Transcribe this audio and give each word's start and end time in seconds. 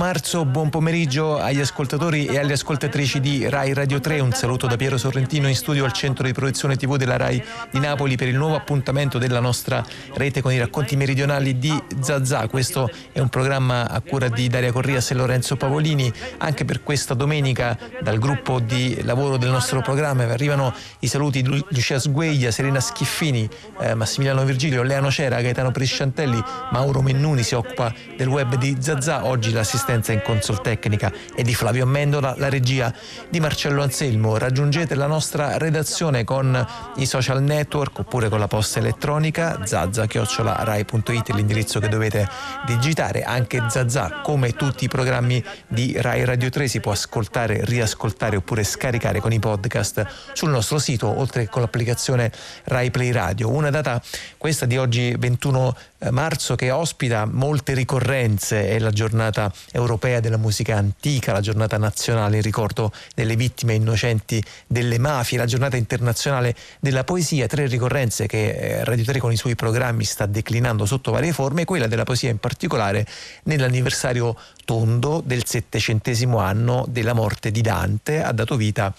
marzo, 0.00 0.46
buon 0.46 0.70
pomeriggio 0.70 1.36
agli 1.38 1.60
ascoltatori 1.60 2.24
e 2.24 2.38
alle 2.38 2.54
ascoltatrici 2.54 3.20
di 3.20 3.46
Rai 3.46 3.74
Radio 3.74 4.00
3. 4.00 4.20
Un 4.20 4.32
saluto 4.32 4.66
da 4.66 4.76
Piero 4.76 4.96
Sorrentino 4.96 5.46
in 5.46 5.54
studio 5.54 5.84
al 5.84 5.92
centro 5.92 6.24
di 6.24 6.32
proiezione 6.32 6.76
TV 6.76 6.96
della 6.96 7.18
Rai 7.18 7.44
di 7.70 7.78
Napoli 7.78 8.16
per 8.16 8.26
il 8.26 8.34
nuovo 8.34 8.54
appuntamento 8.54 9.18
della 9.18 9.40
nostra 9.40 9.84
rete 10.14 10.40
con 10.40 10.52
i 10.52 10.58
racconti 10.58 10.96
meridionali 10.96 11.58
di 11.58 11.78
Zazà. 12.00 12.48
Questo 12.48 12.90
è 13.12 13.20
un 13.20 13.28
programma 13.28 13.90
a 13.90 14.00
cura 14.00 14.28
di 14.28 14.48
Daria 14.48 14.72
Corrias 14.72 15.10
e 15.10 15.14
Lorenzo 15.16 15.56
Pavolini. 15.56 16.10
Anche 16.38 16.64
per 16.64 16.82
questa 16.82 17.12
domenica 17.12 17.76
dal 18.00 18.18
gruppo 18.18 18.58
di 18.58 19.02
lavoro 19.02 19.36
del 19.36 19.50
nostro 19.50 19.82
programma 19.82 20.22
arrivano 20.22 20.74
i 21.00 21.08
saluti 21.08 21.42
di 21.42 21.62
Lucia 21.68 21.98
Sgueglia, 21.98 22.50
Serena 22.50 22.80
Schiffini, 22.80 23.46
eh, 23.80 23.92
Massimiliano 23.92 24.44
Virgilio, 24.44 24.82
Leano 24.82 25.10
Cera, 25.10 25.42
Gaetano 25.42 25.72
Prisciantelli, 25.72 26.42
Mauro 26.70 27.02
Mennuni 27.02 27.42
si 27.42 27.54
occupa 27.54 27.92
del 28.16 28.28
web 28.28 28.54
di 28.54 28.78
Zazà. 28.80 29.26
Oggi 29.26 29.52
l'assistenza 29.90 30.12
in 30.12 30.22
consol 30.22 30.60
tecnica 30.60 31.12
è 31.34 31.42
di 31.42 31.54
Flavio 31.54 31.82
Amendola, 31.82 32.34
la 32.36 32.48
regia 32.48 32.94
di 33.28 33.40
Marcello 33.40 33.82
Anselmo. 33.82 34.38
Raggiungete 34.38 34.94
la 34.94 35.06
nostra 35.06 35.58
redazione 35.58 36.22
con 36.22 36.66
i 36.96 37.06
social 37.06 37.42
network 37.42 37.98
oppure 37.98 38.28
con 38.28 38.38
la 38.38 38.46
posta 38.46 38.78
elettronica 38.78 39.60
zazza-rai.it 39.64 41.30
l'indirizzo 41.30 41.80
che 41.80 41.88
dovete 41.88 42.28
digitare. 42.66 43.22
Anche 43.22 43.64
Zazà, 43.68 44.20
come 44.22 44.52
tutti 44.52 44.84
i 44.84 44.88
programmi 44.88 45.42
di 45.66 45.94
Rai 45.96 46.24
Radio 46.24 46.50
3, 46.50 46.68
si 46.68 46.80
può 46.80 46.92
ascoltare, 46.92 47.64
riascoltare 47.64 48.36
oppure 48.36 48.62
scaricare 48.62 49.20
con 49.20 49.32
i 49.32 49.40
podcast 49.40 50.06
sul 50.34 50.50
nostro 50.50 50.78
sito, 50.78 51.08
oltre 51.18 51.44
che 51.44 51.50
con 51.50 51.62
l'applicazione 51.62 52.30
Rai 52.64 52.90
Play 52.90 53.10
Radio. 53.10 53.48
Una 53.50 53.70
data, 53.70 54.00
questa 54.38 54.66
di 54.66 54.76
oggi 54.76 55.14
21 55.18 55.68
eh, 55.68 55.89
marzo, 56.10 56.56
che 56.56 56.70
ospita 56.70 57.26
molte 57.26 57.74
ricorrenze, 57.74 58.68
è 58.68 58.78
la 58.78 58.90
giornata 58.90 59.52
europea 59.72 60.20
della 60.20 60.36
musica 60.36 60.76
antica, 60.76 61.32
la 61.32 61.40
giornata 61.40 61.76
nazionale 61.76 62.36
in 62.36 62.42
ricordo 62.42 62.92
delle 63.14 63.36
vittime 63.36 63.74
innocenti 63.74 64.42
delle 64.66 64.98
mafie, 64.98 65.38
la 65.38 65.44
giornata 65.44 65.76
internazionale 65.76 66.54
della 66.80 67.04
poesia, 67.04 67.46
tre 67.46 67.66
ricorrenze 67.66 68.26
che 68.26 68.50
eh, 68.50 68.84
Radio 68.84 69.04
3 69.04 69.18
con 69.18 69.32
i 69.32 69.36
suoi 69.36 69.54
programmi 69.54 70.04
sta 70.04 70.26
declinando 70.26 70.86
sotto 70.86 71.10
varie 71.10 71.32
forme, 71.32 71.64
quella 71.64 71.86
della 71.86 72.04
poesia 72.04 72.30
in 72.30 72.38
particolare 72.38 73.06
nell'anniversario 73.44 74.36
tondo 74.64 75.22
del 75.24 75.44
settecentesimo 75.44 76.38
anno 76.38 76.84
della 76.88 77.12
morte 77.12 77.50
di 77.50 77.60
Dante 77.60 78.22
ha 78.22 78.32
dato 78.32 78.56
vita 78.56 78.86
a 78.86 78.92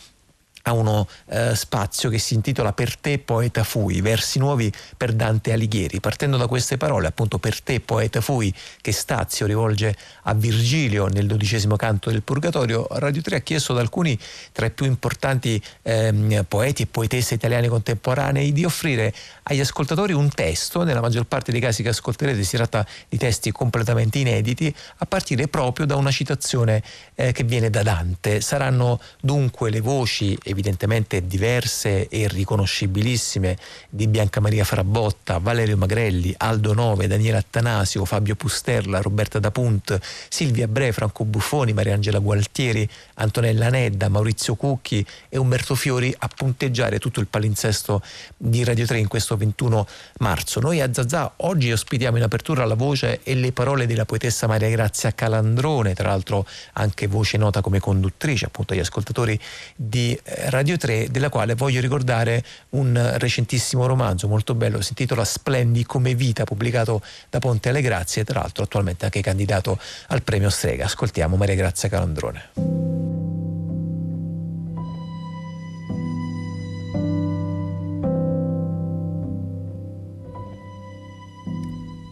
uno 0.69 1.07
eh, 1.27 1.55
spazio 1.55 2.09
che 2.09 2.19
si 2.19 2.35
intitola 2.35 2.73
Per 2.73 2.97
te 2.97 3.19
poeta 3.19 3.63
fui, 3.63 4.01
versi 4.01 4.39
nuovi 4.39 4.71
per 4.95 5.13
Dante 5.13 5.51
Alighieri. 5.51 5.99
Partendo 5.99 6.37
da 6.37 6.47
queste 6.47 6.77
parole, 6.77 7.07
appunto 7.07 7.39
per 7.39 7.61
te 7.61 7.79
poeta 7.79 8.21
fui, 8.21 8.53
che 8.81 8.91
Stazio 8.91 9.45
rivolge 9.45 9.95
a 10.23 10.33
Virgilio 10.33 11.07
nel 11.07 11.27
dodicesimo 11.27 11.75
canto 11.75 12.09
del 12.11 12.21
Purgatorio, 12.21 12.87
Radio 12.91 13.21
3 13.21 13.37
ha 13.37 13.39
chiesto 13.39 13.73
ad 13.73 13.79
alcuni 13.79 14.17
tra 14.51 14.65
i 14.65 14.71
più 14.71 14.85
importanti 14.85 15.61
ehm, 15.81 16.45
poeti 16.47 16.83
e 16.83 16.87
poetesse 16.87 17.33
italiane 17.33 17.67
contemporanei 17.67 18.51
di 18.51 18.65
offrire 18.65 19.13
agli 19.43 19.59
ascoltatori 19.59 20.13
un 20.13 20.29
testo, 20.29 20.83
nella 20.83 21.01
maggior 21.01 21.25
parte 21.25 21.51
dei 21.51 21.59
casi 21.59 21.83
che 21.83 21.89
ascolterete 21.89 22.43
si 22.43 22.55
tratta 22.55 22.85
di 23.09 23.17
testi 23.17 23.51
completamente 23.51 24.19
inediti, 24.19 24.73
a 24.97 25.05
partire 25.05 25.47
proprio 25.47 25.85
da 25.85 25.95
una 25.95 26.11
citazione 26.11 26.81
eh, 27.15 27.31
che 27.31 27.43
viene 27.43 27.69
da 27.69 27.83
Dante. 27.83 28.41
Saranno 28.41 28.99
dunque 29.19 29.69
le 29.69 29.81
voci 29.81 30.37
evidentemente 30.51 31.25
diverse 31.25 32.07
e 32.07 32.27
riconoscibilissime 32.27 33.57
di 33.89 34.07
Bianca 34.07 34.39
Maria 34.39 34.63
Frabotta, 34.63 35.39
Valerio 35.39 35.77
Magrelli, 35.77 36.33
Aldo 36.37 36.73
Nove, 36.73 37.07
Daniele 37.07 37.37
Attanasio, 37.37 38.05
Fabio 38.05 38.35
Pusterla, 38.35 39.01
Roberta 39.01 39.39
Dapunt, 39.39 39.99
Silvia 40.29 40.67
Bre, 40.67 40.91
Franco 40.91 41.25
Buffoni, 41.25 41.73
Mariangela 41.73 42.19
Gualtieri, 42.19 42.87
Antonella 43.15 43.69
Nedda, 43.69 44.09
Maurizio 44.09 44.55
Cucchi 44.55 45.05
e 45.29 45.37
Umberto 45.37 45.75
Fiori 45.75 46.13
a 46.17 46.27
punteggiare 46.27 46.99
tutto 46.99 47.19
il 47.19 47.27
palinsesto 47.27 48.01
di 48.37 48.63
Radio 48.63 48.85
3 48.85 48.99
in 48.99 49.07
questo 49.07 49.37
21 49.37 49.87
marzo. 50.19 50.59
Noi 50.59 50.81
a 50.81 50.93
Zazà 50.93 51.33
oggi 51.37 51.71
ospitiamo 51.71 52.17
in 52.17 52.23
apertura 52.23 52.65
la 52.65 52.75
voce 52.75 53.21
e 53.23 53.35
le 53.35 53.51
parole 53.51 53.85
della 53.85 54.05
poetessa 54.05 54.47
Maria 54.47 54.69
Grazia 54.69 55.13
Calandrone, 55.13 55.93
tra 55.93 56.09
l'altro 56.09 56.45
anche 56.73 57.07
voce 57.07 57.37
nota 57.37 57.61
come 57.61 57.79
conduttrice 57.79 58.45
appunto 58.45 58.73
agli 58.73 58.79
ascoltatori 58.79 59.39
di 59.75 60.17
eh, 60.23 60.40
Radio 60.49 60.77
3, 60.77 61.09
della 61.11 61.29
quale 61.29 61.55
voglio 61.55 61.79
ricordare 61.81 62.43
un 62.69 63.15
recentissimo 63.17 63.85
romanzo 63.85 64.27
molto 64.27 64.55
bello, 64.55 64.81
si 64.81 64.89
intitola 64.89 65.23
Splendi 65.23 65.85
come 65.85 66.15
vita, 66.15 66.43
pubblicato 66.43 67.01
da 67.29 67.39
Ponte 67.39 67.69
alle 67.69 67.81
Grazie, 67.81 68.23
tra 68.23 68.39
l'altro 68.39 68.63
attualmente 68.63 69.05
anche 69.05 69.21
candidato 69.21 69.79
al 70.07 70.23
premio 70.23 70.49
Strega. 70.49 70.85
Ascoltiamo 70.85 71.35
Maria 71.35 71.55
Grazia 71.55 71.89
Calandrone. 71.89 72.49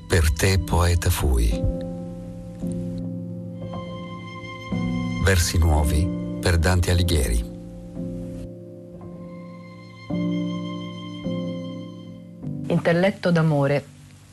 Per 0.08 0.34
te 0.34 0.60
poeta 0.60 1.10
fui. 1.10 1.62
Versi 5.24 5.58
nuovi 5.58 6.38
per 6.42 6.58
Dante 6.58 6.92
Alighieri. 6.92 7.49
Intelletto 12.70 13.32
d'amore, 13.32 13.84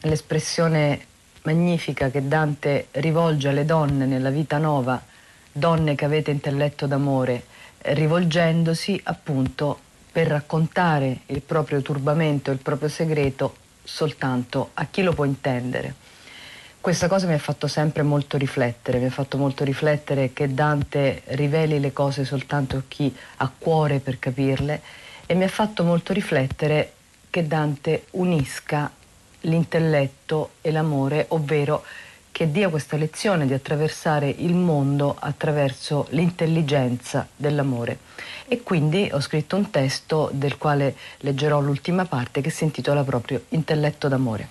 l'espressione 0.01 1.07
magnifica 1.45 2.11
che 2.11 2.29
Dante 2.29 2.89
rivolge 2.91 3.49
alle 3.49 3.65
donne 3.65 4.05
nella 4.05 4.29
vita 4.29 4.59
nova, 4.59 5.03
donne 5.51 5.95
che 5.95 6.05
avete 6.05 6.33
intelletto 6.33 6.87
d'amore, 6.87 7.45
rivolgendosi 7.79 9.01
appunto 9.05 9.79
per 10.13 10.27
raccontare 10.27 11.21
il 11.27 11.41
proprio 11.41 11.81
turbamento, 11.81 12.51
il 12.51 12.59
proprio 12.59 12.91
segreto 12.91 13.57
soltanto 13.83 14.73
a 14.75 14.85
chi 14.85 15.03
lo 15.03 15.15
può 15.15 15.25
intendere. 15.25 15.95
Questa 16.79 17.09
cosa 17.09 17.27
mi 17.27 17.33
ha 17.33 17.39
fatto 17.39 17.67
sempre 17.67 18.03
molto 18.03 18.37
riflettere, 18.37 18.99
mi 18.99 19.07
ha 19.07 19.11
fatto 19.11 19.39
molto 19.39 19.65
riflettere 19.65 20.35
che 20.35 20.53
Dante 20.53 21.23
riveli 21.29 21.81
le 21.81 21.95
cose 21.95 22.27
soltanto 22.27 22.77
a 22.77 22.83
chi 22.87 23.17
ha 23.39 23.51
cuore 23.57 23.99
per 24.01 24.19
capirle 24.19 24.83
e 25.25 25.35
mi 25.35 25.45
ha 25.45 25.49
fatto 25.49 25.85
molto 25.85 26.13
riflettere 26.13 26.96
che 27.37 27.47
Dante 27.47 28.07
unisca 28.13 28.91
l'intelletto 29.41 30.53
e 30.63 30.71
l'amore, 30.71 31.27
ovvero 31.29 31.85
che 32.33 32.51
dia 32.51 32.71
questa 32.71 32.97
lezione 32.97 33.45
di 33.45 33.53
attraversare 33.53 34.31
il 34.31 34.55
mondo 34.55 35.15
attraverso 35.19 36.07
l'intelligenza 36.13 37.29
dell'amore. 37.37 37.99
E 38.49 38.63
quindi 38.63 39.11
ho 39.13 39.21
scritto 39.21 39.55
un 39.55 39.69
testo 39.69 40.31
del 40.33 40.57
quale 40.57 40.97
leggerò 41.19 41.61
l'ultima 41.61 42.07
parte 42.07 42.41
che 42.41 42.49
si 42.49 42.65
intitola 42.65 43.05
proprio 43.05 43.43
Intelletto 43.51 44.09
d'amore. 44.09 44.49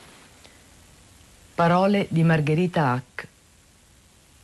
Parole 1.56 2.06
di 2.10 2.22
Margherita 2.22 2.92
Hack. 2.92 3.28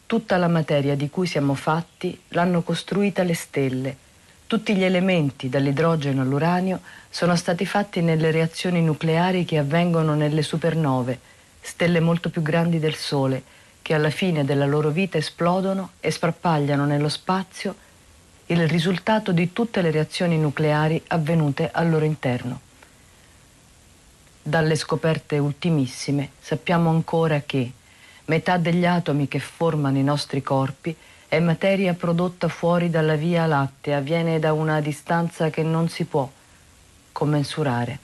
Tutta 0.08 0.38
la 0.38 0.48
materia 0.48 0.96
di 0.96 1.12
cui 1.12 1.28
siamo 1.28 1.54
fatti 1.54 2.20
l'hanno 2.30 2.64
costruita 2.64 3.22
le 3.22 3.36
stelle 3.36 3.98
tutti 4.52 4.76
gli 4.76 4.84
elementi, 4.84 5.48
dall'idrogeno 5.48 6.24
all'uranio, 6.24 6.82
sono 7.10 7.38
stati 7.38 7.66
fatti 7.66 8.02
nelle 8.02 8.32
reazioni 8.32 8.82
nucleari 8.82 9.46
che 9.46 9.58
avvengono 9.58 10.14
nelle 10.14 10.42
supernove, 10.42 11.18
stelle 11.62 12.02
molto 12.02 12.30
più 12.30 12.42
grandi 12.42 12.78
del 12.78 12.96
Sole, 12.96 13.42
che 13.82 13.94
alla 13.94 14.10
fine 14.10 14.44
della 14.44 14.66
loro 14.66 14.90
vita 14.90 15.18
esplodono 15.18 15.92
e 16.02 16.12
sparpagliano 16.12 16.84
nello 16.84 17.08
spazio 17.08 17.74
il 18.48 18.68
risultato 18.68 19.32
di 19.32 19.54
tutte 19.54 19.82
le 19.82 19.90
reazioni 19.90 20.38
nucleari 20.38 21.02
avvenute 21.08 21.72
al 21.72 21.90
loro 21.90 22.04
interno. 22.04 22.60
Dalle 24.42 24.76
scoperte 24.76 25.38
ultimissime 25.38 26.32
sappiamo 26.42 26.90
ancora 26.90 27.42
che 27.46 27.72
metà 28.26 28.58
degli 28.58 28.86
atomi 28.86 29.30
che 29.30 29.40
formano 29.40 29.98
i 29.98 30.04
nostri 30.04 30.42
corpi 30.42 30.94
è 31.32 31.40
materia 31.40 31.94
prodotta 31.94 32.50
fuori 32.50 32.90
dalla 32.90 33.16
via 33.16 33.46
lattea, 33.46 34.02
viene 34.02 34.38
da 34.38 34.52
una 34.52 34.82
distanza 34.82 35.50
che 35.50 35.64
non 35.64 35.88
si 35.88 36.04
può 36.04 36.30
commensurare. 37.14 38.00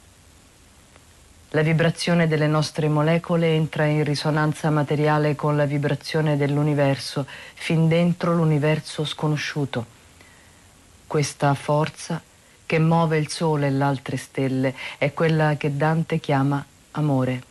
La 1.49 1.61
vibrazione 1.61 2.29
delle 2.29 2.47
nostre 2.47 2.87
molecole 2.87 3.53
entra 3.53 3.83
in 3.83 4.05
risonanza 4.05 4.69
materiale 4.69 5.35
con 5.35 5.57
la 5.57 5.65
vibrazione 5.65 6.37
dell'universo, 6.37 7.27
fin 7.55 7.89
dentro 7.89 8.33
l'universo 8.33 9.03
sconosciuto. 9.03 9.85
Questa 11.05 11.53
forza 11.53 12.21
che 12.65 12.79
muove 12.79 13.17
il 13.17 13.27
Sole 13.27 13.67
e 13.67 13.71
le 13.71 13.83
altre 13.83 14.15
stelle 14.15 14.73
è 14.97 15.11
quella 15.11 15.57
che 15.57 15.75
Dante 15.75 16.21
chiama 16.21 16.65
amore. 16.91 17.46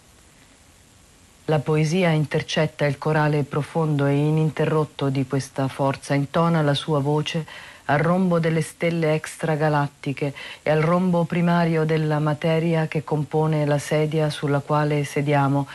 La 1.49 1.61
poesia 1.61 2.11
intercetta 2.11 2.87
il 2.87 2.99
corale 2.99 3.45
profondo 3.45 4.05
e 4.07 4.17
ininterrotto 4.17 5.11
di 5.11 5.29
questa 5.29 5.69
forza, 5.69 6.15
intona 6.15 6.61
la 6.61 6.75
sua 6.75 6.99
voce 6.99 7.47
al 7.85 7.99
rombo 7.99 8.41
delle 8.41 8.63
stelle 8.63 9.15
extragalattiche 9.15 10.35
e 10.61 10.71
al 10.71 10.81
rombo 10.81 11.23
primario 11.23 11.85
della 11.85 12.19
materia 12.19 12.89
che 12.89 13.05
compone 13.05 13.65
la 13.65 13.79
sedia 13.79 14.29
sulla 14.29 14.59
quale 14.59 15.05
sediamo. 15.05 15.69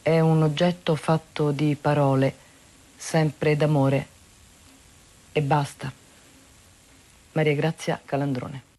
È 0.00 0.18
un 0.18 0.42
oggetto 0.42 0.94
fatto 0.94 1.50
di 1.50 1.76
parole, 1.78 2.34
sempre 2.96 3.54
d'amore 3.54 4.06
e 5.32 5.42
basta. 5.42 5.92
Maria 7.32 7.54
Grazia 7.54 8.00
Calandrone. 8.02 8.71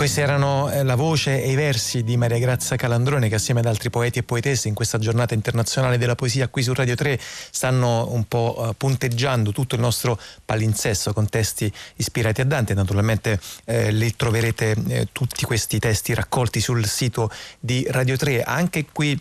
Questi 0.00 0.20
erano 0.22 0.70
eh, 0.70 0.82
la 0.82 0.94
voce 0.94 1.42
e 1.42 1.50
i 1.50 1.54
versi 1.54 2.02
di 2.02 2.16
Maria 2.16 2.38
Grazia 2.38 2.74
Calandrone 2.76 3.28
che 3.28 3.34
assieme 3.34 3.60
ad 3.60 3.66
altri 3.66 3.90
poeti 3.90 4.18
e 4.18 4.22
poetesse 4.22 4.66
in 4.66 4.74
questa 4.74 4.98
giornata 4.98 5.34
internazionale 5.34 5.98
della 5.98 6.14
poesia 6.14 6.48
qui 6.48 6.62
su 6.62 6.72
Radio 6.72 6.94
3 6.94 7.20
stanno 7.50 8.10
un 8.10 8.24
po' 8.24 8.70
eh, 8.70 8.74
punteggiando 8.74 9.52
tutto 9.52 9.74
il 9.74 9.82
nostro 9.82 10.18
palinsesto 10.42 11.12
con 11.12 11.28
testi 11.28 11.70
ispirati 11.96 12.40
a 12.40 12.46
Dante. 12.46 12.72
Naturalmente 12.72 13.38
eh, 13.66 13.90
li 13.92 14.16
troverete 14.16 14.74
eh, 14.88 15.08
tutti 15.12 15.44
questi 15.44 15.78
testi 15.78 16.14
raccolti 16.14 16.60
sul 16.60 16.86
sito 16.86 17.30
di 17.58 17.86
Radio 17.90 18.16
3. 18.16 18.42
Anche 18.42 18.86
qui 18.90 19.20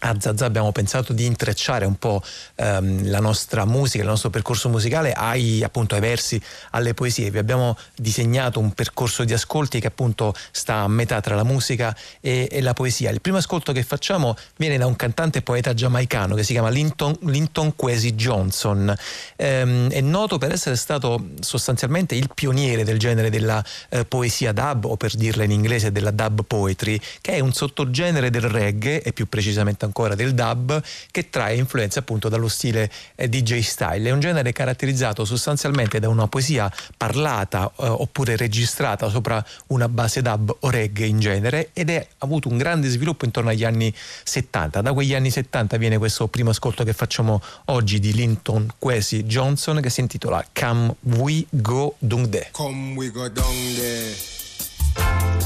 a 0.00 0.16
Zazà 0.18 0.44
abbiamo 0.44 0.72
pensato 0.72 1.12
di 1.12 1.24
intrecciare 1.24 1.84
un 1.84 1.96
po' 1.96 2.22
ehm, 2.56 3.08
la 3.10 3.20
nostra 3.20 3.64
musica, 3.64 4.02
il 4.02 4.08
nostro 4.08 4.30
percorso 4.30 4.68
musicale 4.68 5.12
ai, 5.12 5.62
appunto, 5.62 5.94
ai 5.94 6.00
versi, 6.00 6.40
alle 6.70 6.94
poesie. 6.94 7.30
Vi 7.30 7.38
abbiamo 7.38 7.76
disegnato 7.94 8.60
un 8.60 8.72
percorso 8.72 9.24
di 9.24 9.32
ascolti 9.32 9.80
che 9.80 9.88
appunto 9.88 10.34
sta 10.50 10.76
a 10.76 10.88
metà 10.88 11.20
tra 11.20 11.34
la 11.34 11.44
musica 11.44 11.94
e, 12.20 12.48
e 12.50 12.60
la 12.60 12.72
poesia. 12.72 13.10
Il 13.10 13.20
primo 13.20 13.38
ascolto 13.38 13.72
che 13.72 13.82
facciamo 13.82 14.36
viene 14.56 14.78
da 14.78 14.86
un 14.86 14.96
cantante 14.96 15.38
e 15.38 15.42
poeta 15.42 15.74
giamaicano 15.74 16.34
che 16.34 16.42
si 16.42 16.52
chiama 16.52 16.70
Linton, 16.70 17.16
Linton 17.22 17.76
Kwesi 17.76 18.14
Johnson. 18.14 18.94
Ehm, 19.36 19.90
è 19.90 20.00
noto 20.00 20.38
per 20.38 20.52
essere 20.52 20.76
stato 20.76 21.30
sostanzialmente 21.40 22.14
il 22.14 22.30
pioniere 22.32 22.84
del 22.84 22.98
genere 22.98 23.30
della 23.30 23.62
eh, 23.90 24.04
poesia 24.04 24.52
dub 24.52 24.86
o 24.86 24.96
per 24.96 25.14
dirla 25.14 25.44
in 25.44 25.50
inglese 25.50 25.92
della 25.92 26.10
dub 26.10 26.44
poetry, 26.44 26.98
che 27.20 27.32
è 27.32 27.40
un 27.40 27.52
sottogenere 27.52 28.30
del 28.30 28.42
reggae 28.42 29.02
e 29.02 29.12
più 29.12 29.28
precisamente 29.28 29.89
ancora 29.90 30.14
del 30.14 30.34
dub 30.34 30.80
che 31.10 31.28
trae 31.28 31.56
influenze 31.56 31.98
appunto 31.98 32.28
dallo 32.28 32.48
stile 32.48 32.90
eh, 33.16 33.28
DJ 33.28 33.58
style. 33.60 34.08
È 34.08 34.12
un 34.12 34.20
genere 34.20 34.52
caratterizzato 34.52 35.24
sostanzialmente 35.24 35.98
da 35.98 36.08
una 36.08 36.28
poesia 36.28 36.72
parlata 36.96 37.70
eh, 37.76 37.86
oppure 37.86 38.36
registrata 38.36 39.08
sopra 39.08 39.44
una 39.68 39.88
base 39.88 40.22
dub 40.22 40.56
o 40.60 40.70
reggae 40.70 41.06
in 41.06 41.18
genere 41.18 41.70
ed 41.72 41.90
è 41.90 42.06
avuto 42.18 42.48
un 42.48 42.56
grande 42.56 42.88
sviluppo 42.88 43.24
intorno 43.24 43.50
agli 43.50 43.64
anni 43.64 43.92
70. 44.24 44.80
Da 44.80 44.92
quegli 44.92 45.14
anni 45.14 45.30
70 45.30 45.76
viene 45.76 45.98
questo 45.98 46.28
primo 46.28 46.50
ascolto 46.50 46.84
che 46.84 46.92
facciamo 46.92 47.42
oggi 47.66 47.98
di 47.98 48.12
Linton 48.12 48.70
Kwesi 48.78 49.24
Johnson 49.24 49.80
che 49.80 49.90
si 49.90 50.00
intitola 50.00 50.44
Come 50.52 50.94
We 51.00 51.44
Go 51.50 51.96
Dung 51.98 52.26
De. 52.26 52.48
Come 52.52 52.94
we 52.94 53.10
go 53.10 53.28
down 53.28 53.74
there. 53.74 54.38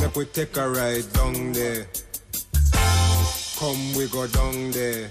Make 0.00 0.18
we 0.18 0.30
take 0.30 0.60
a 0.60 0.68
ride 0.68 1.06
down 1.12 1.52
there. 1.52 1.88
Come 3.64 3.94
we 3.94 4.06
go 4.08 4.26
down 4.26 4.72
there. 4.72 5.08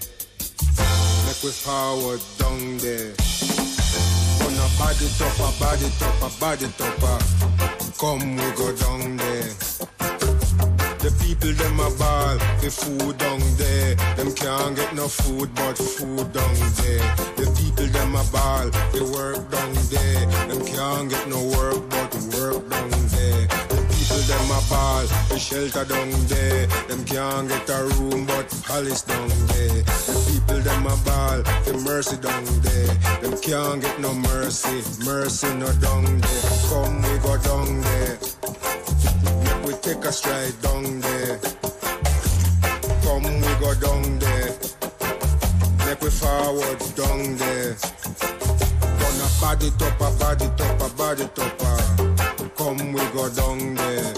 Make 1.26 1.42
we 1.42 1.50
forward 1.50 2.22
down 2.38 2.78
there. 2.78 3.12
Gonna 4.38 4.68
body 4.78 5.10
topper, 5.18 5.52
body 5.60 5.90
topper, 5.98 6.32
body 6.40 6.68
topper. 6.78 7.18
Come 7.98 8.36
we 8.36 8.52
go 8.54 8.70
down 8.76 9.18
there. 9.18 9.50
The 11.02 11.10
people 11.20 11.54
them 11.54 11.80
a 11.80 11.90
ball, 11.98 12.38
the 12.62 12.70
food 12.70 13.18
down 13.18 13.42
there. 13.58 13.96
Them 14.18 14.32
can't 14.36 14.76
get 14.76 14.94
no 14.94 15.08
food 15.08 15.50
but 15.56 15.76
food 15.76 16.32
down 16.32 16.54
there. 16.78 17.02
The 17.38 17.50
people 17.58 17.88
them 17.88 18.14
a 18.14 18.24
ball, 18.32 18.70
they 18.94 19.02
work 19.02 19.50
down 19.50 19.74
there. 19.90 20.26
Them 20.46 20.64
can't 20.64 21.10
get 21.10 21.28
no 21.28 21.42
work 21.58 21.90
but 21.90 22.14
work 22.38 22.70
down 22.70 22.92
there. 23.18 23.73
People 24.04 24.24
them 24.24 24.52
a 24.52 24.60
ball, 24.70 25.08
the 25.30 25.40
shelter 25.40 25.86
down 25.86 26.12
there. 26.28 26.68
Them 26.90 27.06
can't 27.06 27.48
get 27.48 27.70
a 27.70 27.86
room 27.96 28.26
but 28.26 28.50
palace 28.68 29.02
down 29.02 29.30
there. 29.30 29.80
The 29.80 30.14
people 30.28 30.60
them 30.60 30.86
a 30.88 30.96
ball, 31.08 31.40
the 31.64 31.82
mercy 31.86 32.18
down 32.18 32.44
there. 32.60 32.94
Them 33.22 33.40
can't 33.40 33.82
get 33.82 34.02
no 34.02 34.14
mercy, 34.14 34.84
mercy 35.06 35.48
no 35.56 35.72
down 35.80 36.04
there. 36.20 36.44
Come 36.68 37.02
we 37.02 37.18
go 37.20 37.38
down 37.48 37.80
there. 37.80 38.20
Make 39.40 39.68
we 39.68 39.74
take 39.80 40.04
a 40.04 40.12
stride 40.12 40.62
down 40.62 41.00
there. 41.00 41.40
Come 43.08 43.24
we 43.24 43.52
go 43.64 43.72
down 43.80 44.20
there. 44.20 44.52
Make 45.88 46.02
we 46.02 46.10
forward 46.10 46.80
down 47.00 47.38
there. 47.38 47.78
Gonna 49.00 49.28
body 49.40 49.72
topper, 49.80 50.12
body 50.20 50.50
topper, 50.58 50.90
body 50.98 51.30
topper. 51.34 52.03
Come 52.64 52.94
we 52.94 53.02
go 53.12 53.28
down 53.28 53.76
there. 53.76 54.14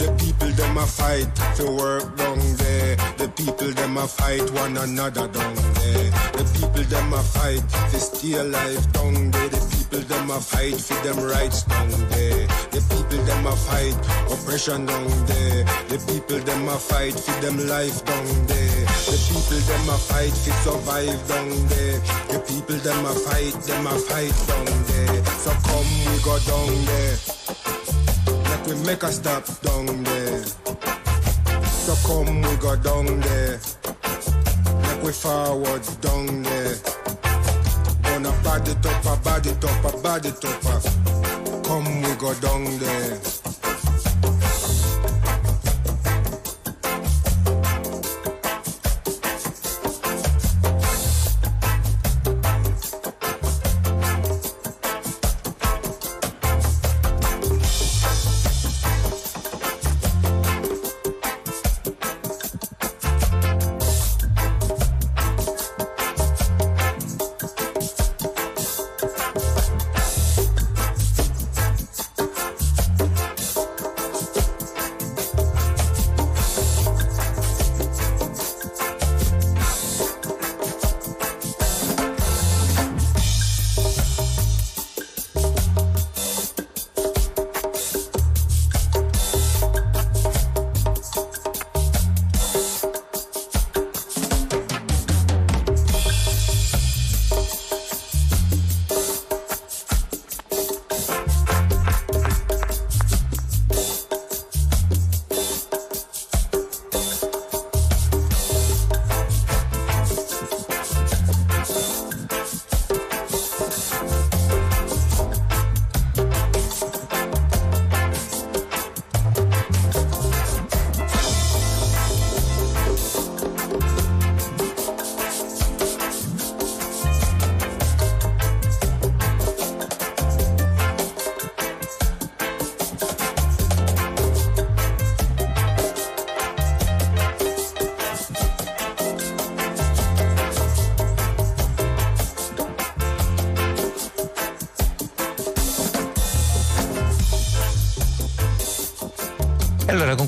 The 0.00 0.12
people 0.18 0.48
them 0.48 0.76
a 0.76 0.84
fight 0.84 1.32
to 1.54 1.70
work 1.70 2.16
down 2.16 2.40
there. 2.56 2.96
The 3.16 3.32
people 3.36 3.70
them 3.74 3.96
a 3.96 4.08
fight 4.08 4.50
one 4.50 4.76
another 4.76 5.28
down 5.28 5.54
there. 5.54 6.10
The 6.32 6.44
people 6.58 6.82
them 6.82 7.12
a 7.12 7.22
fight 7.22 7.62
to 7.92 8.00
stay 8.00 8.32
alive 8.32 8.92
down 8.92 9.30
there. 9.30 9.48
The 9.50 9.75
people 9.90 10.08
them 10.08 10.30
a 10.30 10.40
fight 10.40 10.74
for 10.74 10.94
them 11.04 11.18
rights 11.24 11.62
down 11.62 11.90
there. 12.10 12.46
The 12.70 12.82
people 12.90 13.24
them 13.24 13.46
a 13.46 13.52
fight 13.54 13.94
oppression 14.30 14.86
down 14.86 15.08
there. 15.26 15.64
The 15.88 15.98
people 16.06 16.38
them 16.40 16.68
a 16.68 16.76
fight 16.76 17.14
for 17.14 17.40
them 17.40 17.68
life 17.68 18.04
down 18.04 18.26
there. 18.46 18.84
The 19.06 19.18
people 19.30 19.60
them 19.68 19.88
a 19.88 19.98
fight 19.98 20.32
for 20.32 20.54
survive 20.66 21.28
down 21.28 21.50
there. 21.68 21.98
The 22.30 22.38
people 22.48 22.76
them 22.76 23.04
a 23.04 23.14
fight, 23.14 23.54
them 23.62 23.86
a 23.86 23.94
fight 24.10 24.34
down 24.46 24.66
there. 24.90 25.24
So 25.38 25.50
come 25.68 25.92
we 26.06 26.18
go 26.22 26.38
down 26.50 26.84
there. 26.90 27.16
Like 28.50 28.66
we 28.66 28.74
make 28.86 29.02
a 29.02 29.12
stop 29.12 29.46
down 29.62 30.02
there. 30.04 30.44
So 31.62 31.94
come 32.06 32.42
we 32.42 32.56
go 32.56 32.76
down 32.76 33.20
there. 33.20 33.60
Like 34.82 35.02
we 35.02 35.12
forward 35.12 35.82
down 36.00 36.42
there. 36.42 37.05
Gonna 38.16 38.32
body 38.42 38.74
topper, 38.80 39.16
body 39.22 39.52
topper, 39.60 39.98
body 40.00 40.30
topper. 40.40 40.80
Come 41.64 42.00
we 42.00 42.14
go 42.14 42.32
down 42.40 42.64
there. 42.78 43.75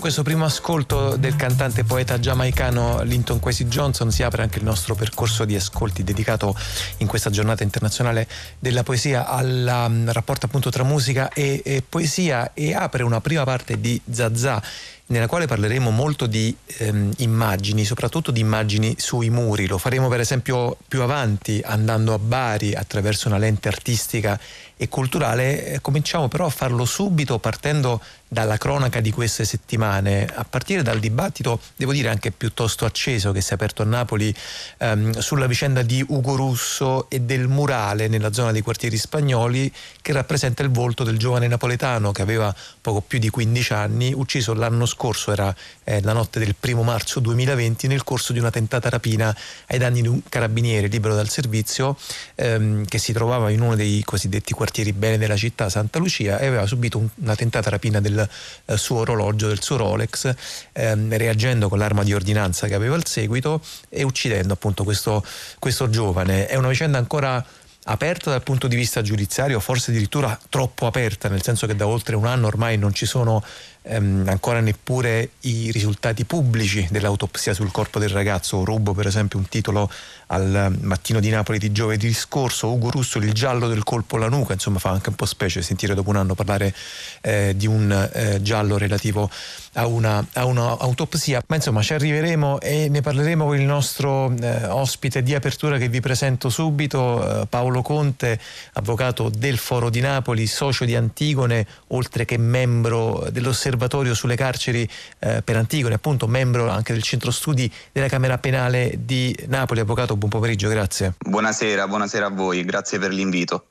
Questo 0.09 0.25
primo 0.25 0.47
ascolto 0.47 1.17
del 1.17 1.37
cantante 1.37 1.85
poeta 1.85 2.19
giamaicano 2.19 3.03
Linton 3.03 3.41
Kwesi 3.41 3.67
Johnson 3.67 4.11
si 4.11 4.23
apre 4.23 4.41
anche 4.41 4.57
il 4.57 4.65
nostro 4.65 4.95
percorso 4.95 5.45
di 5.45 5.55
ascolti 5.55 6.03
dedicato 6.03 6.57
in 6.99 7.07
questa 7.07 7.29
giornata 7.29 7.63
internazionale 7.63 8.27
della 8.59 8.83
poesia 8.83 9.29
al 9.29 9.87
mm, 9.91 10.09
rapporto 10.09 10.47
appunto 10.47 10.71
tra 10.71 10.83
musica 10.83 11.29
e, 11.29 11.61
e 11.63 11.83
poesia 11.87 12.55
e 12.55 12.73
apre 12.73 13.03
una 13.03 13.21
prima 13.21 13.45
parte 13.45 13.79
di 13.83 14.01
Zazà 14.11 14.63
nella 15.09 15.27
quale 15.27 15.47
parleremo 15.47 15.91
molto 15.91 16.27
di 16.27 16.55
ehm, 16.67 17.13
immagini, 17.19 17.85
soprattutto 17.85 18.31
di 18.31 18.41
immagini 18.41 18.95
sui 18.99 19.31
muri. 19.31 19.67
Lo 19.67 19.79
faremo 19.79 20.09
per 20.09 20.21
esempio 20.21 20.77
più 20.87 21.03
avanti 21.03 21.63
andando 21.65 22.13
a 22.13 22.19
Bari 22.19 22.75
attraverso 22.75 23.29
una 23.29 23.39
lente 23.39 23.69
artistica 23.69 24.39
e 24.77 24.89
culturale. 24.89 25.67
Eh, 25.67 25.81
cominciamo 25.81 26.29
però 26.29 26.47
a 26.47 26.51
farlo 26.51 26.85
subito 26.85 27.39
partendo 27.39 28.01
dalla 28.29 28.59
cronaca 28.59 29.01
di 29.01 29.11
queste 29.11 29.45
settimane, 29.47 30.27
a 30.27 30.45
partire 30.45 30.83
dal 30.83 31.01
dibattito, 31.01 31.61
devo 31.77 31.93
dire 31.93 32.11
anche 32.11 32.31
piuttosto 32.31 32.85
acceso, 32.85 33.33
che 33.33 33.41
si 33.41 33.53
è 33.53 33.55
aperto 33.55 33.83
a 33.83 33.87
Napoli 33.87 34.33
ehm, 34.79 35.19
sulla 35.19 35.47
vicenda 35.47 35.83
di 35.83 36.05
Ugo 36.07 36.37
Russo 36.37 37.09
e 37.09 37.21
del 37.21 37.49
murale 37.49 38.07
nella 38.09 38.33
zona 38.33 38.53
dei 38.53 38.61
quartieri 38.61 38.99
spagnoli 38.99 39.73
che 40.03 40.13
rappresenta 40.13 40.63
il 40.63 40.71
volto 40.71 41.05
del 41.05 41.17
giovane 41.17 41.49
napoletano 41.49 42.13
che 42.13 42.23
aveva 42.23 42.55
poco 42.81 43.01
più 43.01 43.19
di 43.19 43.31
15 43.31 43.73
anni, 43.73 44.13
ucciso 44.13 44.53
l'anno 44.53 44.85
scorso, 44.85 45.33
era 45.33 45.55
eh, 45.85 46.03
la 46.03 46.13
notte 46.13 46.39
del 46.39 46.55
primo 46.59 46.83
marzo 46.83 47.21
2020, 47.21 47.87
nel 47.87 48.05
corso 48.05 48.33
di 48.33 48.39
una 48.39 48.51
tentata 48.51 48.91
rapina 48.91 49.35
ai 49.69 49.79
danni 49.79 50.03
di 50.03 50.09
un 50.09 50.21
carabiniere 50.29 50.87
libero 50.89 51.15
dal 51.15 51.31
servizio 51.31 51.97
ehm, 52.35 52.85
che 52.85 52.99
si 52.99 53.13
trovava 53.13 53.51
in 53.51 53.61
uno 53.63 53.75
dei 53.75 54.03
cosiddetti 54.05 54.53
quartieri 54.53 54.93
bene 54.93 55.17
della 55.17 55.37
città, 55.37 55.71
Santa 55.71 55.99
Lucia, 55.99 56.39
e 56.39 56.47
aveva 56.47 56.67
subito 56.67 56.99
un, 56.99 57.09
una 57.17 57.35
tentata 57.35 57.71
rapina 57.71 58.01
del 58.01 58.18
eh, 58.19 58.77
suo 58.77 58.99
orologio, 58.99 59.49
del 59.49 59.63
suo 59.63 59.77
Rolex, 59.77 60.35
ehm, 60.73 61.17
reagendo 61.17 61.69
con 61.69 61.79
l'arma 61.79 62.03
di 62.03 62.15
ordinanza 62.15 62.67
che 62.67 62.75
aveva 62.75 62.95
al 62.95 63.07
seguito 63.07 63.61
e 63.89 64.03
uccidendo 64.03 64.55
appunto 64.55 64.85
questo, 64.85 65.25
questo 65.59 65.89
giovane. 65.91 66.47
È 66.47 66.57
una 66.57 66.69
vicenda 66.69 66.99
ancora 66.99 67.45
aperta 67.91 68.31
dal 68.31 68.43
punto 68.43 68.69
di 68.69 68.77
vista 68.77 69.01
giudiziario, 69.03 69.61
forse 69.61 69.91
addirittura 69.91 70.39
troppo 70.49 70.87
aperta, 70.87 71.29
nel 71.29 71.43
senso 71.43 71.67
che 71.67 71.75
da 71.75 71.87
oltre 71.87 72.17
un 72.17 72.27
anno 72.27 72.47
ormai 72.47 72.77
non 72.77 72.93
ci 72.93 73.07
sono 73.07 73.43
ehm, 73.83 74.27
ancora 74.29 74.61
neppure 74.61 75.31
i 75.41 75.71
risultati 75.71 76.25
pubblici 76.25 76.87
dell'autopsia 76.91 77.55
sul 77.55 77.71
corpo 77.71 77.99
del 77.99 78.11
ragazzo. 78.11 78.65
Rubo 78.65 78.93
per 78.93 79.07
esempio 79.07 79.39
un 79.39 79.49
titolo 79.49 79.91
al 80.29 80.77
mattino 80.81 81.21
di 81.21 81.31
Napoli 81.31 81.59
di 81.59 81.73
giovedì 81.73 82.13
scorso, 82.13 82.73
Ugo 82.73 82.91
Russo, 82.91 83.19
il 83.19 83.33
giallo 83.33 83.69
del 83.69 83.83
colpo 83.85 84.17
alla 84.17 84.29
nuca, 84.29 84.53
insomma 84.53 84.79
fa 84.79 84.91
anche 84.91 85.09
un 85.09 85.15
po' 85.15 85.27
specie 85.27 85.63
sentire 85.63 85.95
dopo 85.95 86.11
un 86.11 86.17
anno 86.17 86.35
parlare 86.35 86.75
eh, 87.21 87.55
di 87.57 87.67
un 87.67 87.91
eh, 88.13 88.43
giallo 88.43 88.77
relativo 88.77 89.31
a 89.75 89.87
una, 89.87 90.25
a 90.35 90.45
un'autopsia, 90.45 91.43
ma 91.47 91.57
insomma 91.57 91.83
ci 91.83 91.95
arriveremo 91.95 92.61
e 92.61 92.89
ne 92.89 93.01
parleremo 93.01 93.47
con 93.47 93.57
il 93.57 93.65
nostro 93.65 94.35
eh, 94.37 94.67
ospite 94.67 95.23
di 95.23 95.35
apertura 95.35 95.79
che 95.79 95.89
vi 95.89 96.01
presento 96.01 96.51
subito, 96.51 97.43
eh, 97.43 97.47
Paolo 97.47 97.81
Conte, 97.81 98.39
avvocato 98.75 99.31
del 99.31 99.57
Foro 99.57 99.89
di 99.89 100.01
Napoli, 100.01 100.47
socio 100.47 100.85
di 100.85 100.95
Antigone, 100.95 101.67
oltre 101.89 102.25
che 102.25 102.37
membro 102.37 103.27
dell'osservatorio 103.31 104.15
sulle 104.15 104.37
carceri 104.37 104.87
eh, 105.21 105.43
per 105.43 105.57
Antigone, 105.57 105.95
appunto 105.95 106.27
membro 106.27 106.69
anche 106.69 106.93
del 106.93 107.03
centro 107.03 107.31
studi 107.31 107.73
della 107.93 108.09
Camera 108.09 108.37
Penale 108.37 108.99
di 109.05 109.35
Napoli, 109.47 109.81
avvocato 109.81 110.17
buon 110.19 110.31
pomeriggio, 110.31 110.69
grazie. 110.69 111.15
Buonasera, 111.19 111.89
buonasera 111.89 112.27
a 112.27 112.31
voi, 112.31 112.65
grazie 112.65 112.99
per 112.99 113.13
l'invito. 113.13 113.67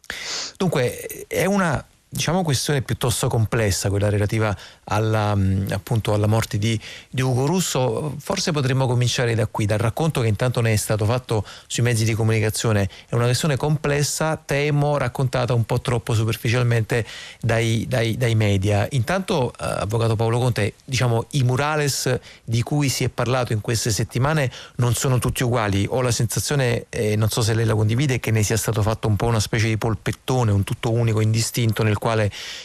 Dunque, 0.57 1.25
è 1.27 1.45
una 1.45 1.85
diciamo 2.09 2.43
questione 2.43 2.81
piuttosto 2.81 3.27
complessa, 3.27 3.89
quella 3.89 4.09
relativa 4.09 4.55
alla, 4.85 5.35
mm, 5.35 5.67
appunto, 5.71 6.13
alla 6.13 6.27
morte 6.27 6.57
di, 6.57 6.79
di, 7.09 7.21
Ugo 7.21 7.45
Russo. 7.45 8.15
Forse 8.19 8.51
potremmo 8.51 8.87
cominciare 8.87 9.35
da 9.35 9.45
qui, 9.47 9.65
dal 9.65 9.77
racconto 9.77 10.21
che 10.21 10.27
intanto 10.27 10.61
ne 10.61 10.73
è 10.73 10.75
stato 10.75 11.05
fatto 11.05 11.45
sui 11.67 11.83
mezzi 11.83 12.05
di 12.05 12.13
comunicazione. 12.13 12.89
È 13.07 13.15
una 13.15 13.25
questione 13.25 13.57
complessa, 13.57 14.37
temo, 14.43 14.97
raccontata 14.97 15.53
un 15.53 15.65
po' 15.65 15.79
troppo 15.81 16.13
superficialmente 16.13 17.05
dai, 17.39 17.85
dai, 17.87 18.17
dai 18.17 18.35
media. 18.35 18.87
Intanto, 18.91 19.51
eh, 19.51 19.55
Avvocato 19.59 20.15
Paolo 20.15 20.39
Conte, 20.39 20.73
diciamo, 20.83 21.25
i 21.31 21.43
murales 21.43 22.19
di 22.43 22.63
cui 22.63 22.89
si 22.89 23.03
è 23.03 23.09
parlato 23.09 23.53
in 23.53 23.61
queste 23.61 23.91
settimane 23.91 24.51
non 24.77 24.93
sono 24.95 25.19
tutti 25.19 25.43
uguali. 25.43 25.85
Ho 25.89 26.01
la 26.01 26.11
sensazione, 26.11 26.85
eh, 26.89 27.15
non 27.15 27.29
so 27.29 27.41
se 27.41 27.53
lei 27.53 27.65
la 27.65 27.75
condivide, 27.75 28.19
che 28.19 28.31
ne 28.31 28.43
sia 28.43 28.57
stato 28.57 28.81
fatto 28.81 29.07
un 29.07 29.15
po' 29.17 29.25
una 29.25 29.39
specie 29.39 29.67
di 29.67 29.77
polpettone, 29.77 30.51
un 30.51 30.63
tutto 30.63 30.91
unico, 30.91 31.21
indistinto 31.21 31.83
nel 31.83 31.97
quale 31.97 32.06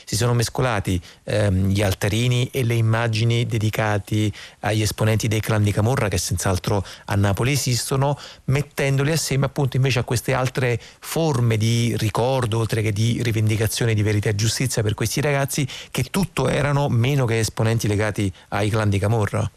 si 0.04 0.16
sono 0.16 0.34
mescolati 0.34 1.00
ehm, 1.24 1.68
gli 1.68 1.82
altarini 1.82 2.48
e 2.52 2.64
le 2.64 2.74
immagini 2.74 3.46
dedicati 3.46 4.32
agli 4.60 4.82
esponenti 4.82 5.28
dei 5.28 5.40
clan 5.40 5.62
di 5.62 5.72
Camorra 5.72 6.08
che 6.08 6.18
senz'altro 6.18 6.84
a 7.06 7.14
Napoli 7.14 7.52
esistono, 7.52 8.18
mettendoli 8.44 9.12
assieme 9.12 9.46
appunto 9.46 9.76
invece 9.76 10.00
a 10.00 10.04
queste 10.04 10.32
altre 10.34 10.80
forme 11.00 11.56
di 11.56 11.94
ricordo, 11.96 12.58
oltre 12.58 12.82
che 12.82 12.92
di 12.92 13.20
rivendicazione 13.22 13.94
di 13.94 14.02
verità 14.02 14.28
e 14.28 14.34
giustizia 14.34 14.82
per 14.82 14.94
questi 14.94 15.20
ragazzi 15.20 15.66
che 15.90 16.04
tutto 16.04 16.48
erano 16.48 16.88
meno 16.88 17.24
che 17.24 17.38
esponenti 17.38 17.88
legati 17.88 18.32
ai 18.48 18.70
clan 18.70 18.90
di 18.90 18.98
Camorra. 18.98 19.50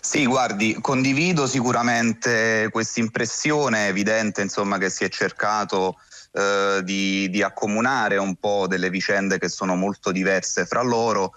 Sì, 0.00 0.26
guardi, 0.26 0.76
condivido 0.80 1.46
sicuramente 1.46 2.68
questa 2.70 3.00
impressione, 3.00 3.88
evidente 3.88 4.42
insomma 4.42 4.78
che 4.78 4.90
si 4.90 5.02
è 5.04 5.08
cercato 5.08 5.96
eh, 6.34 6.80
di, 6.82 7.30
di 7.30 7.42
accomunare 7.42 8.16
un 8.16 8.34
po' 8.34 8.66
delle 8.66 8.90
vicende 8.90 9.38
che 9.38 9.48
sono 9.48 9.76
molto 9.76 10.10
diverse 10.10 10.66
fra 10.66 10.82
loro. 10.82 11.32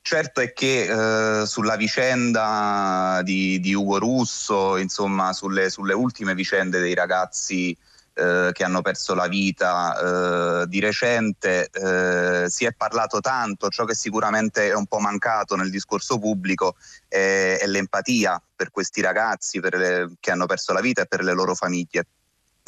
Certo 0.00 0.40
è 0.40 0.54
che 0.54 1.40
eh, 1.42 1.46
sulla 1.46 1.76
vicenda 1.76 3.20
di, 3.22 3.60
di, 3.60 3.74
Ugo 3.74 3.98
Russo, 3.98 4.78
insomma 4.78 5.34
sulle, 5.34 5.68
sulle 5.68 5.92
ultime 5.92 6.34
vicende 6.34 6.80
dei 6.80 6.94
ragazzi 6.94 7.76
eh, 8.14 8.50
che 8.52 8.64
hanno 8.64 8.80
perso 8.80 9.14
la 9.14 9.28
vita 9.28 10.62
eh, 10.62 10.66
di 10.66 10.80
recente 10.80 11.68
eh, 11.70 12.48
si 12.48 12.64
è 12.64 12.72
parlato 12.72 13.20
tanto, 13.20 13.68
ciò 13.68 13.84
che 13.84 13.94
sicuramente 13.94 14.70
è 14.70 14.74
un 14.74 14.86
po' 14.86 14.98
mancato 14.98 15.56
nel 15.56 15.70
discorso 15.70 16.18
pubblico 16.18 16.76
è, 17.06 17.58
è 17.60 17.66
l'empatia 17.66 18.42
per 18.56 18.70
questi 18.70 19.02
ragazzi 19.02 19.60
per 19.60 19.76
le, 19.76 20.12
che 20.18 20.30
hanno 20.30 20.46
perso 20.46 20.72
la 20.72 20.80
vita 20.80 21.02
e 21.02 21.06
per 21.06 21.22
le 21.22 21.32
loro 21.32 21.54
famiglie 21.54 22.06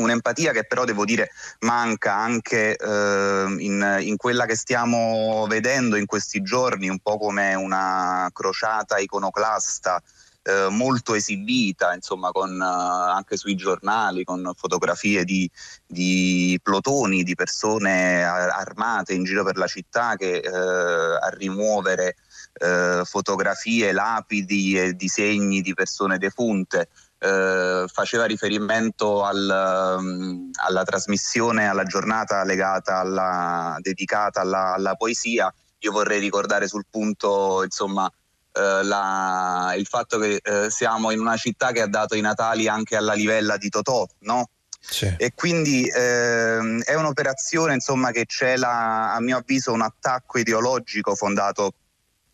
un'empatia 0.02 0.52
che 0.52 0.64
però 0.64 0.85
devo 0.85 1.04
dire 1.04 1.30
manca 1.61 2.14
anche 2.14 2.76
eh, 2.76 3.54
in, 3.59 3.99
in, 4.00 4.16
quella 4.16 4.47
che 4.47 4.57
stiamo 4.57 5.47
vedendo 5.49 5.97
in 5.97 6.07
questi 6.07 6.42
giorni, 6.42 6.88
un 6.88 6.99
po' 7.00 7.19
come 7.19 7.54
una 7.54 8.28
crociata 8.33 8.99
iconoclasta 8.99 10.02
eh, 10.42 10.69
molto 10.71 11.14
esibita, 11.14 11.92
insomma, 11.92 12.30
con, 12.30 12.59
uh, 12.59 12.62
anche 12.62 13.37
sui 13.37 13.57
giornali, 13.57 14.25
con 14.25 14.50
fotografie 14.57 15.25
di, 15.25 15.50
di 15.87 16.59
plotoni, 16.62 17.23
di 17.23 17.35
persone 17.35 18.25
armate 18.25 19.12
in 19.12 19.25
giro 19.25 19.45
per 19.45 19.59
la 19.59 19.66
città 19.66 20.16
che 20.16 20.37
eh, 20.38 20.49
a 20.49 21.28
rimuovere 21.28 22.16
eh, 22.54 23.02
fotografie, 23.04 23.92
lapidi 23.92 24.78
e 24.78 24.95
disegni 24.95 25.61
di 25.61 25.75
persone 25.75 26.16
defunte 26.16 26.88
eh, 27.23 27.85
faceva 27.87 28.25
riferimento 28.25 29.23
al, 29.23 29.97
um, 29.99 30.50
alla 30.65 30.85
trasmissione, 30.85 31.69
alla 31.69 31.85
giornata 31.85 32.43
legata 32.45 32.99
alla, 32.99 33.77
dedicata 33.81 34.41
alla, 34.41 34.73
alla, 34.75 34.95
poesia. 34.95 35.53
Io 35.81 35.93
vorrei 35.93 36.19
ricordare 36.19 36.67
sul 36.67 36.87
punto, 36.89 37.62
insomma, 37.62 38.11
eh, 38.53 38.83
la, 38.83 39.75
il 39.77 39.87
fatto 39.87 40.19
che 40.19 40.41
eh, 40.43 40.71
siamo 40.71 41.11
in 41.11 41.21
una 41.21 41.37
città 41.37 41.73
che 41.73 41.83
ha 41.83 41.87
dato 41.87 42.15
i 42.15 42.23
Natali 42.23 42.69
anche 42.69 42.97
alla 42.97 43.12
livella 43.12 43.59
di 43.59 43.69
Totò, 43.69 44.07
no? 44.21 44.49
Sì. 44.81 45.15
E 45.19 45.33
quindi 45.35 45.87
ehm, 45.95 46.83
è 46.83 46.95
un'operazione 46.95 47.75
insomma, 47.75 48.12
che 48.12 48.25
cela, 48.27 49.12
a 49.12 49.21
mio 49.21 49.37
avviso, 49.37 49.73
un 49.73 49.83
attacco 49.83 50.39
ideologico 50.39 51.15
fondato 51.15 51.75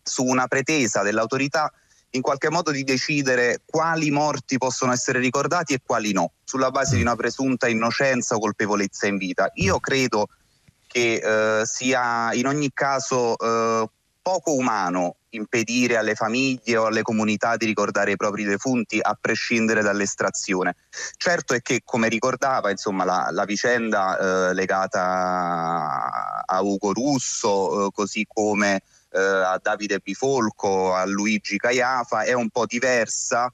su 0.01 0.23
una 0.23 0.47
pretesa 0.47 1.03
dell'autorità 1.03 1.69
in 2.17 2.21
qualche 2.21 2.49
modo 2.49 2.71
di 2.71 2.83
decidere 2.83 3.61
quali 3.65 4.11
morti 4.11 4.57
possono 4.57 4.91
essere 4.91 5.19
ricordati 5.19 5.73
e 5.73 5.81
quali 5.83 6.11
no, 6.11 6.33
sulla 6.43 6.71
base 6.71 6.95
di 6.95 7.01
una 7.01 7.15
presunta 7.15 7.69
innocenza 7.69 8.35
o 8.35 8.39
colpevolezza 8.39 9.07
in 9.07 9.17
vita. 9.17 9.49
Io 9.55 9.79
credo 9.79 10.27
che 10.87 11.21
eh, 11.23 11.65
sia 11.65 12.33
in 12.33 12.47
ogni 12.47 12.71
caso 12.73 13.37
eh, 13.37 13.89
poco 14.21 14.53
umano 14.53 15.15
impedire 15.29 15.95
alle 15.95 16.15
famiglie 16.15 16.75
o 16.75 16.85
alle 16.87 17.01
comunità 17.01 17.55
di 17.55 17.65
ricordare 17.65 18.11
i 18.11 18.15
propri 18.15 18.43
defunti 18.43 18.99
a 19.01 19.17
prescindere 19.19 19.81
dall'estrazione. 19.81 20.75
Certo 21.15 21.53
è 21.53 21.61
che, 21.61 21.81
come 21.85 22.09
ricordava 22.09 22.71
insomma, 22.71 23.05
la, 23.05 23.29
la 23.31 23.45
vicenda 23.45 24.17
eh, 24.49 24.53
legata 24.53 26.43
a, 26.45 26.61
Ugo 26.61 26.91
Russo, 26.91 27.85
eh, 27.85 27.89
così 27.93 28.25
come 28.27 28.81
eh, 29.17 29.43
a 29.43 29.59
Davide 29.61 29.99
Bifolco, 30.03 30.93
a 30.93 31.05
Luigi 31.05 31.57
Caiafa, 31.57 32.21
è 32.21 32.33
un 32.33 32.49
po' 32.49 32.65
diversa 32.65 33.51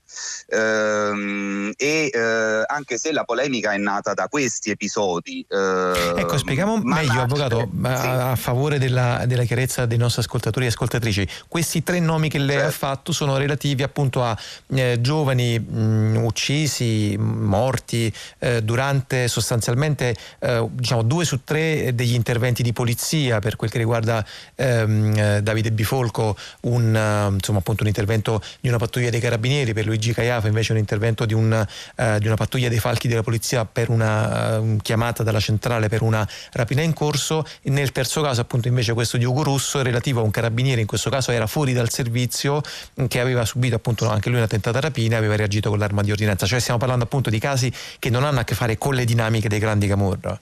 ehm, 0.47 1.71
e 1.77 2.09
eh, 2.11 2.63
anche 2.65 2.97
se 2.97 3.11
la 3.13 3.23
polemica 3.23 3.71
è 3.71 3.77
nata 3.77 4.13
da 4.13 4.27
questi 4.27 4.71
episodi. 4.71 5.45
Eh, 5.47 6.13
ecco, 6.17 6.37
spieghiamo 6.37 6.77
meglio, 6.83 7.21
avvocato, 7.21 7.69
sì. 7.71 7.87
a, 7.87 8.35
favore 8.35 8.77
della, 8.77 9.23
della, 9.25 9.43
chiarezza 9.43 9.85
dei 9.85 9.97
nostri 9.97 10.21
ascoltatori 10.21 10.65
e 10.65 10.69
ascoltatrici. 10.69 11.27
Questi 11.47 11.83
tre 11.83 11.99
nomi 11.99 12.29
che 12.29 12.39
lei 12.39 12.57
certo. 12.57 12.67
ha 12.67 12.71
fatto 12.71 13.11
sono 13.11 13.37
relativi 13.37 13.83
appunto 13.83 14.23
a 14.23 14.37
eh, 14.73 14.97
giovani 14.99 15.59
mh, 15.59 16.23
uccisi, 16.23 17.15
morti 17.17 18.13
eh, 18.39 18.61
durante 18.61 19.27
sostanzialmente 19.27 20.15
eh, 20.39 20.67
diciamo 20.69 21.03
due 21.03 21.25
su 21.25 21.43
tre 21.43 21.93
degli 21.93 22.13
interventi 22.13 22.63
di 22.63 22.73
polizia 22.73 23.39
per 23.39 23.55
quel 23.55 23.69
che 23.69 23.77
riguarda 23.77 24.25
ehm, 24.55 25.39
Davide 25.53 25.71
Bifolco, 25.71 26.35
un, 26.61 26.93
uh, 26.93 27.31
insomma, 27.31 27.61
un 27.63 27.87
intervento 27.87 28.41
di 28.59 28.69
una 28.69 28.77
pattuglia 28.77 29.09
dei 29.09 29.19
carabinieri, 29.19 29.73
per 29.73 29.85
Luigi 29.85 30.13
Caiafa 30.13 30.47
invece 30.47 30.71
un 30.71 30.79
intervento 30.79 31.25
di, 31.25 31.33
un, 31.33 31.65
uh, 31.97 32.17
di 32.17 32.25
una 32.25 32.35
pattuglia 32.35 32.69
dei 32.69 32.79
falchi 32.79 33.07
della 33.07 33.21
polizia 33.21 33.65
per 33.65 33.89
una 33.89 34.57
uh, 34.57 34.77
chiamata 34.81 35.21
dalla 35.23 35.39
centrale 35.39 35.89
per 35.89 36.01
una 36.01 36.27
rapina 36.53 36.81
in 36.81 36.93
corso. 36.93 37.45
Nel 37.63 37.91
terzo 37.91 38.21
caso 38.21 38.41
appunto 38.41 38.67
invece 38.67 38.93
questo 38.93 39.17
di 39.17 39.25
Ugo 39.25 39.43
Russo 39.43 39.81
relativo 39.81 40.21
a 40.21 40.23
un 40.23 40.31
carabiniere, 40.31 40.81
in 40.81 40.87
questo 40.87 41.09
caso 41.09 41.31
era 41.31 41.47
fuori 41.47 41.73
dal 41.73 41.89
servizio, 41.89 42.61
che 43.07 43.19
aveva 43.19 43.45
subito 43.45 43.75
appunto 43.75 44.09
anche 44.09 44.29
lui 44.29 44.39
una 44.39 44.47
tentata 44.47 44.79
rapina 44.79 45.15
e 45.15 45.17
aveva 45.19 45.35
reagito 45.35 45.69
con 45.69 45.77
l'arma 45.77 46.01
di 46.01 46.11
ordinanza. 46.11 46.45
Cioè 46.45 46.59
stiamo 46.59 46.79
parlando 46.79 47.03
appunto 47.03 47.29
di 47.29 47.39
casi 47.39 47.71
che 47.99 48.09
non 48.09 48.23
hanno 48.23 48.39
a 48.39 48.43
che 48.43 48.55
fare 48.55 48.77
con 48.77 48.95
le 48.95 49.05
dinamiche 49.05 49.47
dei 49.47 49.59
grandi 49.59 49.87
camorra. 49.87 50.39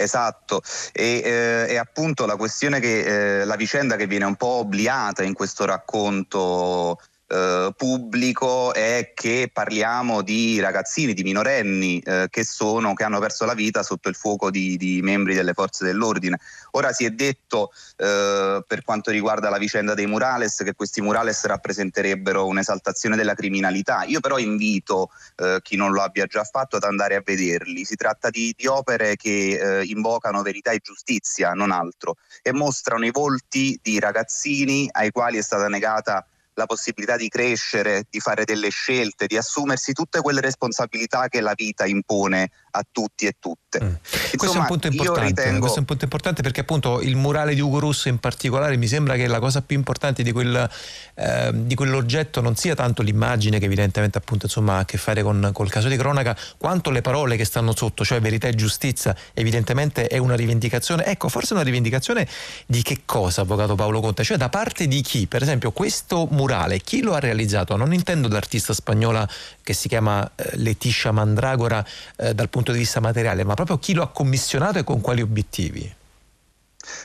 Esatto, 0.00 0.62
e, 0.92 1.20
eh, 1.22 1.66
e, 1.68 1.76
appunto 1.76 2.24
la 2.24 2.36
questione 2.36 2.80
che 2.80 3.40
eh, 3.40 3.44
la 3.44 3.56
vicenda 3.56 3.96
che 3.96 4.06
viene 4.06 4.24
un 4.24 4.36
po' 4.36 4.46
obliata 4.46 5.22
in 5.22 5.34
questo 5.34 5.66
racconto 5.66 6.98
eh, 7.30 7.72
pubblico 7.76 8.74
è 8.74 9.12
che 9.14 9.50
parliamo 9.52 10.22
di 10.22 10.58
ragazzini, 10.58 11.14
di 11.14 11.22
minorenni 11.22 12.00
eh, 12.00 12.26
che, 12.28 12.44
sono, 12.44 12.92
che 12.94 13.04
hanno 13.04 13.20
perso 13.20 13.44
la 13.44 13.54
vita 13.54 13.84
sotto 13.84 14.08
il 14.08 14.16
fuoco 14.16 14.50
di, 14.50 14.76
di 14.76 15.00
membri 15.00 15.34
delle 15.34 15.52
forze 15.52 15.84
dell'ordine. 15.84 16.40
Ora 16.72 16.92
si 16.92 17.04
è 17.04 17.10
detto 17.10 17.70
eh, 17.96 18.64
per 18.66 18.82
quanto 18.82 19.12
riguarda 19.12 19.48
la 19.48 19.58
vicenda 19.58 19.94
dei 19.94 20.06
murales 20.06 20.56
che 20.64 20.74
questi 20.74 21.00
murales 21.00 21.44
rappresenterebbero 21.44 22.46
un'esaltazione 22.46 23.14
della 23.14 23.34
criminalità. 23.34 24.02
Io 24.04 24.18
però 24.18 24.38
invito 24.38 25.10
eh, 25.36 25.60
chi 25.62 25.76
non 25.76 25.92
lo 25.92 26.02
abbia 26.02 26.26
già 26.26 26.42
fatto 26.42 26.76
ad 26.76 26.82
andare 26.82 27.14
a 27.14 27.22
vederli. 27.24 27.84
Si 27.84 27.94
tratta 27.94 28.28
di, 28.30 28.52
di 28.56 28.66
opere 28.66 29.14
che 29.14 29.78
eh, 29.80 29.84
invocano 29.84 30.42
verità 30.42 30.72
e 30.72 30.80
giustizia, 30.82 31.52
non 31.52 31.70
altro, 31.70 32.16
e 32.42 32.52
mostrano 32.52 33.06
i 33.06 33.10
volti 33.12 33.78
di 33.80 34.00
ragazzini 34.00 34.88
ai 34.90 35.12
quali 35.12 35.38
è 35.38 35.42
stata 35.42 35.68
negata 35.68 36.24
la 36.54 36.66
possibilità 36.66 37.16
di 37.16 37.28
crescere, 37.28 38.04
di 38.10 38.20
fare 38.20 38.44
delle 38.44 38.68
scelte, 38.68 39.26
di 39.26 39.36
assumersi 39.36 39.92
tutte 39.92 40.20
quelle 40.20 40.40
responsabilità 40.40 41.28
che 41.28 41.40
la 41.40 41.52
vita 41.54 41.86
impone 41.86 42.50
a 42.72 42.84
tutti 42.90 43.26
e 43.26 43.34
tutte. 43.38 43.82
Mm. 43.82 43.86
Insomma, 43.86 44.36
questo, 44.36 44.56
è 44.56 44.60
un 44.60 44.66
punto 44.66 44.86
importante, 44.88 45.26
ritengo... 45.26 45.58
questo 45.60 45.76
è 45.76 45.80
un 45.80 45.86
punto 45.86 46.04
importante 46.04 46.42
perché 46.42 46.60
appunto 46.60 47.00
il 47.00 47.16
murale 47.16 47.54
di 47.54 47.60
Ugo 47.60 47.78
Russo 47.78 48.08
in 48.08 48.18
particolare 48.18 48.76
mi 48.76 48.86
sembra 48.86 49.16
che 49.16 49.26
la 49.26 49.38
cosa 49.38 49.62
più 49.62 49.76
importante 49.76 50.22
di, 50.22 50.32
quel, 50.32 50.68
eh, 51.14 51.50
di 51.52 51.74
quell'oggetto 51.74 52.40
non 52.40 52.56
sia 52.56 52.74
tanto 52.74 53.02
l'immagine 53.02 53.58
che 53.58 53.64
evidentemente 53.64 54.18
appunto 54.18 54.46
insomma, 54.46 54.76
ha 54.76 54.78
a 54.80 54.84
che 54.84 54.98
fare 54.98 55.22
con 55.22 55.50
col 55.52 55.70
caso 55.70 55.88
di 55.88 55.96
cronaca, 55.96 56.36
quanto 56.58 56.90
le 56.90 57.00
parole 57.00 57.36
che 57.36 57.44
stanno 57.44 57.74
sotto, 57.74 58.04
cioè 58.04 58.20
verità 58.20 58.48
e 58.48 58.54
giustizia, 58.54 59.16
evidentemente 59.34 60.06
è 60.06 60.18
una 60.18 60.34
rivendicazione, 60.34 61.04
ecco 61.06 61.28
forse 61.28 61.54
una 61.54 61.62
rivendicazione 61.62 62.26
di 62.66 62.82
che 62.82 63.02
cosa, 63.04 63.42
Avvocato 63.42 63.74
Paolo 63.74 64.00
Conte? 64.00 64.24
Cioè 64.24 64.36
da 64.36 64.48
parte 64.48 64.86
di 64.86 65.00
chi? 65.00 65.26
Per 65.26 65.42
esempio 65.42 65.72
questo 65.72 66.26
murale, 66.30 66.39
chi 66.82 67.02
lo 67.02 67.14
ha 67.14 67.18
realizzato? 67.18 67.76
Non 67.76 67.92
intendo 67.92 68.28
l'artista 68.28 68.72
spagnola 68.72 69.28
che 69.62 69.72
si 69.72 69.88
chiama 69.88 70.28
eh, 70.34 70.56
Leticia 70.56 71.12
Mandragora 71.12 71.84
eh, 72.16 72.34
dal 72.34 72.48
punto 72.48 72.72
di 72.72 72.78
vista 72.78 73.00
materiale, 73.00 73.44
ma 73.44 73.54
proprio 73.54 73.78
chi 73.78 73.94
lo 73.94 74.02
ha 74.02 74.10
commissionato 74.10 74.78
e 74.78 74.84
con 74.84 75.00
quali 75.00 75.22
obiettivi? 75.22 75.98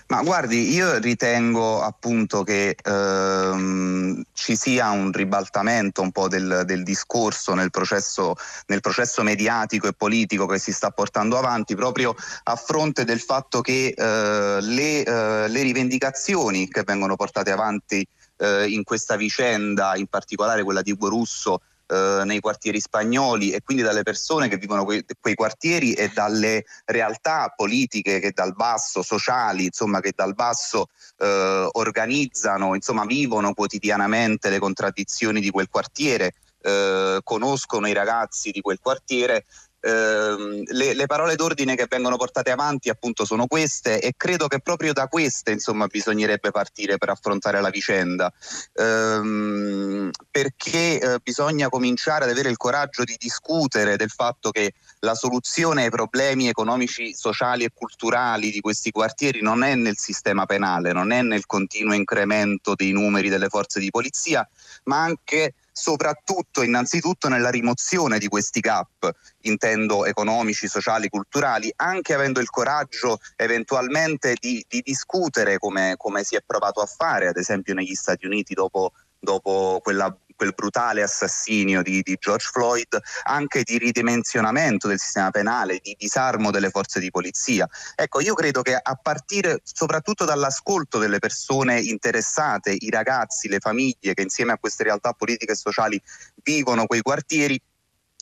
Ma 0.07 0.21
guardi, 0.21 0.73
io 0.73 0.97
ritengo 0.99 1.81
appunto 1.81 2.43
che 2.43 2.75
ehm, 2.81 4.23
ci 4.33 4.55
sia 4.55 4.91
un 4.91 5.11
ribaltamento 5.11 6.01
un 6.01 6.11
po' 6.11 6.27
del, 6.27 6.63
del 6.65 6.83
discorso 6.83 7.53
nel 7.53 7.71
processo, 7.71 8.35
nel 8.67 8.81
processo, 8.81 9.23
mediatico 9.23 9.87
e 9.87 9.93
politico 9.93 10.45
che 10.45 10.59
si 10.59 10.71
sta 10.71 10.91
portando 10.91 11.37
avanti 11.37 11.75
proprio 11.75 12.15
a 12.43 12.55
fronte 12.55 13.03
del 13.03 13.19
fatto 13.19 13.61
che 13.61 13.93
eh, 13.95 14.57
le, 14.61 15.03
eh, 15.03 15.47
le, 15.47 15.61
rivendicazioni 15.61 16.67
che 16.67 16.83
vengono 16.83 17.15
portate 17.15 17.51
avanti 17.51 18.05
eh, 18.37 18.67
in 18.67 18.83
questa 18.83 19.15
vicenda, 19.15 19.95
in 19.95 20.07
particolare 20.07 20.63
quella 20.63 20.81
di 20.81 20.91
Ugo 20.91 21.09
Russo, 21.09 21.61
eh, 21.87 22.23
nei 22.25 22.39
quartieri 22.39 22.79
spagnoli 22.79 23.51
e 23.51 23.61
quindi 23.61 23.83
dalle 23.83 24.01
persone 24.01 24.47
che 24.47 24.57
vivono 24.57 24.85
que- 24.85 25.05
quei 25.19 25.35
quartieri 25.35 25.93
e 25.93 26.09
dalle 26.11 26.65
realtà 26.85 27.53
politiche 27.55 28.19
che 28.19 28.31
dal 28.31 28.55
basso, 28.55 29.03
sociali, 29.03 29.65
insomma 29.65 29.99
che 29.99 30.13
dal 30.15 30.33
basso 30.33 30.87
eh, 31.19 31.67
organizzano, 31.73 32.73
insomma 32.73 33.05
vivono 33.05 33.53
quotidianamente 33.53 34.49
le 34.49 34.57
contraddizioni 34.57 35.39
di 35.39 35.51
quel 35.51 35.69
quartiere, 35.69 36.33
eh, 36.61 37.19
conoscono 37.23 37.87
i 37.87 37.93
ragazzi 37.93 38.49
di 38.49 38.61
quel 38.61 38.79
quartiere 38.81 39.45
Ehm, 39.85 40.63
le, 40.65 40.95
le, 40.95 41.05
parole 41.05 41.35
d'ordine 41.35 41.75
che 41.75 41.85
vengono 41.87 42.17
portate 42.17 42.49
avanti 42.49 42.89
appunto 42.89 43.23
sono 43.23 43.45
queste 43.45 44.01
e 44.01 44.15
credo 44.17 44.47
che 44.47 44.59
proprio 44.59 44.93
da 44.93 45.07
queste 45.07 45.51
insomma 45.51 45.85
bisognerebbe 45.85 46.49
partire 46.49 46.97
per 46.97 47.09
affrontare 47.09 47.61
la 47.61 47.69
vicenda. 47.69 48.33
Ehm, 48.73 50.09
perché 50.31 50.99
eh, 50.99 51.19
bisogna 51.21 51.69
cominciare 51.69 52.23
ad 52.23 52.31
avere 52.31 52.49
il 52.49 52.57
coraggio 52.57 53.03
di 53.03 53.15
discutere 53.19 53.95
del 53.95 54.09
fatto 54.09 54.49
che 54.49 54.73
la 55.01 55.13
soluzione 55.13 55.83
ai 55.83 55.91
problemi 55.91 56.47
economici, 56.47 57.13
sociali 57.13 57.63
e 57.63 57.69
culturali 57.71 58.49
di 58.49 58.61
questi 58.61 58.89
quartieri 58.89 59.41
non 59.43 59.63
è 59.63 59.75
nel 59.75 59.97
sistema 59.97 60.47
penale, 60.47 60.93
non 60.93 61.11
è 61.11 61.21
nel 61.21 61.45
continuo 61.45 61.93
incremento 61.93 62.73
dei 62.73 62.91
numeri 62.91 63.29
delle 63.29 63.49
forze 63.49 63.79
di 63.79 63.91
polizia, 63.91 64.47
ma 64.85 65.03
anche 65.03 65.53
soprattutto 65.77 66.63
innanzitutto 66.63 67.27
nella 67.27 67.49
rimozione 67.49 68.17
di 68.17 68.29
questi 68.29 68.61
gap, 68.61 69.11
intendo 69.41 70.05
economici, 70.05 70.69
sociali, 70.69 71.09
culturali, 71.09 71.71
anche 71.75 72.13
avendo 72.13 72.39
il 72.39 72.49
coraggio 72.49 73.19
eventualmente 73.35 74.37
di, 74.39 74.65
di 74.69 74.81
discutere 74.81 75.57
come, 75.57 75.95
come, 75.97 76.23
si 76.23 76.37
è 76.37 76.43
provato 76.45 76.79
a 76.79 76.85
fare, 76.85 77.27
ad 77.27 77.35
esempio 77.35 77.73
negli 77.73 77.93
Stati 77.93 78.25
Uniti 78.25 78.53
dopo, 78.53 78.93
dopo 79.25 79.81
quella 79.83 80.17
quel 80.35 80.53
brutale 80.53 81.01
assassinio 81.01 81.81
di, 81.81 82.01
di, 82.01 82.17
George 82.19 82.49
Floyd, 82.51 82.99
anche 83.23 83.63
di 83.63 83.77
ridimensionamento 83.77 84.87
del 84.87 84.99
sistema 84.99 85.31
penale, 85.31 85.79
di 85.81 85.95
disarmo 85.97 86.51
delle 86.51 86.69
forze 86.69 86.99
di 86.99 87.09
polizia. 87.09 87.67
Ecco, 87.95 88.19
io 88.19 88.33
credo 88.33 88.61
che 88.61 88.75
a 88.75 88.95
partire 89.01 89.61
soprattutto 89.63 90.25
dall'ascolto 90.25 90.99
delle 90.99 91.19
persone 91.19 91.79
interessate, 91.79 92.75
i 92.77 92.89
ragazzi, 92.89 93.47
le 93.47 93.59
famiglie 93.59 94.13
che 94.13 94.21
insieme 94.21 94.51
a 94.51 94.57
queste 94.57 94.83
realtà 94.83 95.13
politiche 95.13 95.53
e 95.53 95.55
sociali 95.55 96.01
vivono 96.43 96.85
quei 96.85 97.01
quartieri, 97.01 97.59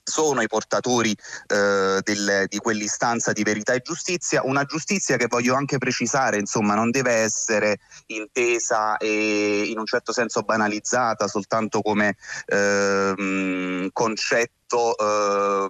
sono 0.04 0.42
i 0.42 0.48
portatori 0.48 1.16
eh, 1.48 2.00
del, 2.04 2.46
di 2.48 2.58
quell'istanza 2.58 3.32
di 3.32 3.44
verità 3.44 3.74
e 3.74 3.82
giustizia, 3.82 4.44
una 4.44 4.66
giustizia 4.66 5.18
che 5.18 5.28
voglio 5.28 5.56
anche 5.56 5.78
precisare, 5.78 6.38
insomma, 6.38 6.76
non 6.76 6.92
deve 6.92 7.12
essere 7.14 7.80
intesa 8.08 8.98
e 8.98 9.64
in 9.68 9.80
un 9.80 9.86
certo 9.86 10.12
senso 10.12 10.42
banalizzata 10.42 11.28
soltanto 11.28 11.82
come 11.82 12.18
eh, 12.48 13.90
concetto 13.92 14.98
eh, 14.98 15.68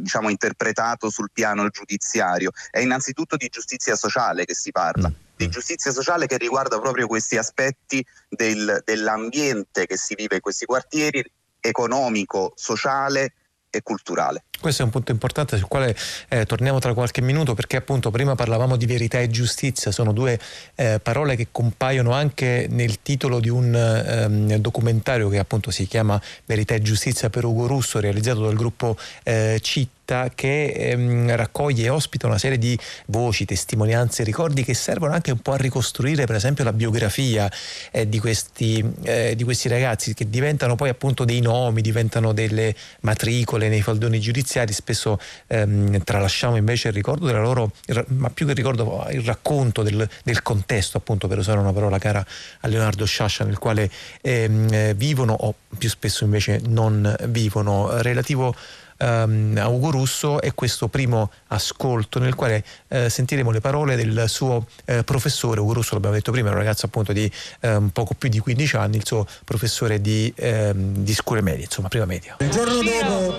diciamo 0.00 0.30
interpretato 0.30 1.10
sul 1.10 1.30
piano 1.32 1.68
giudiziario, 1.68 2.50
è 2.70 2.80
innanzitutto 2.80 3.36
di 3.36 3.48
giustizia 3.48 3.96
sociale 3.96 4.44
che 4.44 4.54
si 4.54 4.70
parla. 4.70 5.08
Mm. 5.08 5.24
Di 5.36 5.50
giustizia 5.50 5.92
sociale 5.92 6.26
che 6.26 6.38
riguarda 6.38 6.80
proprio 6.80 7.06
questi 7.06 7.36
aspetti 7.36 8.02
del, 8.26 8.80
dell'ambiente 8.86 9.84
che 9.84 9.98
si 9.98 10.14
vive 10.14 10.36
in 10.36 10.40
questi 10.40 10.64
quartieri, 10.64 11.22
economico, 11.60 12.52
sociale, 12.54 13.34
e 13.70 13.82
culturale. 13.82 14.45
Questo 14.58 14.82
è 14.82 14.84
un 14.84 14.90
punto 14.90 15.12
importante 15.12 15.58
sul 15.58 15.68
quale 15.68 15.94
eh, 16.28 16.46
torniamo 16.46 16.78
tra 16.78 16.94
qualche 16.94 17.20
minuto 17.20 17.54
perché 17.54 17.76
appunto 17.76 18.10
prima 18.10 18.34
parlavamo 18.34 18.76
di 18.76 18.86
verità 18.86 19.20
e 19.20 19.28
giustizia, 19.28 19.92
sono 19.92 20.12
due 20.12 20.38
eh, 20.74 20.98
parole 21.00 21.36
che 21.36 21.48
compaiono 21.52 22.12
anche 22.12 22.66
nel 22.70 23.02
titolo 23.02 23.38
di 23.38 23.50
un 23.50 23.74
ehm, 23.74 24.56
documentario 24.56 25.28
che 25.28 25.38
appunto 25.38 25.70
si 25.70 25.86
chiama 25.86 26.20
Verità 26.46 26.74
e 26.74 26.80
giustizia 26.80 27.28
per 27.28 27.44
Ugo 27.44 27.66
Russo 27.66 28.00
realizzato 28.00 28.40
dal 28.40 28.54
gruppo 28.54 28.96
eh, 29.24 29.58
CIT 29.60 29.90
che 30.34 30.66
ehm, 30.66 31.34
raccoglie 31.34 31.86
e 31.86 31.88
ospita 31.88 32.28
una 32.28 32.38
serie 32.38 32.58
di 32.58 32.78
voci, 33.06 33.44
testimonianze, 33.44 34.22
ricordi 34.22 34.62
che 34.62 34.72
servono 34.72 35.12
anche 35.12 35.32
un 35.32 35.40
po' 35.40 35.52
a 35.52 35.56
ricostruire 35.56 36.26
per 36.26 36.36
esempio 36.36 36.62
la 36.62 36.72
biografia 36.72 37.50
eh, 37.90 38.08
di, 38.08 38.20
questi, 38.20 38.84
eh, 39.02 39.34
di, 39.34 39.42
questi, 39.42 39.68
ragazzi 39.68 40.14
che 40.14 40.30
diventano 40.30 40.76
poi 40.76 40.90
appunto 40.90 41.24
dei 41.24 41.40
nomi, 41.40 41.80
diventano 41.80 42.32
delle 42.32 42.74
matricole 43.00 43.68
nei 43.68 43.82
faldoni 43.82 44.20
giudiziari 44.20 44.45
giudiziari, 44.46 44.72
spesso 44.72 45.18
ehm, 45.48 46.02
tralasciamo 46.04 46.56
invece 46.56 46.88
il 46.88 46.94
ricordo 46.94 47.26
della 47.26 47.40
loro, 47.40 47.72
ma 48.08 48.30
più 48.30 48.46
che 48.46 48.52
il 48.52 48.56
ricordo, 48.56 49.04
il 49.10 49.22
racconto 49.22 49.82
del, 49.82 50.08
del 50.22 50.42
contesto, 50.42 50.96
appunto, 50.96 51.26
per 51.26 51.38
usare 51.38 51.58
una 51.58 51.72
parola 51.72 51.98
cara 51.98 52.24
a 52.60 52.68
Leonardo 52.68 53.04
Sciascia, 53.04 53.44
nel 53.44 53.58
quale 53.58 53.90
ehm, 54.22 54.94
vivono 54.94 55.32
o 55.32 55.54
più 55.76 55.88
spesso 55.88 56.24
invece 56.24 56.60
non 56.64 57.14
vivono, 57.28 58.00
relativo 58.00 58.54
ehm, 58.96 59.90
Russo 59.90 60.40
e 60.40 60.52
questo 60.52 60.88
primo 60.88 61.30
ascolto 61.48 62.18
nel 62.18 62.34
quale 62.34 62.64
eh, 62.88 63.08
sentiremo 63.08 63.50
le 63.50 63.60
parole 63.60 63.96
del 63.96 64.24
suo 64.28 64.66
eh, 64.84 65.04
professore, 65.04 65.60
Ugo 65.60 65.74
Russo 65.74 65.94
l'abbiamo 65.94 66.14
detto 66.14 66.32
prima, 66.32 66.48
è 66.48 66.52
un 66.52 66.58
ragazzo 66.58 66.86
appunto 66.86 67.12
di 67.12 67.30
eh, 67.60 67.80
poco 67.92 68.14
più 68.14 68.28
di 68.28 68.38
15 68.38 68.76
anni, 68.76 68.96
il 68.96 69.06
suo 69.06 69.26
professore 69.44 70.00
di, 70.00 70.32
ehm, 70.34 70.96
di 70.98 71.14
scuole 71.14 71.40
medie, 71.40 71.64
insomma 71.64 71.88
prima 71.88 72.04
media. 72.04 72.36
Il 72.40 72.50
giorno 72.50 72.82
dopo 72.82 73.36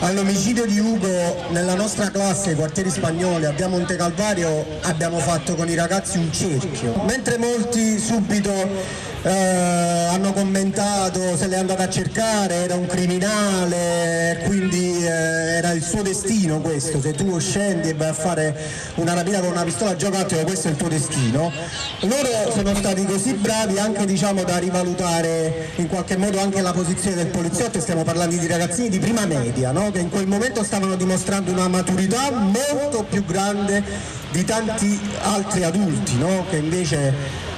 all'omicidio 0.00 0.66
di 0.66 0.78
Ugo 0.78 1.48
nella 1.50 1.74
nostra 1.74 2.10
classe, 2.10 2.54
quartieri 2.54 2.90
spagnoli, 2.90 3.44
a 3.44 3.52
Via 3.52 3.68
Monte 3.68 3.96
Calvario, 3.96 4.64
abbiamo 4.82 5.18
fatto 5.18 5.54
con 5.54 5.68
i 5.68 5.74
ragazzi 5.74 6.18
un 6.18 6.32
cerchio, 6.32 7.02
mentre 7.04 7.38
molti 7.38 7.98
subito 7.98 9.08
eh, 9.22 9.30
hanno 9.30 10.32
commentato 10.32 11.36
se 11.36 11.46
l'è 11.46 11.56
andata 11.56 11.84
a 11.84 11.88
cercare, 11.88 12.54
era 12.54 12.74
un 12.74 12.86
criminale, 12.86 14.42
quindi 14.46 15.04
eh, 15.04 15.56
era 15.56 15.72
il 15.72 15.82
suo 15.82 16.02
destino 16.02 16.60
questo, 16.60 17.00
se 17.00 17.12
tu 17.12 17.38
scendi 17.38 17.90
e 17.90 17.94
vai 17.94 18.08
a 18.08 18.14
fare 18.14 18.56
una 18.94 19.12
rapina 19.12 19.40
con 19.40 19.50
una 19.50 19.64
pistola 19.64 19.94
giocattolo 19.94 20.42
questo 20.44 20.68
è 20.68 20.70
il 20.70 20.76
tuo 20.76 20.88
destino. 20.88 21.52
Loro 22.00 22.50
sono 22.54 22.74
stati 22.74 23.04
così 23.04 23.34
bravi 23.34 23.78
anche 23.78 24.06
diciamo, 24.06 24.42
da 24.42 24.56
rivalutare 24.56 25.70
in 25.76 25.88
qualche 25.88 26.16
modo 26.16 26.40
anche 26.40 26.62
la 26.62 26.72
posizione 26.72 27.16
del 27.16 27.26
poliziotto, 27.26 27.78
stiamo 27.80 28.04
parlando 28.04 28.36
di 28.36 28.46
ragazzini 28.46 28.88
di 28.88 28.98
prima 28.98 29.26
media, 29.26 29.70
no? 29.70 29.90
che 29.90 29.98
in 29.98 30.08
quel 30.08 30.26
momento 30.26 30.64
stavano 30.64 30.96
dimostrando 30.96 31.50
una 31.52 31.68
maturità 31.68 32.30
molto 32.30 33.04
più 33.08 33.24
grande 33.24 33.82
di 34.30 34.44
tanti 34.44 34.98
altri 35.22 35.64
adulti, 35.64 36.16
no? 36.16 36.46
che 36.48 36.56
invece 36.56 37.48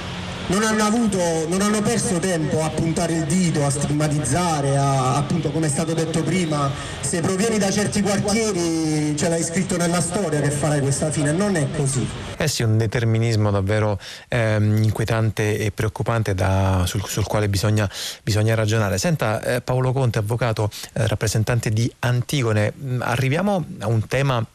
non 0.47 0.63
hanno, 0.63 0.83
avuto, 0.83 1.17
non 1.47 1.61
hanno 1.61 1.81
perso 1.81 2.19
tempo 2.19 2.63
a 2.63 2.69
puntare 2.69 3.13
il 3.13 3.23
dito, 3.25 3.65
a 3.65 3.69
stigmatizzare, 3.69 4.75
a, 4.75 5.15
appunto 5.15 5.51
come 5.51 5.67
è 5.67 5.69
stato 5.69 5.93
detto 5.93 6.21
prima, 6.21 6.69
se 6.99 7.21
provieni 7.21 7.57
da 7.57 7.71
certi 7.71 8.01
quartieri 8.01 9.15
ce 9.15 9.29
l'hai 9.29 9.43
scritto 9.43 9.77
nella 9.77 10.01
storia 10.01 10.41
che 10.41 10.51
farai 10.51 10.81
questa 10.81 11.11
fine, 11.11 11.31
non 11.31 11.55
è 11.55 11.67
così. 11.75 12.05
Eh 12.35 12.47
sì, 12.47 12.63
un 12.63 12.77
determinismo 12.77 13.51
davvero 13.51 13.97
ehm, 14.27 14.83
inquietante 14.83 15.57
e 15.57 15.71
preoccupante 15.71 16.33
da, 16.33 16.83
sul, 16.85 17.03
sul, 17.05 17.25
quale 17.25 17.47
bisogna, 17.47 17.89
bisogna, 18.21 18.53
ragionare. 18.55 18.97
Senta 18.97 19.41
eh, 19.41 19.61
Paolo 19.61 19.93
Conte, 19.93 20.19
avvocato, 20.19 20.69
eh, 20.93 21.07
rappresentante 21.07 21.69
di 21.69 21.89
Antigone, 21.99 22.73
mm, 22.77 23.01
arriviamo 23.01 23.63
a 23.79 23.87
un 23.87 24.05
tema 24.07 24.45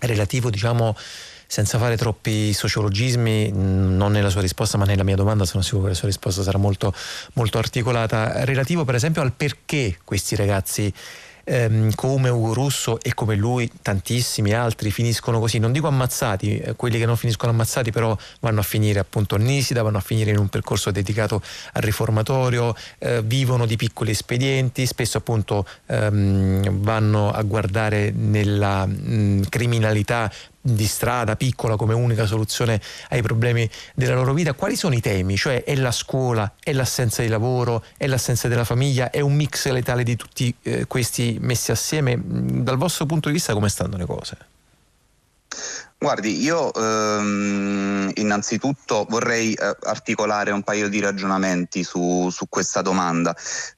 relativo 0.00 0.48
diciamo 0.48 0.94
senza 1.50 1.78
fare 1.78 1.96
troppi 1.96 2.52
sociologismi, 2.52 3.50
non 3.50 4.12
nella 4.12 4.28
sua 4.28 4.42
risposta 4.42 4.76
ma 4.76 4.84
nella 4.84 5.02
mia 5.02 5.16
domanda, 5.16 5.46
sono 5.46 5.62
sicuro 5.62 5.84
che 5.84 5.88
la 5.88 5.94
sua 5.94 6.08
risposta 6.08 6.42
sarà 6.42 6.58
molto, 6.58 6.92
molto 7.32 7.56
articolata, 7.56 8.44
relativo 8.44 8.84
per 8.84 8.94
esempio 8.94 9.22
al 9.22 9.32
perché 9.32 9.98
questi 10.04 10.36
ragazzi 10.36 10.92
ehm, 11.48 11.94
come 11.94 12.28
Ugo 12.28 12.52
Russo 12.52 13.00
e 13.00 13.14
come 13.14 13.34
lui 13.34 13.70
tantissimi 13.80 14.52
altri 14.52 14.90
finiscono 14.90 15.40
così, 15.40 15.58
non 15.58 15.72
dico 15.72 15.86
ammazzati, 15.86 16.58
eh, 16.58 16.76
quelli 16.76 16.98
che 16.98 17.06
non 17.06 17.16
finiscono 17.16 17.52
ammazzati 17.52 17.90
però 17.90 18.16
vanno 18.40 18.60
a 18.60 18.62
finire 18.62 18.98
appunto 18.98 19.34
a 19.34 19.38
Nisida, 19.38 19.82
vanno 19.82 19.98
a 19.98 20.02
finire 20.02 20.30
in 20.30 20.38
un 20.38 20.48
percorso 20.48 20.90
dedicato 20.90 21.42
al 21.72 21.82
riformatorio, 21.82 22.74
eh, 22.98 23.22
vivono 23.22 23.64
di 23.64 23.76
piccoli 23.76 24.10
espedienti, 24.10 24.84
spesso 24.84 25.16
appunto 25.16 25.66
ehm, 25.86 26.82
vanno 26.82 27.30
a 27.30 27.42
guardare 27.42 28.10
nella 28.10 28.84
mh, 28.84 29.48
criminalità 29.48 30.30
di 30.74 30.86
strada 30.86 31.36
piccola 31.36 31.76
come 31.76 31.94
unica 31.94 32.26
soluzione 32.26 32.80
ai 33.10 33.22
problemi 33.22 33.68
della 33.94 34.14
loro 34.14 34.32
vita, 34.34 34.52
quali 34.52 34.76
sono 34.76 34.94
i 34.94 35.00
temi? 35.00 35.36
Cioè 35.36 35.64
è 35.64 35.74
la 35.76 35.92
scuola, 35.92 36.52
è 36.62 36.72
l'assenza 36.72 37.22
di 37.22 37.28
lavoro, 37.28 37.84
è 37.96 38.06
l'assenza 38.06 38.48
della 38.48 38.64
famiglia, 38.64 39.10
è 39.10 39.20
un 39.20 39.34
mix 39.34 39.68
letale 39.68 40.02
di 40.02 40.16
tutti 40.16 40.54
eh, 40.62 40.86
questi 40.86 41.38
messi 41.40 41.70
assieme? 41.70 42.20
Dal 42.22 42.76
vostro 42.76 43.06
punto 43.06 43.28
di 43.28 43.34
vista 43.34 43.52
come 43.52 43.68
stanno 43.68 43.96
le 43.96 44.06
cose? 44.06 44.36
Guardi, 46.00 46.40
io 46.40 46.72
ehm, 46.72 48.12
innanzitutto 48.14 49.04
vorrei 49.08 49.52
eh, 49.54 49.76
articolare 49.82 50.52
un 50.52 50.62
paio 50.62 50.88
di 50.88 51.00
ragionamenti 51.00 51.82
su, 51.82 52.28
su 52.30 52.46
questa 52.48 52.82
domanda. 52.82 53.34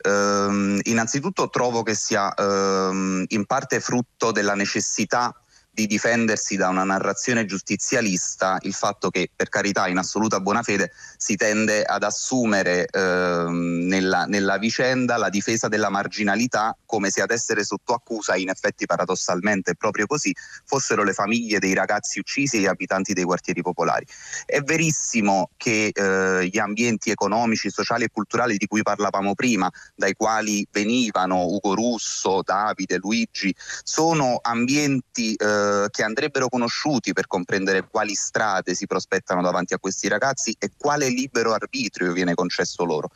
Ehm, 0.07 0.81
innanzitutto 0.83 1.48
trovo 1.48 1.83
che 1.83 1.94
sia 1.94 2.35
ehm, 2.35 3.24
in 3.29 3.46
parte 3.46 3.81
frutto 3.81 4.33
della 4.33 4.55
necessità 4.55 5.35
di 5.81 5.87
difendersi 5.87 6.57
da 6.57 6.69
una 6.69 6.85
narrazione 6.85 7.47
giustizialista 7.47 8.59
il 8.62 8.75
fatto 8.75 9.09
che, 9.09 9.31
per 9.35 9.49
carità, 9.49 9.88
in 9.88 9.97
assoluta 9.97 10.40
buona 10.40 10.62
fede, 10.62 10.93
si 11.16 11.37
tende 11.37 11.85
ad 11.85 12.03
assumere 12.03 12.87
ehm, 12.87 13.87
nella, 13.87 14.25
nella, 14.27 14.59
vicenda 14.59 15.16
la 15.16 15.31
difesa 15.31 15.69
della 15.69 15.88
marginalità 15.88 16.77
come 16.85 17.09
se 17.11 17.23
ad 17.23 17.31
essere 17.31 17.64
sotto 17.64 17.95
accusa, 17.95 18.37
in 18.37 18.51
effetti 18.51 18.85
paradossalmente 18.85 19.75
proprio 19.75 20.07
così, 20.07 20.35
fossero 20.64 21.03
le 21.03 21.14
famiglie 21.14 21.59
dei 21.59 21.73
ragazzi 21.73 22.19
uccisi 22.19 22.57
e 22.57 22.61
gli 22.61 22.66
abitanti 22.66 23.14
dei 23.14 23.25
quartieri 23.25 23.62
popolari. 23.62 24.05
È 24.45 24.61
verissimo 24.61 25.51
che 25.57 25.90
eh, 25.93 26.47
gli 26.47 26.59
ambienti 26.59 27.11
economici, 27.11 27.71
sociali 27.71 28.05
e 28.05 28.11
culturali 28.12 28.57
di 28.59 28.66
cui 28.66 28.83
parlavamo 28.83 29.35
prima, 29.35 29.71
dai 29.95 30.14
quali 30.14 30.66
venivano 30.71 31.47
Ugo 31.47 31.75
Russo, 31.75 32.43
Davide, 32.45 32.99
Luigi, 32.99 33.55
sono 33.83 34.40
ambienti 34.43 35.35
eh, 35.35 35.69
eh, 35.70 35.87
che 35.90 36.02
andrebbero 36.02 36.48
conosciuti 36.48 37.12
per 37.12 37.26
comprendere 37.26 37.87
quali 37.88 38.14
strade 38.14 38.74
si 38.74 38.87
prospettano 38.87 39.42
davanti 39.42 39.74
a 39.74 39.78
questi 39.78 40.09
ragazzi 40.09 40.54
e 40.59 40.70
quale 40.76 41.09
libero 41.09 41.52
arbitrio 41.52 42.12
viene 42.12 42.35
concesso 42.35 42.85
loro. 42.85 43.11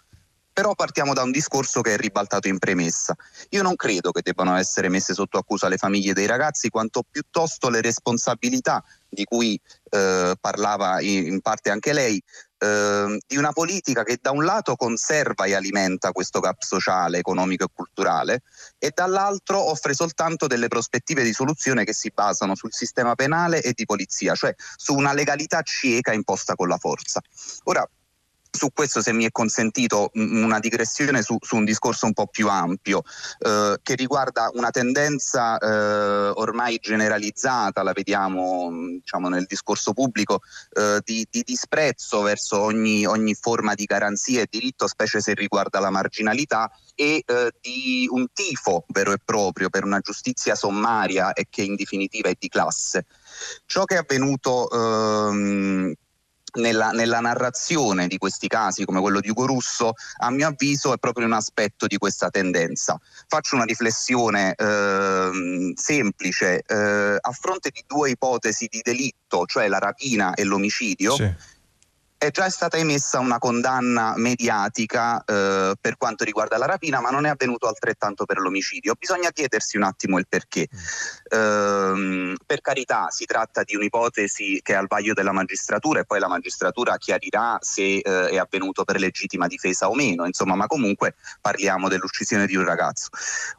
Però 0.53 0.75
partiamo 0.77 1.15
da 1.15 1.23
un 1.23 1.33
discorso 1.33 1.81
che 1.81 1.95
è 1.95 1.97
ribaltato 1.97 2.47
in 2.47 2.59
premessa. 2.59 3.17
Io 3.51 3.63
non 3.63 3.75
credo 3.75 4.13
che 4.13 4.23
debbano 4.23 4.55
essere 4.55 4.89
messe 4.89 5.13
sotto 5.13 5.37
accusa 5.37 5.67
le 5.67 5.79
famiglie 5.79 6.13
dei 6.13 6.27
ragazzi, 6.27 6.69
quanto 6.69 7.03
piuttosto 7.11 7.69
le 7.69 7.81
responsabilità 7.81 8.85
di 9.09 9.25
cui 9.25 9.61
eh, 9.91 10.37
parlava 10.41 11.01
in, 11.01 11.41
parte 11.41 11.71
anche 11.71 11.93
lei, 11.93 12.23
eh, 12.65 13.19
di 13.27 13.37
una 13.37 13.53
politica 13.53 14.03
che 14.05 14.19
da 14.21 14.31
un 14.31 14.45
lato 14.45 14.77
conserva 14.77 15.45
e 15.45 15.55
alimenta 15.55 16.13
questo 16.13 16.41
gap 16.41 16.63
sociale, 16.63 17.19
economico 17.19 17.65
e 17.65 17.69
culturale 17.73 18.43
e 18.79 18.91
dall'altro 18.95 19.59
offre 19.71 19.93
soltanto 19.93 20.47
delle 20.47 20.69
prospettive 20.69 21.23
di 21.23 21.33
soluzione 21.33 21.85
che 21.85 21.93
si 21.93 22.11
basano 22.15 22.55
sul 22.55 22.73
sistema 22.73 23.15
penale 23.15 23.63
e 23.63 23.73
di 23.75 23.85
polizia, 23.85 24.35
cioè 24.35 24.55
su 24.77 24.95
una 24.95 25.13
legalità 25.13 25.61
cieca 25.63 26.13
imposta 26.13 26.55
con 26.55 26.69
la 26.69 26.79
forza. 26.79 27.21
Ora, 27.65 27.87
su 28.55 28.71
questo 28.73 29.03
se 29.03 29.13
mi 29.13 29.25
è 29.25 29.31
consentito 29.33 30.11
una 30.15 30.61
digressione 30.61 31.23
su, 31.23 31.37
su 31.41 31.57
un 31.57 31.65
discorso 31.65 32.07
un 32.07 32.13
po' 32.13 32.29
più 32.29 32.49
ampio 32.49 33.03
eh, 33.41 33.79
che 33.83 33.95
riguarda 33.97 34.49
una 34.53 34.71
tendenza 34.71 35.59
eh, 35.59 36.33
ormai 36.35 36.79
generalizzata, 36.81 37.83
la 37.83 37.93
vediamo 37.93 38.71
diciamo, 39.01 39.29
nel 39.29 39.47
discorso 39.47 39.93
pubblico, 39.93 40.41
eh, 40.73 41.01
di, 41.05 41.27
di, 41.29 41.43
disprezzo 41.43 42.23
verso 42.23 42.61
ogni, 42.61 43.05
ogni, 43.05 43.35
forma 43.35 43.75
di 43.75 43.85
garanzia 43.85 44.43
e 44.43 44.47
diritto, 44.49 44.87
specie 44.87 45.21
se 45.21 45.35
riguarda 45.35 45.81
la 45.81 45.91
marginalità, 45.91 46.71
e 46.95 47.25
eh, 47.27 47.53
di 47.61 48.07
un 48.09 48.27
tifo 48.33 48.85
vero 48.89 49.13
e 49.13 49.19
proprio 49.23 49.69
per 49.69 49.85
una 49.85 49.99
giustizia 49.99 50.55
sommaria 50.55 51.33
e 51.33 51.47
che 51.51 51.63
in 51.63 51.75
definitiva 51.75 52.29
è 52.29 52.37
di 52.39 52.49
classe. 52.49 53.07
Ciò 53.67 53.85
che 53.85 53.97
è 53.97 53.99
avvenuto 53.99 54.71
ehm, 54.71 55.93
nella, 56.55 56.91
nella, 56.91 57.21
narrazione 57.21 58.07
di 58.07 58.19
questi 58.19 58.49
casi, 58.49 58.85
come 58.85 59.01
quello 59.01 59.21
di 59.21 59.31
Ugo 59.31 59.47
Russo, 59.47 59.93
a 60.19 60.31
mio 60.31 60.49
avviso 60.49 60.93
è 60.93 60.99
proprio 60.99 61.27
un 61.27 61.33
aspetto 61.33 61.87
di 61.87 61.97
questa 61.97 62.31
tendenza. 62.31 62.99
Faccio 63.27 63.55
una 63.55 63.65
riflessione 63.65 64.55
eh, 64.55 65.73
semplice, 65.75 66.63
eh, 66.67 67.17
a 67.21 67.31
fronte 67.33 67.71
di 67.71 67.83
due 67.87 68.11
ipotesi 68.11 68.67
di 68.71 68.81
delitto, 68.83 69.47
cioè 69.47 69.69
la 69.69 69.79
rapina 69.79 70.35
e 70.35 70.45
l'omicidio. 70.45 71.15
Sì 71.15 71.53
è 72.25 72.31
già 72.31 72.49
stata 72.49 72.79
emessa 72.79 73.19
una 73.19 73.39
condanna 73.39 74.15
mediatica 74.17 75.23
eh, 75.25 75.75
per 75.79 75.99
quanto 75.99 76.25
riguarda 76.25 76.57
la 76.57 76.65
rapina, 76.65 77.03
ma 77.03 77.11
non 77.11 77.27
è 77.27 77.29
avvenuto 77.29 77.69
altrettanto 77.69 78.25
per 78.25 78.39
l'omicidio. 78.39 78.95
Bisogna 78.99 79.31
chiedersi 79.31 79.77
un 79.77 79.83
attimo 79.83 80.19
il 80.19 80.27
perché. 80.27 80.63
Eh, 80.63 82.35
per 82.47 82.61
carità, 82.63 83.11
si 83.11 83.27
tratta 83.27 83.63
di 83.63 83.77
un'ipotesi 83.77 84.61
che 84.63 84.73
è 84.73 84.77
al 84.77 84.87
vaglio 84.87 85.13
della 85.13 85.33
magistratura 85.33 86.01
e 86.01 86.05
poi 86.07 86.19
la 86.19 86.29
magistratura 86.29 86.97
chiarirà 86.97 87.59
se 87.61 87.99
eh, 87.99 88.29
è 88.29 88.39
avvenuto 88.39 88.85
per 88.85 88.99
legittima 88.99 89.47
difesa 89.47 89.91
o 89.91 89.95
meno, 89.95 90.25
insomma, 90.25 90.55
ma 90.55 90.67
comunque 90.67 91.17
parliamo 91.43 91.89
dell'uccisione 91.89 92.47
di 92.47 92.57
un 92.57 92.65
ragazzo. 92.65 93.09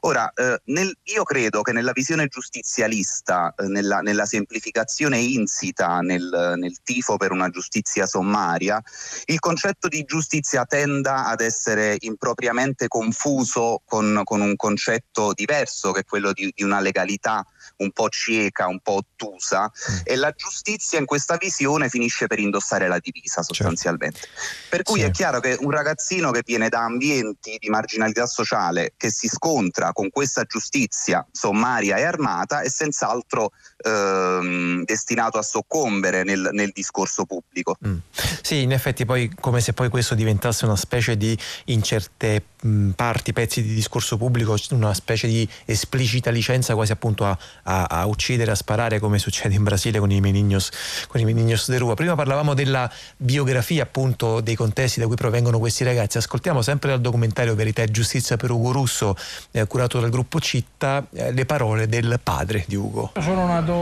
Ora, 0.02 0.32
eh, 0.34 0.60
nel, 0.66 0.92
io 1.04 1.24
credo 1.24 1.62
che 1.62 1.72
nella 1.72 1.92
visione 1.92 2.28
giustizialista, 2.28 3.54
eh, 3.56 3.68
nella, 3.68 4.00
nella, 4.00 4.26
semplificazione 4.26 5.20
insita 5.20 6.00
nel, 6.00 6.56
nel 6.58 6.82
tifo 6.82 7.18
per 7.18 7.32
una 7.32 7.50
giustizia 7.50 8.08
sommaria, 8.08 8.54
sommaria, 8.56 8.82
il 9.26 9.40
concetto 9.40 9.88
di 9.88 10.04
giustizia 10.04 10.66
tenda 10.66 11.28
ad 11.28 11.42
essere 11.42 11.98
impropriamente 12.00 12.88
confuso 12.88 13.82
con, 13.86 14.22
con 14.24 14.42
un 14.42 14.56
concetto 14.56 15.34
diverso 15.34 15.92
che 15.92 16.02
è 16.02 16.04
quello 16.04 16.32
di, 16.32 16.52
di 16.54 16.64
una 16.64 16.80
legalità 16.80 17.46
un 17.78 17.92
po' 17.92 18.10
cieca, 18.10 18.68
un 18.68 18.80
po' 18.80 18.94
ottusa 18.94 19.64
mm. 19.64 19.98
e 20.04 20.16
la 20.16 20.32
giustizia 20.32 21.00
in 21.00 21.06
questa 21.06 21.36
visione 21.38 21.90
finisce 21.90 22.28
per 22.28 22.40
indossare 22.40 22.88
la 22.88 23.00
divisa 23.00 23.42
certo. 23.42 23.54
sostanzialmente. 23.54 24.20
Certo. 24.20 24.68
Per 24.70 24.84
cui 24.84 25.00
sì. 25.00 25.06
è 25.06 25.12
chiaro 25.12 25.40
che 25.40 25.58
un 25.60 25.72
ragazzino 25.72 26.32
che 26.32 26.42
viene 26.46 26.70
da 26.70 26.84
ambienti 26.84 27.58
di 27.60 27.70
marginalità 27.70 28.26
sociale 28.26 28.94
che 28.98 29.10
si 29.10 29.28
scontra 29.28 29.92
con 29.92 30.10
questa 30.10 30.44
giustizia 30.44 31.26
sommaria 31.32 31.98
e 31.98 32.04
armata 32.04 32.62
è 32.62 32.70
senz'altro 32.70 33.52
ehm, 33.86 34.84
destinato 34.84 35.38
a 35.38 35.44
soccombere 35.44 36.24
nel, 36.24 36.50
nel 36.52 36.72
discorso 36.74 37.26
pubblico. 37.26 37.78
Mm. 37.86 37.98
Sì, 38.42 38.62
in 38.62 38.72
effetti 38.72 39.06
poi 39.06 39.32
come 39.40 39.62
se 39.62 39.74
poi 39.74 39.90
questo 39.90 40.16
diventasse 40.16 40.66
una 40.66 40.76
specie 40.76 41.18
di 41.18 41.38
in 41.66 41.84
certe 41.84 42.44
mh, 42.62 42.90
parti, 42.92 43.34
pezzi 43.34 43.62
di 43.62 43.74
discorso 43.74 44.18
pubblico, 44.18 44.56
una 44.72 44.94
specie 44.94 45.28
di 45.28 45.48
esplicita 45.66 46.32
licenza 46.32 46.74
quasi 46.74 46.92
appunto 46.92 47.26
a, 47.26 47.38
a, 47.64 47.84
a 47.86 48.06
uccidere, 48.06 48.52
a 48.52 48.56
sparare 48.56 49.00
come 49.00 49.20
succede 49.20 49.56
in 49.56 49.64
Brasile 49.64 50.00
con 50.00 50.12
i 50.12 50.20
Menignos, 50.20 50.70
con 51.08 51.22
i 51.22 51.26
Menignos 51.26 51.70
de 51.70 51.78
Rua. 51.78 51.94
Prima 51.94 52.16
parlavamo 52.16 52.54
della 52.54 52.92
biografia 53.18 53.84
appunto 53.84 54.42
dei 54.42 54.56
contesti 54.56 55.00
da 55.00 55.08
cui 55.08 55.16
provengono 55.16 55.60
questi 55.60 55.84
ragazzi, 55.84 56.18
ascoltiamo 56.18 56.62
sempre 56.62 56.90
dal 56.90 57.02
documentario 57.02 57.56
Verità 57.56 57.84
e 57.84 57.92
Giustizia 57.92 58.38
per 58.38 58.52
Ugo 58.52 58.72
Russo, 58.72 59.16
eh, 59.52 59.66
curato 59.68 60.00
dal 60.00 60.10
gruppo 60.10 60.40
Citta, 60.40 61.06
eh, 61.14 61.32
le 61.32 61.46
parole 61.46 61.88
del 61.88 62.20
padre 62.22 62.64
di 62.68 62.76
Ugo. 62.76 63.12
Sono 63.20 63.46
nato 63.48 63.75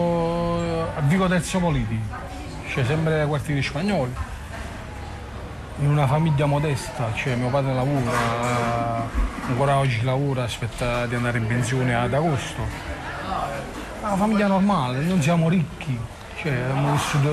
a 0.96 1.02
Vico 1.02 1.28
Terzo 1.28 1.60
Politi, 1.60 2.00
cioè 2.70 2.84
sempre 2.86 3.22
ai 3.22 3.28
quartieri 3.28 3.62
spagnoli 3.62 4.14
in 5.80 5.90
una 5.90 6.06
famiglia 6.06 6.46
modesta, 6.46 7.12
cioè 7.14 7.36
mio 7.36 7.50
padre 7.50 7.74
lavora, 7.74 9.10
ancora 9.48 9.78
oggi 9.78 10.04
lavora, 10.04 10.44
aspetta 10.44 11.06
di 11.08 11.16
andare 11.16 11.40
in 11.40 11.48
pensione 11.48 11.96
ad 11.96 12.14
agosto. 12.14 12.62
Una 14.02 14.16
famiglia 14.16 14.48
normale, 14.48 15.00
non 15.00 15.22
siamo 15.22 15.50
ricchi, 15.50 15.98
cioè 16.38 16.52
abbiamo 16.52 16.92
vissuto 16.92 17.30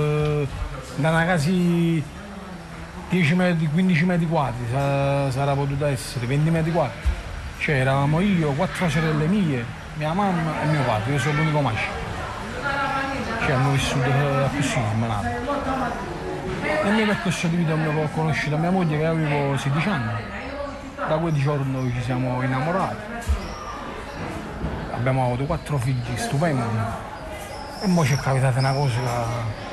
in 0.97 1.05
una 1.05 1.25
casa 1.25 1.49
di 1.51 2.03
10 3.11 3.35
metri, 3.35 3.67
15 3.67 4.05
metri 4.05 4.27
quadri, 4.27 4.65
sarà 4.71 5.55
potuta 5.55 5.89
essere 5.89 6.27
20 6.27 6.51
metri 6.51 6.73
quadri. 6.73 6.99
Cioè 7.59 7.75
eravamo 7.75 8.21
io, 8.21 8.53
quattro 8.53 8.89
sorelle 8.89 9.27
mie, 9.27 9.63
mia 9.97 10.15
mamma 10.15 10.63
e 10.63 10.67
mio 10.67 10.83
padre, 10.83 11.13
io 11.13 11.19
sono 11.19 11.37
l'unico 11.39 11.61
maschio. 11.61 12.10
Cioè 13.51 13.59
abbiamo 13.59 13.73
vissuto 13.73 14.11
così, 14.55 14.79
nato. 15.09 15.29
Nel 16.85 16.95
mio 16.95 17.07
percorso 17.07 17.49
di 17.49 17.57
vita 17.57 17.75
ho 17.75 18.09
conosciuto 18.15 18.57
mia 18.57 18.71
moglie 18.71 18.97
che 18.97 19.05
avevo 19.05 19.57
16 19.57 19.89
anni. 19.89 20.23
Da 20.95 21.17
quel 21.17 21.33
giorno 21.33 21.91
ci 21.91 22.01
siamo 22.01 22.41
innamorati 22.43 23.19
abbiamo 24.93 25.25
avuto 25.25 25.47
quattro 25.47 25.79
figli 25.79 26.15
stupendi 26.15 26.63
e 27.81 27.89
ora 27.89 28.05
ci 28.05 28.13
è 28.13 28.17
capitata 28.19 28.59
una 28.59 28.73
cosa 28.73 29.01
che 29.01 29.70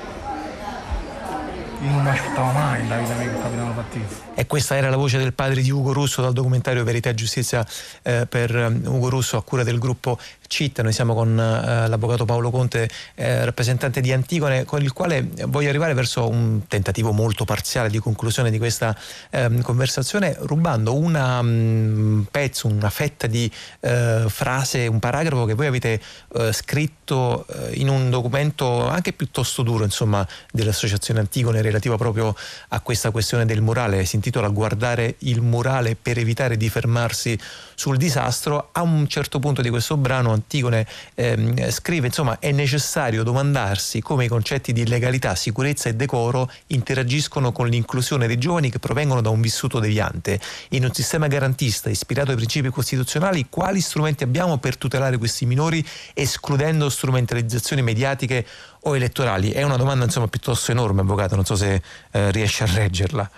io 1.81 1.89
non 1.91 2.03
mi 2.03 2.09
aspettavo 2.09 2.51
mai 2.51 2.81
vita 2.81 2.95
mia 2.97 3.31
che 3.31 3.39
capitano 3.39 3.73
partiti. 3.73 4.05
E 4.33 4.47
questa 4.47 4.75
era 4.75 4.89
la 4.89 4.95
voce 4.95 5.17
del 5.17 5.33
padre 5.33 5.61
di 5.61 5.69
Ugo 5.69 5.93
Russo 5.93 6.21
dal 6.21 6.33
documentario 6.33 6.83
Verità 6.83 7.09
e 7.09 7.13
Giustizia 7.13 7.65
eh, 8.03 8.25
per 8.27 8.53
um, 8.55 8.81
Ugo 8.85 9.09
Russo 9.09 9.37
a 9.37 9.43
cura 9.43 9.63
del 9.63 9.77
gruppo 9.77 10.17
CIT. 10.47 10.81
Noi 10.81 10.93
siamo 10.93 11.13
con 11.13 11.29
eh, 11.39 11.87
l'avvocato 11.87 12.25
Paolo 12.25 12.49
Conte, 12.49 12.89
eh, 13.15 13.45
rappresentante 13.45 14.01
di 14.01 14.11
Antigone, 14.11 14.65
con 14.65 14.81
il 14.81 14.93
quale 14.93 15.27
voglio 15.47 15.69
arrivare 15.69 15.93
verso 15.93 16.27
un 16.27 16.61
tentativo 16.67 17.11
molto 17.11 17.45
parziale 17.45 17.89
di 17.89 17.99
conclusione 17.99 18.49
di 18.49 18.57
questa 18.57 18.95
ehm, 19.29 19.61
conversazione, 19.61 20.35
rubando 20.41 20.95
un 20.95 21.15
um, 21.15 22.25
pezzo, 22.29 22.67
una 22.67 22.89
fetta 22.89 23.27
di 23.27 23.51
eh, 23.81 24.25
frase, 24.27 24.87
un 24.87 24.99
paragrafo 24.99 25.45
che 25.45 25.53
voi 25.53 25.67
avete 25.67 26.01
eh, 26.33 26.53
scritto 26.53 27.45
eh, 27.47 27.73
in 27.75 27.89
un 27.89 28.09
documento 28.09 28.87
anche 28.87 29.13
piuttosto 29.13 29.63
duro, 29.63 29.83
insomma, 29.83 30.27
dell'Associazione 30.51 31.19
Antigone 31.19 31.61
relativo 31.67 31.97
proprio 31.97 32.35
a 32.69 32.79
questa 32.81 33.11
questione 33.11 33.45
del 33.45 33.61
murale. 33.61 34.05
Si 34.05 34.15
intitola 34.15 34.47
Guardare 34.49 35.15
il 35.19 35.41
murale 35.41 35.95
per 35.95 36.17
evitare 36.17 36.57
di 36.57 36.69
fermarsi 36.69 37.37
sul 37.75 37.97
disastro. 37.97 38.69
A 38.71 38.81
un 38.81 39.07
certo 39.07 39.39
punto 39.39 39.61
di 39.61 39.69
questo 39.69 39.97
brano 39.97 40.31
Antigone 40.31 40.87
ehm, 41.15 41.69
scrive 41.69 42.07
insomma 42.07 42.39
è 42.39 42.51
necessario 42.51 43.23
domandarsi 43.23 44.01
come 44.01 44.25
i 44.25 44.27
concetti 44.27 44.73
di 44.73 44.87
legalità, 44.87 45.35
sicurezza 45.35 45.89
e 45.89 45.93
decoro 45.93 46.49
interagiscono 46.67 47.51
con 47.51 47.67
l'inclusione 47.67 48.27
dei 48.27 48.37
giovani 48.37 48.69
che 48.69 48.79
provengono 48.79 49.21
da 49.21 49.29
un 49.29 49.41
vissuto 49.41 49.79
deviante. 49.79 50.39
In 50.69 50.85
un 50.85 50.93
sistema 50.93 51.27
garantista 51.27 51.89
ispirato 51.89 52.31
ai 52.31 52.37
principi 52.37 52.69
costituzionali 52.69 53.47
quali 53.49 53.81
strumenti 53.81 54.23
abbiamo 54.23 54.57
per 54.57 54.77
tutelare 54.77 55.17
questi 55.17 55.45
minori 55.45 55.85
escludendo 56.13 56.89
strumentalizzazioni 56.89 57.81
mediatiche 57.81 58.45
o 58.87 58.95
elettorali? 58.95 59.51
È 59.51 59.63
una 59.63 59.77
domanda 59.77 60.05
insomma 60.05 60.27
piuttosto 60.27 60.71
enorme, 60.71 61.01
avvocato, 61.01 61.35
non 61.35 61.45
so 61.45 61.55
se 61.55 61.81
eh, 62.11 62.31
riesce 62.31 62.63
a 62.63 62.67
reggerla. 62.67 63.29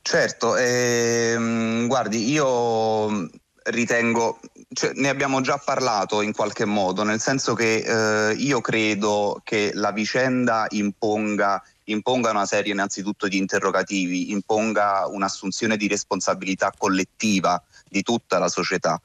Certo, 0.00 0.56
ehm, 0.56 1.86
guardi, 1.86 2.30
io 2.30 3.30
ritengo, 3.64 4.40
cioè, 4.72 4.92
ne 4.94 5.08
abbiamo 5.08 5.40
già 5.40 5.58
parlato 5.58 6.20
in 6.22 6.32
qualche 6.32 6.64
modo, 6.64 7.04
nel 7.04 7.20
senso 7.20 7.54
che 7.54 7.76
eh, 8.30 8.34
io 8.34 8.60
credo 8.60 9.40
che 9.44 9.70
la 9.74 9.92
vicenda 9.92 10.66
imponga, 10.70 11.62
imponga 11.84 12.30
una 12.30 12.46
serie 12.46 12.72
innanzitutto 12.72 13.28
di 13.28 13.38
interrogativi, 13.38 14.30
imponga 14.32 15.06
un'assunzione 15.06 15.76
di 15.76 15.86
responsabilità 15.86 16.72
collettiva 16.76 17.62
di 17.88 18.02
tutta 18.02 18.38
la 18.38 18.48
società 18.48 19.00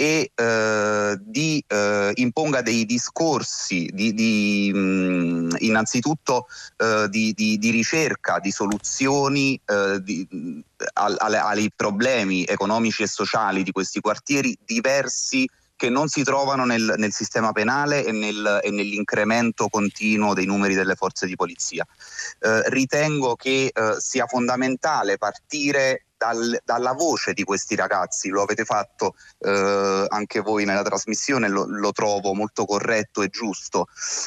e 0.00 0.30
eh, 0.32 1.18
di, 1.20 1.64
eh, 1.66 2.12
imponga 2.14 2.62
dei 2.62 2.86
discorsi 2.86 3.90
di, 3.92 4.14
di, 4.14 4.70
mh, 4.72 5.56
innanzitutto 5.58 6.46
eh, 6.76 7.08
di, 7.08 7.34
di, 7.34 7.70
ricerca 7.70 8.38
di 8.38 8.52
soluzioni 8.52 9.60
eh, 9.64 10.00
al, 10.92 11.34
ai 11.34 11.72
problemi 11.74 12.44
economici 12.44 13.02
e 13.02 13.08
sociali 13.08 13.64
di 13.64 13.72
questi 13.72 13.98
quartieri 13.98 14.56
diversi 14.64 15.48
che 15.74 15.90
non 15.90 16.06
si 16.06 16.22
trovano 16.22 16.64
nel, 16.64 16.94
nel 16.96 17.12
sistema 17.12 17.50
penale 17.50 18.04
e, 18.04 18.12
nel, 18.12 18.60
e, 18.62 18.70
nell'incremento 18.70 19.66
continuo 19.68 20.32
dei 20.32 20.46
numeri 20.46 20.74
delle 20.74 20.94
forze 20.94 21.26
di 21.26 21.34
polizia. 21.34 21.84
Eh, 22.38 22.68
ritengo 22.70 23.34
che 23.34 23.72
eh, 23.72 23.94
sia 23.98 24.26
fondamentale 24.26 25.18
partire 25.18 26.04
dal, 26.18 26.60
dalla 26.64 26.92
voce 26.92 27.32
di 27.32 27.44
questi 27.44 27.76
ragazzi, 27.76 28.28
lo 28.28 28.42
avete 28.42 28.64
fatto 28.64 29.14
eh, 29.38 30.04
anche 30.08 30.40
voi 30.40 30.64
nella 30.64 30.82
trasmissione, 30.82 31.48
lo, 31.48 31.64
lo, 31.66 31.92
trovo 31.92 32.34
molto 32.34 32.66
corretto 32.66 33.22
e 33.22 33.28
giusto, 33.28 33.86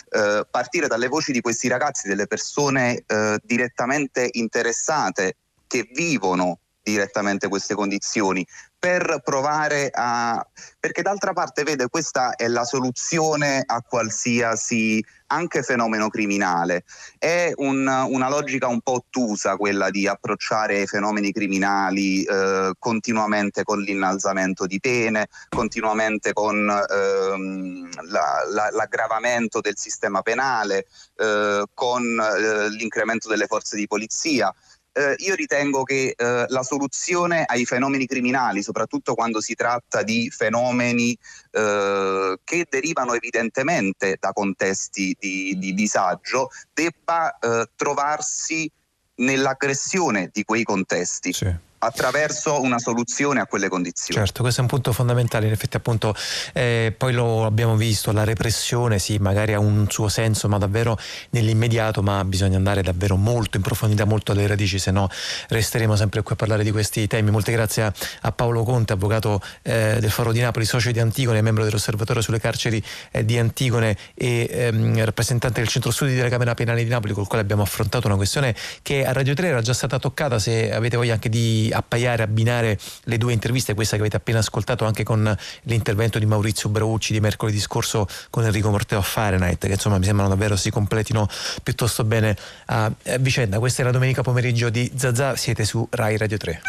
eh, 0.09 0.47
partire 0.49 0.87
dalle 0.87 1.07
voci 1.07 1.31
di 1.31 1.41
questi 1.41 1.67
ragazzi, 1.67 2.07
delle 2.07 2.25
persone 2.25 3.03
eh, 3.05 3.39
direttamente 3.43 4.27
interessate 4.31 5.35
che 5.67 5.87
vivono 5.93 6.59
direttamente 6.81 7.47
queste 7.47 7.75
condizioni 7.75 8.45
per 8.81 9.21
provare 9.23 9.91
a 9.93 10.43
perché 10.79 11.03
d'altra 11.03 11.33
parte 11.33 11.61
vede 11.61 11.87
questa 11.87 12.33
è 12.33 12.47
la 12.47 12.63
soluzione 12.63 13.61
a 13.63 13.83
qualsiasi 13.83 15.05
anche 15.27 15.61
fenomeno 15.61 16.09
criminale. 16.09 16.83
È 17.19 17.51
un, 17.57 17.87
una 17.87 18.27
logica 18.27 18.67
un 18.67 18.81
po' 18.81 18.93
ottusa 18.93 19.55
quella 19.55 19.91
di 19.91 20.07
approcciare 20.07 20.81
i 20.81 20.87
fenomeni 20.87 21.31
criminali 21.31 22.23
eh, 22.23 22.71
continuamente 22.79 23.63
con 23.63 23.79
l'innalzamento 23.79 24.65
di 24.65 24.79
pene 24.79 25.27
continuamente 25.49 26.33
con 26.33 26.57
ehm, 26.67 27.89
la, 28.09 28.43
la, 28.51 28.69
l'aggravamento 28.71 29.61
del 29.61 29.77
sistema 29.77 30.21
penale 30.23 30.87
eh, 31.17 31.63
con 31.73 32.03
eh, 32.03 32.69
l'incremento 32.69 33.29
delle 33.29 33.45
forze 33.45 33.77
di 33.77 33.87
polizia 33.87 34.53
eh, 34.93 35.15
io 35.19 35.35
ritengo 35.35 35.83
che 35.83 36.13
eh, 36.15 36.45
la 36.47 36.63
soluzione 36.63 37.43
ai 37.45 37.65
fenomeni 37.65 38.05
criminali, 38.05 38.61
soprattutto 38.61 39.13
quando 39.13 39.41
si 39.41 39.55
tratta 39.55 40.03
di 40.03 40.29
fenomeni 40.29 41.17
eh, 41.51 42.39
che 42.43 42.67
derivano 42.69 43.13
evidentemente 43.13 44.17
da 44.19 44.31
contesti 44.33 45.15
di, 45.19 45.57
di 45.57 45.73
disagio, 45.73 46.49
debba 46.73 47.37
eh, 47.37 47.69
trovarsi 47.75 48.69
nell'aggressione 49.15 50.29
di 50.31 50.43
quei 50.43 50.63
contesti. 50.63 51.33
Sì 51.33 51.69
attraverso 51.83 52.61
una 52.61 52.77
soluzione 52.77 53.39
a 53.39 53.47
quelle 53.47 53.67
condizioni. 53.67 54.19
Certo, 54.19 54.41
questo 54.43 54.59
è 54.59 54.63
un 54.63 54.69
punto 54.69 54.93
fondamentale, 54.93 55.47
in 55.47 55.51
effetti 55.51 55.77
appunto 55.77 56.13
eh, 56.53 56.93
poi 56.95 57.11
lo 57.13 57.45
abbiamo 57.45 57.75
visto, 57.75 58.11
la 58.11 58.23
repressione 58.23 58.99
sì, 58.99 59.17
magari 59.17 59.53
ha 59.53 59.59
un 59.59 59.87
suo 59.89 60.07
senso, 60.07 60.47
ma 60.47 60.59
davvero 60.59 60.97
nell'immediato, 61.31 62.03
ma 62.03 62.23
bisogna 62.23 62.57
andare 62.57 62.83
davvero 62.83 63.15
molto 63.15 63.57
in 63.57 63.63
profondità, 63.63 64.05
molto 64.05 64.31
alle 64.31 64.45
radici, 64.45 64.77
se 64.77 64.91
no 64.91 65.09
resteremo 65.47 65.95
sempre 65.95 66.21
qui 66.21 66.33
a 66.33 66.35
parlare 66.35 66.63
di 66.63 66.71
questi 66.71 67.07
temi. 67.07 67.31
Molte 67.31 67.51
grazie 67.51 67.83
a, 67.83 67.93
a 68.21 68.31
Paolo 68.31 68.63
Conte, 68.63 68.93
avvocato 68.93 69.41
eh, 69.63 69.97
del 69.99 70.11
Foro 70.11 70.31
di 70.31 70.39
Napoli, 70.39 70.65
socio 70.65 70.91
di 70.91 70.99
Antigone, 70.99 71.41
membro 71.41 71.63
dell'Osservatorio 71.63 72.21
sulle 72.21 72.39
carceri 72.39 72.83
eh, 73.09 73.25
di 73.25 73.39
Antigone 73.39 73.97
e 74.13 74.47
ehm, 74.51 75.03
rappresentante 75.03 75.59
del 75.59 75.69
Centro 75.69 75.89
Studi 75.89 76.13
della 76.13 76.29
Camera 76.29 76.53
Penale 76.53 76.83
di 76.83 76.89
Napoli, 76.89 77.13
col 77.13 77.25
quale 77.25 77.41
abbiamo 77.41 77.63
affrontato 77.63 78.05
una 78.05 78.17
questione 78.17 78.55
che 78.83 79.03
a 79.03 79.13
Radio 79.13 79.33
3 79.33 79.47
era 79.47 79.61
già 79.61 79.73
stata 79.73 79.97
toccata, 79.97 80.37
se 80.37 80.71
avete 80.71 80.95
voglia 80.95 81.13
anche 81.13 81.29
di 81.29 81.69
appaiare, 81.71 82.23
abbinare 82.23 82.77
le 83.03 83.17
due 83.17 83.33
interviste, 83.33 83.73
questa 83.73 83.95
che 83.95 84.01
avete 84.01 84.17
appena 84.17 84.39
ascoltato 84.39 84.85
anche 84.85 85.03
con 85.03 85.35
l'intervento 85.63 86.19
di 86.19 86.25
Maurizio 86.25 86.69
Braucci 86.69 87.13
di 87.13 87.19
mercoledì 87.19 87.59
scorso 87.59 88.07
con 88.29 88.43
Enrico 88.43 88.69
Morteo 88.69 88.99
a 88.99 89.03
Fahrenheit, 89.03 89.65
che 89.65 89.73
insomma 89.73 89.97
mi 89.97 90.05
sembrano 90.05 90.29
davvero 90.29 90.55
si 90.55 90.69
completino 90.69 91.27
piuttosto 91.63 92.03
bene 92.03 92.35
a 92.65 92.91
vicenda. 93.19 93.59
Questa 93.59 93.81
è 93.81 93.85
la 93.85 93.91
domenica 93.91 94.21
pomeriggio 94.21 94.69
di 94.69 94.91
Zazà, 94.95 95.35
siete 95.35 95.65
su 95.65 95.87
Rai 95.89 96.17
Radio 96.17 96.37
3. 96.37 96.61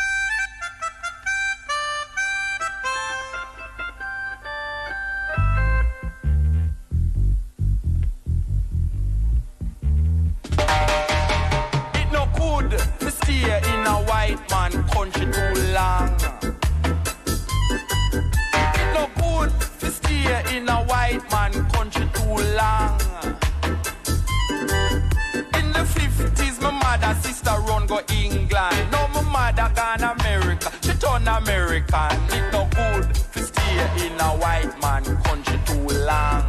go 27.92 28.00
England. 28.14 28.90
no 28.90 29.06
my 29.08 29.22
mother 29.34 29.70
gone 29.74 30.02
America, 30.02 30.70
she 30.82 30.92
turn 30.94 31.28
American. 31.28 32.12
It 32.36 32.44
no 32.52 32.62
good 32.78 33.04
to 33.34 33.40
stay 33.50 33.74
in 34.04 34.20
a 34.20 34.30
white 34.42 34.74
man 34.80 35.04
country 35.24 35.58
too 35.66 35.88
long. 36.08 36.44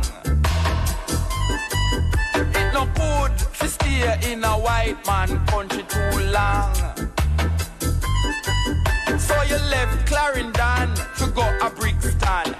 It 2.59 2.67
no 2.73 2.83
good 2.95 3.31
to 3.59 3.67
stay 3.67 4.31
in 4.31 4.43
a 4.43 4.53
white 4.65 4.99
man 5.05 5.29
country 5.47 5.83
too 5.93 6.19
long. 6.37 6.73
So 9.17 9.35
you 9.43 9.59
left 9.75 10.07
Clarendon 10.07 10.89
to 11.19 11.25
go 11.39 11.45
a 11.61 11.69
brick 11.69 11.99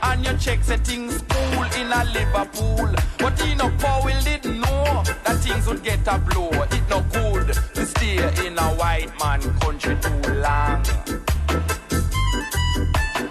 and 0.01 0.23
your 0.23 0.37
check 0.37 0.63
say 0.63 0.77
school 0.77 1.09
cool 1.29 1.63
in 1.79 1.91
a 1.91 2.03
Liverpool. 2.05 2.89
But 3.17 3.39
in 3.47 3.61
a 3.61 3.69
Powell 3.77 4.21
didn't 4.23 4.59
know 4.59 5.03
That 5.23 5.37
things 5.41 5.67
would 5.67 5.83
get 5.83 6.07
a 6.07 6.17
blow. 6.17 6.49
It 6.51 6.83
no 6.89 7.01
good 7.11 7.53
to 7.73 7.85
stay 7.85 8.17
in 8.45 8.57
a 8.57 8.67
white 8.75 9.11
man 9.19 9.41
country 9.59 9.97
too 10.01 10.33
long. 10.33 10.83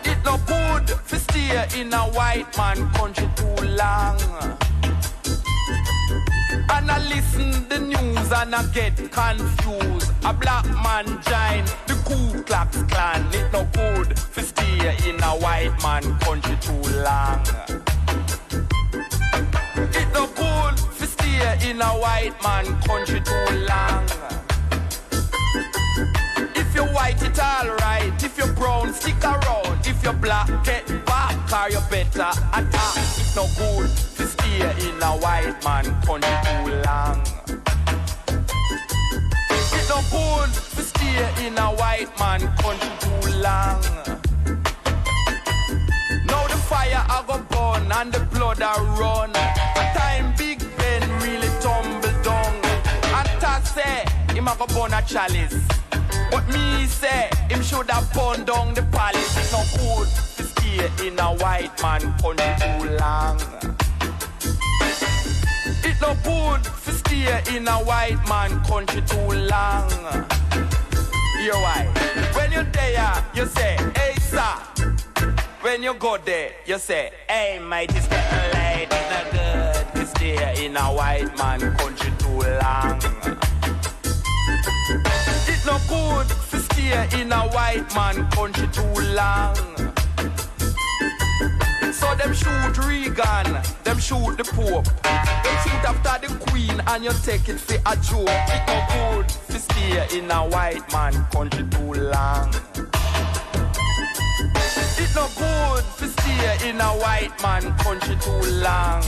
It 0.05 0.19
no 0.25 0.39
good 0.47 0.87
to 0.87 1.17
stay 1.19 1.81
in 1.81 1.93
a 1.93 2.03
white 2.17 2.57
man 2.57 2.91
country 2.93 3.29
too 3.37 3.65
long. 3.65 4.62
And 6.70 6.90
I 6.90 6.98
listen 7.09 7.68
the 7.68 7.79
news 7.79 8.33
and 8.33 8.55
I 8.55 8.64
get 8.72 8.96
confused. 9.11 10.12
A 10.25 10.33
black 10.33 10.64
man 10.66 11.07
join 11.07 11.64
the 11.87 11.96
Ku 12.05 12.42
Klux 12.44 12.83
Klan. 12.85 13.27
It 13.33 13.53
no 13.53 13.64
good 13.72 14.18
for 14.18 14.42
stay 14.42 14.96
in 15.09 15.22
a 15.22 15.33
white 15.38 15.75
man 15.83 16.18
country 16.20 16.57
too 16.61 16.83
long. 17.03 17.40
It 19.94 20.09
no 20.12 20.27
good 20.27 20.79
for 20.79 21.07
stay 21.07 21.70
in 21.70 21.81
a 21.81 21.92
white 22.03 22.35
man 22.42 22.66
country 22.83 23.20
too 23.20 23.66
long. 23.68 24.07
If 26.55 26.75
you're 26.75 26.92
white, 26.94 27.22
it's 27.22 27.38
alright. 27.38 28.22
If 28.22 28.38
you're 28.38 28.53
brown, 28.55 28.92
stick 28.94 29.22
around. 29.25 29.87
If 29.87 30.03
you're 30.03 30.12
black, 30.14 30.48
get 30.64 31.02
car 31.53 31.71
you 31.71 31.81
better 31.91 32.33
attack. 32.55 32.97
It's 33.21 33.37
no 33.37 33.45
good 33.59 33.91
to 34.17 34.27
stay 34.27 34.61
in 34.88 35.03
a 35.03 35.12
white 35.23 35.59
man 35.62 35.85
country 36.07 36.37
too 36.49 36.67
long. 36.87 37.21
It's 39.77 39.88
no 39.91 40.01
good 40.17 40.51
to 40.77 40.83
stay 40.91 41.47
in 41.47 41.59
a 41.59 41.69
white 41.81 42.12
man 42.19 42.41
country 42.62 42.93
too 43.05 43.25
long. 43.47 43.83
Now 46.25 46.47
the 46.53 46.59
fire 46.71 47.05
I 47.17 47.23
go 47.27 47.37
burn 47.53 47.93
and 47.93 48.11
the 48.11 48.21
blood 48.33 48.62
I 48.62 48.75
run. 48.99 49.31
A 49.37 49.85
time 49.99 50.35
Big 50.38 50.59
Ben 50.79 51.03
really 51.21 51.51
tumbled 51.61 52.25
down. 52.25 52.55
And 53.19 53.29
Tax 53.43 53.75
say, 53.75 54.07
him 54.33 54.49
a 54.49 54.57
go 54.57 54.67
burn 54.69 54.95
a 54.95 55.03
chalice. 55.03 55.61
But 56.33 56.49
me 56.49 56.87
say, 56.87 57.29
him 57.51 57.62
should 57.62 57.90
have 57.90 58.11
burned 58.14 58.47
down 58.47 58.73
the 58.73 58.83
palace. 58.85 59.37
It's 59.37 59.53
not 59.53 59.68
good 59.77 60.09
to 60.37 60.42
stay 60.45 61.07
in 61.07 61.18
a 61.18 61.35
white 61.37 61.83
man 61.83 62.01
country 62.23 62.55
too 62.59 62.97
long. 62.97 63.37
It's 65.85 66.01
not 66.01 66.16
good 66.25 66.64
to 66.64 66.90
stay 66.90 67.55
in 67.55 67.68
a 67.68 67.77
white 67.85 68.27
man 68.27 68.64
country 68.64 69.03
too 69.03 69.29
long. 69.53 69.90
You 71.45 71.53
why? 71.53 71.92
When 72.35 72.51
you 72.51 72.62
there, 72.73 73.27
you 73.35 73.45
say, 73.45 73.77
hey 73.95 74.14
sir. 74.18 74.55
When 75.61 75.83
you 75.83 75.92
go 75.92 76.16
there, 76.16 76.53
you 76.64 76.79
say, 76.79 77.12
hey 77.29 77.59
mighty 77.59 77.92
little 77.92 78.49
lady, 78.55 78.88
it's 78.90 79.11
not 79.11 79.31
good 79.33 80.01
to 80.01 80.07
stay 80.07 80.64
in 80.64 80.79
a 80.79 80.85
white 80.95 81.37
man 81.37 81.61
country 81.77 82.11
too 82.18 82.40
long 82.62 83.52
no 85.66 85.79
good 85.88 86.29
to 86.51 86.59
stay 86.59 87.20
in 87.20 87.33
a 87.33 87.42
white 87.48 87.94
man 87.94 88.29
country 88.31 88.68
too 88.68 88.94
long. 89.14 89.57
So 91.92 92.14
them 92.16 92.35
shoot 92.35 92.79
Regan, 92.79 93.62
them 93.85 93.98
shoot 93.98 94.37
the 94.37 94.44
Pope. 94.44 94.85
Them 95.05 95.57
shoot 95.62 95.85
after 95.85 96.27
the 96.27 96.46
Queen 96.46 96.83
and 96.88 97.05
you 97.05 97.12
take 97.22 97.48
it 97.48 97.59
for 97.59 97.75
a 97.75 97.96
joke. 97.96 98.29
It 98.29 98.62
no 98.66 98.79
good 98.92 99.29
to 99.29 99.59
stay 99.59 100.18
in 100.18 100.31
a 100.31 100.48
white 100.48 100.90
man 100.92 101.12
country 101.33 101.64
too 101.68 101.92
long. 101.94 102.55
It 104.98 105.14
no 105.14 105.29
good 105.37 105.85
to 105.98 106.09
stay 106.09 106.68
in 106.68 106.81
a 106.81 106.92
white 107.03 107.40
man 107.42 107.77
country 107.79 108.16
too 108.16 108.51
long. 108.61 109.03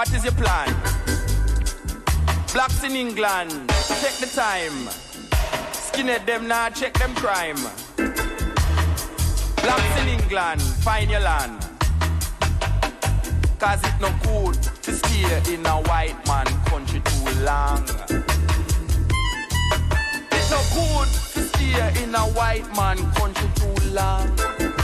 What 0.00 0.14
is 0.14 0.24
your 0.24 0.32
plan? 0.32 0.66
Blacks 2.54 2.82
in 2.84 2.96
England, 2.96 3.50
check 4.00 4.14
the 4.14 4.30
time. 4.34 4.88
Skinhead 5.72 6.24
them 6.24 6.48
now, 6.48 6.68
nah, 6.68 6.70
check 6.70 6.94
them 6.94 7.14
crime. 7.16 7.60
Blacks 9.56 10.00
in 10.00 10.08
England, 10.08 10.62
find 10.62 11.10
your 11.10 11.20
land. 11.20 11.60
Cause 13.58 13.84
it 13.84 14.00
no 14.00 14.10
good 14.24 14.54
to 14.84 14.90
stay 14.90 15.52
in 15.52 15.66
a 15.66 15.82
white 15.82 16.16
man 16.26 16.46
country 16.64 17.02
too 17.04 17.30
long. 17.44 17.84
It's 20.32 20.50
no 20.50 20.62
good 20.72 21.08
to 21.34 21.40
stay 21.42 22.02
in 22.02 22.14
a 22.14 22.24
white 22.38 22.74
man 22.74 22.96
country 23.12 23.50
too 23.54 23.90
long. 23.90 24.79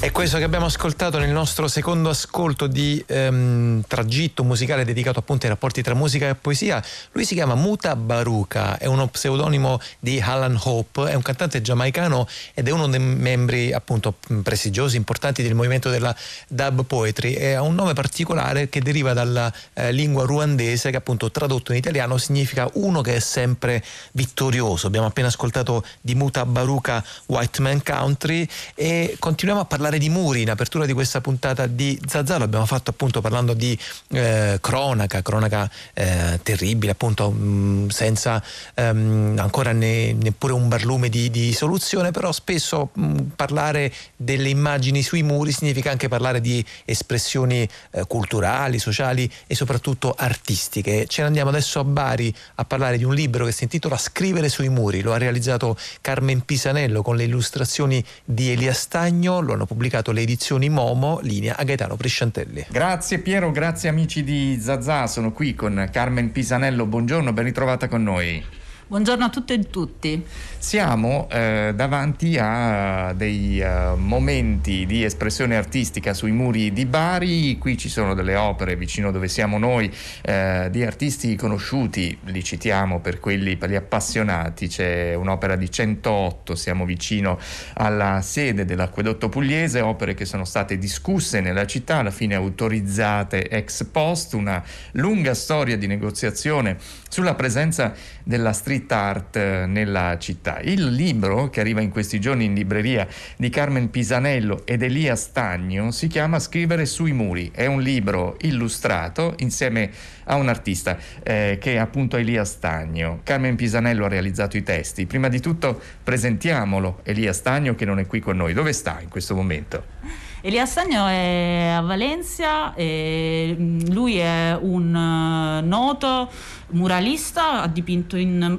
È 0.00 0.12
questo 0.12 0.38
che 0.38 0.44
abbiamo 0.44 0.66
ascoltato 0.66 1.18
nel 1.18 1.30
nostro 1.30 1.66
secondo 1.66 2.10
ascolto 2.10 2.68
di 2.68 3.02
ehm, 3.04 3.82
tragitto 3.88 4.44
musicale 4.44 4.84
dedicato 4.84 5.18
appunto 5.18 5.46
ai 5.46 5.50
rapporti 5.50 5.82
tra 5.82 5.94
musica 5.94 6.28
e 6.28 6.36
poesia. 6.36 6.80
Lui 7.10 7.24
si 7.24 7.34
chiama 7.34 7.56
Muta 7.56 7.96
Baruka, 7.96 8.78
è 8.78 8.86
uno 8.86 9.08
pseudonimo 9.08 9.80
di 9.98 10.20
Alan 10.20 10.56
Hope, 10.62 11.10
è 11.10 11.14
un 11.14 11.22
cantante 11.22 11.60
giamaicano 11.60 12.28
ed 12.54 12.68
è 12.68 12.70
uno 12.70 12.86
dei 12.86 13.00
membri 13.00 13.72
appunto 13.72 14.14
prestigiosi, 14.40 14.96
importanti 14.96 15.42
del 15.42 15.56
movimento 15.56 15.90
della 15.90 16.14
dub 16.46 16.84
poetry 16.84 17.32
e 17.32 17.54
ha 17.54 17.62
un 17.62 17.74
nome 17.74 17.92
particolare 17.92 18.68
che 18.68 18.80
deriva 18.80 19.12
dalla 19.14 19.52
eh, 19.72 19.90
lingua 19.90 20.24
ruandese 20.24 20.92
che 20.92 20.96
appunto 20.96 21.32
tradotto 21.32 21.72
in 21.72 21.78
italiano 21.78 22.18
significa 22.18 22.70
uno 22.74 23.00
che 23.00 23.16
è 23.16 23.20
sempre 23.20 23.82
vittorioso. 24.12 24.86
Abbiamo 24.86 25.08
appena 25.08 25.26
ascoltato 25.26 25.84
di 26.00 26.14
Muta 26.14 26.46
Baruka 26.46 27.04
White 27.26 27.60
Man 27.62 27.82
Country 27.82 28.46
e 28.76 29.16
continuiamo 29.18 29.62
a 29.62 29.64
parlare 29.64 29.86
parlare 29.88 29.98
di 29.98 30.10
muri 30.10 30.42
in 30.42 30.50
apertura 30.50 30.84
di 30.84 30.92
questa 30.92 31.22
puntata 31.22 31.66
di 31.66 31.98
Zazà, 32.06 32.36
l'abbiamo 32.36 32.66
fatto 32.66 32.90
appunto 32.90 33.22
parlando 33.22 33.54
di 33.54 33.78
eh, 34.10 34.58
cronaca, 34.60 35.22
cronaca 35.22 35.70
eh, 35.94 36.38
terribile 36.42 36.92
appunto 36.92 37.30
mh, 37.30 37.38
mm, 37.38 37.88
senza 37.88 38.42
ehm, 38.74 39.36
ancora 39.38 39.72
ne, 39.72 40.12
neppure 40.12 40.52
un 40.52 40.68
barlume 40.68 41.08
di, 41.08 41.30
di 41.30 41.54
soluzione, 41.54 42.10
però 42.10 42.32
spesso 42.32 42.90
mh, 42.92 43.02
mm, 43.02 43.16
parlare 43.34 43.90
delle 44.14 44.50
immagini 44.50 45.02
sui 45.02 45.22
muri 45.22 45.52
significa 45.52 45.90
anche 45.90 46.08
parlare 46.08 46.42
di 46.42 46.62
espressioni 46.84 47.66
eh, 47.92 48.04
culturali, 48.06 48.78
sociali 48.78 49.30
e 49.46 49.54
soprattutto 49.54 50.14
artistiche. 50.16 51.06
Ce 51.06 51.22
ne 51.22 51.28
andiamo 51.28 51.48
adesso 51.48 51.80
a 51.80 51.84
Bari 51.84 52.34
a 52.56 52.64
parlare 52.64 52.98
di 52.98 53.04
un 53.04 53.14
libro 53.14 53.46
che 53.46 53.52
si 53.52 53.62
intitola 53.62 53.96
Scrivere 53.96 54.50
sui 54.50 54.68
muri, 54.68 55.00
lo 55.00 55.14
ha 55.14 55.18
realizzato 55.18 55.78
Carmen 56.02 56.44
Pisanello 56.44 57.00
con 57.00 57.16
le 57.16 57.24
illustrazioni 57.24 58.04
di 58.22 58.50
Elia 58.50 58.74
Stagno, 58.74 59.40
lo 59.40 59.54
hanno 59.54 59.64
pubblicato 59.64 59.76
le 60.12 60.20
edizioni 60.20 60.68
Momo, 60.68 61.20
linea 61.22 61.56
a 61.56 61.64
Gaetano 61.64 61.96
Presciantelli. 61.96 62.66
Grazie 62.68 63.18
Piero, 63.20 63.50
grazie 63.50 63.88
amici 63.88 64.22
di 64.22 64.58
Zazà, 64.60 65.06
sono 65.06 65.32
qui 65.32 65.54
con 65.54 65.88
Carmen 65.90 66.32
Pisanello, 66.32 66.84
buongiorno, 66.84 67.32
ben 67.32 67.44
ritrovata 67.44 67.88
con 67.88 68.02
noi. 68.02 68.57
Buongiorno 68.90 69.26
a 69.26 69.28
tutte 69.28 69.52
e 69.52 69.68
tutti. 69.68 70.24
Siamo 70.56 71.28
eh, 71.30 71.72
davanti 71.76 72.38
a 72.40 73.12
dei 73.14 73.60
uh, 73.60 73.98
momenti 73.98 74.86
di 74.86 75.04
espressione 75.04 75.56
artistica 75.58 76.14
sui 76.14 76.32
muri 76.32 76.72
di 76.72 76.86
Bari, 76.86 77.58
qui 77.58 77.76
ci 77.76 77.90
sono 77.90 78.14
delle 78.14 78.34
opere 78.34 78.76
vicino 78.76 79.10
dove 79.10 79.28
siamo 79.28 79.58
noi 79.58 79.94
eh, 80.22 80.68
di 80.70 80.82
artisti 80.82 81.36
conosciuti, 81.36 82.16
li 82.24 82.42
citiamo 82.42 83.00
per 83.00 83.20
quelli 83.20 83.58
per 83.58 83.68
gli 83.68 83.74
appassionati, 83.74 84.68
c'è 84.68 85.12
un'opera 85.12 85.54
di 85.54 85.70
108, 85.70 86.54
siamo 86.54 86.86
vicino 86.86 87.38
alla 87.74 88.22
sede 88.22 88.64
dell'acquedotto 88.64 89.28
pugliese, 89.28 89.82
opere 89.82 90.14
che 90.14 90.24
sono 90.24 90.46
state 90.46 90.78
discusse 90.78 91.40
nella 91.40 91.66
città, 91.66 91.96
alla 91.96 92.10
fine 92.10 92.34
autorizzate 92.34 93.50
ex 93.50 93.84
post, 93.84 94.32
una 94.32 94.64
lunga 94.92 95.34
storia 95.34 95.76
di 95.76 95.86
negoziazione 95.86 96.78
sulla 97.10 97.34
presenza 97.34 97.94
della 98.28 98.52
street 98.52 98.92
art 98.92 99.36
eh, 99.36 99.64
nella 99.64 100.18
città. 100.18 100.60
Il 100.60 100.88
libro 100.88 101.48
che 101.48 101.60
arriva 101.60 101.80
in 101.80 101.88
questi 101.88 102.20
giorni 102.20 102.44
in 102.44 102.52
libreria 102.52 103.08
di 103.38 103.48
Carmen 103.48 103.88
Pisanello 103.88 104.66
ed 104.66 104.82
Elia 104.82 105.16
Stagno 105.16 105.90
si 105.92 106.08
chiama 106.08 106.38
Scrivere 106.38 106.84
sui 106.84 107.12
muri. 107.12 107.50
È 107.54 107.64
un 107.64 107.80
libro 107.80 108.36
illustrato 108.42 109.32
insieme 109.38 109.90
a 110.24 110.34
un 110.34 110.50
artista 110.50 110.98
eh, 111.22 111.56
che 111.58 111.72
è 111.72 111.76
appunto 111.78 112.18
Elia 112.18 112.44
Stagno. 112.44 113.20
Carmen 113.22 113.56
Pisanello 113.56 114.04
ha 114.04 114.08
realizzato 114.08 114.58
i 114.58 114.62
testi. 114.62 115.06
Prima 115.06 115.28
di 115.28 115.40
tutto 115.40 115.80
presentiamolo, 116.04 117.00
Elia 117.04 117.32
Stagno 117.32 117.74
che 117.74 117.86
non 117.86 117.98
è 117.98 118.06
qui 118.06 118.20
con 118.20 118.36
noi. 118.36 118.52
Dove 118.52 118.74
sta 118.74 118.98
in 119.00 119.08
questo 119.08 119.34
momento? 119.34 120.27
Elia 120.48 120.64
Stagno 120.64 121.06
è 121.06 121.74
a 121.76 121.82
Valencia, 121.82 122.72
lui 122.74 124.16
è 124.16 124.58
un 124.58 124.96
eh, 124.96 125.60
noto 125.60 126.30
muralista, 126.68 127.60
ha 127.60 127.66
dipinto 127.66 128.16
in 128.16 128.58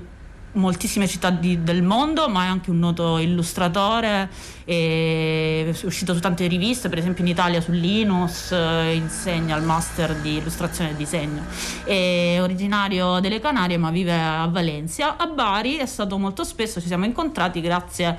moltissime 0.59 1.07
città 1.07 1.29
di, 1.29 1.63
del 1.63 1.81
mondo, 1.81 2.29
ma 2.29 2.43
è 2.43 2.47
anche 2.47 2.69
un 2.69 2.79
noto 2.79 3.17
illustratore, 3.17 4.29
è 4.65 5.73
uscito 5.83 6.13
su 6.13 6.19
tante 6.19 6.45
riviste, 6.47 6.89
per 6.89 6.99
esempio 6.99 7.23
in 7.23 7.29
Italia 7.31 7.59
su 7.61 7.71
Linus, 7.71 8.51
eh, 8.51 8.93
insegna 8.93 9.55
il 9.55 9.63
master 9.63 10.15
di 10.17 10.37
illustrazione 10.37 10.91
e 10.91 10.95
disegno. 10.95 11.43
È 11.83 12.37
originario 12.39 13.19
delle 13.19 13.39
Canarie 13.39 13.77
ma 13.77 13.89
vive 13.89 14.13
a 14.13 14.47
Valencia. 14.47 15.17
A 15.17 15.25
Bari 15.25 15.77
è 15.77 15.85
stato 15.85 16.17
molto 16.17 16.43
spesso, 16.43 16.79
ci 16.79 16.87
siamo 16.87 17.05
incontrati 17.05 17.61
grazie 17.61 18.17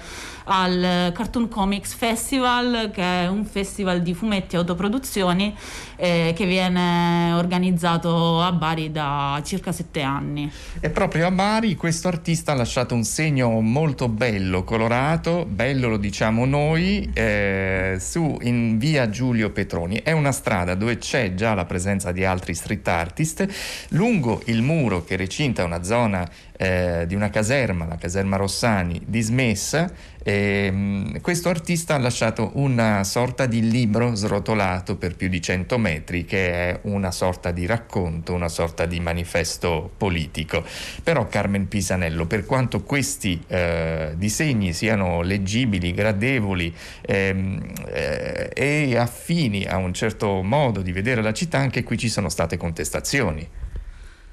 al 0.53 1.13
Cartoon 1.15 1.49
Comics 1.49 1.95
Festival, 1.95 2.91
che 2.93 3.03
è 3.03 3.29
un 3.29 3.45
festival 3.45 4.03
di 4.03 4.15
fumetti 4.15 4.57
e 4.57 4.59
autoproduzioni 4.59 5.55
eh, 5.95 6.33
che 6.35 6.47
viene 6.47 7.33
organizzato 7.35 8.43
a 8.43 8.51
Bari 8.51 8.91
da 8.91 9.41
circa 9.45 9.71
sette 9.71 10.03
anni. 10.03 10.51
E 10.81 10.91
proprio 10.91 11.27
a 11.27 11.31
Bari 11.31 11.77
questo 11.77 12.09
artista 12.31 12.53
ha 12.53 12.55
lasciato 12.55 12.95
un 12.95 13.03
segno 13.03 13.61
molto 13.61 14.09
bello, 14.09 14.63
colorato, 14.63 15.45
bello 15.47 15.89
lo 15.89 15.97
diciamo 15.97 16.45
noi, 16.45 17.11
eh, 17.13 17.97
su 17.99 18.39
in 18.43 18.79
via 18.79 19.11
Giulio 19.11 19.51
Petroni. 19.51 20.01
È 20.01 20.13
una 20.13 20.31
strada 20.31 20.77
dove 20.77 20.99
c'è 20.99 21.35
già 21.35 21.55
la 21.55 21.65
presenza 21.65 22.13
di 22.13 22.25
altri 22.25 22.55
street 22.55 22.87
artist. 22.87 23.49
Lungo 23.89 24.43
il 24.45 24.63
muro 24.63 25.03
che 25.03 25.17
recinta 25.17 25.65
una 25.65 25.83
zona 25.83 26.29
eh, 26.61 27.05
di 27.07 27.15
una 27.15 27.31
caserma, 27.31 27.87
la 27.87 27.97
caserma 27.97 28.37
Rossani, 28.37 29.01
dismessa, 29.07 29.91
e, 30.23 31.19
questo 31.23 31.49
artista 31.49 31.95
ha 31.95 31.99
lasciato 31.99 32.51
una 32.57 33.03
sorta 33.03 33.47
di 33.47 33.71
libro 33.71 34.15
srotolato 34.15 34.97
per 34.97 35.17
più 35.17 35.31
di 35.31 35.41
100 35.41 35.79
metri 35.79 36.27
che 36.27 36.51
è 36.53 36.81
una 36.83 37.11
sorta 37.13 37.51
di 37.51 37.65
racconto, 37.65 38.35
una 38.35 38.51
sorta 38.51 38.85
di 38.85 39.01
manifesto 39.01 39.91
politico. 39.97 40.63
Però 41.03 41.27
Carmen 41.29 41.67
Pisanello, 41.67 42.27
per 42.27 42.45
quanto 42.45 42.83
questi 42.83 43.43
eh, 43.47 44.13
disegni 44.17 44.75
siano 44.75 45.23
leggibili, 45.23 45.95
gradevoli 45.95 46.75
ehm, 47.01 47.73
eh, 47.87 48.51
e 48.53 48.99
affini 48.99 49.65
a 49.65 49.79
un 49.79 49.95
certo 49.95 50.43
modo 50.43 50.83
di 50.83 50.93
vedere 50.93 51.23
la 51.23 51.33
città, 51.33 51.57
anche 51.57 51.83
qui 51.83 51.97
ci 51.97 52.11
sono 52.11 52.29
state 52.29 52.59
contestazioni. 52.59 53.49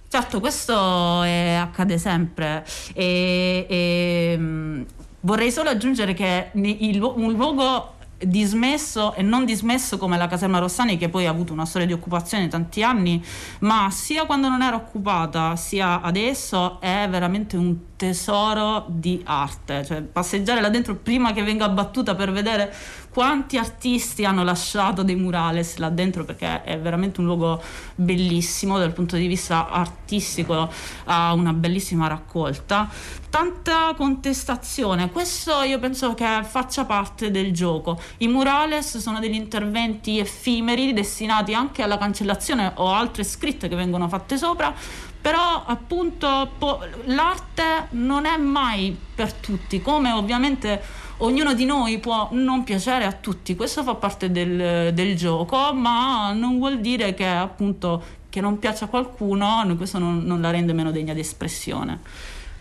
Certo, 0.10 0.39
questo 0.39 1.22
è, 1.24 1.55
accade 1.55 1.97
sempre. 1.97 2.66
E, 2.93 3.66
e, 3.68 4.36
mm, 4.38 4.82
vorrei 5.22 5.51
solo 5.51 5.70
aggiungere 5.70 6.14
che 6.14 6.51
il, 6.53 7.01
un 7.01 7.34
luogo 7.34 7.95
dismesso 8.18 9.14
e 9.14 9.22
non 9.22 9.45
dismesso 9.45 9.97
come 9.97 10.18
la 10.18 10.28
caserma 10.28 10.58
Rossani 10.58 10.97
che 10.97 11.08
poi 11.08 11.28
ha 11.28 11.30
avuto 11.30 11.53
una 11.53 11.66
storia 11.66 11.86
di 11.86 11.93
occupazione 11.93 12.47
tanti 12.47 12.82
anni 12.82 13.24
ma 13.60 13.89
sia 13.91 14.26
quando 14.26 14.49
non 14.49 14.64
era 14.64 14.76
occupata 14.76 15.55
sia 15.55 16.01
adesso 16.01 16.82
è 16.82 17.08
veramente 17.10 17.58
un 17.58 17.76
tesoro 17.97 18.86
di 18.88 19.22
arte. 19.26 19.84
Cioè 19.86 20.01
passeggiare 20.01 20.62
là 20.62 20.70
dentro 20.70 20.95
prima 20.95 21.34
che 21.34 21.43
venga 21.43 21.68
battuta 21.68 22.16
per 22.16 22.32
vedere 22.32 22.74
quanti 23.18 23.57
artisti 23.57 24.26
hanno 24.26 24.43
lasciato 24.43 25.01
dei 25.01 25.15
murales 25.15 25.78
là 25.78 25.89
dentro 25.89 26.24
perché 26.24 26.61
è 26.61 26.80
veramente 26.80 27.20
un 27.20 27.26
luogo 27.26 27.59
bellissimo 27.95 28.78
dal 28.78 28.93
punto 28.93 29.15
di 29.15 29.26
vista 29.26 29.70
artistico 29.70 30.72
ha 31.05 31.34
una 31.34 31.51
bellissima 31.51 32.05
raccolta. 32.07 32.88
Tanta 33.28 33.95
contestazione 33.97 35.09
questo 35.09 35.63
io 35.63 35.80
penso 35.80 36.13
che 36.13 36.43
faccia 36.43 36.86
parte 36.86 37.32
del 37.32 37.51
gioco. 37.53 37.99
I 38.18 38.28
murales 38.28 38.99
sono 38.99 39.20
degli 39.20 39.34
interventi 39.34 40.20
effimeri 40.20 40.93
destinati 40.93 41.55
anche 41.55 41.82
alla 41.82 41.97
cancellazione 41.97 42.74
o 42.76 42.93
altre 42.93 43.24
scritte 43.24 43.68
che 43.68 43.76
vengono 43.76 44.07
fatte 44.07 44.38
sopra 44.38 44.76
però 45.20 45.63
appunto 45.65 46.51
po- 46.57 46.80
l'arte 47.05 47.88
non 47.91 48.26
è 48.26 48.38
mai 48.38 48.95
per 49.15 49.34
tutti 49.34 49.82
come 49.82 50.11
ovviamente 50.11 50.82
ognuno 51.18 51.53
di 51.53 51.65
noi 51.65 51.99
può 51.99 52.30
non 52.32 52.63
piacere 52.63 53.05
a 53.05 53.11
tutti, 53.11 53.55
questo 53.55 53.84
fa 53.84 53.95
parte 53.95 54.32
del, 54.32 54.93
del 54.93 55.15
gioco, 55.15 55.74
ma 55.74 56.32
non 56.34 56.57
vuol 56.57 56.80
dire 56.80 57.13
che 57.13 57.26
appunto 57.26 58.03
che 58.30 58.41
non 58.41 58.59
piaccia 58.59 58.86
a 58.86 58.88
qualcuno, 58.88 59.63
questo 59.78 59.97
non, 59.97 60.24
non 60.24 60.41
la 60.41 60.51
rende 60.51 60.74
meno 60.74 60.91
degna 60.91 61.13
di 61.13 61.22
espressione. 61.22 61.99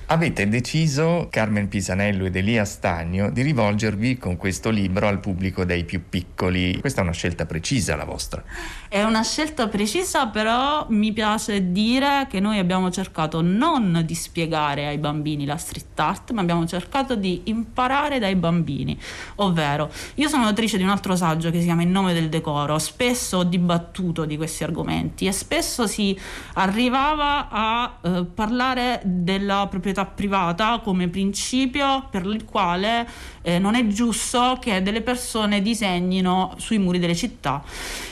Avete 0.08 0.48
deciso, 0.48 1.26
Carmen 1.32 1.66
Pisanello 1.66 2.26
ed 2.26 2.36
Elia 2.36 2.64
Stagno, 2.64 3.28
di 3.28 3.42
rivolgervi 3.42 4.18
con 4.18 4.36
questo 4.36 4.70
libro 4.70 5.08
al 5.08 5.18
pubblico 5.18 5.64
dei 5.64 5.82
più 5.82 6.08
piccoli. 6.08 6.78
Questa 6.78 7.00
è 7.00 7.02
una 7.02 7.12
scelta 7.12 7.44
precisa 7.44 7.96
la 7.96 8.04
vostra. 8.04 8.40
È 8.86 9.02
una 9.02 9.24
scelta 9.24 9.66
precisa, 9.66 10.28
però 10.28 10.86
mi 10.90 11.12
piace 11.12 11.72
dire 11.72 12.28
che 12.30 12.38
noi 12.38 12.58
abbiamo 12.58 12.88
cercato 12.92 13.40
non 13.40 14.04
di 14.06 14.14
spiegare 14.14 14.86
ai 14.86 14.98
bambini 14.98 15.44
la 15.44 15.56
street 15.56 15.98
art, 15.98 16.30
ma 16.30 16.40
abbiamo 16.40 16.64
cercato 16.66 17.16
di 17.16 17.40
imparare 17.46 18.20
dai 18.20 18.36
bambini. 18.36 18.96
Ovvero, 19.36 19.90
io 20.14 20.28
sono 20.28 20.44
autrice 20.44 20.76
di 20.76 20.84
un 20.84 20.90
altro 20.90 21.16
saggio 21.16 21.50
che 21.50 21.58
si 21.58 21.64
chiama 21.64 21.82
In 21.82 21.90
nome 21.90 22.14
del 22.14 22.28
decoro. 22.28 22.78
Spesso 22.78 23.38
ho 23.38 23.44
dibattuto 23.44 24.24
di 24.24 24.36
questi 24.36 24.62
argomenti 24.62 25.26
e 25.26 25.32
spesso 25.32 25.88
si 25.88 26.16
arrivava 26.54 27.48
a 27.50 27.98
eh, 28.00 28.24
parlare 28.32 29.00
della 29.04 29.66
proprietà 29.68 29.94
proprietà 29.96 30.04
privata 30.04 30.80
come 30.82 31.08
principio 31.08 32.06
per 32.10 32.26
il 32.26 32.44
quale 32.44 33.08
eh, 33.42 33.58
non 33.58 33.74
è 33.74 33.86
giusto 33.86 34.58
che 34.60 34.82
delle 34.82 35.00
persone 35.00 35.62
disegnino 35.62 36.54
sui 36.58 36.78
muri 36.78 36.98
delle 36.98 37.14
città. 37.14 37.62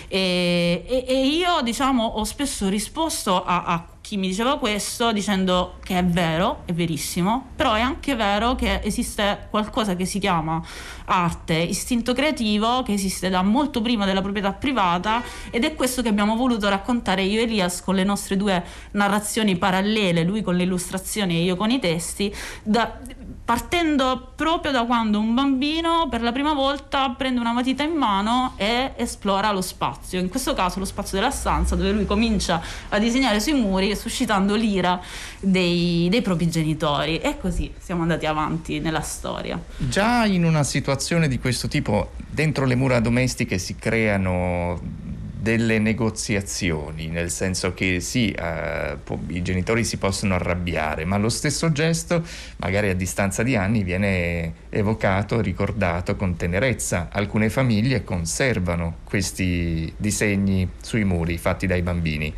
E, 0.09 0.85
e, 0.87 1.05
e 1.07 1.27
io 1.27 1.61
diciamo 1.63 2.05
ho 2.05 2.25
spesso 2.25 2.69
risposto 2.69 3.45
a, 3.45 3.65
a 3.65 3.87
chi 4.05 4.19
mi 4.19 4.29
diceva 4.29 4.59
questo 4.59 5.13
dicendo 5.13 5.79
che 5.83 5.97
è 5.97 6.05
vero, 6.05 6.61
è 6.67 6.75
verissimo, 6.75 7.47
però 7.57 7.73
è 7.73 7.81
anche 7.81 8.15
vero 8.15 8.55
che 8.55 8.81
esiste 8.85 9.47
qualcosa 9.49 9.97
che 9.97 10.05
si 10.05 10.19
chiama 10.19 10.63
arte, 11.07 11.55
istinto 11.55 12.13
creativo, 12.13 12.83
che 12.83 12.93
esiste 12.93 13.31
da 13.31 13.41
molto 13.41 13.81
prima 13.81 14.05
della 14.05 14.21
proprietà 14.21 14.53
privata 14.53 15.23
ed 15.49 15.65
è 15.65 15.75
questo 15.75 16.03
che 16.03 16.11
abbiamo 16.11 16.37
voluto 16.37 16.69
raccontare 16.69 17.23
io 17.23 17.41
e 17.41 17.45
Elias 17.45 17.83
con 17.83 17.95
le 17.95 18.05
nostre 18.05 18.37
due 18.37 18.63
narrazioni 18.91 19.57
parallele, 19.57 20.23
lui 20.23 20.43
con 20.43 20.55
le 20.55 20.65
illustrazioni 20.65 21.37
e 21.37 21.43
io 21.43 21.57
con 21.57 21.71
i 21.71 21.79
testi, 21.79 22.31
da, 22.63 22.99
partendo 23.45 24.33
proprio 24.35 24.73
da 24.73 24.85
quando 24.85 25.19
un 25.19 25.35
bambino 25.35 26.09
per 26.09 26.23
la 26.23 26.33
prima 26.33 26.55
volta 26.55 27.11
prende 27.11 27.41
una 27.41 27.53
matita 27.53 27.83
in 27.83 27.93
mano 27.93 28.55
e 28.57 28.93
esplora 28.97 29.53
lo 29.53 29.61
spazio, 29.61 30.19
in 30.19 30.31
questo 30.31 30.55
caso 30.55 30.79
lo 30.79 30.87
spazio 30.87 31.19
della 31.19 31.31
stanza 31.31 31.77
dove 31.77 31.93
lui 31.93 32.07
comincia 32.07 32.63
a 32.89 32.99
disegnare 32.99 33.41
sui 33.41 33.53
muri 33.53 33.95
suscitando 33.95 34.55
l'ira 34.55 34.99
dei, 35.41 36.09
dei 36.11 36.23
propri 36.23 36.49
genitori 36.49 37.19
e 37.19 37.39
così 37.39 37.71
siamo 37.79 38.03
andati 38.03 38.25
avanti 38.25 38.81
nella 38.81 39.03
storia. 39.03 39.61
Già 39.77 40.25
in 40.25 40.45
una 40.45 40.63
situazione 40.63 41.29
di 41.29 41.39
questo 41.39 41.69
tipo, 41.69 42.13
dentro 42.17 42.65
le 42.65 42.77
mura 42.77 42.99
domestiche 43.01 43.59
si 43.59 43.77
creano 43.77 45.03
delle 45.45 45.79
negoziazioni, 45.79 47.09
nel 47.09 47.31
senso 47.31 47.75
che 47.75 48.01
sì, 48.01 48.31
eh, 48.31 48.97
i 49.27 49.43
genitori 49.43 49.85
si 49.85 49.99
possono 49.99 50.37
arrabbiare, 50.37 51.05
ma 51.05 51.19
lo 51.19 51.29
stesso 51.29 51.71
gesto, 51.71 52.25
magari 52.57 52.89
a 52.89 52.95
distanza 52.95 53.43
di 53.43 53.55
anni, 53.55 53.83
viene 53.83 54.55
evocato, 54.71 55.43
ricordato 55.43 56.17
con 56.17 56.37
tenerezza. 56.37 57.11
Alcune 57.13 57.51
famiglie 57.51 58.05
conservano 58.05 59.01
questi 59.05 59.93
disegni 59.99 60.67
sui 60.81 61.05
muri 61.05 61.37
fatti 61.37 61.67
dai 61.67 61.83
bambini. 61.83 62.35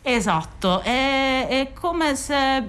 Esatto, 0.00 0.80
è, 0.80 1.48
è 1.48 1.72
come 1.74 2.16
se 2.16 2.56
eh, 2.56 2.62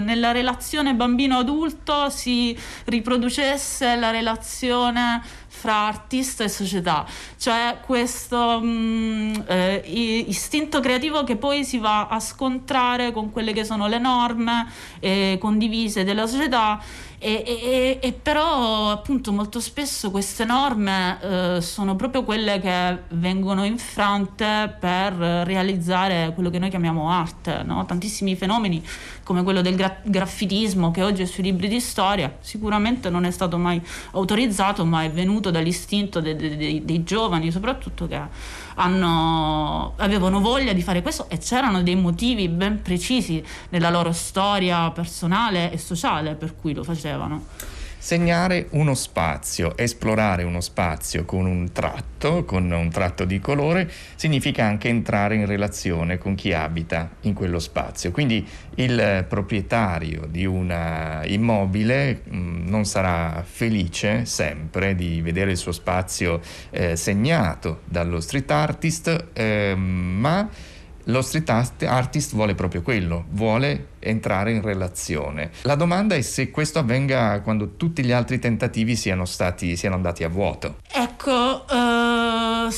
nella 0.00 0.30
relazione 0.30 0.94
bambino-adulto 0.94 2.08
si 2.08 2.56
riproducesse 2.84 3.96
la 3.96 4.10
relazione 4.10 5.22
fra 5.62 5.86
artista 5.86 6.42
e 6.42 6.48
società, 6.48 7.06
cioè 7.38 7.78
questo 7.86 8.58
mh, 8.60 8.66
mm, 8.66 9.34
eh, 9.46 9.82
istinto 10.26 10.80
creativo 10.80 11.22
che 11.22 11.36
poi 11.36 11.64
si 11.64 11.78
va 11.78 12.08
a 12.08 12.18
scontrare 12.18 13.12
con 13.12 13.30
quelle 13.30 13.52
che 13.52 13.62
sono 13.62 13.86
le 13.86 13.98
norme 13.98 14.66
eh, 14.98 15.36
condivise 15.40 16.02
della 16.02 16.26
società 16.26 16.82
e, 17.24 17.44
e, 17.46 17.98
e, 18.02 18.12
però 18.12 18.90
appunto 18.90 19.30
molto 19.30 19.60
spesso 19.60 20.10
queste 20.10 20.44
norme 20.44 21.18
eh, 21.20 21.60
sono 21.60 21.94
proprio 21.94 22.24
quelle 22.24 22.58
che 22.58 22.98
vengono 23.10 23.62
infrante 23.62 24.74
per 24.80 25.12
realizzare 25.12 26.32
quello 26.34 26.50
che 26.50 26.58
noi 26.58 26.68
chiamiamo 26.68 27.08
arte, 27.08 27.62
no? 27.62 27.86
tantissimi 27.86 28.34
fenomeni 28.34 28.84
come 29.22 29.44
quello 29.44 29.60
del 29.62 29.76
gra- 29.76 30.00
graffitismo 30.02 30.90
che 30.90 31.04
oggi 31.04 31.22
è 31.22 31.26
sui 31.26 31.44
libri 31.44 31.68
di 31.68 31.78
storia 31.78 32.38
sicuramente 32.40 33.08
non 33.08 33.24
è 33.24 33.30
stato 33.30 33.56
mai 33.56 33.80
autorizzato 34.12 34.84
ma 34.84 35.04
è 35.04 35.10
venuto 35.10 35.52
dall'istinto 35.52 36.20
de- 36.20 36.34
de- 36.34 36.56
de- 36.56 36.84
dei 36.84 37.04
giovani 37.04 37.52
soprattutto 37.52 38.08
che 38.08 38.20
hanno, 38.74 39.94
avevano 39.96 40.40
voglia 40.40 40.72
di 40.72 40.82
fare 40.82 41.02
questo 41.02 41.28
e 41.28 41.38
c'erano 41.38 41.82
dei 41.82 41.96
motivi 41.96 42.48
ben 42.48 42.82
precisi 42.82 43.42
nella 43.70 43.90
loro 43.90 44.12
storia 44.12 44.90
personale 44.90 45.72
e 45.72 45.78
sociale 45.78 46.34
per 46.34 46.54
cui 46.56 46.74
lo 46.74 46.84
facevano. 46.84 47.44
Segnare 48.02 48.66
uno 48.70 48.94
spazio, 48.94 49.76
esplorare 49.76 50.42
uno 50.42 50.60
spazio 50.60 51.24
con 51.24 51.46
un 51.46 51.70
tratto, 51.70 52.44
con 52.44 52.68
un 52.68 52.90
tratto 52.90 53.24
di 53.24 53.38
colore, 53.38 53.88
significa 54.16 54.64
anche 54.64 54.88
entrare 54.88 55.36
in 55.36 55.46
relazione 55.46 56.18
con 56.18 56.34
chi 56.34 56.52
abita 56.52 57.08
in 57.20 57.32
quello 57.32 57.60
spazio. 57.60 58.10
Quindi 58.10 58.44
il 58.74 59.24
proprietario 59.28 60.26
di 60.28 60.44
un 60.44 61.22
immobile 61.26 62.22
mh, 62.24 62.36
mm, 62.36 62.68
non 62.68 62.84
sarà 62.86 63.44
felice 63.46 64.24
sempre 64.24 64.96
di 64.96 65.20
vedere 65.22 65.52
il 65.52 65.56
suo 65.56 65.70
spazio 65.70 66.40
eh, 66.70 66.96
segnato 66.96 67.82
dallo 67.84 68.18
street 68.18 68.50
artist, 68.50 69.26
eh, 69.32 69.76
ma 69.76 70.48
lo 71.04 71.22
street 71.22 71.82
artist 71.84 72.34
vuole 72.34 72.54
proprio 72.54 72.82
quello, 72.82 73.24
vuole 73.30 73.88
entrare 73.98 74.52
in 74.52 74.62
relazione. 74.62 75.50
La 75.62 75.74
domanda 75.74 76.14
è 76.14 76.20
se 76.20 76.50
questo 76.50 76.78
avvenga 76.78 77.40
quando 77.40 77.76
tutti 77.76 78.04
gli 78.04 78.12
altri 78.12 78.38
tentativi 78.38 78.96
siano, 78.96 79.24
stati, 79.24 79.76
siano 79.76 79.94
andati 79.94 80.24
a 80.24 80.28
vuoto. 80.28 80.76
Ecco, 80.92 81.64
uh, 81.68 82.70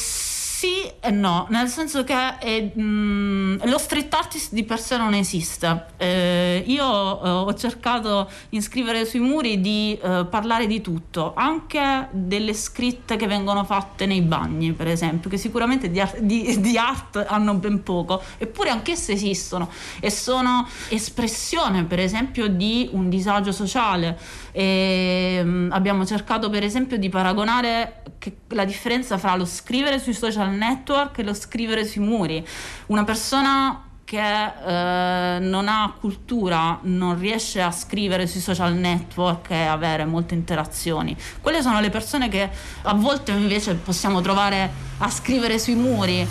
sì 0.65 0.91
e 0.99 1.11
no, 1.11 1.47
nel 1.51 1.69
senso 1.69 2.05
che 2.05 2.39
è, 2.39 2.62
mh, 2.62 3.69
lo 3.69 3.77
street 3.77 4.12
artist 4.15 4.55
di 4.55 4.65
per 4.65 4.81
sé 4.81 4.97
non 4.97 5.12
esiste. 5.12 5.85
Eh, 5.99 6.65
io 6.67 6.83
eh, 7.23 7.29
ho 7.29 7.55
cercato 7.55 8.31
in 8.51 8.62
scrivere 8.62 9.05
sui 9.05 9.21
muri 9.21 9.61
di 9.61 9.99
eh, 10.03 10.27
parlare 10.31 10.67
di 10.67 10.81
tutto, 10.81 11.35
anche 11.37 12.09
delle 12.12 12.55
scritte 12.55 13.17
che 13.17 13.27
vengono 13.27 13.65
fatte 13.65 14.07
nei 14.07 14.23
bagni, 14.23 14.73
per 14.73 14.89
esempio, 14.89 15.29
che 15.29 15.37
sicuramente 15.37 15.91
di, 15.91 16.01
art, 16.01 16.19
di, 16.21 16.59
di 16.59 16.79
art 16.79 17.23
hanno 17.29 17.53
ben 17.55 17.83
poco, 17.83 18.23
eppure 18.39 18.71
anch'esse 18.71 19.12
esistono 19.12 19.69
e 20.01 20.11
sono 20.11 20.67
espressione, 20.89 21.85
per 21.85 21.99
esempio, 21.99 22.49
di 22.49 22.89
un 22.93 23.11
disagio 23.11 23.53
sociale. 23.53 24.19
E, 24.53 25.43
mh, 25.45 25.49
mm, 25.49 25.73
abbiamo 25.73 26.07
cercato, 26.07 26.49
per 26.49 26.65
esempio, 26.65 26.97
di 26.97 27.11
paragonare 27.11 28.03
la 28.49 28.65
differenza 28.65 29.19
fra 29.19 29.37
lo 29.37 29.45
scrivere 29.45 29.99
sui 29.99 30.15
social 30.15 30.54
network 30.55 31.19
e 31.19 31.23
lo 31.23 31.35
scrivere 31.35 31.85
sui 31.85 32.03
muri. 32.03 32.47
Una 32.87 33.05
persona 33.05 33.85
che 34.05 34.19
eh, 34.19 35.39
non 35.41 35.67
ha 35.67 35.95
cultura 35.99 36.79
non 36.83 37.19
riesce 37.19 37.61
a 37.63 37.71
scrivere 37.71 38.27
sui 38.27 38.41
social 38.41 38.75
network 38.75 39.51
e 39.51 39.65
avere 39.65 40.05
molte 40.05 40.35
interazioni. 40.35 41.17
Quelle 41.41 41.63
sono 41.63 41.81
le 41.81 41.91
persone 41.91 42.29
che 42.29 42.49
a 42.83 42.95
volte 42.95 43.33
invece 43.33 43.75
possiamo 43.75 44.21
trovare 44.21 44.71
a 44.99 45.11
scrivere 45.11 45.59
sui 45.59 45.75
muri. 45.75 46.27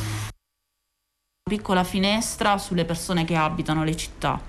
Piccola 1.45 1.83
finestra 1.83 2.57
sulle 2.57 2.85
persone 2.85 3.25
che 3.25 3.35
abitano 3.35 3.83
le 3.83 3.97
città. 3.97 4.39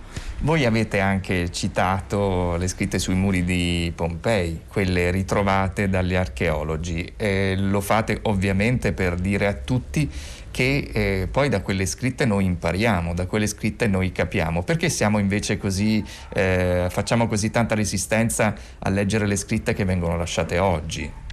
Voi 0.43 0.65
avete 0.65 1.01
anche 1.01 1.51
citato 1.51 2.55
le 2.55 2.69
scritte 2.69 3.01
sui 3.01 3.17
muri 3.17 3.43
di 3.43 3.93
Pompei, 3.93 4.61
quelle 4.69 5.11
ritrovate 5.11 5.89
dagli 5.89 6.15
archeologi. 6.15 7.13
E 7.17 7.57
lo 7.59 7.81
fate 7.81 8.21
ovviamente 8.23 8.93
per 8.93 9.17
dire 9.17 9.49
a 9.49 9.55
tutti 9.55 10.09
che 10.53 10.91
eh, 10.93 11.29
poi 11.29 11.49
da 11.49 11.63
quelle 11.63 11.85
scritte 11.85 12.27
noi 12.27 12.45
impariamo, 12.45 13.13
da 13.13 13.27
quelle 13.27 13.49
scritte 13.49 13.89
noi 13.89 14.13
capiamo. 14.13 14.63
Perché 14.63 14.89
siamo 14.89 15.19
invece 15.19 15.59
così, 15.59 16.01
eh, 16.33 16.87
facciamo 16.91 17.27
così 17.27 17.51
tanta 17.51 17.75
resistenza 17.75 18.55
a 18.79 18.89
leggere 18.89 19.27
le 19.27 19.35
scritte 19.35 19.75
che 19.75 19.85
vengono 19.85 20.17
lasciate 20.17 20.61
oggi? 20.61 21.24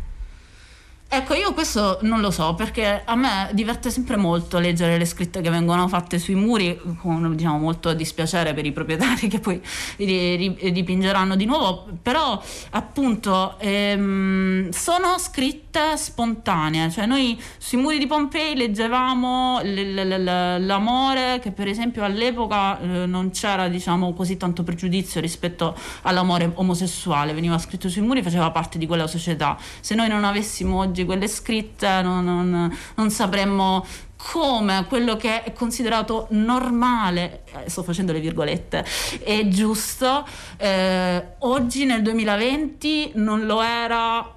Ecco, 1.14 1.34
io 1.34 1.52
questo 1.52 1.98
non 2.04 2.22
lo 2.22 2.32
so 2.32 2.54
perché 2.54 3.02
a 3.04 3.16
me 3.16 3.50
diverte 3.52 3.92
sempre 3.92 4.16
molto 4.16 4.60
leggere 4.60 4.98
le 4.98 5.04
scritte 5.04 5.42
che 5.42 5.50
vengono 5.50 5.90
fatte 5.90 6.18
sui 6.18 6.36
muri, 6.36 6.80
con 7.02 7.36
diciamo, 7.36 7.58
molto 7.58 7.92
dispiacere 7.94 8.54
per 8.54 8.66
i 8.66 8.72
proprietari 8.72 9.28
che 9.28 9.42
poi 9.42 9.62
dipingeranno 9.98 11.36
di 11.36 11.44
nuovo, 11.44 11.86
però 12.02 12.42
appunto 12.70 13.60
ehm, 13.60 14.70
sono 14.70 15.18
scritte 15.18 15.98
spontanee, 15.98 16.90
cioè 16.90 17.06
noi 17.06 17.38
sui 17.58 17.78
muri 17.78 17.98
di 17.98 18.08
Pompei 18.08 18.56
leggevamo 18.56 19.60
l- 19.64 19.94
l- 19.94 20.24
l- 20.24 20.66
l'amore 20.66 21.40
che 21.42 21.52
per 21.52 21.68
esempio 21.68 22.06
all'epoca 22.06 22.80
eh, 22.80 23.06
non 23.06 23.32
c'era 23.32 23.68
diciamo 23.68 24.14
così 24.14 24.38
tanto 24.38 24.64
pregiudizio 24.64 25.20
rispetto 25.20 25.76
all'amore 26.04 26.52
omosessuale, 26.54 27.34
veniva 27.34 27.58
scritto 27.58 27.90
sui 27.90 28.02
muri, 28.02 28.24
faceva 28.24 28.50
parte 28.52 28.78
di 28.78 28.88
quella 28.88 29.08
società. 29.08 29.58
Se 29.82 29.94
noi 29.94 30.08
non 30.08 30.24
avessimo 30.24 30.78
oggi 30.78 31.00
oggi 31.02 31.06
quelle 31.06 31.28
scritte 31.28 32.02
non, 32.02 32.24
non, 32.24 32.78
non 32.96 33.10
sapremmo 33.10 33.86
come 34.16 34.86
quello 34.88 35.18
che 35.18 35.44
è 35.44 35.52
considerato 35.52 36.28
normale, 36.30 37.42
eh, 37.66 37.70
sto 37.70 37.82
facendo 37.82 38.12
le 38.12 38.20
virgolette, 38.20 38.86
è 39.24 39.48
giusto, 39.48 40.26
eh, 40.58 41.24
oggi 41.40 41.86
nel 41.86 42.04
2020 42.04 43.14
non 43.16 43.46
lo 43.46 43.62
era 43.62 44.32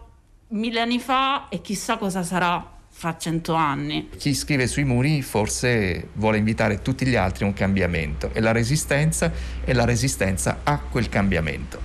mille 0.48 0.80
anni 0.80 0.98
fa 0.98 1.48
e 1.50 1.60
chissà 1.60 1.98
cosa 1.98 2.22
sarà 2.22 2.72
fra 2.88 3.16
cento 3.18 3.54
anni. 3.54 4.08
Chi 4.16 4.34
scrive 4.34 4.66
sui 4.66 4.84
muri 4.84 5.20
forse 5.20 6.08
vuole 6.14 6.38
invitare 6.38 6.80
tutti 6.80 7.04
gli 7.04 7.16
altri 7.16 7.44
a 7.44 7.48
un 7.48 7.52
cambiamento 7.52 8.30
e 8.32 8.40
la 8.40 8.52
resistenza 8.52 9.30
è 9.64 9.72
la 9.74 9.84
resistenza 9.84 10.60
a 10.62 10.78
quel 10.78 11.10
cambiamento. 11.10 11.83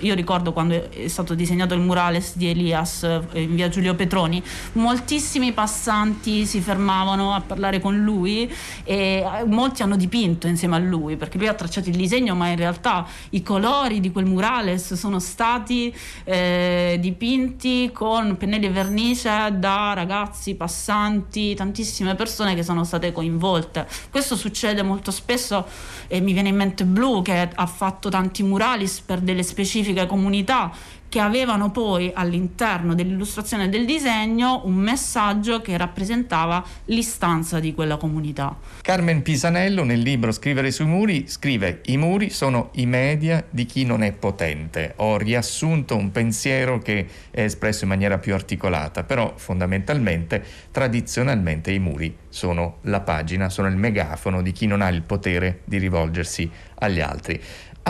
Io 0.00 0.14
ricordo 0.14 0.52
quando 0.52 0.90
è 0.90 1.08
stato 1.08 1.34
disegnato 1.34 1.74
il 1.74 1.80
murales 1.80 2.36
di 2.36 2.48
Elias 2.48 3.02
eh, 3.02 3.42
in 3.42 3.54
via 3.54 3.68
Giulio 3.68 3.94
Petroni, 3.94 4.42
moltissimi 4.72 5.52
passanti 5.52 6.46
si 6.46 6.60
fermavano 6.60 7.34
a 7.34 7.40
parlare 7.42 7.80
con 7.80 7.98
lui 7.98 8.50
e 8.84 9.22
eh, 9.22 9.44
molti 9.44 9.82
hanno 9.82 9.96
dipinto 9.96 10.46
insieme 10.46 10.76
a 10.76 10.78
lui 10.78 11.16
perché 11.16 11.36
lui 11.36 11.48
ha 11.48 11.54
tracciato 11.54 11.90
il 11.90 11.96
disegno, 11.96 12.34
ma 12.34 12.48
in 12.48 12.56
realtà 12.56 13.06
i 13.30 13.42
colori 13.42 14.00
di 14.00 14.10
quel 14.10 14.24
murales 14.24 14.94
sono 14.94 15.18
stati 15.18 15.94
eh, 16.24 16.96
dipinti 16.98 17.90
con 17.92 18.38
pennelli 18.38 18.66
e 18.66 18.70
vernice 18.70 19.28
da 19.52 19.92
ragazzi, 19.92 20.54
passanti, 20.54 21.54
tantissime 21.54 22.14
persone 22.14 22.54
che 22.54 22.62
sono 22.62 22.84
state 22.84 23.12
coinvolte. 23.12 23.86
Questo 24.10 24.34
succede 24.34 24.82
molto 24.82 25.10
spesso 25.10 25.66
e 26.08 26.20
mi 26.20 26.32
viene 26.32 26.48
in 26.48 26.56
mente 26.56 26.84
Blu 26.84 27.20
che 27.20 27.50
ha 27.54 27.66
fatto 27.66 28.08
tanti 28.08 28.42
murales 28.42 29.00
per 29.00 29.20
delle 29.20 29.42
specifiche 29.42 29.88
comunità 30.06 30.72
che 31.10 31.18
avevano 31.18 31.72
poi 31.72 32.12
all'interno 32.14 32.94
dell'illustrazione 32.94 33.68
del 33.68 33.84
disegno 33.84 34.62
un 34.64 34.74
messaggio 34.74 35.60
che 35.60 35.76
rappresentava 35.76 36.64
l'istanza 36.84 37.58
di 37.58 37.74
quella 37.74 37.96
comunità. 37.96 38.56
Carmen 38.80 39.20
Pisanello 39.20 39.82
nel 39.82 39.98
libro 39.98 40.30
Scrivere 40.30 40.70
sui 40.70 40.86
muri 40.86 41.26
scrive 41.26 41.80
i 41.86 41.96
muri 41.96 42.30
sono 42.30 42.70
i 42.74 42.86
media 42.86 43.44
di 43.50 43.66
chi 43.66 43.84
non 43.84 44.04
è 44.04 44.12
potente. 44.12 44.92
Ho 44.96 45.16
riassunto 45.16 45.96
un 45.96 46.12
pensiero 46.12 46.78
che 46.78 47.06
è 47.30 47.42
espresso 47.42 47.82
in 47.82 47.90
maniera 47.90 48.18
più 48.18 48.32
articolata, 48.32 49.02
però 49.02 49.34
fondamentalmente, 49.36 50.44
tradizionalmente 50.70 51.72
i 51.72 51.80
muri 51.80 52.16
sono 52.28 52.76
la 52.82 53.00
pagina, 53.00 53.48
sono 53.48 53.66
il 53.66 53.76
megafono 53.76 54.42
di 54.42 54.52
chi 54.52 54.66
non 54.66 54.80
ha 54.80 54.88
il 54.88 55.02
potere 55.02 55.62
di 55.64 55.78
rivolgersi 55.78 56.48
agli 56.76 57.00
altri. 57.00 57.40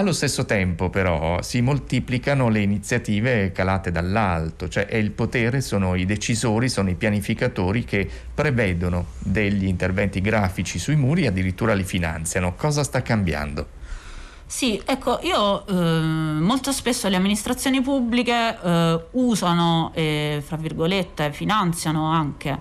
Allo 0.01 0.13
stesso 0.13 0.47
tempo 0.47 0.89
però 0.89 1.43
si 1.43 1.61
moltiplicano 1.61 2.49
le 2.49 2.61
iniziative 2.61 3.53
calate 3.53 3.91
dall'alto, 3.91 4.67
cioè 4.67 4.87
è 4.87 4.97
il 4.97 5.11
potere, 5.11 5.61
sono 5.61 5.95
i 5.95 6.07
decisori, 6.07 6.71
sono 6.71 6.89
i 6.89 6.95
pianificatori 6.95 7.85
che 7.85 8.09
prevedono 8.33 9.09
degli 9.19 9.67
interventi 9.67 10.23
grafici 10.23 10.79
sui 10.79 10.97
muri 10.97 11.25
e 11.25 11.27
addirittura 11.27 11.75
li 11.75 11.85
finanziano. 11.85 12.55
Cosa 12.55 12.83
sta 12.83 13.03
cambiando? 13.03 13.80
Sì, 14.51 14.83
ecco, 14.85 15.21
io 15.23 15.65
eh, 15.65 15.73
molto 15.73 16.73
spesso 16.73 17.07
le 17.09 17.15
amministrazioni 17.15 17.81
pubbliche 17.83 18.59
eh, 18.61 19.01
usano, 19.13 19.93
eh, 19.95 20.43
fra 20.45 20.57
virgolette, 20.57 21.33
finanziano 21.33 22.11
anche 22.11 22.59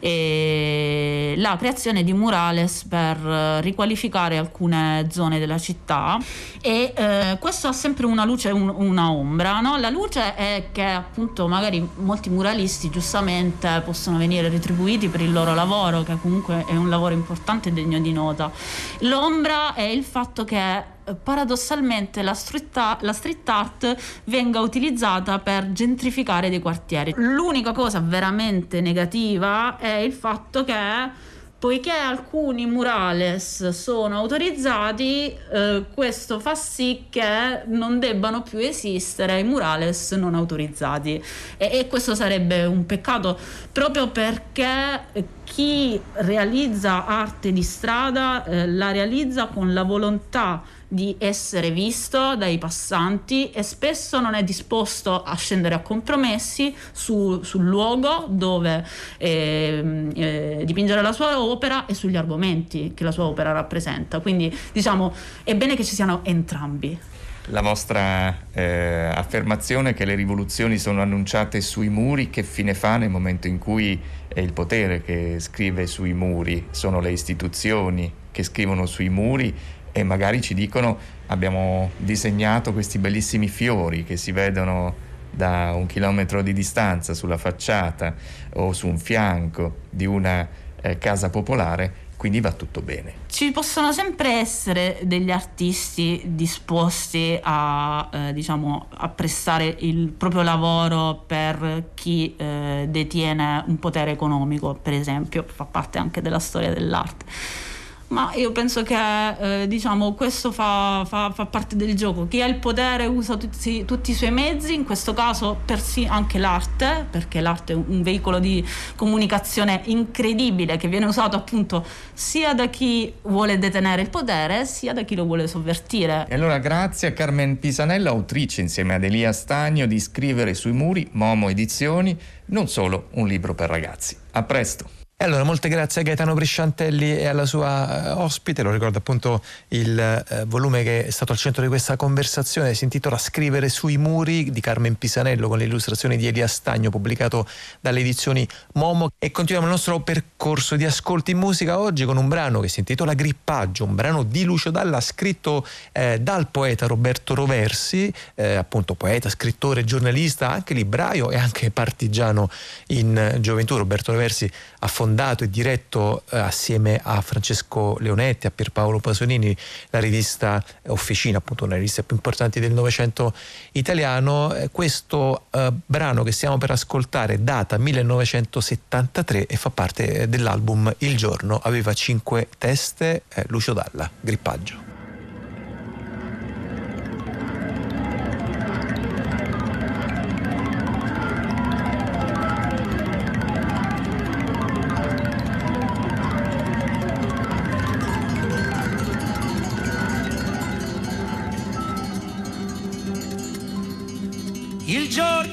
eh, 0.00 1.32
la 1.38 1.56
creazione 1.56 2.04
di 2.04 2.12
murales 2.12 2.84
per 2.84 3.16
eh, 3.26 3.60
riqualificare 3.62 4.36
alcune 4.36 5.08
zone 5.10 5.38
della 5.38 5.56
città 5.56 6.18
e 6.60 6.92
eh, 6.94 7.38
questo 7.40 7.68
ha 7.68 7.72
sempre 7.72 8.04
una 8.04 8.26
luce 8.26 8.50
e 8.50 8.52
un, 8.52 8.68
una 8.68 9.10
ombra. 9.10 9.60
No? 9.60 9.78
La 9.78 9.88
luce 9.88 10.34
è 10.34 10.68
che 10.72 10.84
appunto 10.84 11.48
magari 11.48 11.88
molti 12.00 12.28
muralisti 12.28 12.90
giustamente 12.90 13.80
possono 13.82 14.18
venire 14.18 14.50
retribuiti 14.50 15.08
per 15.08 15.22
il 15.22 15.32
loro 15.32 15.54
lavoro, 15.54 16.02
che 16.02 16.18
comunque 16.20 16.66
è 16.66 16.76
un 16.76 16.90
lavoro 16.90 17.14
importante 17.14 17.70
e 17.70 17.72
degno 17.72 17.98
di 17.98 18.12
nota. 18.12 18.52
L'ombra 18.98 19.72
è 19.72 19.84
il 19.84 20.04
fatto 20.04 20.44
che 20.44 20.98
paradossalmente 21.14 22.22
la 22.22 22.34
street, 22.34 22.98
la 23.00 23.12
street 23.12 23.48
art 23.48 23.96
venga 24.24 24.60
utilizzata 24.60 25.38
per 25.38 25.72
gentrificare 25.72 26.50
dei 26.50 26.60
quartieri. 26.60 27.12
L'unica 27.16 27.72
cosa 27.72 28.00
veramente 28.00 28.80
negativa 28.80 29.78
è 29.78 29.94
il 29.96 30.12
fatto 30.12 30.64
che 30.64 31.28
poiché 31.60 31.90
alcuni 31.90 32.64
murales 32.64 33.68
sono 33.68 34.16
autorizzati, 34.16 35.36
eh, 35.52 35.84
questo 35.92 36.40
fa 36.40 36.54
sì 36.54 37.04
che 37.10 37.64
non 37.66 37.98
debbano 37.98 38.42
più 38.42 38.58
esistere 38.58 39.40
i 39.40 39.44
murales 39.44 40.12
non 40.12 40.34
autorizzati 40.34 41.22
e, 41.58 41.70
e 41.80 41.86
questo 41.86 42.14
sarebbe 42.14 42.64
un 42.64 42.86
peccato 42.86 43.38
proprio 43.72 44.08
perché 44.08 45.02
chi 45.44 46.00
realizza 46.14 47.04
arte 47.04 47.52
di 47.52 47.62
strada 47.62 48.42
eh, 48.44 48.66
la 48.66 48.90
realizza 48.90 49.48
con 49.48 49.74
la 49.74 49.82
volontà 49.82 50.62
di 50.92 51.14
essere 51.18 51.70
visto 51.70 52.34
dai 52.34 52.58
passanti 52.58 53.50
e 53.52 53.62
spesso 53.62 54.18
non 54.18 54.34
è 54.34 54.42
disposto 54.42 55.22
a 55.22 55.36
scendere 55.36 55.76
a 55.76 55.78
compromessi 55.78 56.74
su, 56.90 57.42
sul 57.44 57.64
luogo 57.64 58.26
dove 58.28 58.84
eh, 59.16 60.08
eh, 60.12 60.62
dipingere 60.64 61.00
la 61.00 61.12
sua 61.12 61.40
opera 61.40 61.86
e 61.86 61.94
sugli 61.94 62.16
argomenti 62.16 62.92
che 62.92 63.04
la 63.04 63.12
sua 63.12 63.26
opera 63.26 63.52
rappresenta. 63.52 64.18
Quindi 64.18 64.52
diciamo 64.72 65.14
è 65.44 65.54
bene 65.54 65.76
che 65.76 65.84
ci 65.84 65.94
siano 65.94 66.22
entrambi. 66.24 66.98
La 67.46 67.62
vostra 67.62 68.46
eh, 68.52 69.10
affermazione 69.14 69.94
che 69.94 70.04
le 70.04 70.16
rivoluzioni 70.16 70.76
sono 70.76 71.02
annunciate 71.02 71.60
sui 71.60 71.88
muri, 71.88 72.30
che 72.30 72.42
fine 72.42 72.74
fa 72.74 72.96
nel 72.96 73.10
momento 73.10 73.46
in 73.46 73.58
cui 73.58 73.98
è 74.26 74.40
il 74.40 74.52
potere 74.52 75.02
che 75.02 75.36
scrive 75.38 75.86
sui 75.86 76.12
muri, 76.12 76.66
sono 76.70 77.00
le 77.00 77.12
istituzioni 77.12 78.12
che 78.30 78.42
scrivono 78.44 78.86
sui 78.86 79.08
muri 79.08 79.52
e 80.00 80.04
magari 80.04 80.40
ci 80.40 80.54
dicono 80.54 80.98
abbiamo 81.26 81.90
disegnato 81.98 82.72
questi 82.72 82.98
bellissimi 82.98 83.48
fiori 83.48 84.04
che 84.04 84.16
si 84.16 84.32
vedono 84.32 85.08
da 85.30 85.72
un 85.74 85.86
chilometro 85.86 86.42
di 86.42 86.52
distanza 86.52 87.14
sulla 87.14 87.36
facciata 87.36 88.14
o 88.54 88.72
su 88.72 88.88
un 88.88 88.98
fianco 88.98 89.76
di 89.88 90.06
una 90.06 90.48
eh, 90.80 90.98
casa 90.98 91.30
popolare, 91.30 92.08
quindi 92.16 92.40
va 92.40 92.50
tutto 92.52 92.80
bene. 92.80 93.12
Ci 93.28 93.52
possono 93.52 93.92
sempre 93.92 94.40
essere 94.40 94.98
degli 95.02 95.30
artisti 95.30 96.22
disposti 96.24 97.38
a, 97.40 98.08
eh, 98.12 98.32
diciamo, 98.32 98.88
a 98.90 99.08
prestare 99.08 99.76
il 99.78 100.08
proprio 100.08 100.42
lavoro 100.42 101.22
per 101.26 101.90
chi 101.94 102.34
eh, 102.36 102.86
detiene 102.88 103.62
un 103.68 103.78
potere 103.78 104.10
economico, 104.10 104.74
per 104.74 104.94
esempio, 104.94 105.44
fa 105.46 105.64
parte 105.64 105.98
anche 105.98 106.20
della 106.20 106.40
storia 106.40 106.72
dell'arte 106.72 107.68
ma 108.10 108.32
io 108.34 108.50
penso 108.52 108.82
che 108.82 109.62
eh, 109.62 109.68
diciamo, 109.68 110.14
questo 110.14 110.50
fa, 110.52 111.04
fa, 111.06 111.30
fa, 111.32 111.46
parte 111.46 111.76
del 111.76 111.94
gioco. 111.94 112.26
Chi 112.26 112.42
ha 112.42 112.46
il 112.46 112.56
potere 112.56 113.06
usa 113.06 113.36
tutti, 113.36 113.84
tutti 113.84 114.10
i 114.10 114.14
suoi 114.14 114.32
mezzi, 114.32 114.74
in 114.74 114.84
questo 114.84 115.14
caso 115.14 115.58
persino 115.64 116.12
anche 116.12 116.38
l'arte, 116.38 117.06
perché 117.08 117.40
l'arte 117.40 117.72
è 117.72 117.76
un 117.76 118.02
veicolo 118.02 118.38
di 118.38 118.66
comunicazione 118.96 119.82
incredibile 119.84 120.76
che 120.76 120.88
viene 120.88 121.06
usato 121.06 121.36
appunto 121.36 121.84
sia 122.12 122.52
da 122.52 122.66
chi 122.66 123.12
vuole 123.22 123.58
detenere 123.58 124.02
il 124.02 124.10
potere 124.10 124.64
sia 124.66 124.92
da 124.92 125.02
chi 125.02 125.14
lo 125.14 125.24
vuole 125.24 125.46
sovvertire. 125.46 126.26
E 126.28 126.34
allora 126.34 126.58
grazie 126.58 127.08
a 127.08 127.12
Carmen 127.12 127.58
Pisanella, 127.58 128.10
autrice 128.10 128.60
insieme 128.60 128.94
ad 128.94 129.04
Elia 129.04 129.32
Stagno 129.32 129.86
di 129.86 130.00
Scrivere 130.00 130.54
sui 130.54 130.72
muri, 130.72 131.08
Momo 131.12 131.48
Edizioni, 131.48 132.18
non 132.46 132.66
solo 132.66 133.08
un 133.12 133.28
libro 133.28 133.54
per 133.54 133.68
ragazzi. 133.68 134.16
A 134.32 134.42
presto! 134.42 134.99
E 135.22 135.24
allora 135.24 135.44
molte 135.44 135.68
grazie 135.68 136.00
a 136.00 136.04
Gaetano 136.04 136.32
Brisciantelli 136.32 137.18
e 137.18 137.26
alla 137.26 137.44
sua 137.44 138.14
uh, 138.14 138.20
ospite, 138.20 138.62
lo 138.62 138.70
ricordo 138.70 138.96
appunto 138.96 139.42
il 139.68 140.24
uh, 140.30 140.46
volume 140.46 140.82
che 140.82 141.04
è 141.04 141.10
stato 141.10 141.32
al 141.32 141.38
centro 141.38 141.60
di 141.60 141.68
questa 141.68 141.94
conversazione, 141.94 142.72
si 142.72 142.84
intitola 142.84 143.18
Scrivere 143.18 143.68
sui 143.68 143.98
muri 143.98 144.50
di 144.50 144.60
Carmen 144.62 144.96
Pisanello 144.96 145.46
con 145.48 145.58
le 145.58 145.64
illustrazioni 145.64 146.16
di 146.16 146.26
Elia 146.26 146.46
Stagno 146.46 146.88
pubblicato 146.88 147.46
dalle 147.82 148.00
edizioni 148.00 148.48
Momo. 148.72 149.10
E 149.18 149.30
continuiamo 149.30 149.68
il 149.68 149.74
nostro 149.74 150.00
percorso 150.00 150.76
di 150.76 150.86
ascolti 150.86 151.32
in 151.32 151.36
musica 151.36 151.78
oggi 151.78 152.06
con 152.06 152.16
un 152.16 152.26
brano 152.26 152.60
che 152.60 152.68
si 152.68 152.78
intitola 152.78 153.12
Grippaggio, 153.12 153.84
un 153.84 153.94
brano 153.94 154.22
di 154.22 154.44
Lucio 154.44 154.70
Dalla 154.70 155.02
scritto 155.02 155.66
eh, 155.92 156.18
dal 156.18 156.48
poeta 156.48 156.86
Roberto 156.86 157.34
Roversi, 157.34 158.10
eh, 158.36 158.54
appunto 158.54 158.94
poeta, 158.94 159.28
scrittore, 159.28 159.84
giornalista, 159.84 160.48
anche 160.48 160.72
libraio 160.72 161.30
e 161.30 161.36
anche 161.36 161.70
partigiano 161.70 162.48
in 162.86 163.36
gioventù. 163.40 163.76
Roberto 163.76 164.12
Roversi 164.12 164.50
ha 164.80 164.86
fondato 164.86 165.44
e 165.44 165.50
diretto 165.50 166.22
eh, 166.30 166.38
assieme 166.38 167.00
a 167.02 167.20
Francesco 167.20 167.96
Leonetti, 168.00 168.46
a 168.46 168.50
Pierpaolo 168.50 168.98
Pasolini, 168.98 169.56
la 169.90 169.98
rivista 169.98 170.62
Officina, 170.86 171.38
appunto 171.38 171.64
una 171.64 171.72
delle 171.72 171.84
riviste 171.84 172.02
più 172.02 172.16
importanti 172.16 172.60
del 172.60 172.72
Novecento 172.72 173.34
italiano. 173.72 174.54
Eh, 174.54 174.70
questo 174.70 175.46
eh, 175.50 175.72
brano 175.86 176.22
che 176.22 176.32
stiamo 176.32 176.58
per 176.58 176.70
ascoltare 176.70 177.42
data 177.42 177.78
1973 177.78 179.46
e 179.46 179.56
fa 179.56 179.70
parte 179.70 180.22
eh, 180.22 180.28
dell'album 180.28 180.92
Il 180.98 181.16
giorno, 181.16 181.60
aveva 181.62 181.92
cinque 181.92 182.48
teste, 182.58 183.22
eh, 183.34 183.44
Lucio 183.48 183.72
Dalla, 183.72 184.10
Grippaggio. 184.20 184.89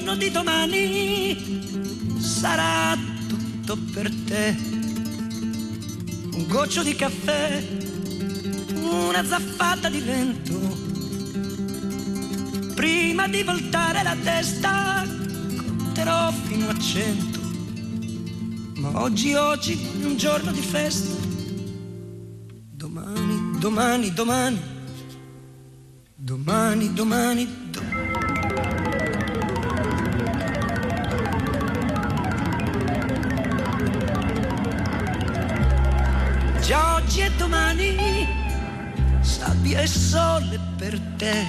Giorno 0.08 0.16
di 0.16 0.30
domani 0.30 2.18
sarà 2.18 2.96
tutto 3.26 3.76
per 3.92 4.10
te. 4.24 4.56
Un 6.32 6.46
goccio 6.48 6.82
di 6.82 6.94
caffè, 6.94 7.62
una 8.80 9.22
zaffata 9.22 9.90
di 9.90 10.00
vento. 10.00 10.58
Prima 12.74 13.28
di 13.28 13.42
voltare 13.42 14.02
la 14.02 14.16
testa 14.22 15.06
conterò 15.76 16.32
fino 16.32 16.70
a 16.70 16.78
cento. 16.78 17.40
Ma 18.76 19.02
oggi, 19.02 19.34
oggi 19.34 19.72
è 20.00 20.04
un 20.06 20.16
giorno 20.16 20.52
di 20.52 20.62
festa. 20.62 21.14
Domani, 22.72 23.58
domani, 23.58 24.14
domani. 24.14 24.58
Domani, 26.14 26.94
domani, 26.94 26.94
domani. 26.94 27.67
Domani 37.68 38.26
sabbia 39.20 39.80
e 39.80 39.86
sole 39.86 40.58
per 40.76 40.98
te. 41.16 41.46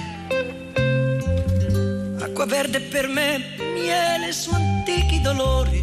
acqua 2.20 2.44
verde 2.46 2.80
per 2.80 3.08
me, 3.08 3.56
miele 3.74 4.32
su 4.32 4.52
antichi 4.52 5.20
dolori. 5.20 5.82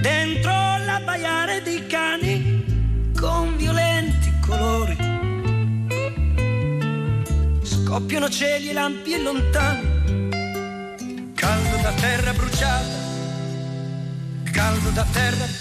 Dentro 0.00 0.52
l'abbaiare 0.84 1.62
dei 1.62 1.86
cani 1.86 3.12
con 3.18 3.56
violenti 3.56 4.32
colori. 4.46 4.96
Scoppiano 7.62 8.28
cieli 8.30 8.70
e 8.70 8.72
lampi 8.72 9.12
e 9.12 9.22
lontani. 9.22 9.94
Caldo 11.34 11.76
da 11.82 11.92
terra 11.92 12.32
bruciata, 12.32 12.94
caldo 14.52 14.90
da 14.90 15.06
terra 15.12 15.55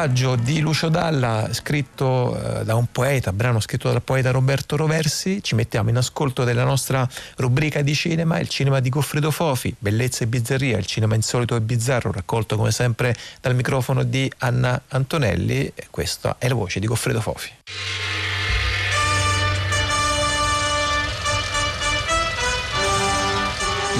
Grippaggio 0.00 0.34
di 0.36 0.60
Lucio 0.60 0.88
Dalla, 0.88 1.48
scritto 1.52 2.34
eh, 2.34 2.64
da 2.64 2.74
un 2.74 2.86
poeta, 2.90 3.34
brano 3.34 3.60
scritto 3.60 3.90
dal 3.90 4.00
poeta 4.00 4.30
Roberto 4.30 4.76
Roversi, 4.76 5.42
ci 5.42 5.54
mettiamo 5.54 5.90
in 5.90 5.98
ascolto 5.98 6.42
della 6.44 6.64
nostra 6.64 7.06
rubrica 7.36 7.82
di 7.82 7.94
cinema, 7.94 8.38
il 8.38 8.48
cinema 8.48 8.80
di 8.80 8.88
Goffredo 8.88 9.30
Fofi, 9.30 9.74
Bellezza 9.78 10.24
e 10.24 10.26
Bizzarria, 10.26 10.78
il 10.78 10.86
cinema 10.86 11.16
insolito 11.16 11.54
e 11.54 11.60
bizzarro, 11.60 12.12
raccolto 12.12 12.56
come 12.56 12.70
sempre 12.70 13.14
dal 13.42 13.54
microfono 13.54 14.02
di 14.02 14.32
Anna 14.38 14.80
Antonelli. 14.88 15.70
Questa 15.90 16.36
è 16.38 16.48
la 16.48 16.54
voce 16.54 16.80
di 16.80 16.86
Goffredo 16.86 17.20
Fofi. 17.20 17.50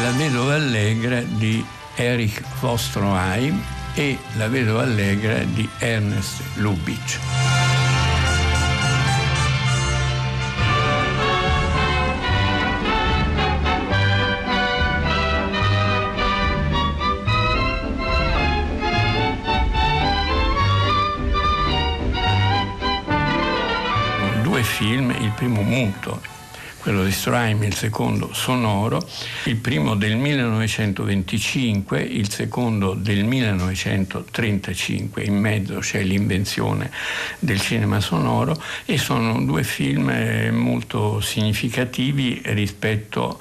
La 0.01 0.12
vedova 0.12 0.55
allegra 0.55 1.20
di 1.20 1.62
Erich 1.96 2.42
Vostroheim 2.61 3.80
e 3.95 4.18
La 4.36 4.49
vedova 4.49 4.82
allegra 4.82 5.38
di 5.45 5.68
Ernest 5.78 6.43
Lubitsch. 6.57 7.18
Film, 24.80 25.11
il 25.11 25.32
primo 25.36 25.61
muto 25.62 26.39
quello 26.81 27.05
di 27.05 27.12
Straim, 27.12 27.62
il 27.62 27.74
secondo 27.74 28.33
sonoro, 28.33 29.07
il 29.45 29.57
primo 29.57 29.95
del 29.95 30.16
1925, 30.16 32.01
il 32.01 32.31
secondo 32.31 32.95
del 32.95 33.22
1935, 33.24 35.22
in 35.22 35.35
mezzo 35.37 35.78
c'è 35.81 36.03
l'invenzione 36.03 36.91
del 37.39 37.61
cinema 37.61 38.01
sonoro 38.01 38.61
e 38.87 38.97
sono 38.97 39.43
due 39.45 39.62
film 39.62 40.09
eh, 40.09 40.51
molto 40.51 41.20
significativi 41.20 42.41
rispetto 42.47 43.39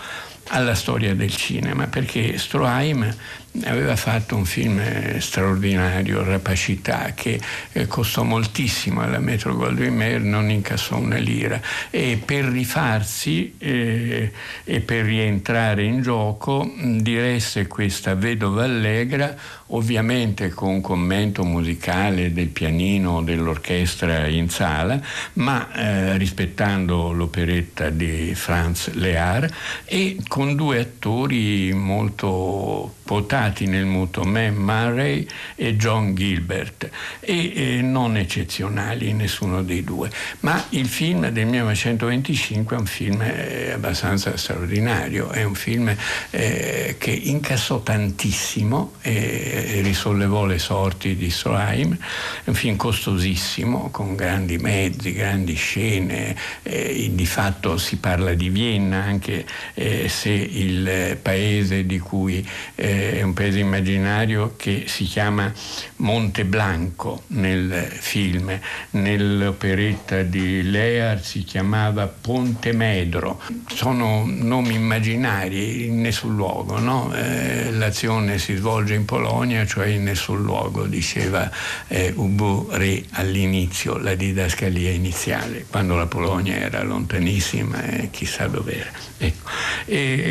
alla 0.50 0.76
storia 0.76 1.16
del 1.16 1.34
cinema, 1.36 1.88
perché 1.88 2.38
Stroheim 2.38 3.16
aveva 3.64 3.96
fatto 3.96 4.36
un 4.36 4.46
film 4.46 5.18
straordinario, 5.20 6.24
Rapacità, 6.24 7.14
che 7.16 7.40
eh, 7.72 7.88
costò 7.88 8.24
moltissimo 8.24 9.02
alla 9.02 9.20
Metro 9.20 9.56
Goldwyn 9.56 9.96
Mayer, 9.96 10.22
non 10.22 10.50
incassò 10.50 10.98
una 10.98 11.18
lira. 11.18 11.60
E 11.90 12.22
per 12.24 12.46
rifarsi 12.46 13.56
eh, 13.58 14.32
e 14.64 14.80
per 14.82 15.06
rientrare 15.06 15.84
in 15.84 16.02
gioco 16.02 16.72
diresse 16.78 17.68
questa 17.68 18.16
Vedova 18.16 18.64
Allegra, 18.64 19.36
ovviamente 19.68 20.50
con 20.50 20.70
un 20.70 20.82
commento 20.82 21.44
musicale 21.44 22.32
del 22.34 22.48
pianino 22.48 23.22
dell'orchestra 23.22 24.28
in 24.28 24.50
sala, 24.50 25.00
ma 25.34 25.72
eh, 25.74 26.18
rispettando 26.18 27.12
l'operetta 27.12 27.90
di 27.90 28.34
Franz 28.36 28.92
Lear 28.94 29.48
e 29.86 30.18
con 30.28 30.56
due 30.56 30.80
attori 30.80 31.74
molto 31.74 32.98
cantati 33.30 33.68
nel 33.68 33.86
muto 33.86 34.24
Man 34.24 34.56
Murray 34.56 35.26
e 35.56 35.76
John 35.76 36.16
Gilbert 36.16 36.90
e 37.20 37.52
eh, 37.56 37.82
non 37.82 38.18
eccezionali 38.18 39.14
nessuno 39.14 39.64
dei 39.64 39.84
due. 39.84 40.10
Ma 40.42 40.66
il 40.70 40.88
film 40.88 41.30
del 41.30 41.46
1925 41.46 42.76
è 42.76 42.80
un 42.80 42.86
film 42.86 43.22
eh, 43.22 43.72
abbastanza 43.72 44.36
straordinario, 44.36 45.30
è 45.30 45.44
un 45.44 45.56
film 45.56 45.96
eh, 46.32 46.96
che 46.98 47.12
incassò 47.12 47.82
tantissimo 47.82 48.94
e 49.02 49.82
risollevò 49.84 50.46
le 50.46 50.58
sorti 50.58 51.16
di 51.16 51.30
Stroheim, 51.30 51.96
è 52.44 52.50
un 52.50 52.56
film 52.56 52.76
costosissimo 52.76 53.90
con 53.92 54.16
grandi 54.16 54.58
mezzi, 54.58 55.14
grandi 55.14 55.54
scene, 55.54 56.36
eh, 56.64 57.10
di 57.12 57.26
fatto 57.26 57.78
si 57.78 57.98
parla 57.98 58.34
di 58.34 58.50
Vienna 58.50 59.04
anche 59.04 59.46
eh, 59.76 60.10
se 60.10 60.32
il 60.32 61.18
paese 61.22 61.86
di 61.86 62.00
cui 62.00 62.48
eh, 62.76 62.99
è 63.00 63.22
un 63.22 63.34
paese 63.34 63.60
immaginario 63.60 64.54
che 64.56 64.86
si 64.88 65.06
chiama 65.06 65.52
Monte 65.98 66.46
Blanco 66.46 67.24
nel 67.28 67.88
film, 67.92 68.58
nell'operetta 68.92 70.22
di 70.24 70.64
Lear 70.64 71.24
si 71.24 71.44
chiamava 71.44 72.08
Ponte 72.08 72.74
Medro, 72.74 73.42
sono 73.68 74.26
nomi 74.28 74.76
immaginari 74.76 75.86
in 75.86 76.02
nessun 76.02 76.36
luogo, 76.36 76.80
no? 76.80 77.14
eh, 77.14 77.72
l'azione 77.72 78.38
si 78.38 78.56
svolge 78.56 78.94
in 78.94 79.06
Polonia, 79.06 79.66
cioè 79.66 79.88
in 79.88 80.04
nessun 80.04 80.44
luogo, 80.44 80.86
diceva 80.86 81.50
eh, 81.88 82.14
Ubu 82.16 82.68
Re 82.72 83.04
all'inizio, 83.12 83.98
la 83.98 84.16
didascalia 84.16 84.92
iniziale, 84.92 85.66
quando 85.70 85.96
la 85.96 86.08
Polonia 86.08 86.56
era 86.56 86.84
lontanissima 86.84 87.84
e 87.84 88.10
chissà 88.12 88.48
dov'era. 88.48 89.09
Ecco. 89.22 89.50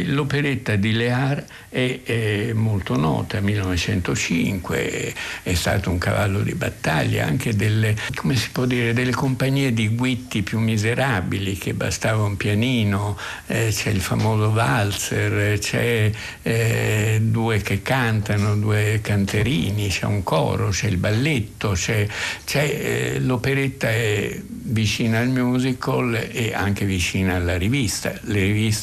l'operetta 0.07 0.77
di 0.77 0.93
Lear 0.93 1.45
è, 1.69 2.01
è, 2.03 2.53
molto 2.55 2.97
nota, 2.97 3.39
1905, 3.39 5.15
è 5.43 5.55
stato 5.55 5.91
un 5.91 5.99
cavallo 5.99 6.41
di 6.41 6.55
battaglia 6.55 7.27
anche 7.27 7.55
delle, 7.55 7.95
dire, 8.67 8.95
delle 8.95 9.13
compagnie 9.13 9.75
di 9.75 9.89
guitti 9.89 10.43
più 10.43 10.59
miserabili 10.59 11.59
che 11.59 11.75
bastava 11.75 12.23
un 12.23 12.39
pianino, 12.39 13.19
eh, 13.49 13.69
c'è 13.71 13.91
il 13.91 14.01
famoso 14.01 14.53
valzer, 14.53 15.59
c'è 15.59 16.11
eh, 16.43 17.19
due 17.21 17.61
che 17.61 17.83
cantano, 17.83 18.57
due 18.57 19.01
canterini, 19.03 19.89
c'è 19.89 20.07
un 20.07 20.23
coro, 20.23 20.71
c'è 20.71 20.87
il 20.87 20.97
balletto, 20.97 21.73
c'è, 21.73 22.07
c'è 22.47 22.65
eh, 22.65 23.21
l'operetta 23.21 23.91
è 23.91 24.41
vicina 24.71 25.19
al 25.19 25.29
musical 25.29 26.15
e 26.31 26.55
anche 26.55 26.87
vicina 26.87 27.35
alla 27.35 27.59
rivista. 27.59 28.15
Le 28.23 28.41
riviste 28.41 28.78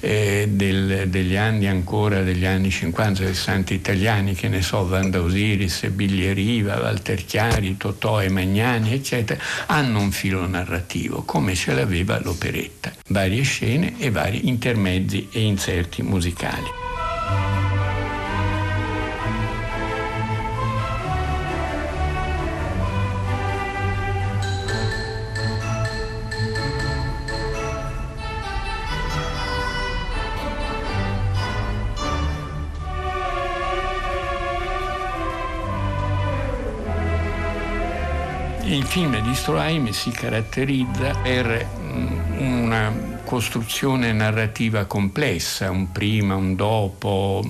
eh, 0.00 0.46
del, 0.48 1.08
degli 1.08 1.36
anni 1.36 1.66
ancora, 1.66 2.22
degli 2.22 2.44
anni 2.44 2.68
50-60 2.68 3.72
italiani, 3.72 4.34
che 4.34 4.48
ne 4.48 4.62
so, 4.62 4.86
Vanda 4.86 5.20
Osiris, 5.20 5.88
Billy 5.88 6.32
Riva, 6.32 6.76
Walter 6.76 7.24
Chiari, 7.24 7.76
Totò 7.76 8.22
e 8.22 8.28
Magnani, 8.28 8.92
eccetera, 8.92 9.40
hanno 9.66 10.00
un 10.00 10.10
filo 10.12 10.46
narrativo, 10.46 11.22
come 11.22 11.54
ce 11.54 11.74
l'aveva 11.74 12.20
l'operetta. 12.20 12.92
Varie 13.08 13.42
scene 13.42 13.94
e 13.98 14.10
vari 14.10 14.48
intermezzi 14.48 15.28
e 15.32 15.40
inserti 15.40 16.02
musicali. 16.02 17.61
Il 38.72 38.84
film 38.84 39.20
di 39.20 39.34
Stroheim 39.34 39.90
si 39.90 40.10
caratterizza 40.12 41.14
per 41.22 41.68
mm, 41.78 42.62
una 42.62 43.20
costruzione 43.22 44.14
narrativa 44.14 44.86
complessa, 44.86 45.70
un 45.70 45.92
prima, 45.92 46.36
un 46.36 46.56
dopo. 46.56 47.44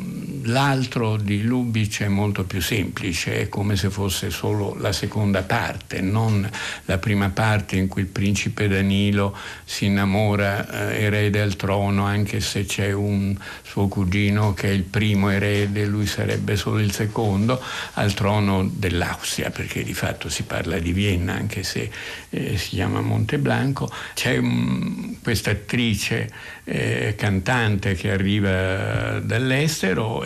L'altro 0.45 1.17
di 1.17 1.43
Lubitsch 1.43 2.03
è 2.03 2.09
molto 2.09 2.45
più 2.45 2.61
semplice, 2.61 3.43
è 3.43 3.49
come 3.49 3.77
se 3.77 3.91
fosse 3.91 4.31
solo 4.31 4.77
la 4.79 4.93
seconda 4.93 5.43
parte, 5.43 6.01
non 6.01 6.49
la 6.87 6.99
prima 6.99 7.31
parte 7.31 7.77
in 7.77 7.87
cui 7.87 8.03
il 8.03 8.09
principe 8.09 8.67
Danilo 8.67 9.37
si 9.65 9.85
innamora 9.85 10.91
eh, 10.91 11.05
erede 11.05 11.41
al 11.41 11.55
trono, 11.55 12.05
anche 12.05 12.41
se 12.41 12.65
c'è 12.65 12.93
un 12.93 13.37
suo 13.63 13.87
cugino 13.87 14.53
che 14.53 14.69
è 14.69 14.73
il 14.73 14.83
primo 14.83 15.31
erede, 15.31 15.85
lui 15.85 16.07
sarebbe 16.07 16.57
solo 16.57 16.81
il 16.81 16.93
secondo, 16.93 17.63
al 17.95 18.13
trono 18.15 18.69
dell'Austria, 18.73 19.51
perché 19.51 19.85
di 19.85 19.95
fatto 19.95 20.29
si 20.29 20.43
parla 20.43 20.79
di 20.79 20.93
Vienna, 20.93 21.35
anche 21.35 21.63
se 21.63 21.89
eh, 22.31 22.57
si 22.57 22.71
chiama 22.71 23.01
Monteblanco. 23.01 23.91
C'è 24.15 24.39
um, 24.39 25.17
questa 25.23 25.51
attrice 25.51 26.31
eh, 26.65 27.15
cantante 27.17 27.95
che 27.95 28.11
arriva 28.11 29.21
dall'estero 29.21 30.25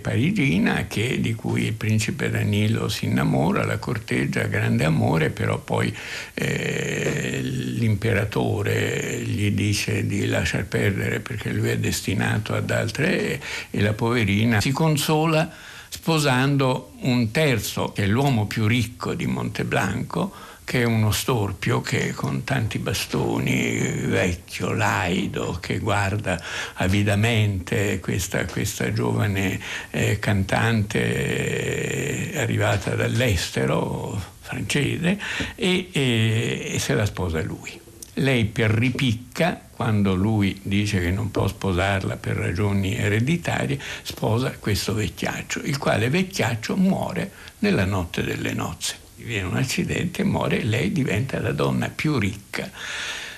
parigina 0.00 0.86
che, 0.86 1.20
di 1.20 1.34
cui 1.34 1.64
il 1.64 1.72
principe 1.72 2.30
Danilo 2.30 2.88
si 2.88 3.06
innamora, 3.06 3.64
la 3.64 3.78
corteggia, 3.78 4.44
grande 4.44 4.84
amore, 4.84 5.30
però 5.30 5.58
poi 5.58 5.94
eh, 6.34 7.40
l'imperatore 7.42 9.22
gli 9.22 9.50
dice 9.52 10.06
di 10.06 10.26
lasciar 10.26 10.66
perdere 10.66 11.20
perché 11.20 11.50
lui 11.50 11.70
è 11.70 11.78
destinato 11.78 12.54
ad 12.54 12.70
altre 12.70 13.40
e 13.70 13.80
la 13.80 13.92
poverina 13.92 14.60
si 14.60 14.72
consola 14.72 15.50
sposando 15.88 16.92
un 17.00 17.30
terzo, 17.30 17.92
che 17.92 18.04
è 18.04 18.06
l'uomo 18.06 18.46
più 18.46 18.66
ricco 18.66 19.14
di 19.14 19.26
Monteblanco, 19.26 20.32
che 20.68 20.82
è 20.82 20.84
uno 20.84 21.12
storpio 21.12 21.80
che 21.80 22.12
con 22.12 22.44
tanti 22.44 22.78
bastoni, 22.78 24.02
vecchio, 24.04 24.74
laido, 24.74 25.56
che 25.62 25.78
guarda 25.78 26.38
avidamente 26.74 28.00
questa, 28.00 28.44
questa 28.44 28.92
giovane 28.92 29.58
eh, 29.88 30.18
cantante 30.18 32.32
eh, 32.32 32.38
arrivata 32.38 32.94
dall'estero, 32.94 34.22
francese, 34.40 35.18
e, 35.54 35.88
e, 35.90 36.72
e 36.74 36.78
se 36.78 36.92
la 36.92 37.06
sposa 37.06 37.40
lui. 37.40 37.80
Lei 38.14 38.44
per 38.44 38.70
ripicca, 38.70 39.58
quando 39.70 40.14
lui 40.14 40.60
dice 40.64 41.00
che 41.00 41.10
non 41.10 41.30
può 41.30 41.48
sposarla 41.48 42.16
per 42.16 42.36
ragioni 42.36 42.94
ereditarie, 42.94 43.80
sposa 44.02 44.50
questo 44.58 44.92
vecchiaccio, 44.92 45.60
il 45.60 45.78
quale 45.78 46.10
vecchiaccio 46.10 46.76
muore 46.76 47.30
nella 47.60 47.86
notte 47.86 48.22
delle 48.22 48.52
nozze 48.52 49.06
viene 49.24 49.46
un 49.46 49.56
accidente, 49.56 50.24
muore 50.24 50.62
lei 50.62 50.92
diventa 50.92 51.40
la 51.40 51.52
donna 51.52 51.88
più 51.88 52.18
ricca. 52.18 52.70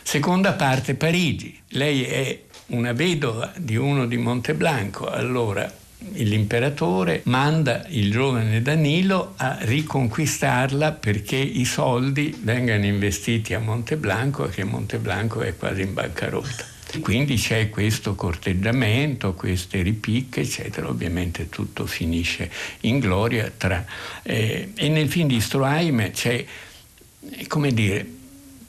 Seconda 0.03 0.55
parte, 0.55 0.95
Parigi. 0.95 1.59
Lei 1.68 2.03
è 2.03 2.41
una 2.66 2.93
vedova 2.93 3.53
di 3.57 3.76
uno 3.76 4.07
di 4.07 4.16
Monteblanco, 4.16 5.09
allora 5.09 5.70
l'imperatore 6.12 7.20
manda 7.24 7.85
il 7.89 8.11
giovane 8.11 8.62
Danilo 8.62 9.35
a 9.37 9.59
riconquistarla 9.61 10.93
perché 10.93 11.37
i 11.37 11.64
soldi 11.64 12.37
vengano 12.43 12.87
investiti 12.87 13.55
a 13.55 13.59
Monteblanco 13.59 14.47
e 14.47 14.51
che 14.51 14.64
Monteblanco 14.64 15.43
è 15.43 15.57
quasi 15.57 15.83
in 15.83 15.93
bancarotta. 15.93 16.78
Quindi 16.99 17.36
c'è 17.36 17.70
questo 17.70 18.16
corteggiamento, 18.16 19.34
queste 19.34 19.82
ripicche, 19.82 20.41
eccetera. 20.41 20.88
Ovviamente 20.88 21.49
tutto 21.49 21.86
finisce 21.86 22.51
in 22.80 22.99
gloria. 22.99 23.53
Tra, 23.57 23.84
eh, 24.22 24.72
e 24.74 24.88
nel 24.88 25.09
film 25.09 25.28
di 25.28 25.41
Stroheim 25.41 26.11
c'è, 26.11 26.45
come 27.47 27.72
dire, 27.72 28.05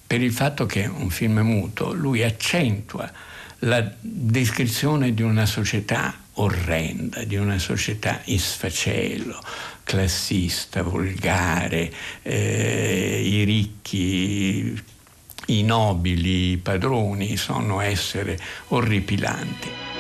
per 0.06 0.22
il 0.22 0.32
fatto 0.32 0.66
che 0.66 0.84
è 0.84 0.88
un 0.88 1.10
film 1.10 1.40
muto, 1.40 1.94
lui 1.94 2.22
accentua 2.22 3.12
la 3.60 3.92
descrizione 4.00 5.14
di 5.14 5.22
una 5.22 5.46
società 5.46 6.16
orrenda, 6.34 7.24
di 7.24 7.36
una 7.36 7.60
società 7.60 8.22
in 8.26 8.40
sfacelo, 8.40 9.40
classista, 9.84 10.82
volgare, 10.82 11.92
eh, 12.24 13.22
i 13.24 13.44
ricchi 13.44 14.82
i 15.48 15.64
nobili, 15.64 16.58
padroni 16.58 17.38
sono 17.38 17.82
essere 17.82 18.40
orripilanti. 18.70 19.91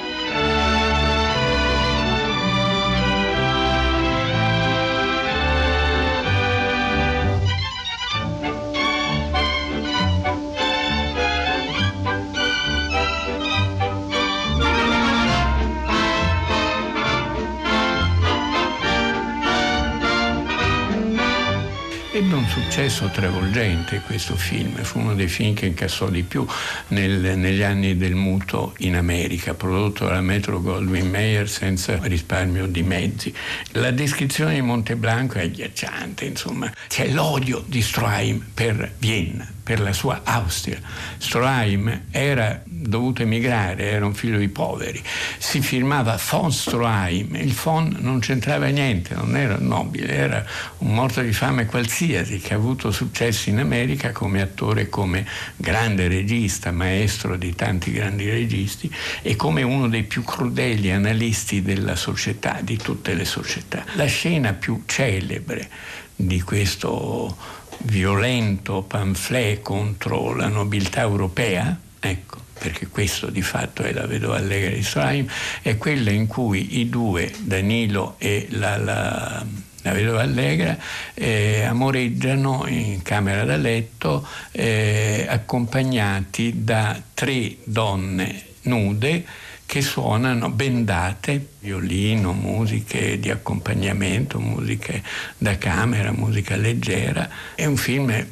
Successo 22.51 23.09
travolgente 23.09 24.01
questo 24.05 24.35
film, 24.35 24.75
fu 24.83 24.99
uno 24.99 25.15
dei 25.15 25.29
film 25.29 25.53
che 25.53 25.67
incassò 25.67 26.09
di 26.09 26.23
più 26.23 26.45
nel, 26.89 27.37
negli 27.37 27.61
anni 27.61 27.95
del 27.95 28.13
muto 28.13 28.73
in 28.79 28.97
America, 28.97 29.53
prodotto 29.53 30.03
dalla 30.03 30.19
Metro 30.19 30.61
Goldwyn 30.61 31.09
Mayer 31.09 31.47
senza 31.47 31.97
risparmio 32.01 32.67
di 32.67 32.83
mezzi. 32.83 33.33
La 33.71 33.91
descrizione 33.91 34.55
di 34.55 34.61
Monteblanco 34.61 35.35
è 35.35 35.43
agghiacciante, 35.43 36.25
insomma, 36.25 36.69
c'è 36.89 37.07
l'odio 37.07 37.63
di 37.65 37.81
Stroheim 37.81 38.45
per 38.53 38.95
Vienna 38.97 39.59
per 39.63 39.79
la 39.79 39.93
sua 39.93 40.21
Austria. 40.23 40.79
Stroheim 41.17 42.03
era 42.11 42.61
dovuto 42.65 43.21
emigrare, 43.21 43.91
era 43.91 44.05
un 44.05 44.13
figlio 44.13 44.37
di 44.37 44.47
poveri, 44.47 45.01
si 45.37 45.61
firmava 45.61 46.19
von 46.29 46.51
Stroheim, 46.51 47.35
il 47.35 47.53
von 47.53 47.95
non 47.99 48.19
c'entrava 48.19 48.67
niente, 48.67 49.13
non 49.15 49.35
era 49.37 49.57
nobile, 49.59 50.13
era 50.13 50.45
un 50.79 50.93
morto 50.93 51.21
di 51.21 51.33
fame 51.33 51.65
qualsiasi 51.65 52.39
che 52.39 52.53
ha 52.53 52.57
avuto 52.57 52.91
successo 52.91 53.49
in 53.49 53.59
America 53.59 54.11
come 54.11 54.41
attore, 54.41 54.89
come 54.89 55.25
grande 55.55 56.07
regista, 56.07 56.71
maestro 56.71 57.37
di 57.37 57.53
tanti 57.55 57.91
grandi 57.91 58.29
registi 58.29 58.91
e 59.21 59.35
come 59.35 59.61
uno 59.61 59.87
dei 59.87 60.03
più 60.03 60.23
crudeli 60.23 60.91
analisti 60.91 61.61
della 61.61 61.95
società, 61.95 62.59
di 62.61 62.77
tutte 62.77 63.13
le 63.13 63.25
società. 63.25 63.83
La 63.93 64.05
scena 64.05 64.53
più 64.53 64.83
celebre 64.85 65.69
di 66.15 66.41
questo 66.41 67.59
violento 67.83 68.81
pamphlet 68.83 69.61
contro 69.61 70.33
la 70.33 70.47
nobiltà 70.47 71.01
europea, 71.01 71.77
ecco, 71.99 72.37
perché 72.57 72.87
questo 72.87 73.27
di 73.27 73.41
fatto 73.41 73.83
è 73.83 73.91
la 73.91 74.05
vedova 74.05 74.37
allegra 74.37 74.69
di 74.69 74.83
Solaim, 74.83 75.27
è 75.61 75.77
quella 75.77 76.11
in 76.11 76.27
cui 76.27 76.79
i 76.79 76.89
due, 76.89 77.31
Danilo 77.39 78.15
e 78.17 78.47
la, 78.51 78.77
la, 78.77 79.45
la 79.81 79.91
vedova 79.91 80.21
allegra, 80.21 80.77
eh, 81.13 81.63
amoreggiano 81.63 82.65
in 82.67 83.01
camera 83.01 83.43
da 83.43 83.55
letto 83.55 84.27
eh, 84.51 85.25
accompagnati 85.27 86.63
da 86.63 87.01
tre 87.13 87.55
donne 87.63 88.43
nude 88.63 89.25
che 89.71 89.81
suonano 89.81 90.49
bendate, 90.49 91.53
violino, 91.61 92.33
musiche 92.33 93.17
di 93.21 93.29
accompagnamento, 93.29 94.37
musiche 94.37 95.01
da 95.37 95.57
camera, 95.57 96.11
musica 96.11 96.57
leggera. 96.57 97.29
È 97.55 97.63
un 97.63 97.77
film 97.77 98.27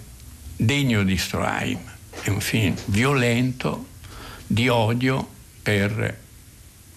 degno 0.57 1.03
di 1.03 1.17
Stroheim, 1.17 1.79
è 2.23 2.27
un 2.27 2.41
film 2.41 2.75
violento, 2.87 3.87
di 4.45 4.67
odio 4.67 5.25
per 5.63 6.19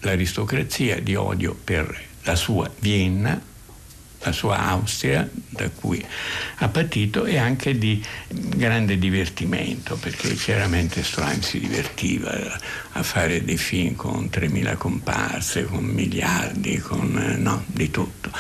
l'aristocrazia, 0.01 0.99
di 0.99 1.15
odio 1.15 1.55
per 1.55 1.97
la 2.25 2.35
sua 2.35 2.69
Vienna, 2.81 3.41
la 4.23 4.33
sua 4.33 4.59
Austria, 4.59 5.29
da 5.49 5.69
cui 5.69 6.05
ha 6.57 6.69
patito, 6.69 7.25
e 7.25 7.37
anche 7.39 7.77
di 7.77 8.03
grande 8.29 8.99
divertimento, 8.99 9.97
perché 9.97 10.35
chiaramente 10.35 11.03
Strahm 11.03 11.41
si 11.41 11.59
divertiva 11.61 12.31
a 12.93 13.03
fare 13.03 13.45
dei 13.45 13.57
film 13.57 13.95
con 13.95 14.29
3.000 14.33 14.77
comparse, 14.77 15.65
con 15.65 15.85
miliardi, 15.85 16.79
con 16.79 17.19
eh, 17.19 17.37
no, 17.37 17.65
di 17.67 17.91
tutto. 17.91 18.31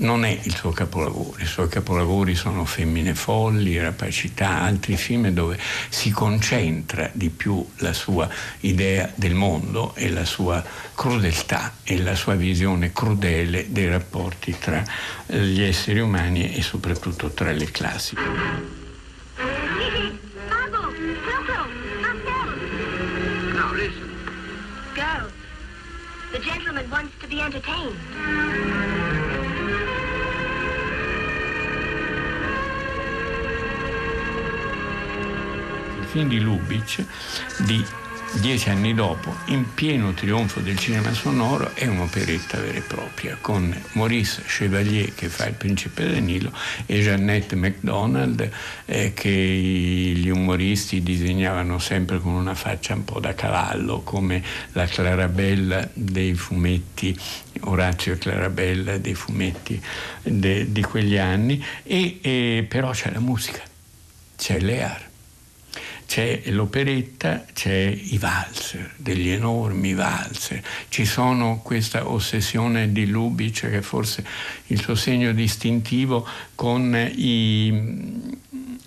Non 0.00 0.24
è 0.24 0.40
il 0.44 0.54
suo 0.54 0.70
capolavoro, 0.70 1.34
i 1.40 1.46
suoi 1.46 1.68
capolavori 1.68 2.36
sono 2.36 2.64
Femmine 2.64 3.16
folli, 3.16 3.80
Rapacità, 3.80 4.60
altri 4.60 4.96
film 4.96 5.28
dove 5.30 5.58
si 5.88 6.10
concentra 6.10 7.10
di 7.12 7.30
più 7.30 7.66
la 7.78 7.92
sua 7.92 8.28
idea 8.60 9.10
del 9.16 9.34
mondo 9.34 9.96
e 9.96 10.08
la 10.10 10.24
sua 10.24 10.64
crudeltà 10.94 11.74
e 11.82 12.00
la 12.00 12.14
sua 12.14 12.36
visione 12.36 12.92
crudele 12.92 13.72
dei 13.72 13.88
rapporti 13.88 14.56
tra 14.56 14.84
gli 15.26 15.62
esseri 15.62 15.98
umani 15.98 16.54
e 16.54 16.62
soprattutto 16.62 17.30
tra 17.30 17.50
le 17.50 17.70
classi. 17.70 18.14
The 26.30 26.38
gentleman 26.40 26.88
wants 26.90 27.14
to 27.20 27.26
be 27.26 27.40
entertained. 27.40 28.97
Film 36.18 36.28
di 36.28 36.40
Lubitsch 36.40 37.04
di 37.58 37.84
dieci 38.40 38.68
anni 38.68 38.92
dopo, 38.92 39.34
in 39.46 39.72
pieno 39.72 40.12
trionfo 40.12 40.60
del 40.60 40.76
cinema 40.76 41.12
sonoro, 41.14 41.74
è 41.74 41.86
un'operetta 41.86 42.60
vera 42.60 42.76
e 42.76 42.80
propria, 42.82 43.38
con 43.40 43.74
Maurice 43.92 44.42
Chevalier 44.44 45.14
che 45.14 45.28
fa 45.28 45.46
il 45.46 45.54
principe 45.54 46.10
Danilo 46.10 46.52
e 46.84 47.00
Jeannette 47.00 47.56
MacDonald 47.56 48.50
eh, 48.84 49.14
che 49.14 49.30
gli 49.30 50.28
umoristi 50.28 51.02
disegnavano 51.02 51.78
sempre 51.78 52.18
con 52.18 52.32
una 52.32 52.54
faccia 52.54 52.94
un 52.94 53.04
po' 53.04 53.20
da 53.20 53.34
cavallo, 53.34 54.00
come 54.00 54.42
la 54.72 54.84
Clarabella 54.84 55.88
dei 55.94 56.34
fumetti, 56.34 57.16
Orazio 57.60 58.12
e 58.12 58.18
Clarabella 58.18 58.98
dei 58.98 59.14
fumetti 59.14 59.80
de, 60.22 60.70
di 60.70 60.82
quegli 60.82 61.16
anni, 61.16 61.64
e, 61.82 62.18
e 62.20 62.66
però 62.68 62.90
c'è 62.90 63.10
la 63.10 63.20
musica, 63.20 63.62
c'è 64.36 64.60
Lear 64.60 65.07
c'è 66.08 66.40
l'operetta, 66.46 67.44
c'è 67.52 67.84
i 67.86 68.16
valzer, 68.16 68.94
degli 68.96 69.28
enormi 69.28 69.92
valzer, 69.92 70.62
ci 70.88 71.04
sono 71.04 71.60
questa 71.62 72.08
ossessione 72.08 72.92
di 72.92 73.06
Lubitsch 73.06 73.68
che 73.68 73.76
è 73.76 73.82
forse 73.82 74.24
il 74.68 74.80
suo 74.80 74.94
segno 74.94 75.32
distintivo 75.32 76.26
con 76.54 76.96
i, 77.14 78.38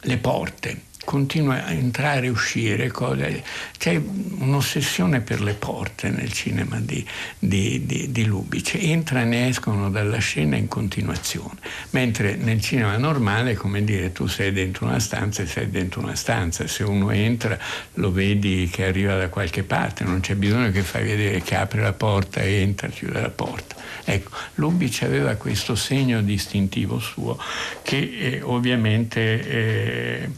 le 0.02 0.18
porte 0.18 0.90
continua 1.12 1.66
a 1.66 1.72
entrare 1.72 2.28
e 2.28 2.30
uscire 2.30 2.88
cose. 2.88 3.44
C'è 3.78 4.02
un'ossessione 4.38 5.20
per 5.20 5.42
le 5.42 5.56
porte 5.56 6.10
nel 6.10 6.32
cinema 6.32 6.80
di, 6.80 7.06
di, 7.38 7.86
di, 7.86 8.14
di 8.14 8.26
Lubitsch, 8.26 8.76
entrano 8.76 9.34
e 9.34 9.50
escono 9.50 9.90
dalla 9.90 10.20
scena 10.20 10.56
in 10.56 10.70
continuazione, 10.70 11.60
mentre 11.90 12.36
nel 12.36 12.62
cinema 12.62 12.96
normale, 12.96 13.56
come 13.56 13.84
dire, 13.84 14.14
tu 14.14 14.28
sei 14.28 14.54
dentro 14.54 14.86
una 14.86 15.00
stanza 15.00 15.44
e 15.44 15.48
sei 15.48 15.70
dentro 15.70 16.00
una 16.00 16.16
stanza, 16.16 16.66
se 16.66 16.84
uno 16.84 17.12
entra 17.12 17.60
lo 17.96 18.14
vedi 18.14 18.70
che 18.72 18.86
arriva 18.86 19.18
da 19.18 19.28
qualche 19.28 19.64
parte, 19.64 20.06
non 20.06 20.22
c'è 20.22 20.36
bisogno 20.36 20.72
che 20.72 20.82
fai 20.82 21.04
vedere 21.04 21.42
che 21.42 21.56
apre 21.56 21.82
la 21.82 21.92
porta, 21.92 22.42
entra, 22.42 22.88
chiude 22.88 23.20
la 23.20 23.30
porta. 23.30 23.76
Ecco, 24.06 24.32
Lubitsch 24.56 25.04
aveva 25.04 25.36
questo 25.36 25.76
segno 25.76 26.22
distintivo 26.22 27.00
suo 27.00 27.38
che 27.82 27.98
eh, 27.98 28.42
ovviamente 28.42 29.20
eh, 29.20 30.30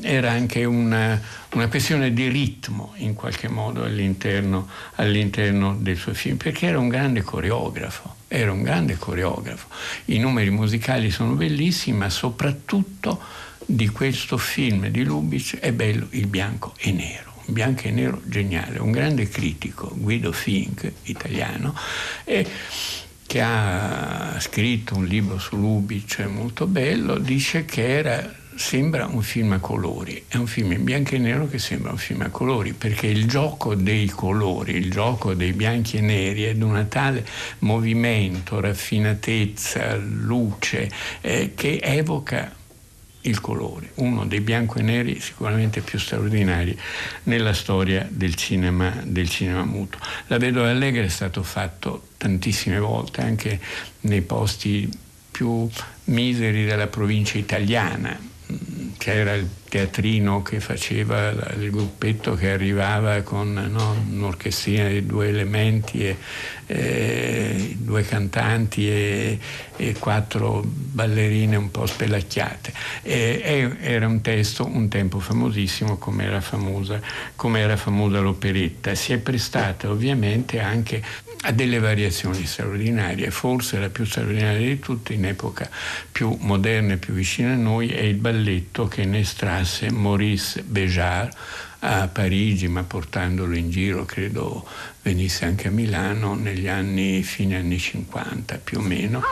era 0.00 0.30
anche 0.30 0.64
una, 0.64 1.20
una, 1.52 1.68
questione 1.68 2.12
di 2.12 2.28
ritmo 2.28 2.92
in 2.96 3.14
qualche 3.14 3.48
modo 3.48 3.82
all'interno, 3.84 4.68
all'interno 4.96 5.74
dei 5.74 5.96
suoi 5.96 6.14
film, 6.14 6.36
perché 6.36 6.66
era 6.66 6.78
un 6.78 6.88
grande 6.88 7.22
coreografo 7.22 8.14
era 8.28 8.52
un 8.52 8.62
grande 8.62 8.96
coreografo. 8.96 9.68
I 10.06 10.18
numeri 10.18 10.50
musicali 10.50 11.10
sono 11.10 11.34
bellissimi, 11.34 11.98
ma 11.98 12.10
soprattutto 12.10 13.20
di 13.64 13.88
questo 13.88 14.36
film 14.36 14.88
di 14.88 15.04
Lubitsch 15.04 15.58
è 15.58 15.72
bello 15.72 16.06
il 16.10 16.26
bianco 16.26 16.74
e 16.78 16.92
nero. 16.92 17.34
Bianco 17.46 17.82
e 17.82 17.90
nero 17.92 18.20
geniale, 18.24 18.80
un 18.80 18.90
grande 18.90 19.28
critico, 19.28 19.92
Guido 19.94 20.32
Fink, 20.32 20.90
italiano, 21.04 21.76
e 22.24 22.44
che 23.24 23.40
ha 23.40 24.36
scritto 24.40 24.96
un 24.96 25.04
libro 25.04 25.38
su 25.38 25.56
Lubitsch 25.56 26.20
molto 26.26 26.66
bello, 26.66 27.18
dice 27.18 27.64
che 27.64 27.98
era 27.98 28.34
sembra 28.56 29.06
un 29.06 29.22
film 29.22 29.52
a 29.52 29.58
colori, 29.58 30.24
è 30.28 30.36
un 30.36 30.46
film 30.46 30.72
in 30.72 30.84
bianco 30.84 31.14
e 31.14 31.18
nero 31.18 31.46
che 31.48 31.58
sembra 31.58 31.92
un 31.92 31.98
film 31.98 32.22
a 32.22 32.30
colori, 32.30 32.72
perché 32.72 33.06
il 33.06 33.26
gioco 33.26 33.74
dei 33.74 34.08
colori, 34.08 34.74
il 34.74 34.90
gioco 34.90 35.34
dei 35.34 35.52
bianchi 35.52 35.98
e 35.98 36.00
neri 36.00 36.44
è 36.44 36.54
di 36.54 36.62
un 36.62 36.86
tale 36.88 37.24
movimento, 37.60 38.60
raffinatezza, 38.60 39.96
luce, 39.96 40.90
eh, 41.20 41.52
che 41.54 41.78
evoca 41.82 42.54
il 43.22 43.40
colore, 43.40 43.90
uno 43.96 44.24
dei 44.24 44.40
bianco 44.40 44.78
e 44.78 44.82
neri 44.82 45.20
sicuramente 45.20 45.80
più 45.80 45.98
straordinari 45.98 46.78
nella 47.24 47.52
storia 47.52 48.06
del 48.08 48.34
cinema, 48.36 49.02
del 49.04 49.28
cinema 49.28 49.64
muto. 49.64 49.98
La 50.28 50.38
Vedova 50.38 50.70
Allegra 50.70 51.02
è 51.02 51.08
stato 51.08 51.42
fatto 51.42 52.08
tantissime 52.16 52.78
volte, 52.78 53.20
anche 53.20 53.60
nei 54.02 54.22
posti 54.22 54.88
più 55.30 55.68
miseri 56.04 56.64
della 56.64 56.86
provincia 56.86 57.36
italiana, 57.36 58.34
c'era 58.98 59.34
il 59.34 59.48
teatrino 59.68 60.42
che 60.42 60.60
faceva 60.60 61.30
il 61.30 61.70
gruppetto 61.70 62.34
che 62.34 62.50
arrivava 62.50 63.22
con 63.22 63.52
no, 63.52 64.04
un'orchestrina 64.10 64.88
di 64.88 65.04
due 65.04 65.28
elementi 65.28 66.06
e 66.06 66.16
eh, 66.66 67.76
due 67.78 68.02
cantanti 68.02 68.88
e, 68.88 69.38
e, 69.76 69.94
quattro 69.98 70.62
ballerine 70.64 71.56
un 71.56 71.70
po' 71.70 71.86
spelacchiate. 71.86 72.72
E, 73.02 73.40
e, 73.44 73.76
era 73.80 74.06
un 74.06 74.20
testo 74.20 74.64
un 74.64 74.88
tempo 74.88 75.20
famosissimo 75.20 75.96
come 75.98 76.24
era 76.24 76.40
famosa, 76.40 77.00
come 77.36 77.60
era 77.60 77.76
famosa 77.76 78.20
l'operetta. 78.20 78.94
Si 78.94 79.12
è 79.12 79.18
prestata 79.18 79.90
ovviamente 79.90 80.58
anche 80.58 81.02
a 81.42 81.52
delle 81.52 81.78
variazioni 81.78 82.44
straordinarie, 82.44 83.30
forse 83.30 83.78
la 83.78 83.88
più 83.88 84.04
straordinaria 84.04 84.66
di 84.66 84.78
tutte 84.78 85.12
in 85.12 85.26
epoca 85.26 85.68
più 86.10 86.36
moderna 86.40 86.94
e 86.94 86.96
più 86.96 87.14
vicina 87.14 87.52
a 87.52 87.56
noi 87.56 87.90
è 87.90 88.00
il 88.00 88.16
balletto 88.16 88.88
che 88.88 89.04
ne 89.04 89.20
estrasse 89.20 89.90
Maurice 89.90 90.62
Béjart 90.62 91.36
a 91.80 92.08
Parigi, 92.08 92.68
ma 92.68 92.82
portandolo 92.82 93.54
in 93.54 93.70
giro 93.70 94.04
credo 94.04 94.66
venisse 95.02 95.44
anche 95.44 95.68
a 95.68 95.70
Milano 95.70 96.34
negli 96.34 96.68
anni, 96.68 97.22
fine 97.22 97.56
anni 97.56 97.78
50 97.78 98.58
più 98.58 98.78
o 98.78 98.82
meno. 98.82 99.22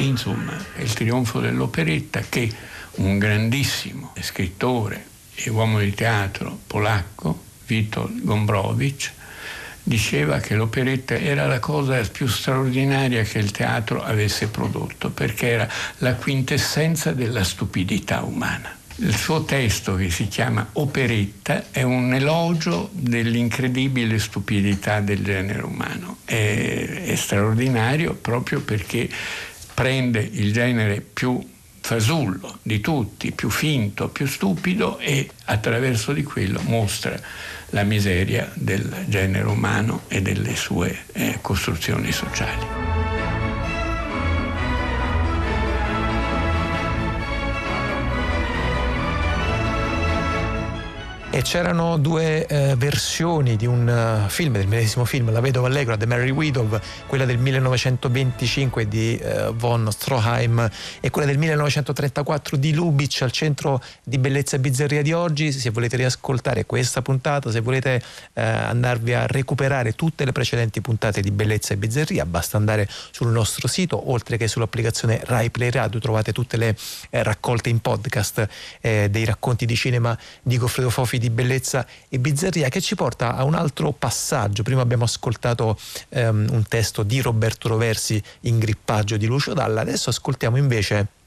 Insomma 0.00 0.56
è 0.74 0.80
il 0.80 0.92
trionfo 0.92 1.40
dell'operetta 1.40 2.20
che 2.28 2.50
un 2.96 3.18
grandissimo 3.18 4.12
scrittore 4.20 5.06
e 5.34 5.50
uomo 5.50 5.78
di 5.78 5.94
teatro 5.94 6.58
polacco, 6.66 7.44
Witold 7.68 8.22
Gombrowicz, 8.22 9.12
diceva 9.82 10.38
che 10.38 10.54
l'operetta 10.54 11.16
era 11.16 11.46
la 11.46 11.60
cosa 11.60 11.98
più 12.00 12.26
straordinaria 12.26 13.22
che 13.22 13.38
il 13.38 13.50
teatro 13.50 14.02
avesse 14.02 14.48
prodotto, 14.48 15.10
perché 15.10 15.48
era 15.48 15.68
la 15.98 16.14
quintessenza 16.14 17.12
della 17.12 17.42
stupidità 17.42 18.22
umana. 18.22 18.76
Il 19.00 19.16
suo 19.16 19.44
testo, 19.44 19.94
che 19.94 20.10
si 20.10 20.26
chiama 20.26 20.70
Operetta, 20.72 21.66
è 21.70 21.82
un 21.82 22.12
elogio 22.12 22.90
dell'incredibile 22.92 24.18
stupidità 24.18 25.00
del 25.00 25.22
genere 25.22 25.62
umano. 25.62 26.18
È, 26.24 27.04
è 27.04 27.14
straordinario 27.14 28.14
proprio 28.14 28.60
perché 28.60 29.08
prende 29.78 30.28
il 30.32 30.52
genere 30.52 31.00
più 31.00 31.40
fasullo 31.80 32.58
di 32.62 32.80
tutti, 32.80 33.30
più 33.30 33.48
finto, 33.48 34.08
più 34.08 34.26
stupido 34.26 34.98
e 34.98 35.30
attraverso 35.44 36.12
di 36.12 36.24
quello 36.24 36.60
mostra 36.62 37.16
la 37.70 37.84
miseria 37.84 38.50
del 38.54 39.04
genere 39.06 39.46
umano 39.46 40.02
e 40.08 40.20
delle 40.20 40.56
sue 40.56 41.04
eh, 41.12 41.38
costruzioni 41.40 42.10
sociali. 42.10 43.17
E 51.30 51.42
c'erano 51.42 51.98
due 51.98 52.46
eh, 52.46 52.74
versioni 52.76 53.56
di 53.56 53.66
un 53.66 53.86
uh, 53.86 54.30
film, 54.30 54.54
del 54.54 54.66
medesimo 54.66 55.04
film, 55.04 55.30
La 55.30 55.40
vedova 55.40 55.66
allegra, 55.66 55.94
The 55.94 56.06
Mary 56.06 56.30
Widow, 56.30 56.80
quella 57.06 57.26
del 57.26 57.36
1925 57.36 58.88
di 58.88 59.20
uh, 59.22 59.54
von 59.54 59.92
Stroheim 59.92 60.68
e 61.00 61.10
quella 61.10 61.28
del 61.28 61.36
1934 61.36 62.56
di 62.56 62.72
Lubitsch 62.72 63.20
al 63.20 63.30
centro 63.30 63.82
di 64.02 64.16
bellezza 64.16 64.56
e 64.56 64.58
bizzarria 64.58 65.02
di 65.02 65.12
oggi. 65.12 65.52
Se 65.52 65.68
volete 65.68 65.96
riascoltare 65.96 66.64
questa 66.64 67.02
puntata, 67.02 67.50
se 67.50 67.60
volete 67.60 68.02
uh, 68.02 68.40
andarvi 68.40 69.12
a 69.12 69.26
recuperare 69.26 69.92
tutte 69.92 70.24
le 70.24 70.32
precedenti 70.32 70.80
puntate 70.80 71.20
di 71.20 71.30
bellezza 71.30 71.74
e 71.74 71.76
bizzarria, 71.76 72.24
basta 72.24 72.56
andare 72.56 72.88
sul 73.10 73.28
nostro 73.28 73.68
sito, 73.68 74.10
oltre 74.10 74.38
che 74.38 74.48
sull'applicazione 74.48 75.20
Rai 75.24 75.50
Play 75.50 75.70
Radio, 75.70 76.00
trovate 76.00 76.32
tutte 76.32 76.56
le 76.56 76.74
eh, 77.10 77.22
raccolte 77.22 77.68
in 77.68 77.80
podcast 77.80 78.48
eh, 78.80 79.08
dei 79.10 79.26
racconti 79.26 79.66
di 79.66 79.76
cinema 79.76 80.18
di 80.42 80.56
Goffredo 80.56 80.88
Fofi 80.88 81.16
di 81.18 81.28
di 81.28 81.30
bellezza 81.30 81.86
e 82.08 82.18
bizzarria 82.18 82.68
che 82.68 82.80
ci 82.80 82.94
porta 82.94 83.36
a 83.36 83.44
un 83.44 83.54
altro 83.54 83.92
passaggio. 83.92 84.62
Prima 84.62 84.80
abbiamo 84.80 85.04
ascoltato 85.04 85.78
um, 86.10 86.46
un 86.50 86.64
testo 86.66 87.02
di 87.02 87.20
Roberto 87.20 87.68
Roversi 87.68 88.20
in 88.40 88.58
grippaggio 88.58 89.16
di 89.16 89.26
Lucio 89.26 89.52
Dalla, 89.52 89.82
adesso 89.82 90.10
ascoltiamo 90.10 90.56
invece 90.56 91.17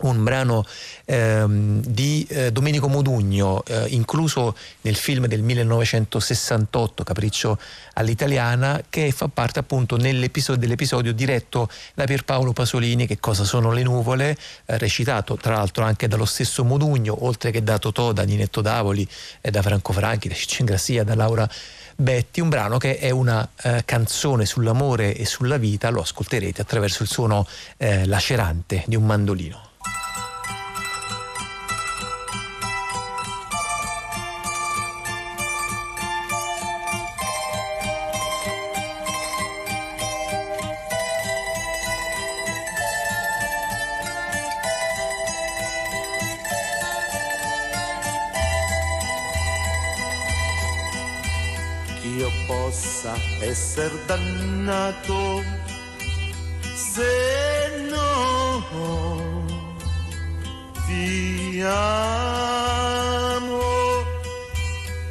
un 0.00 0.22
brano 0.22 0.64
ehm, 1.04 1.82
di 1.82 2.26
eh, 2.28 2.52
Domenico 2.52 2.88
Modugno 2.88 3.64
eh, 3.66 3.86
incluso 3.88 4.56
nel 4.82 4.96
film 4.96 5.26
del 5.26 5.42
1968 5.42 7.04
Capriccio 7.04 7.58
all'italiana 7.94 8.82
che 8.88 9.10
fa 9.10 9.28
parte 9.28 9.58
appunto 9.58 9.96
dell'episodio 9.96 11.12
diretto 11.12 11.68
da 11.94 12.04
Pierpaolo 12.04 12.52
Pasolini 12.52 13.06
che 13.06 13.18
cosa 13.18 13.44
sono 13.44 13.72
le 13.72 13.82
nuvole 13.82 14.36
eh, 14.66 14.78
recitato 14.78 15.36
tra 15.36 15.54
l'altro 15.54 15.84
anche 15.84 16.08
dallo 16.08 16.24
stesso 16.24 16.64
Modugno 16.64 17.24
oltre 17.24 17.50
che 17.50 17.62
da 17.62 17.78
Totò, 17.78 18.12
da 18.12 18.22
Ninetto 18.22 18.60
Davoli 18.60 19.06
da 19.40 19.62
Franco 19.62 19.92
Franchi, 19.92 20.28
da 20.28 20.34
Ciccio 20.34 20.60
Ingrassia, 20.60 21.04
da 21.04 21.14
Laura 21.14 21.48
Betty, 21.96 22.40
un 22.40 22.48
brano 22.48 22.78
che 22.78 22.98
è 22.98 23.10
una 23.10 23.48
eh, 23.62 23.82
canzone 23.84 24.46
sull'amore 24.46 25.16
e 25.16 25.26
sulla 25.26 25.56
vita, 25.56 25.90
lo 25.90 26.00
ascolterete 26.00 26.60
attraverso 26.60 27.02
il 27.02 27.08
suono 27.08 27.46
eh, 27.76 28.06
lacerante 28.06 28.84
di 28.86 28.94
un 28.94 29.04
mandolino. 29.04 29.67
Esser 53.40 53.90
dannato 54.06 55.42
se 56.74 57.88
no 57.90 58.64
ti 60.86 61.60
amo. 61.64 62.88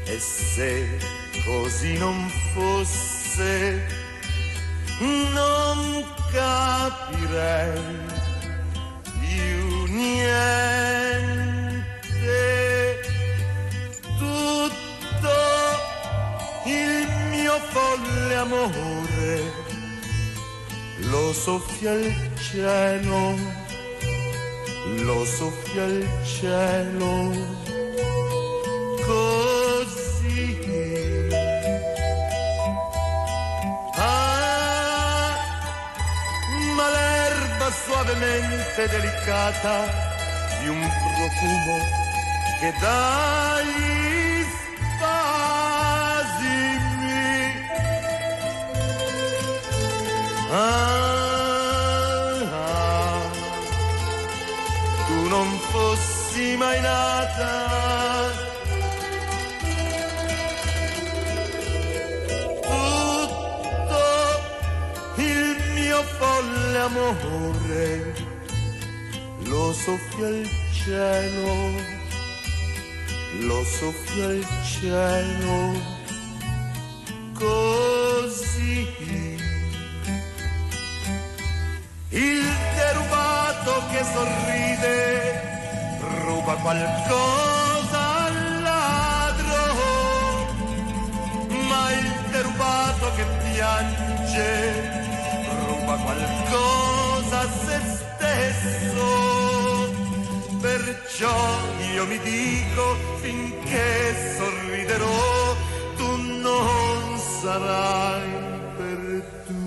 E 0.05 0.19
se 0.19 0.99
così 1.45 1.97
non 1.97 2.29
fosse 2.53 4.05
non 5.33 6.05
capirei 6.31 7.81
più 9.19 9.85
niente. 9.85 10.77
Tutto 14.17 15.37
il 16.65 17.06
mio 17.47 17.59
folle 17.71 18.35
amore 18.35 19.53
lo 21.11 21.31
soffia 21.31 21.93
il 21.93 22.13
cielo, 22.35 23.35
lo 25.05 25.23
soffia 25.23 25.85
il 25.85 26.09
cielo 26.25 27.31
così. 29.05 30.59
Ah, 33.95 35.37
ma 36.75 36.89
l'erba 36.95 37.71
suavemente 37.71 38.89
delicata 38.89 39.73
di 40.59 40.67
un 40.67 40.81
profumo 40.81 41.77
che 42.59 42.73
dagli 42.81 44.16
Ah, 50.49 52.39
tu 55.07 55.27
non 55.27 55.59
fossi 55.71 56.55
mai 56.57 56.79
nata. 56.79 58.31
Tutto 62.61 64.05
il 65.17 65.57
mio 65.73 66.01
folle 66.17 66.77
amore 66.79 68.15
lo 69.43 69.73
soffia 69.73 70.27
il 70.29 70.49
cielo, 70.71 71.71
lo 73.39 73.63
soffia 73.65 74.31
il 74.31 74.47
cielo 74.63 75.95
così 77.33 78.87
il 82.17 82.49
derubato 82.75 83.83
che 83.91 84.03
sorride 84.03 84.95
ruba 86.25 86.55
qualcosa 86.55 88.25
al 88.25 88.61
ladro, 88.63 89.61
ma 91.69 91.91
il 91.91 92.11
derubato 92.31 93.11
che 93.15 93.25
piange 93.51 94.49
ruba 95.65 95.95
qualcosa 95.97 97.39
a 97.39 97.49
se 97.65 97.81
stesso. 97.99 99.05
Perciò 100.59 101.37
io 101.93 102.05
mi 102.07 102.19
dico 102.19 102.95
finché 103.21 104.35
sorriderò, 104.37 105.55
tu 105.97 106.15
non 106.41 107.19
sarai 107.19 108.29
perduta. 108.75 109.66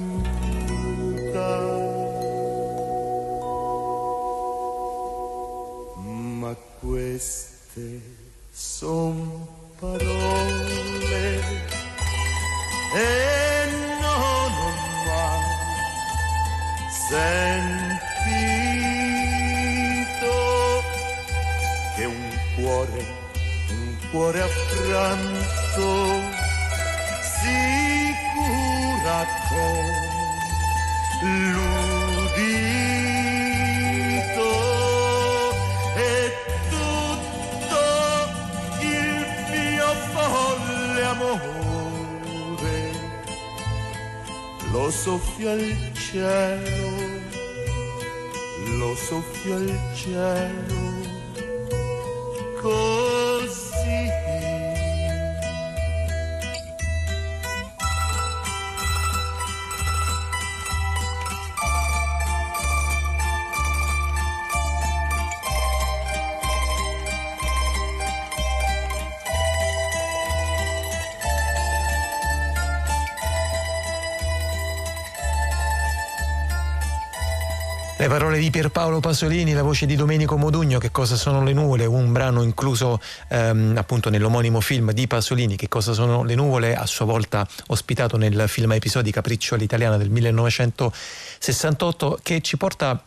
Queste 6.81 8.01
son 8.53 9.47
parole. 9.79 11.41
E 12.93 13.69
non 14.01 14.13
ho 14.13 14.71
mai 15.07 15.43
sentito 17.09 17.93
che 21.97 22.05
un 22.05 22.31
cuore, 22.57 23.03
un 23.71 23.97
cuore 24.11 24.41
affranto 24.41 25.89
si 27.41 27.61
cura 28.35 29.19
con 29.49 29.85
l'udito 31.23 31.60
lo 44.73 44.91
soffia 44.91 45.53
il 45.53 45.93
cielo, 45.95 47.21
lo 48.79 48.95
soffia 48.95 49.57
il 49.57 49.79
cielo 49.95 50.91
così. 52.61 53.30
Le 78.01 78.09
parole 78.09 78.39
di 78.39 78.49
Pierpaolo 78.49 78.99
Pasolini, 78.99 79.53
la 79.53 79.63
voce 79.63 79.85
di 79.85 79.95
Domenico 79.95 80.39
Modugno, 80.39 80.79
Che 80.79 80.91
cosa 80.91 81.17
sono 81.17 81.45
le 81.45 81.53
nuvole, 81.53 81.85
un 81.85 82.13
brano 82.13 82.41
incluso 82.41 82.99
ehm, 83.29 83.75
appunto 83.77 84.09
nell'omonimo 84.09 84.63
film 84.63 84.93
di 84.93 85.07
Pasolini, 85.07 85.55
Che 85.55 85.69
cosa 85.69 85.93
sono 85.93 86.25
le 86.25 86.35
nuvole, 86.35 86.75
a 86.75 86.87
sua 86.87 87.05
volta 87.05 87.47
ospitato 87.67 88.17
nel 88.17 88.45
film 88.49 88.73
episodi 88.73 89.11
Capriccio 89.11 89.55
all'italiana 89.55 89.99
del 89.99 90.09
1968, 90.09 92.21
che 92.23 92.41
ci 92.41 92.57
porta 92.57 93.05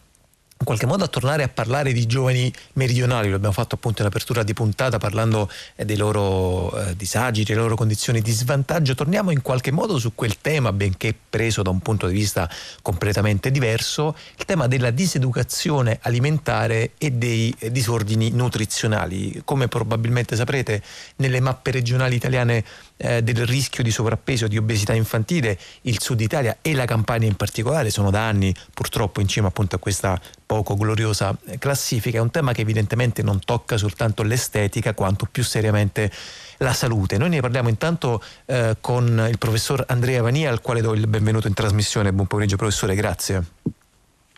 in 0.64 0.70
qualche 0.70 0.86
modo 0.86 1.04
a 1.04 1.08
tornare 1.08 1.44
a 1.44 1.50
parlare 1.50 1.92
di 1.92 2.06
giovani 2.06 2.52
meridionali, 2.74 3.30
lo 3.30 3.36
abbiamo 3.36 3.54
fatto 3.54 3.76
appunto 3.76 4.02
in 4.02 4.08
apertura 4.08 4.44
di 4.44 4.54
puntata 4.54 4.98
parlando 4.98 5.52
eh, 5.76 5.84
dei 5.84 5.98
loro 5.98 6.74
eh, 6.78 6.96
disagi, 6.96 7.44
delle 7.44 7.60
loro 7.60 7.76
condizioni 7.76 8.22
di 8.22 8.32
svantaggio, 8.32 8.96
torniamo 8.96 9.32
in 9.32 9.42
qualche 9.42 9.72
modo 9.72 10.00
su 10.00 10.16
quel 10.16 10.40
tema, 10.40 10.72
benché 10.72 11.14
preso 11.30 11.64
da 11.64 11.70
un 11.70 11.80
punto 11.80 12.08
di 12.08 12.14
vista 12.14 12.50
completamente 12.82 13.52
diverso, 13.52 14.16
il 14.38 14.46
tema 14.46 14.68
della 14.68 14.92
diseducazione 14.92 16.00
alimentare 16.02 16.92
e 16.98 17.12
dei 17.12 17.54
eh, 17.60 17.70
disordini 17.70 18.30
nutrizionali. 18.30 19.42
Come 19.44 19.68
probabilmente 19.68 20.38
saprete, 20.38 20.82
nelle 21.18 21.42
mappe 21.42 21.72
regionali 21.72 22.16
italiane 22.16 22.64
eh, 22.98 23.22
del 23.22 23.46
rischio 23.46 23.84
di 23.84 23.92
sovrappeso, 23.92 24.48
di 24.48 24.58
obesità 24.58 24.94
infantile, 24.94 25.58
il 25.82 26.02
sud 26.02 26.22
Italia 26.22 26.58
e 26.62 26.74
la 26.74 26.86
Campania 26.86 27.28
in 27.28 27.36
particolare 27.36 27.90
sono 27.90 28.12
da 28.12 28.28
anni 28.28 28.54
purtroppo 28.74 29.22
in 29.22 29.28
cima 29.28 29.48
appunto 29.48 29.76
a 29.76 29.80
questa 29.80 30.20
poco 30.46 30.76
gloriosa 30.76 31.36
classifica. 31.60 32.18
È 32.18 32.22
un 32.22 32.32
tema 32.32 32.54
che 32.54 32.62
evidentemente 32.62 33.24
non 33.24 33.40
tocca 33.40 33.78
soltanto 33.78 34.24
l'estetica 34.24 34.94
quanto 34.94 35.28
più 35.30 35.44
seriamente 35.44 36.12
la 36.58 36.74
salute. 36.74 37.18
Noi 37.18 37.30
ne 37.30 37.42
parliamo 37.42 37.70
intanto 37.70 38.22
eh, 38.46 38.78
con 38.80 39.26
il 39.30 39.38
professor 39.38 39.84
Andrea 39.88 40.22
Vania 40.22 40.50
al 40.50 40.62
quale 40.62 40.82
do 40.82 40.94
il 40.94 41.08
benvenuto 41.08 41.48
in 41.48 41.54
trasmissione. 41.54 42.14
Buon 42.14 42.28
pomeriggio 42.28 42.58
professore, 42.58 42.96
grazie. 42.96 43.44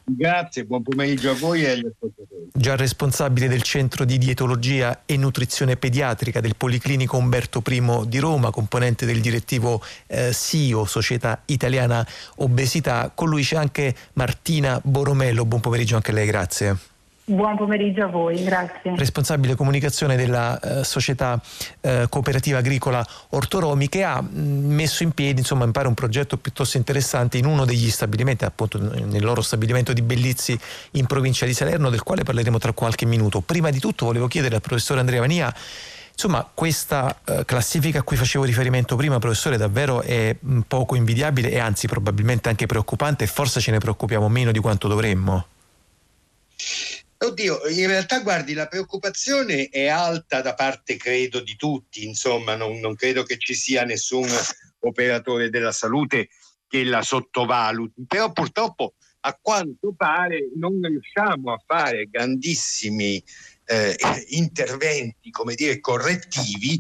Grazie, 0.08 0.66
buon 0.66 0.84
pomeriggio 0.84 1.32
a 1.32 1.34
voi 1.34 1.64
e 1.64 1.70
agli 1.72 1.86
ascoltatori. 1.86 2.50
Già 2.54 2.76
responsabile 2.76 3.48
del 3.48 3.64
centro 3.64 4.06
di 4.06 4.20
dietologia 4.20 5.02
e 5.06 5.18
nutrizione 5.18 5.78
pediatrica 5.78 6.40
del 6.40 6.56
Policlinico 6.56 7.18
Umberto 7.18 7.64
I 7.66 8.04
di 8.08 8.20
Roma, 8.20 8.52
componente 8.52 9.08
del 9.08 9.20
direttivo 9.20 9.82
eh, 10.06 10.32
SIO, 10.32 10.86
Società 10.86 11.42
Italiana 11.46 12.06
Obesità. 12.38 13.12
Con 13.14 13.30
lui 13.30 13.42
c'è 13.42 13.56
anche 13.56 13.96
Martina 14.14 14.80
Boromello. 14.84 15.44
Buon 15.44 15.62
pomeriggio 15.62 15.96
anche 15.96 16.12
a 16.12 16.14
lei, 16.14 16.28
grazie. 16.28 16.78
Buon 17.28 17.58
pomeriggio 17.58 18.04
a 18.04 18.08
voi, 18.08 18.44
grazie. 18.44 18.96
Responsabile 18.96 19.56
comunicazione 19.56 20.16
della 20.16 20.60
eh, 20.60 20.84
società 20.84 21.42
eh, 21.82 22.06
cooperativa 22.08 22.60
agricola 22.60 23.04
Ortoromi 23.30 23.90
che 23.90 24.04
ha 24.04 24.22
mh, 24.22 24.28
messo 24.38 25.02
in 25.02 25.12
piedi, 25.12 25.40
insomma, 25.40 25.66
mi 25.66 25.72
pare 25.72 25.88
un 25.88 25.96
progetto 25.96 26.38
piuttosto 26.38 26.78
interessante 26.78 27.40
in 27.40 27.48
uno 27.48 27.66
degli 27.66 27.90
stabilimenti, 27.90 28.46
appunto 28.46 28.78
nel 28.78 29.24
loro 29.24 29.42
stabilimento 29.42 29.92
di 29.92 30.04
Bellizzi 30.04 30.58
in 30.92 31.08
provincia 31.08 31.48
di 31.48 31.56
Salerno, 31.56 31.90
del 31.90 32.04
quale 32.04 32.22
parleremo 32.22 32.60
tra 32.60 32.74
qualche 32.74 33.08
minuto. 33.08 33.42
Prima 33.42 33.72
di 33.72 33.80
tutto 33.80 34.06
volevo 34.06 34.28
chiedere 34.28 34.56
al 34.56 34.62
professore 34.62 35.00
Andrea 35.00 35.20
Vania 35.20 35.54
Insomma, 36.16 36.50
questa 36.54 37.20
eh, 37.26 37.44
classifica 37.44 38.00
a 38.00 38.04
cui 38.04 38.16
facevo 38.16 38.46
riferimento 38.46 38.96
prima, 38.96 39.20
professore, 39.20 39.58
davvero 39.58 40.02
è 40.02 40.34
mh, 40.40 40.60
poco 40.62 40.96
invidiabile 40.96 41.50
e 41.52 41.60
anzi 41.60 41.88
probabilmente 41.88 42.48
anche 42.48 42.68
preoccupante 42.68 43.26
e 43.26 43.28
forse 43.28 43.60
ce 43.60 43.72
ne 43.72 43.80
preoccupiamo 43.80 44.30
meno 44.30 44.54
di 44.54 44.60
quanto 44.60 44.88
dovremmo. 44.88 45.46
Oddio, 47.18 47.68
in 47.70 47.88
realtà 47.88 48.20
guardi, 48.20 48.54
la 48.54 48.68
preoccupazione 48.68 49.70
è 49.70 49.88
alta 49.88 50.42
da 50.42 50.54
parte, 50.54 50.98
credo, 50.98 51.40
di 51.40 51.56
tutti, 51.56 52.06
insomma, 52.06 52.56
non, 52.56 52.80
non 52.80 52.94
credo 52.96 53.24
che 53.24 53.38
ci 53.38 53.54
sia 53.54 53.86
nessun 53.86 54.28
operatore 54.80 55.50
della 55.50 55.72
salute 55.72 56.28
che 56.68 56.84
la 56.84 57.02
sottovaluti, 57.02 58.04
però 58.06 58.32
purtroppo 58.32 58.96
a 59.22 59.38
quanto 59.42 59.94
pare 59.96 60.50
non 60.56 60.80
riusciamo 60.82 61.54
a 61.54 61.62
fare 61.66 62.10
grandissimi 62.10 63.24
eh, 63.66 63.96
interventi, 64.30 65.32
come 65.32 65.56
dire, 65.56 65.80
correttivi, 65.80 66.78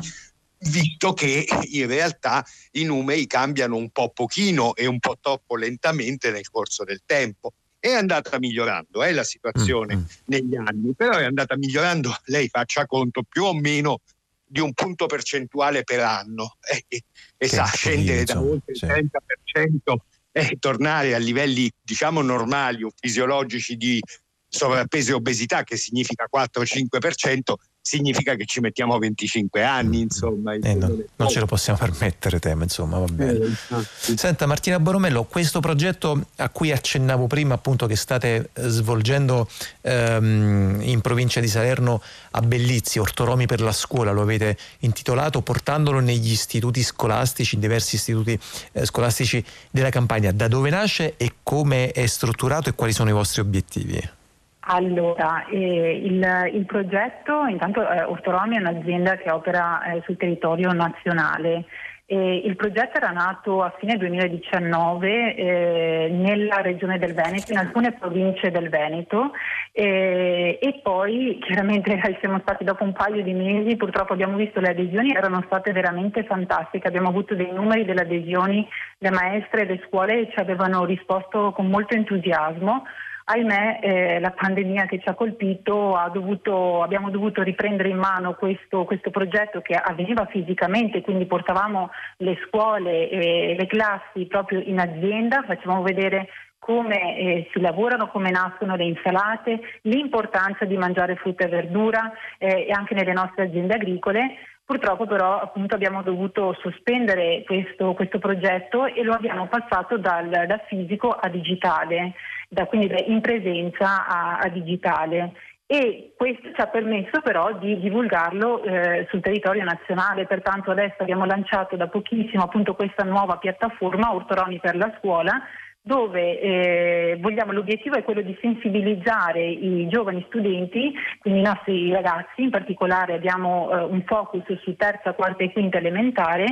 visto 0.57 1.13
che 1.13 1.47
in 1.71 1.87
realtà 1.87 2.45
i 2.71 2.83
numeri 2.83 3.25
cambiano 3.25 3.77
un 3.77 3.89
po' 3.89 4.11
pochino 4.11 4.75
e 4.75 4.85
un 4.85 4.99
po' 4.99 5.17
troppo 5.19 5.55
lentamente 5.55 6.29
nel 6.29 6.49
corso 6.49 6.83
del 6.83 7.01
tempo 7.05 7.53
è 7.85 7.93
andata 7.93 8.39
migliorando 8.39 9.03
è 9.03 9.11
la 9.11 9.23
situazione 9.23 9.95
mm-hmm. 9.95 10.05
negli 10.25 10.55
anni, 10.55 10.93
però 10.95 11.17
è 11.17 11.23
andata 11.23 11.55
migliorando, 11.55 12.15
lei 12.25 12.47
faccia 12.47 12.87
conto, 12.87 13.21
più 13.21 13.43
o 13.43 13.53
meno 13.53 13.99
di 14.43 14.59
un 14.59 14.73
punto 14.73 15.05
percentuale 15.05 15.83
per 15.83 15.99
anno 15.99 16.57
e, 16.67 16.85
e, 16.87 17.03
e 17.37 17.47
sa 17.47 17.65
scendere 17.65 18.23
da 18.23 18.41
oltre 18.41 18.73
il 18.73 18.79
30% 18.81 19.95
e 20.31 20.57
tornare 20.59 21.13
a 21.13 21.17
livelli 21.19 21.71
diciamo 21.79 22.21
normali 22.21 22.83
o 22.83 22.89
fisiologici 22.95 23.77
di 23.77 24.01
sovrappeso 24.47 25.11
e 25.11 25.13
obesità 25.13 25.63
che 25.63 25.77
significa 25.77 26.27
4-5% 26.31 27.53
significa 27.85 28.33
che 28.33 28.45
ci 28.45 28.61
mettiamo 28.61 28.97
25 28.97 29.63
anni, 29.63 29.99
insomma. 29.99 30.53
Eh 30.53 30.73
no, 30.73 30.97
non 31.17 31.29
ce 31.29 31.39
lo 31.39 31.45
possiamo 31.45 31.77
permettere, 31.77 32.39
temo, 32.39 32.63
insomma, 32.63 32.97
va 32.97 33.05
bene. 33.05 33.45
Eh, 33.45 34.15
Senta, 34.15 34.47
Martina 34.47 34.79
Boromello, 34.79 35.25
questo 35.25 35.59
progetto 35.59 36.25
a 36.37 36.49
cui 36.49 36.71
accennavo 36.71 37.27
prima, 37.27 37.53
appunto, 37.53 37.85
che 37.85 37.95
state 37.95 38.49
eh, 38.53 38.69
svolgendo 38.69 39.47
ehm, 39.81 40.79
in 40.81 40.99
provincia 41.01 41.39
di 41.39 41.47
Salerno 41.47 42.01
a 42.31 42.41
Bellizzi, 42.41 42.97
Ortoromi 42.97 43.45
per 43.45 43.61
la 43.61 43.71
scuola, 43.71 44.11
lo 44.11 44.23
avete 44.23 44.57
intitolato, 44.79 45.43
portandolo 45.43 45.99
negli 45.99 46.31
istituti 46.31 46.81
scolastici, 46.81 47.53
in 47.53 47.61
diversi 47.61 47.97
istituti 47.97 48.37
eh, 48.71 48.85
scolastici 48.85 49.45
della 49.69 49.91
campagna. 49.91 50.31
Da 50.31 50.47
dove 50.47 50.71
nasce 50.71 51.13
e 51.17 51.33
come 51.43 51.91
è 51.91 52.07
strutturato 52.07 52.69
e 52.69 52.73
quali 52.73 52.93
sono 52.93 53.11
i 53.11 53.13
vostri 53.13 53.41
obiettivi? 53.41 54.23
Allora, 54.67 55.45
eh, 55.45 56.01
il, 56.03 56.49
il, 56.53 56.65
progetto, 56.65 57.45
intanto 57.45 57.87
eh, 57.87 58.01
Ortoromi 58.01 58.57
è 58.57 58.59
un'azienda 58.59 59.15
che 59.15 59.29
opera 59.29 59.83
eh, 59.83 60.01
sul 60.05 60.17
territorio 60.17 60.71
nazionale. 60.71 61.65
E 62.07 62.37
il 62.45 62.55
progetto 62.55 62.97
era 62.97 63.09
nato 63.09 63.63
a 63.63 63.73
fine 63.79 63.97
2019 63.97 65.35
eh, 65.35 66.09
nella 66.11 66.61
regione 66.61 66.97
del 66.97 67.13
Veneto, 67.13 67.51
in 67.51 67.57
alcune 67.59 67.93
province 67.93 68.49
del 68.49 68.69
Veneto. 68.69 69.31
Eh, 69.71 70.57
e 70.59 70.79
poi 70.81 71.37
chiaramente 71.45 71.99
siamo 72.19 72.39
stati 72.39 72.63
dopo 72.63 72.83
un 72.83 72.93
paio 72.93 73.21
di 73.21 73.33
mesi, 73.33 73.75
purtroppo 73.75 74.13
abbiamo 74.13 74.35
visto 74.35 74.59
le 74.59 74.69
adesioni 74.69 75.13
erano 75.13 75.43
state 75.45 75.71
veramente 75.73 76.23
fantastiche, 76.23 76.87
abbiamo 76.87 77.09
avuto 77.09 77.35
dei 77.35 77.51
numeri 77.51 77.85
delle 77.85 78.01
adesioni, 78.01 78.67
le 78.97 79.11
maestre 79.11 79.61
e 79.61 79.65
le 79.65 79.83
scuole 79.85 80.27
ci 80.31 80.39
avevano 80.39 80.85
risposto 80.85 81.51
con 81.51 81.67
molto 81.67 81.93
entusiasmo 81.93 82.83
ahimè 83.27 83.79
eh, 83.81 84.19
la 84.19 84.31
pandemia 84.31 84.85
che 84.85 84.99
ci 84.99 85.09
ha 85.09 85.15
colpito 85.15 85.95
ha 85.95 86.09
dovuto, 86.09 86.83
abbiamo 86.83 87.09
dovuto 87.09 87.41
riprendere 87.41 87.89
in 87.89 87.97
mano 87.97 88.35
questo, 88.35 88.85
questo, 88.85 89.09
progetto 89.09 89.61
che 89.61 89.73
avveniva 89.73 90.25
fisicamente, 90.25 91.01
quindi 91.01 91.25
portavamo 91.25 91.89
le 92.17 92.37
scuole 92.45 93.09
e 93.09 93.55
le 93.57 93.67
classi 93.67 94.25
proprio 94.27 94.59
in 94.59 94.79
azienda, 94.79 95.43
facevamo 95.45 95.81
vedere 95.81 96.27
come 96.59 97.17
eh, 97.17 97.49
si 97.51 97.61
lavorano, 97.61 98.09
come 98.09 98.31
nascono 98.31 98.75
le 98.75 98.85
insalate, 98.85 99.59
l'importanza 99.81 100.65
di 100.65 100.77
mangiare 100.77 101.15
frutta 101.15 101.45
e 101.45 101.49
verdura 101.49 102.11
eh, 102.39 102.67
anche 102.71 102.95
nelle 102.95 103.13
nostre 103.13 103.43
aziende 103.43 103.75
agricole. 103.75 104.35
Purtroppo 104.65 105.05
però 105.05 105.39
appunto, 105.39 105.75
abbiamo 105.75 106.01
dovuto 106.01 106.57
sospendere 106.59 107.43
questo, 107.45 107.93
questo, 107.93 108.17
progetto 108.17 108.85
e 108.85 109.03
lo 109.03 109.13
abbiamo 109.13 109.45
passato 109.45 109.99
dal, 109.99 110.27
da 110.27 110.59
fisico 110.67 111.11
a 111.11 111.29
digitale 111.29 112.13
da, 112.49 112.65
quindi 112.65 112.93
in 113.07 113.21
presenza 113.21 114.07
a, 114.07 114.37
a 114.37 114.49
digitale. 114.49 115.33
E 115.67 116.13
questo 116.15 116.53
ci 116.53 116.61
ha 116.61 116.67
permesso 116.67 117.21
però 117.23 117.57
di 117.57 117.79
divulgarlo 117.79 118.63
eh, 118.63 119.07
sul 119.09 119.21
territorio 119.21 119.63
nazionale, 119.63 120.27
pertanto 120.27 120.69
adesso 120.69 120.97
abbiamo 120.99 121.25
lanciato 121.25 121.75
da 121.75 121.87
pochissimo 121.87 122.43
appunto 122.43 122.75
questa 122.75 123.03
nuova 123.03 123.37
piattaforma 123.37 124.13
Ortoroni 124.13 124.59
per 124.59 124.75
la 124.75 124.93
scuola 124.99 125.41
dove 125.85 126.39
eh, 126.39 127.17
vogliamo, 127.21 127.51
l'obiettivo 127.51 127.95
è 127.95 128.03
quello 128.03 128.21
di 128.21 128.35
sensibilizzare 128.41 129.45
i 129.45 129.87
giovani 129.87 130.25
studenti, 130.29 130.91
quindi 131.19 131.41
i 131.41 131.43
nostri 131.43 131.91
ragazzi, 131.91 132.41
in 132.41 132.49
particolare 132.49 133.13
abbiamo 133.13 133.69
eh, 133.69 133.83
un 133.83 134.01
focus 134.03 134.41
su 134.63 134.75
terza, 134.75 135.13
quarta 135.13 135.43
e 135.43 135.51
quinta 135.51 135.77
elementare, 135.77 136.45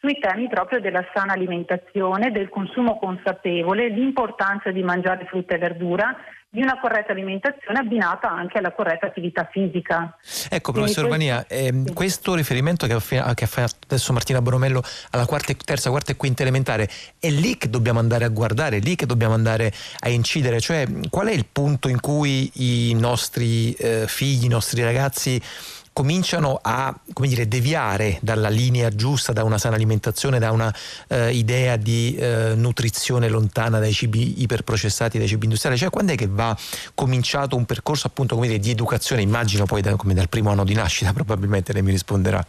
sui 0.00 0.18
temi 0.20 0.48
proprio 0.48 0.80
della 0.80 1.04
sana 1.12 1.32
alimentazione, 1.32 2.30
del 2.30 2.48
consumo 2.48 2.98
consapevole, 2.98 3.88
l'importanza 3.88 4.70
di 4.70 4.82
mangiare 4.82 5.26
frutta 5.26 5.54
e 5.54 5.58
verdura, 5.58 6.16
di 6.50 6.62
una 6.62 6.80
corretta 6.80 7.12
alimentazione 7.12 7.78
abbinata 7.78 8.30
anche 8.30 8.56
alla 8.56 8.72
corretta 8.72 9.06
attività 9.06 9.46
fisica. 9.52 10.16
Ecco, 10.48 10.72
professor 10.72 11.06
Vania, 11.06 11.44
ehm, 11.46 11.84
sì. 11.84 11.92
questo 11.92 12.34
riferimento 12.34 12.86
che 12.86 12.94
ha, 12.94 13.34
che 13.34 13.44
ha, 13.44 13.46
fatto 13.46 13.76
adesso 13.84 14.14
Martina 14.14 14.40
Boromello 14.40 14.82
alla 15.10 15.26
quarta, 15.26 15.52
terza, 15.52 15.90
quarta 15.90 16.12
e 16.12 16.16
quinta 16.16 16.42
elementare, 16.42 16.88
è 17.18 17.28
lì 17.28 17.58
che 17.58 17.68
dobbiamo 17.68 17.98
andare 17.98 18.24
a 18.24 18.28
guardare, 18.28 18.78
è 18.78 18.80
lì 18.80 18.94
che 18.96 19.04
dobbiamo 19.04 19.34
andare 19.34 19.70
a 19.98 20.08
incidere, 20.08 20.58
cioè 20.58 20.86
qual 21.10 21.26
è 21.26 21.32
il 21.32 21.44
punto 21.44 21.88
in 21.88 22.00
cui 22.00 22.50
i 22.54 22.94
nostri 22.94 23.72
eh, 23.74 24.06
figli, 24.06 24.46
i 24.46 24.48
nostri 24.48 24.82
ragazzi 24.82 25.38
cominciano 25.98 26.60
a 26.62 26.96
come 27.12 27.26
dire, 27.26 27.48
deviare 27.48 28.20
dalla 28.22 28.50
linea 28.50 28.88
giusta, 28.88 29.32
da 29.32 29.42
una 29.42 29.58
sana 29.58 29.74
alimentazione, 29.74 30.38
da 30.38 30.52
una 30.52 30.72
eh, 31.08 31.34
idea 31.34 31.74
di 31.74 32.14
eh, 32.14 32.52
nutrizione 32.54 33.28
lontana 33.28 33.80
dai 33.80 33.92
cibi 33.92 34.40
iperprocessati, 34.42 35.18
dai 35.18 35.26
cibi 35.26 35.46
industriali? 35.46 35.76
Cioè 35.76 35.90
quando 35.90 36.12
è 36.12 36.14
che 36.14 36.28
va 36.28 36.56
cominciato 36.94 37.56
un 37.56 37.64
percorso 37.64 38.06
appunto 38.06 38.36
come 38.36 38.46
dire, 38.46 38.60
di 38.60 38.70
educazione, 38.70 39.22
immagino 39.22 39.64
poi 39.64 39.82
da, 39.82 39.96
come 39.96 40.14
dal 40.14 40.28
primo 40.28 40.50
anno 40.50 40.62
di 40.62 40.72
nascita 40.72 41.10
probabilmente 41.18 41.72
lei 41.72 41.82
mi 41.82 41.90
risponderà. 41.90 42.46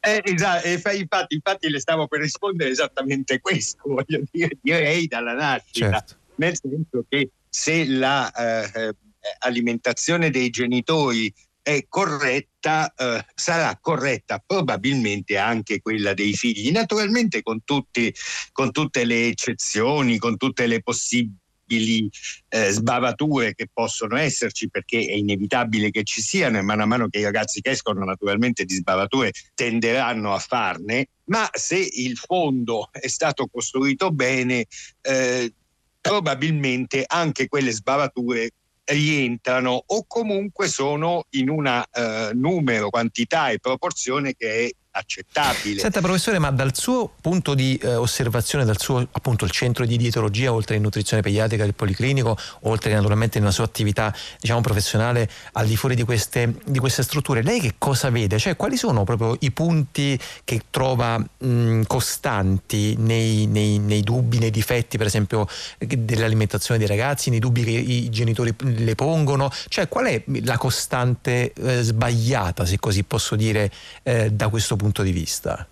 Eh, 0.00 0.20
esatto, 0.24 0.66
infatti, 0.66 1.34
infatti, 1.36 1.68
le 1.68 1.78
stavo 1.78 2.08
per 2.08 2.18
rispondere 2.18 2.70
esattamente 2.70 3.40
questo, 3.40 3.82
voglio 3.94 4.20
dire, 4.32 4.50
direi 4.60 5.06
dalla 5.06 5.34
nascita, 5.34 5.90
certo. 5.90 6.16
nel 6.34 6.58
senso 6.60 7.04
che 7.08 7.30
se 7.48 7.86
l'alimentazione 7.86 10.24
la, 10.24 10.26
eh, 10.26 10.30
dei 10.32 10.50
genitori 10.50 11.32
è 11.68 11.84
corretta, 11.86 12.94
eh, 12.94 13.26
sarà 13.34 13.76
corretta 13.78 14.42
probabilmente 14.44 15.36
anche 15.36 15.82
quella 15.82 16.14
dei 16.14 16.32
figli, 16.32 16.70
naturalmente 16.70 17.42
con, 17.42 17.62
tutti, 17.62 18.12
con 18.52 18.72
tutte 18.72 19.04
le 19.04 19.26
eccezioni, 19.26 20.16
con 20.16 20.38
tutte 20.38 20.66
le 20.66 20.80
possibili 20.80 22.08
eh, 22.48 22.70
sbavature 22.70 23.54
che 23.54 23.68
possono 23.70 24.16
esserci 24.16 24.70
perché 24.70 24.98
è 24.98 25.12
inevitabile 25.12 25.90
che 25.90 26.04
ci 26.04 26.22
siano 26.22 26.56
e 26.56 26.62
mano 26.62 26.84
a 26.84 26.86
mano 26.86 27.08
che 27.08 27.18
i 27.18 27.24
ragazzi 27.24 27.60
crescono 27.60 28.02
naturalmente 28.02 28.64
di 28.64 28.72
sbavature 28.72 29.32
tenderanno 29.54 30.32
a 30.32 30.38
farne, 30.38 31.08
ma 31.24 31.50
se 31.52 31.76
il 31.76 32.16
fondo 32.16 32.88
è 32.92 33.08
stato 33.08 33.46
costruito 33.46 34.10
bene 34.10 34.64
eh, 35.02 35.52
probabilmente 36.00 37.04
anche 37.06 37.46
quelle 37.46 37.72
sbavature 37.72 38.52
rientrano 38.88 39.82
o 39.86 40.04
comunque 40.06 40.68
sono 40.68 41.24
in 41.30 41.50
una 41.50 41.86
uh, 41.92 42.36
numero, 42.36 42.90
quantità 42.90 43.50
e 43.50 43.58
proporzione 43.58 44.34
che 44.34 44.66
è 44.66 44.70
accettabile. 44.90 45.80
Senta 45.80 46.00
professore, 46.00 46.38
ma 46.38 46.50
dal 46.50 46.76
suo 46.76 47.12
punto 47.20 47.54
di 47.54 47.76
eh, 47.76 47.94
osservazione, 47.94 48.64
dal 48.64 48.80
suo 48.80 49.06
appunto 49.10 49.44
il 49.44 49.50
centro 49.50 49.84
di 49.84 49.96
dietologia, 49.96 50.52
oltre 50.52 50.76
in 50.76 50.82
nutrizione 50.82 51.22
pediatrica 51.22 51.64
del 51.64 51.74
Policlinico, 51.74 52.36
oltre 52.62 52.92
naturalmente 52.92 53.38
nella 53.38 53.50
sua 53.50 53.64
attività 53.64 54.14
diciamo 54.40 54.60
professionale 54.60 55.28
al 55.52 55.66
di 55.66 55.76
fuori 55.76 55.94
di 55.94 56.02
queste, 56.02 56.54
di 56.64 56.78
queste 56.78 57.02
strutture, 57.02 57.42
lei 57.42 57.60
che 57.60 57.74
cosa 57.78 58.10
vede? 58.10 58.38
Cioè 58.38 58.56
quali 58.56 58.76
sono 58.76 59.04
proprio 59.04 59.36
i 59.40 59.50
punti 59.50 60.18
che 60.44 60.62
trova 60.70 61.18
mh, 61.18 61.82
costanti 61.86 62.96
nei, 62.98 63.46
nei, 63.46 63.78
nei, 63.78 64.02
dubbi, 64.02 64.38
nei 64.38 64.50
difetti 64.50 64.96
per 64.96 65.06
esempio 65.06 65.46
dell'alimentazione 65.78 66.78
dei 66.78 66.88
ragazzi, 66.88 67.30
nei 67.30 67.38
dubbi 67.38 67.62
che 67.62 67.70
i 67.70 68.08
genitori 68.10 68.54
le 68.58 68.94
pongono? 68.94 69.50
Cioè 69.68 69.88
qual 69.88 70.06
è 70.06 70.22
la 70.42 70.56
costante 70.56 71.52
eh, 71.52 71.82
sbagliata, 71.82 72.64
se 72.64 72.78
così 72.78 73.04
posso 73.04 73.36
dire, 73.36 73.70
eh, 74.02 74.30
da 74.30 74.48
questo 74.48 74.74
punto 74.74 74.77
punto 74.78 75.02
di 75.02 75.12
vista? 75.12 75.68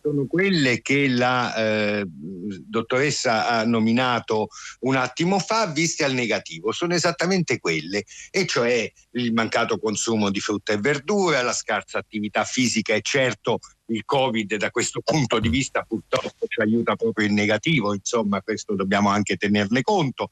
Sono 0.00 0.26
quelle 0.26 0.80
che 0.80 1.08
la 1.08 1.54
eh, 1.54 2.04
dottoressa 2.06 3.48
ha 3.48 3.64
nominato 3.64 4.48
un 4.80 4.96
attimo 4.96 5.38
fa, 5.38 5.66
viste 5.66 6.04
al 6.04 6.14
negativo. 6.14 6.72
Sono 6.72 6.94
esattamente 6.94 7.58
quelle, 7.58 8.04
e 8.30 8.46
cioè 8.46 8.90
il 9.12 9.32
mancato 9.32 9.78
consumo 9.78 10.30
di 10.30 10.40
frutta 10.40 10.72
e 10.72 10.78
verdura, 10.78 11.42
la 11.42 11.52
scarsa 11.52 11.98
attività 11.98 12.44
fisica 12.44 12.94
e 12.94 13.00
certo 13.02 13.58
il 13.88 14.04
Covid 14.04 14.56
da 14.56 14.70
questo 14.70 15.00
punto 15.04 15.38
di 15.38 15.48
vista 15.48 15.82
purtroppo 15.82 16.46
ci 16.48 16.60
aiuta 16.60 16.96
proprio 16.96 17.26
in 17.26 17.34
negativo, 17.34 17.92
insomma 17.92 18.40
questo 18.42 18.74
dobbiamo 18.74 19.10
anche 19.10 19.36
tenerne 19.36 19.82
conto, 19.82 20.30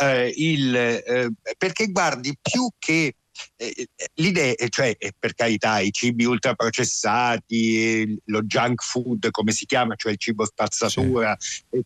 eh, 0.00 0.32
il, 0.36 0.74
eh, 0.76 1.30
perché 1.58 1.88
guardi 1.88 2.36
più 2.40 2.68
che 2.78 3.14
l'idea, 4.14 4.54
cioè 4.68 4.96
per 5.18 5.34
carità, 5.34 5.80
i 5.80 5.90
cibi 5.90 6.24
ultraprocessati, 6.24 8.20
lo 8.26 8.42
junk 8.42 8.82
food 8.82 9.30
come 9.30 9.52
si 9.52 9.66
chiama, 9.66 9.94
cioè 9.96 10.12
il 10.12 10.18
cibo 10.18 10.44
spazzatura, 10.44 11.36
sì, 11.38 11.84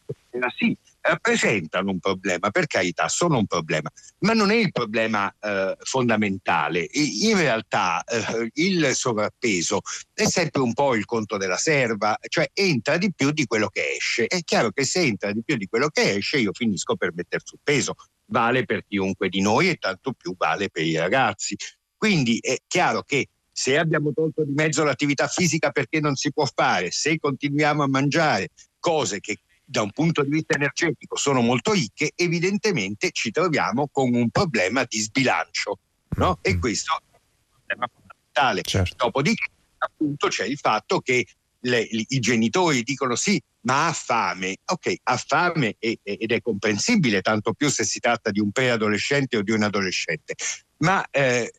sì 0.57 0.77
rappresentano 1.09 1.91
un 1.91 1.99
problema, 1.99 2.51
per 2.51 2.67
carità, 2.67 3.09
sono 3.09 3.39
un 3.39 3.47
problema, 3.47 3.91
ma 4.21 4.33
non 4.33 4.51
è 4.51 4.57
il 4.57 4.71
problema 4.71 5.35
eh, 5.41 5.77
fondamentale. 5.81 6.87
In 6.93 7.37
realtà 7.37 8.03
eh, 8.05 8.51
il 8.55 8.95
sovrappeso 8.95 9.81
è 10.13 10.27
sempre 10.27 10.63
un 10.63 10.73
po' 10.75 10.95
il 10.95 11.05
conto 11.05 11.37
della 11.37 11.57
serva, 11.57 12.17
cioè 12.29 12.49
entra 12.53 12.97
di 12.99 13.13
più 13.15 13.31
di 13.31 13.47
quello 13.47 13.69
che 13.69 13.95
esce. 13.97 14.27
È 14.27 14.41
chiaro 14.43 14.71
che 14.71 14.85
se 14.85 15.01
entra 15.01 15.33
di 15.33 15.43
più 15.43 15.57
di 15.57 15.67
quello 15.67 15.89
che 15.89 16.17
esce 16.17 16.39
io 16.39 16.53
finisco 16.53 16.97
per 16.97 17.13
mettere 17.15 17.43
sul 17.45 17.59
peso, 17.63 17.95
vale 18.27 18.65
per 18.65 18.85
chiunque 18.87 19.29
di 19.29 19.41
noi 19.41 19.71
e 19.71 19.77
tanto 19.77 20.13
più 20.13 20.35
vale 20.37 20.69
per 20.69 20.85
i 20.85 20.97
ragazzi. 20.97 21.57
Quindi 21.97 22.39
è 22.41 22.57
chiaro 22.67 23.03
che 23.03 23.29
se 23.51 23.77
abbiamo 23.77 24.13
tolto 24.13 24.45
di 24.45 24.53
mezzo 24.53 24.85
l'attività 24.85 25.27
fisica 25.27 25.71
perché 25.71 25.99
non 25.99 26.15
si 26.15 26.33
può 26.33 26.47
fare, 26.47 26.93
se 26.93 27.19
continuiamo 27.19 27.83
a 27.83 27.89
mangiare 27.89 28.51
cose 28.79 29.19
che 29.19 29.39
da 29.71 29.83
un 29.83 29.91
punto 29.91 30.23
di 30.23 30.31
vista 30.31 30.55
energetico 30.55 31.17
sono 31.17 31.43
molto 31.43 31.73
ricche, 31.73 32.13
evidentemente 32.15 33.11
ci 33.11 33.31
troviamo 33.31 33.89
con 33.93 34.15
un 34.15 34.31
problema 34.31 34.85
di 34.89 34.99
sbilancio. 34.99 35.79
No? 36.17 36.39
E 36.41 36.59
questo 36.59 36.95
è 36.95 37.03
un 37.21 37.51
problema 37.67 37.91
fondamentale. 37.93 38.63
Certo. 38.63 39.05
Dopodiché, 39.05 39.51
appunto, 39.77 40.29
c'è 40.29 40.47
il 40.47 40.57
fatto 40.57 41.01
che 41.01 41.27
le, 41.61 41.87
i 41.91 42.19
genitori 42.19 42.83
dicono 42.83 43.15
sì, 43.15 43.41
ma 43.63 43.89
ha 43.89 43.93
fame. 43.93 44.57
Ok, 44.65 44.95
ha 45.03 45.17
fame 45.19 45.77
e, 45.79 45.99
ed 46.03 46.33
è 46.33 46.41
comprensibile, 46.41 47.21
tanto 47.21 47.53
più 47.53 47.69
se 47.69 47.85
si 47.85 47.99
tratta 47.99 48.31
di 48.31 48.41
un 48.41 48.51
preadolescente 48.51 49.37
o 49.37 49.43
di 49.43 49.51
un 49.51 49.65
adolescente. 49.65 50.35
Ma 50.79 51.07
eh, 51.11 51.53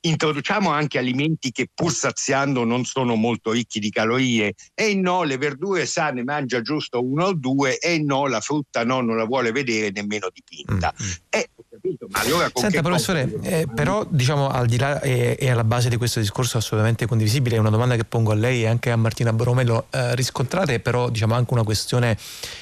introduciamo 0.00 0.70
anche 0.70 0.98
alimenti 0.98 1.50
che 1.50 1.68
pur 1.72 1.92
saziando 1.92 2.64
non 2.64 2.84
sono 2.84 3.14
molto 3.14 3.52
ricchi 3.52 3.80
di 3.80 3.90
calorie 3.90 4.54
e 4.74 4.94
no, 4.94 5.24
le 5.24 5.36
verdure 5.38 5.86
sane 5.86 6.22
mangia 6.22 6.60
giusto 6.60 7.04
uno 7.04 7.26
o 7.26 7.34
due 7.34 7.78
e 7.78 7.98
no, 8.00 8.26
la 8.26 8.40
frutta 8.40 8.84
no, 8.84 9.00
non 9.00 9.16
la 9.16 9.24
vuole 9.24 9.52
vedere 9.52 9.90
nemmeno 9.90 10.28
dipinta. 10.32 10.94
Mm. 11.02 11.06
E, 11.28 11.38
eh, 11.38 11.50
ho 11.54 11.57
capito, 11.80 12.06
ma 12.10 12.20
Allora, 12.20 12.50
Senta 12.52 12.82
professore, 12.82 13.32
eh, 13.42 13.66
però 13.72 14.04
diciamo 14.08 14.48
al 14.48 14.66
di 14.66 14.76
là 14.76 15.00
e, 15.00 15.36
e 15.38 15.50
alla 15.50 15.64
base 15.64 15.88
di 15.88 15.96
questo 15.96 16.20
discorso 16.20 16.58
assolutamente 16.58 17.06
condivisibile, 17.06 17.56
è 17.56 17.58
una 17.58 17.70
domanda 17.70 17.96
che 17.96 18.04
pongo 18.04 18.32
a 18.32 18.34
lei 18.34 18.62
e 18.62 18.66
anche 18.66 18.90
a 18.90 18.96
Martina 18.96 19.32
Boromello, 19.32 19.86
eh, 19.90 20.14
riscontrate 20.14 20.80
però 20.80 21.08
diciamo 21.08 21.34
anche 21.34 21.52
una 21.52 21.62
questione 21.62 22.16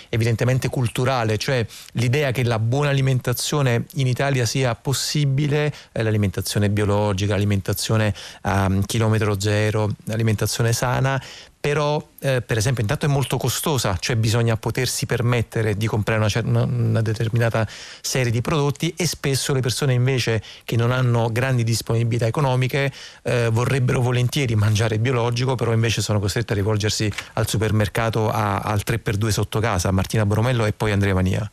evidentemente 0.08 0.68
culturale, 0.68 1.38
cioè 1.38 1.66
l'idea 1.92 2.30
che 2.30 2.44
la 2.44 2.58
buona 2.58 2.90
alimentazione 2.90 3.86
in 3.94 4.06
Italia 4.06 4.46
sia 4.46 4.74
possibile, 4.74 5.72
eh, 5.92 6.02
l'alimentazione 6.02 6.70
biologica, 6.70 7.32
l'alimentazione 7.32 8.14
a 8.42 8.70
chilometro 8.84 9.40
zero, 9.40 9.90
l'alimentazione 10.04 10.72
sana, 10.72 11.20
però 11.66 12.00
eh, 12.20 12.42
per 12.42 12.58
esempio 12.58 12.82
intanto 12.82 13.06
è 13.06 13.08
molto 13.08 13.38
costosa, 13.38 13.96
cioè 13.98 14.14
bisogna 14.14 14.56
potersi 14.56 15.04
permettere 15.04 15.76
di 15.76 15.88
comprare 15.88 16.40
una, 16.44 16.64
una- 16.64 17.02
determinata 17.02 17.66
serie 18.00 18.30
di 18.30 18.40
prodotti 18.40 18.94
e 18.96 19.04
spesso 19.04 19.52
le 19.52 19.58
persone 19.58 19.92
invece 19.92 20.40
che 20.62 20.76
non 20.76 20.92
hanno 20.92 21.28
grandi 21.32 21.64
disponibilità 21.64 22.24
economiche 22.24 22.92
eh, 23.24 23.48
vorrebbero 23.50 24.00
volentieri 24.00 24.54
mangiare 24.54 25.00
biologico, 25.00 25.56
però 25.56 25.72
invece 25.72 26.02
sono 26.02 26.20
costrette 26.20 26.52
a 26.52 26.54
rivolgersi 26.54 27.12
al 27.32 27.48
supermercato 27.48 28.30
a- 28.30 28.58
al 28.58 28.82
3x2 28.86 29.26
sotto 29.30 29.58
casa, 29.58 29.90
Martina 29.90 30.24
Boromello 30.24 30.66
e 30.66 30.72
poi 30.72 30.92
Andrea 30.92 31.14
Mania. 31.14 31.50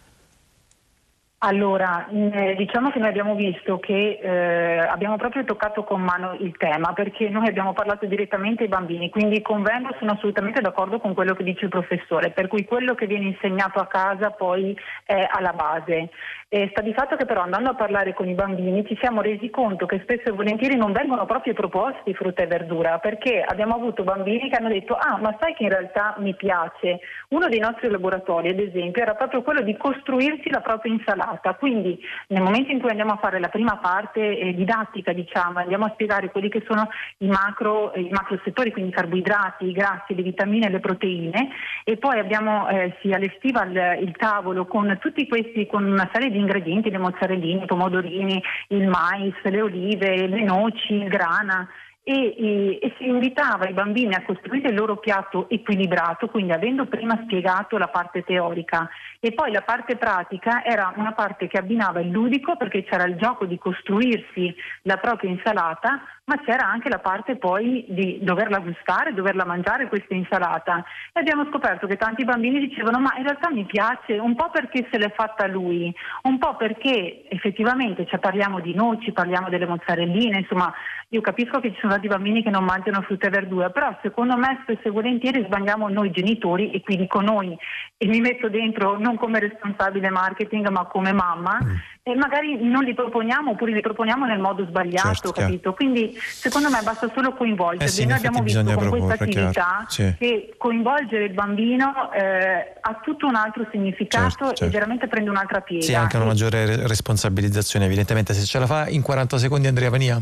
Allora, 1.46 2.08
mh, 2.10 2.56
diciamo 2.56 2.90
che 2.90 3.00
noi 3.00 3.10
abbiamo 3.10 3.36
visto 3.36 3.78
che 3.78 4.18
eh, 4.22 4.78
abbiamo 4.78 5.18
proprio 5.18 5.44
toccato 5.44 5.84
con 5.84 6.02
mano 6.02 6.38
il 6.40 6.56
tema 6.56 6.94
perché 6.94 7.28
noi 7.28 7.50
abbiamo 7.50 7.74
parlato 7.74 8.06
direttamente 8.06 8.64
ai 8.64 8.70
bambini, 8.70 9.10
quindi 9.10 9.42
convengo, 9.42 9.94
sono 10.00 10.12
assolutamente 10.12 10.62
d'accordo 10.62 11.00
con 11.00 11.14
quello 11.14 11.34
che 11.34 11.44
dice 11.44 11.66
il 11.66 11.70
professore, 11.70 12.30
per 12.32 12.48
cui 12.48 12.64
quello 12.64 12.96
che 12.96 13.08
viene 13.08 13.26
insegnato 13.26 13.80
a 13.80 13.88
casa 13.88 14.30
poi 14.30 14.74
è 15.04 15.28
alla 15.30 15.52
base. 15.52 16.12
E 16.48 16.68
sta 16.70 16.82
di 16.82 16.94
fatto 16.94 17.16
che 17.16 17.26
però 17.26 17.42
andando 17.42 17.72
a 17.72 17.76
parlare 17.76 18.14
con 18.14 18.30
i 18.30 18.36
bambini 18.36 18.86
ci 18.86 18.96
siamo 19.02 19.22
resi 19.22 19.50
conto 19.50 19.88
che 19.88 20.00
spesso 20.04 20.30
e 20.30 20.34
volentieri 20.34 20.78
non 20.78 20.92
vengono 20.92 21.26
proprio 21.26 21.56
proposti 21.56 22.14
frutta 22.14 22.44
e 22.44 22.48
verdura 22.48 23.00
perché 23.00 23.42
abbiamo 23.42 23.74
avuto 23.74 24.04
bambini 24.04 24.52
che 24.52 24.58
hanno 24.58 24.70
detto 24.70 24.94
ah 24.94 25.18
ma 25.20 25.36
sai 25.40 25.56
che 25.56 25.64
in 25.64 25.70
realtà 25.70 26.14
mi 26.20 26.36
piace. 26.36 27.00
Uno 27.34 27.50
dei 27.50 27.58
nostri 27.58 27.90
laboratori 27.90 28.50
ad 28.50 28.60
esempio 28.60 29.02
era 29.02 29.16
proprio 29.16 29.42
quello 29.42 29.62
di 29.62 29.76
costruirsi 29.76 30.52
la 30.52 30.62
propria 30.62 30.94
insalata, 30.94 31.56
quindi 31.56 32.00
nel 32.28 32.44
momento 32.44 32.72
in 32.72 32.80
cui 32.80 32.92
andiamo 32.92 33.14
a 33.14 33.18
fare 33.18 33.40
la 33.40 33.48
prima 33.48 33.78
parte 33.78 34.38
eh, 34.38 34.54
didattica 34.54 35.14
diciamo, 35.14 35.58
andiamo 35.58 35.86
a 35.86 35.92
spiegare 35.94 36.30
quelli 36.30 36.50
che 36.50 36.64
sono 36.68 36.88
i 37.18 37.26
macro, 37.26 37.92
i 37.96 38.08
macro 38.12 38.40
settori, 38.44 38.72
quindi 38.72 38.92
i 38.92 38.94
carboidrati, 38.94 39.66
i 39.66 39.72
grassi, 39.72 40.14
le 40.14 40.22
vitamine 40.22 40.68
e 40.68 40.70
le 40.70 40.80
proteine 40.80 41.50
e 41.84 41.98
poi 41.98 42.20
abbiamo, 42.20 42.70
eh, 42.70 42.96
si 43.02 43.12
allestiva 43.12 43.64
il, 43.64 44.06
il 44.06 44.16
tavolo 44.16 44.68
con 44.68 44.96
tutti 45.02 45.28
questi, 45.28 45.66
con 45.66 45.86
una 45.86 46.08
serie 46.14 46.30
di 46.30 46.38
ingredienti, 46.38 46.92
le 46.92 47.00
mozzarelline, 47.00 47.64
i 47.64 47.66
pomodorini, 47.66 48.44
il 48.68 48.88
mais, 48.88 49.34
le 49.42 49.60
olive, 49.60 50.28
le 50.28 50.44
noci, 50.44 50.94
il 50.94 51.08
grana. 51.08 51.68
E, 52.06 52.12
e- 52.12 52.80
e 52.82 52.94
si 52.98 53.08
invitava 53.08 53.68
i 53.70 53.74
bambini 53.74 54.14
a 54.14 54.26
costruire 54.26 54.68
il 54.70 54.76
loro 54.76 54.98
piatto 54.98 55.48
equilibrato, 55.50 56.28
quindi 56.28 56.52
avendo 56.52 56.86
prima 56.86 57.18
spiegato 57.24 57.78
la 57.78 57.88
parte 57.88 58.24
teorica 58.24 58.90
e 59.26 59.32
poi 59.32 59.54
la 59.54 59.62
parte 59.62 59.96
pratica 59.96 60.66
era 60.66 60.92
una 60.98 61.14
parte 61.14 61.48
che 61.48 61.58
abbinava 61.58 62.02
il 62.02 62.10
ludico 62.10 62.58
perché 62.58 62.84
c'era 62.84 63.06
il 63.06 63.16
gioco 63.16 63.46
di 63.46 63.58
costruirsi 63.58 64.54
la 64.82 64.98
propria 64.98 65.30
insalata, 65.30 66.02
ma 66.26 66.42
c'era 66.44 66.68
anche 66.68 66.90
la 66.90 67.00
parte 67.00 67.38
poi 67.38 67.86
di 67.88 68.20
doverla 68.22 68.60
gustare, 68.60 69.14
doverla 69.14 69.46
mangiare 69.46 69.88
questa 69.88 70.14
insalata. 70.14 70.84
E 71.14 71.22
abbiamo 71.22 71.46
scoperto 71.46 71.88
che 71.88 71.96
tanti 71.96 72.26
bambini 72.26 72.68
dicevano 72.68 73.00
ma 73.00 73.14
in 73.16 73.24
realtà 73.24 73.50
mi 73.50 73.64
piace 73.64 74.18
un 74.18 74.36
po' 74.36 74.50
perché 74.50 74.90
se 74.92 74.98
l'è 74.98 75.14
fatta 75.16 75.48
lui, 75.48 75.90
un 76.24 76.38
po' 76.38 76.58
perché 76.58 77.24
effettivamente 77.30 78.06
cioè, 78.06 78.20
parliamo 78.20 78.60
di 78.60 78.74
noci, 78.74 79.14
parliamo 79.14 79.48
delle 79.48 79.66
mozzarelline, 79.66 80.40
insomma 80.40 80.74
io 81.14 81.22
capisco 81.22 81.60
che 81.60 81.72
ci 81.72 81.80
sono 81.80 81.94
tanti 81.94 82.08
bambini 82.08 82.42
che 82.42 82.50
non 82.50 82.64
mangiano 82.64 83.02
frutta 83.04 83.28
e 83.28 83.30
verdura, 83.30 83.70
però 83.70 83.96
secondo 84.02 84.36
me 84.36 84.60
spesso 84.64 84.88
e 84.88 84.92
volentieri 84.92 85.44
sbagliamo 85.46 85.88
noi 85.88 86.10
genitori 86.10 86.72
e 86.72 86.82
qui 86.82 86.98
dico 86.98 87.22
noi 87.22 87.56
e 87.98 88.08
mi 88.08 88.20
metto 88.20 88.50
dentro 88.50 88.98
non 89.14 89.18
come 89.18 89.40
responsabile 89.40 90.10
marketing 90.10 90.68
ma 90.70 90.86
come 90.86 91.12
mamma 91.14 91.60
e 92.02 92.16
magari 92.16 92.58
non 92.62 92.84
li 92.84 92.94
proponiamo 92.94 93.52
oppure 93.52 93.72
li 93.72 93.80
proponiamo 93.82 94.26
nel 94.26 94.40
modo 94.40 94.66
sbagliato, 94.66 95.08
Certo, 95.08 95.32
chiaro. 95.32 95.50
capito? 95.50 95.74
Quindi 95.74 96.18
secondo 96.20 96.70
me 96.70 96.82
basta 96.84 97.10
solo 97.14 97.34
coinvolgerli. 97.34 97.86
Eh 97.86 97.88
sì, 97.88 98.06
Noi 98.06 98.18
abbiamo 98.18 98.42
visto 98.42 98.62
con 98.64 98.74
questa 98.76 98.90
proporre, 98.90 99.28
chiaro. 99.30 99.48
attività 99.48 99.86
Sì. 99.88 100.14
che 100.18 100.54
coinvolgere 100.58 101.26
il 101.26 101.34
bambino 101.34 102.12
eh, 102.12 102.74
ha 102.82 103.00
tutto 103.02 103.28
un 103.28 103.36
altro 103.36 103.66
significato 103.72 104.30
Certo, 104.30 104.46
certo. 104.48 104.66
e 104.66 104.70
veramente 104.70 105.08
prende 105.08 105.30
un'altra 105.30 105.62
piega. 105.62 105.84
Sì, 105.86 105.94
anche 105.96 106.18
una 106.18 106.26
maggiore 106.26 106.66
re- 106.66 106.88
responsabilizzazione, 106.88 107.86
evidentemente 107.86 108.34
se 108.34 108.46
ce 108.46 108.60
la 108.60 108.68
fa 108.68 108.90
in 108.90 109.02
40 109.02 109.38
secondi 109.38 109.68
Andrea 109.68 109.90
Vania. 109.90 110.22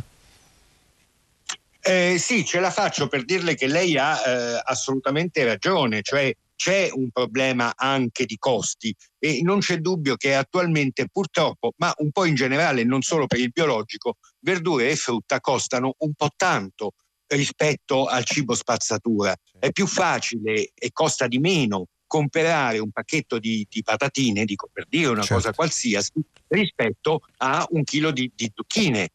Eh, 1.83 2.17
sì, 2.19 2.45
ce 2.45 2.59
la 2.59 2.69
faccio 2.69 3.07
per 3.07 3.25
dirle 3.25 3.55
che 3.55 3.65
lei 3.65 3.97
ha 3.97 4.13
eh, 4.23 4.61
assolutamente 4.63 5.43
ragione, 5.43 6.03
cioè 6.03 6.31
c'è 6.61 6.89
un 6.93 7.09
problema 7.09 7.73
anche 7.75 8.25
di 8.25 8.37
costi 8.37 8.95
e 9.17 9.41
non 9.41 9.61
c'è 9.61 9.77
dubbio 9.77 10.15
che 10.15 10.35
attualmente 10.35 11.07
purtroppo, 11.11 11.73
ma 11.77 11.91
un 11.97 12.11
po' 12.11 12.25
in 12.25 12.35
generale, 12.35 12.83
non 12.83 13.01
solo 13.01 13.25
per 13.25 13.39
il 13.39 13.49
biologico, 13.49 14.17
verdure 14.41 14.91
e 14.91 14.95
frutta 14.95 15.39
costano 15.39 15.95
un 15.97 16.13
po' 16.13 16.29
tanto 16.35 16.91
rispetto 17.25 18.05
al 18.05 18.23
cibo 18.25 18.53
spazzatura. 18.53 19.35
È 19.57 19.71
più 19.71 19.87
facile 19.87 20.69
e 20.75 20.91
costa 20.91 21.25
di 21.27 21.39
meno 21.39 21.87
comprare 22.05 22.77
un 22.77 22.91
pacchetto 22.91 23.39
di, 23.39 23.65
di 23.67 23.81
patatine, 23.81 24.45
dico 24.45 24.69
per 24.71 24.85
dire 24.87 25.07
una 25.07 25.21
Certo. 25.21 25.33
cosa 25.35 25.53
qualsiasi, 25.53 26.11
rispetto 26.49 27.21
a 27.37 27.65
un 27.71 27.83
chilo 27.83 28.11
di, 28.11 28.31
di 28.35 28.51
zucchine. 28.53 29.09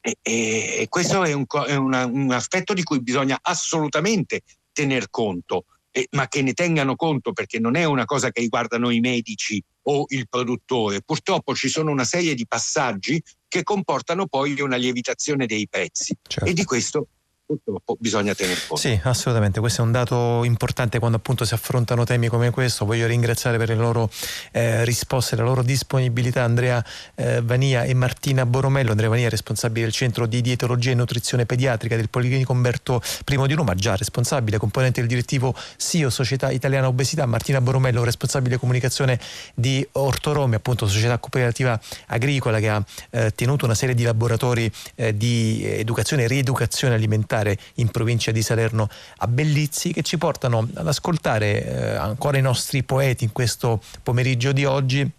E, 0.00 0.16
e- 0.22 0.76
e 0.82 0.86
questo 0.88 1.24
è, 1.24 1.32
un, 1.32 1.44
è 1.66 1.74
una- 1.74 2.06
un 2.06 2.30
aspetto 2.30 2.72
di 2.72 2.84
cui 2.84 3.02
bisogna 3.02 3.36
assolutamente 3.42 4.42
tener 4.70 5.08
conto, 5.10 5.64
e- 5.96 6.08
ma 6.10 6.26
che 6.26 6.42
ne 6.42 6.54
tengano 6.54 6.96
conto 6.96 7.32
perché 7.32 7.60
non 7.60 7.76
è 7.76 7.84
una 7.84 8.04
cosa 8.04 8.32
che 8.32 8.40
riguardano 8.40 8.90
i 8.90 8.98
medici 8.98 9.62
o 9.82 10.06
il 10.08 10.28
produttore. 10.28 11.02
Purtroppo 11.02 11.54
ci 11.54 11.68
sono 11.68 11.92
una 11.92 12.02
serie 12.02 12.34
di 12.34 12.46
passaggi 12.48 13.22
che 13.46 13.62
comportano 13.62 14.26
poi 14.26 14.60
una 14.60 14.74
lievitazione 14.74 15.46
dei 15.46 15.68
prezzi 15.68 16.16
Certo. 16.26 16.50
e 16.50 16.52
di 16.52 16.64
questo 16.64 17.06
purtroppo 17.46 17.96
bisogna 17.98 18.34
tener 18.34 18.56
conto. 18.66 18.76
Sì, 18.76 18.98
assolutamente, 19.02 19.60
questo 19.60 19.82
è 19.82 19.84
un 19.84 19.92
dato 19.92 20.42
importante 20.44 20.98
quando 20.98 21.18
appunto 21.18 21.44
si 21.44 21.54
affrontano 21.54 22.04
temi 22.04 22.28
come 22.28 22.50
questo. 22.50 22.84
Voglio 22.84 23.06
ringraziare 23.06 23.58
per 23.58 23.68
le 23.68 23.74
loro 23.74 24.10
eh, 24.52 24.84
risposte, 24.84 25.36
la 25.36 25.42
loro 25.42 25.62
disponibilità 25.62 26.42
Andrea 26.42 26.84
eh, 27.14 27.42
Vania 27.42 27.84
e 27.84 27.94
Martina 27.94 28.46
Boromello. 28.46 28.90
Andrea 28.90 29.10
Vania, 29.10 29.28
responsabile 29.28 29.84
del 29.84 29.92
centro 29.92 30.26
di 30.26 30.40
dietologia 30.40 30.92
e 30.92 30.94
nutrizione 30.94 31.44
pediatrica 31.44 31.96
del 31.96 32.08
Policlinico 32.08 32.52
Umberto 32.52 33.02
I 33.26 33.46
di 33.46 33.54
Roma, 33.54 33.74
già 33.74 33.94
responsabile, 33.94 34.58
componente 34.58 35.00
del 35.00 35.08
direttivo 35.08 35.54
SIO 35.76 36.10
Società 36.10 36.50
Italiana 36.50 36.88
Obesità. 36.88 37.26
Martina 37.26 37.60
Boromello, 37.60 38.04
responsabile 38.04 38.56
comunicazione 38.56 39.20
di 39.54 39.86
Ortoromi, 39.92 40.54
appunto 40.54 40.86
società 40.86 41.18
cooperativa 41.18 41.78
agricola 42.06 42.58
che 42.58 42.68
ha 42.68 42.84
eh, 43.10 43.32
tenuto 43.34 43.64
una 43.66 43.74
serie 43.74 43.94
di 43.94 44.02
laboratori 44.02 44.70
eh, 44.94 45.16
di 45.16 45.62
educazione 45.64 46.24
e 46.24 46.28
rieducazione 46.28 46.94
alimentare 46.94 47.33
in 47.74 47.90
provincia 47.90 48.30
di 48.30 48.42
Salerno 48.42 48.88
a 49.18 49.26
Bellizzi 49.26 49.92
che 49.92 50.02
ci 50.02 50.18
portano 50.18 50.68
ad 50.74 50.86
ascoltare 50.86 51.64
eh, 51.64 51.94
ancora 51.94 52.38
i 52.38 52.42
nostri 52.42 52.82
poeti 52.82 53.24
in 53.24 53.32
questo 53.32 53.80
pomeriggio 54.02 54.52
di 54.52 54.64
oggi. 54.64 55.10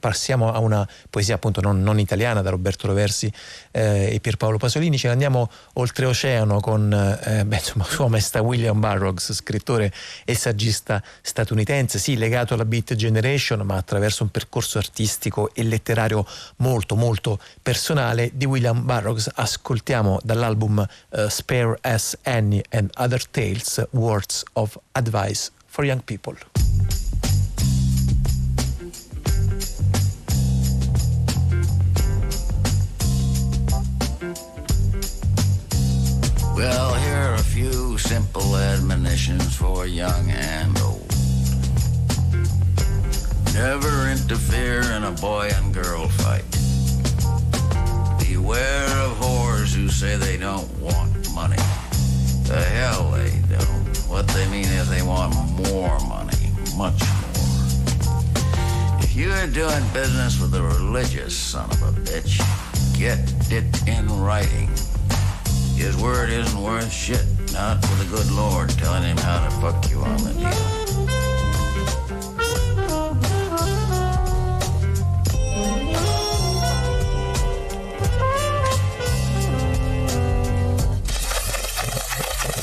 Passiamo 0.00 0.52
a 0.52 0.58
una 0.58 0.86
poesia 1.10 1.34
appunto 1.34 1.60
non, 1.60 1.82
non 1.82 1.98
italiana 1.98 2.42
da 2.42 2.50
Roberto 2.50 2.86
Roversi 2.86 3.32
eh, 3.70 4.14
e 4.14 4.20
Pierpaolo 4.20 4.58
Pasolini, 4.58 4.98
ce 4.98 5.06
ne 5.08 5.12
andiamo 5.12 5.50
oltreoceano 5.74 6.60
con 6.60 6.92
eh, 6.92 7.60
Sua 7.84 8.08
Maestà 8.08 8.42
William 8.42 8.80
Burroughs, 8.80 9.32
scrittore 9.32 9.92
e 10.24 10.34
saggista 10.34 11.02
statunitense, 11.20 11.98
sì 11.98 12.16
legato 12.16 12.54
alla 12.54 12.64
Beat 12.64 12.94
Generation 12.94 13.60
ma 13.60 13.76
attraverso 13.76 14.22
un 14.22 14.30
percorso 14.30 14.78
artistico 14.78 15.54
e 15.54 15.62
letterario 15.62 16.26
molto 16.56 16.96
molto 16.96 17.38
personale 17.62 18.30
di 18.34 18.46
William 18.46 18.84
Burroughs. 18.84 19.30
Ascoltiamo 19.34 20.18
dall'album 20.22 20.86
eh, 21.10 21.28
Spare 21.28 21.78
as 21.82 22.16
Annie 22.22 22.64
and 22.70 22.90
Other 22.96 23.24
Tales 23.26 23.86
Words 23.90 24.44
of 24.54 24.78
Advice 24.92 25.50
for 25.66 25.84
Young 25.84 26.02
People. 26.02 26.71
Well, 36.62 36.94
here 36.94 37.16
are 37.16 37.34
a 37.34 37.38
few 37.38 37.98
simple 37.98 38.56
admonitions 38.56 39.56
for 39.56 39.84
young 39.84 40.30
and 40.30 40.78
old. 40.78 41.12
Never 43.52 44.08
interfere 44.08 44.82
in 44.92 45.02
a 45.02 45.10
boy 45.10 45.50
and 45.56 45.74
girl 45.74 46.06
fight. 46.22 46.48
Beware 48.24 48.96
of 49.02 49.18
whores 49.18 49.74
who 49.74 49.88
say 49.88 50.14
they 50.14 50.36
don't 50.36 50.70
want 50.78 51.34
money. 51.34 51.56
The 52.46 52.62
hell 52.62 53.10
they 53.10 53.32
don't. 53.50 53.96
What 54.06 54.28
they 54.28 54.48
mean 54.48 54.66
is 54.66 54.88
they 54.88 55.02
want 55.02 55.34
more 55.68 55.98
money, 56.06 56.46
much 56.76 57.00
more. 57.02 57.42
If 59.02 59.16
you 59.16 59.30
you're 59.30 59.48
doing 59.48 59.82
business 59.92 60.40
with 60.40 60.54
a 60.54 60.62
religious 60.62 61.36
son 61.36 61.68
of 61.72 61.82
a 61.82 62.00
bitch, 62.02 62.38
get 62.96 63.18
it 63.50 63.88
in 63.88 64.06
writing. 64.20 64.70
His 65.76 65.96
word 65.96 66.30
isn't 66.30 66.62
worth 66.62 66.92
shit, 66.92 67.24
not 67.52 67.80
with 67.82 67.98
the 67.98 68.16
good 68.16 68.30
Lord 68.32 68.70
telling 68.70 69.02
him 69.02 69.16
how 69.16 69.44
to 69.44 69.50
fuck 69.60 69.90
you 69.90 70.00
on 70.00 70.16
the 70.18 70.32
deal. 70.32 70.82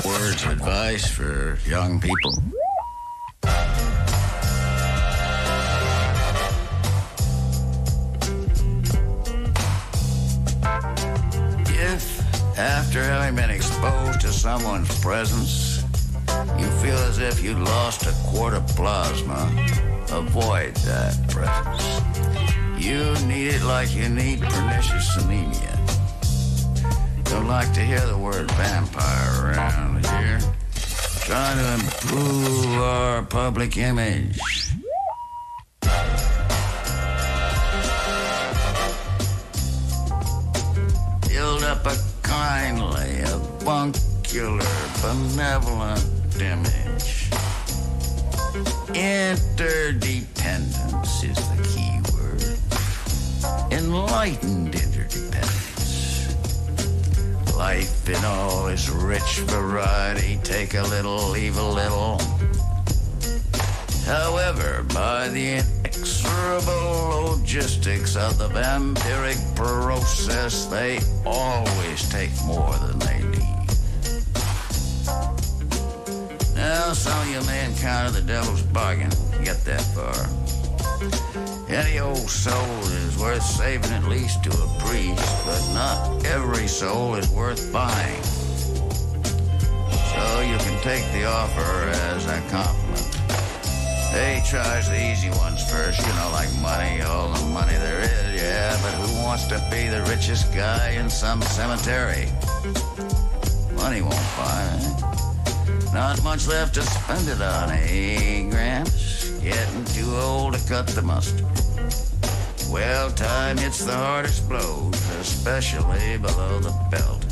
Words 0.05 0.43
of 0.43 0.51
advice 0.51 1.07
for 1.09 1.59
young 1.67 1.99
people. 1.99 2.33
After 12.59 13.01
having 13.01 13.35
been 13.37 13.49
exposed 13.49 14.19
to 14.19 14.27
someone's 14.27 14.99
presence, 14.99 15.81
you 16.57 16.65
feel 16.81 16.97
as 17.07 17.17
if 17.17 17.41
you 17.41 17.53
lost 17.53 18.05
a 18.05 18.13
quart 18.27 18.53
of 18.53 18.67
plasma, 18.75 19.49
avoid 20.11 20.75
that 20.75 21.15
presence. 21.29 22.01
You 22.77 23.15
need 23.27 23.47
it 23.47 23.63
like 23.63 23.95
you 23.95 24.09
need 24.09 24.41
pernicious 24.41 25.15
anemia. 25.23 25.79
Don't 27.23 27.47
like 27.47 27.71
to 27.73 27.79
hear 27.79 28.05
the 28.05 28.17
word 28.17 28.51
vampire 28.51 29.53
around 29.53 30.05
here. 30.05 30.39
Trying 31.21 31.57
to 31.57 31.73
improve 31.75 32.81
our 32.81 33.23
public 33.23 33.77
image. 33.77 34.39
Build 41.27 41.63
up 41.63 41.85
a 41.85 42.08
kindly, 42.29 43.21
avuncular, 43.21 44.63
benevolent 45.01 46.05
image. 46.39 47.31
Interdependence 48.93 51.23
is 51.23 51.35
the 51.49 51.57
key 51.73 51.99
word. 52.13 52.59
Enlightened 53.71 54.75
interdependence. 54.75 56.35
Life 57.57 58.07
in 58.07 58.23
all 58.23 58.67
its 58.67 58.87
rich 58.89 59.39
variety, 59.47 60.37
take 60.43 60.75
a 60.75 60.83
little, 60.83 61.29
leave 61.29 61.57
a 61.57 61.67
little. 61.67 62.21
However, 64.05 64.83
by 64.93 65.29
the 65.29 65.63
inexorable 66.19 67.31
logistics 67.31 68.15
of 68.15 68.37
the 68.37 68.47
vampiric 68.49 69.55
process, 69.55 70.65
they 70.65 70.99
always 71.25 72.07
take 72.09 72.29
more 72.45 72.75
than 72.77 72.99
they 72.99 73.23
need. 73.23 73.39
Now, 76.55 76.93
some 76.93 77.19
of 77.21 77.27
you 77.29 77.41
may 77.47 77.65
encounter 77.65 78.11
the 78.11 78.21
devil's 78.21 78.61
bargain. 78.63 79.09
Get 79.43 79.63
that 79.65 79.81
far. 79.95 80.27
Any 81.69 81.99
old 81.99 82.29
soul 82.29 82.79
is 82.79 83.17
worth 83.17 83.43
saving 83.43 83.91
at 83.91 84.03
least 84.05 84.43
to 84.43 84.49
a 84.49 84.79
priest, 84.79 85.45
but 85.45 85.73
not 85.73 86.25
every 86.25 86.67
soul 86.67 87.15
is 87.15 87.29
worth 87.29 87.71
buying. 87.71 88.21
So 88.23 90.41
you 90.41 90.57
can 90.57 90.77
take 90.81 91.09
the 91.13 91.23
offer 91.25 91.89
as 91.89 92.25
a 92.25 92.41
compliment. 92.49 93.08
They 94.11 94.41
charge 94.43 94.87
the 94.87 95.11
easy 95.11 95.29
ones 95.29 95.69
first, 95.69 95.99
you 95.99 96.13
know, 96.13 96.29
like 96.31 96.49
money, 96.61 97.01
all 97.01 97.31
the 97.31 97.45
money 97.45 97.73
there 97.73 97.99
is, 97.99 98.41
yeah, 98.41 98.77
but 98.81 98.93
who 98.93 99.23
wants 99.23 99.45
to 99.47 99.57
be 99.69 99.87
the 99.87 100.01
richest 100.09 100.53
guy 100.53 100.91
in 100.91 101.09
some 101.09 101.41
cemetery? 101.43 102.27
Money 103.75 104.01
won't 104.01 104.15
buy, 104.35 104.69
eh? 104.73 105.93
Not 105.93 106.23
much 106.23 106.47
left 106.47 106.73
to 106.75 106.81
spend 106.81 107.27
it 107.27 107.41
on, 107.41 107.69
eh, 107.71 108.49
Gramps? 108.49 109.29
Getting 109.41 109.85
too 109.85 110.15
old 110.15 110.55
to 110.55 110.67
cut 110.67 110.87
the 110.87 111.03
mustard. 111.03 111.45
Well, 112.71 113.11
time 113.11 113.57
hits 113.57 113.85
the 113.85 113.93
hardest 113.93 114.49
blows, 114.49 114.95
especially 115.19 116.17
below 116.17 116.59
the 116.59 116.73
belt. 116.91 117.23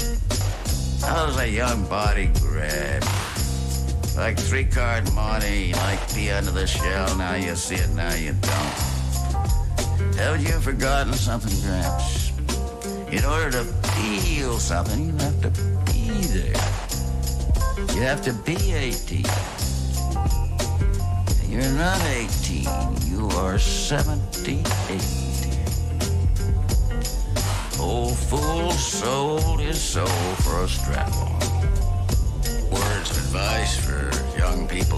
How's 1.01 1.37
a 1.37 1.49
young 1.49 1.85
body 1.85 2.31
grab? 2.39 3.03
Like 4.17 4.39
three 4.39 4.65
card 4.65 5.13
money, 5.13 5.73
like 5.73 5.99
pea 6.13 6.31
under 6.31 6.49
the 6.49 6.65
shell. 6.65 7.15
Now 7.17 7.35
you 7.35 7.55
see 7.55 7.75
it, 7.75 7.89
now 7.91 8.15
you 8.15 8.33
don't. 8.41 10.15
Haven't 10.15 10.41
you 10.41 10.59
forgotten 10.59 11.13
something, 11.13 11.53
Gramps? 11.61 12.31
In 13.11 13.23
order 13.23 13.51
to 13.51 13.63
feel 13.63 14.57
something, 14.57 15.05
you 15.05 15.17
have 15.17 15.41
to 15.43 15.49
be 15.85 16.09
there. 16.33 16.57
You 17.95 18.01
have 18.01 18.23
to 18.23 18.33
be 18.33 18.73
18. 18.73 19.23
You're 21.47 21.71
not 21.73 22.01
18, 22.01 22.65
you 23.05 23.29
are 23.37 23.59
78. 23.59 24.65
Old 27.79 28.17
fool 28.17 28.71
sold 28.71 29.59
his 29.59 29.79
soul 29.79 30.07
for 30.41 30.63
a 30.63 30.67
strap 30.67 31.13
on. 31.13 31.36
Advice 33.37 33.77
for 33.77 34.09
young 34.35 34.65
people. 34.65 34.97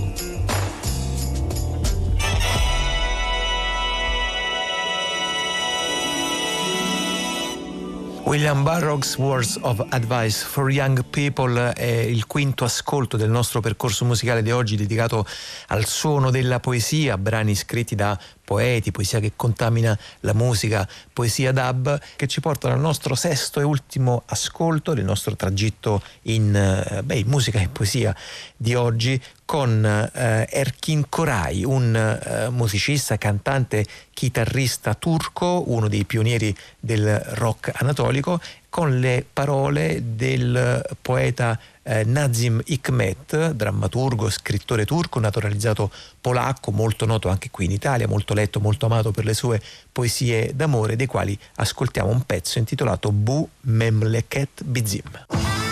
William 8.23 8.63
Burroughs 8.63 9.17
Words 9.17 9.57
of 9.61 9.83
Advice 9.89 10.45
for 10.45 10.69
Young 10.71 11.03
People 11.09 11.73
è 11.73 11.83
il 11.83 12.27
quinto 12.27 12.63
ascolto 12.63 13.17
del 13.17 13.29
nostro 13.29 13.59
percorso 13.59 14.05
musicale 14.05 14.41
di 14.41 14.51
oggi 14.51 14.77
dedicato 14.77 15.25
al 15.67 15.85
suono 15.85 16.31
della 16.31 16.61
poesia, 16.61 17.17
brani 17.17 17.55
scritti 17.55 17.95
da 17.95 18.17
poeti, 18.49 18.91
poesia 18.91 19.19
che 19.19 19.33
contamina 19.35 19.95
la 20.21 20.33
musica, 20.33 20.89
poesia 21.13 21.51
dub, 21.51 22.01
che 22.15 22.25
ci 22.25 22.39
portano 22.39 22.73
al 22.73 22.79
nostro 22.79 23.13
sesto 23.13 23.59
e 23.59 23.63
ultimo 23.63 24.23
ascolto 24.25 24.95
del 24.95 25.05
nostro 25.05 25.35
tragitto 25.35 26.01
in, 26.23 26.55
eh, 26.55 27.03
beh, 27.03 27.17
in 27.17 27.27
musica 27.27 27.59
e 27.59 27.67
poesia 27.67 28.15
di 28.57 28.73
oggi 28.73 29.21
con 29.45 29.85
eh, 29.85 30.47
Erkin 30.49 31.09
Koray, 31.09 31.63
un 31.63 31.95
eh, 31.95 32.49
musicista, 32.49 33.17
cantante, 33.17 33.85
chitarrista 34.13 34.95
turco, 34.95 35.63
uno 35.67 35.87
dei 35.87 36.05
pionieri 36.05 36.55
del 36.79 37.19
rock 37.35 37.71
anatolico, 37.75 38.39
con 38.69 38.99
le 38.99 39.25
parole 39.31 40.01
del 40.15 40.85
poeta 41.01 41.59
eh, 41.83 42.03
Nazim 42.03 42.61
Hikmet, 42.63 43.51
drammaturgo, 43.51 44.29
scrittore 44.29 44.85
turco, 44.85 45.19
naturalizzato 45.19 45.91
polacco, 46.21 46.71
molto 46.71 47.05
noto 47.05 47.29
anche 47.29 47.49
qui 47.49 47.65
in 47.65 47.71
Italia, 47.71 48.07
molto 48.07 48.33
letto, 48.33 48.59
molto 48.59 48.85
amato 48.85 49.11
per 49.11 49.25
le 49.25 49.33
sue 49.33 49.61
poesie 49.91 50.51
d'amore, 50.55 50.95
dei 50.95 51.07
quali 51.07 51.37
ascoltiamo 51.55 52.09
un 52.09 52.21
pezzo 52.23 52.59
intitolato 52.59 53.11
Bu 53.11 53.47
Memleket 53.61 54.63
Bizim. 54.63 55.68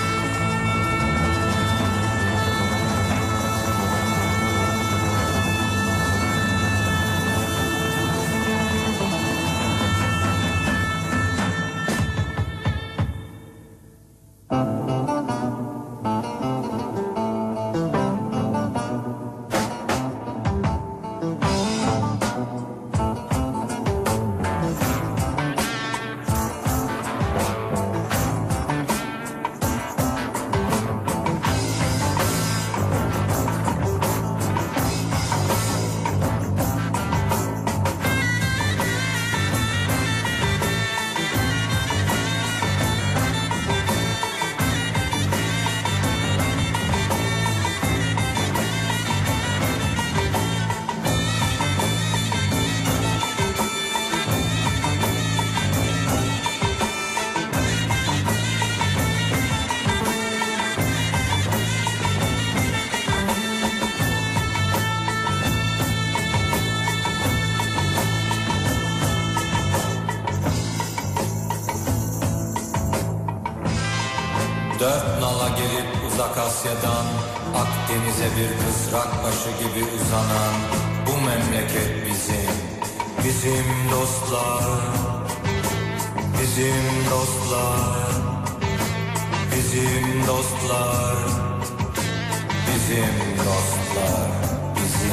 Bizim 92.87 93.03
dostlar 93.37 94.29
Bizim. 94.75 95.11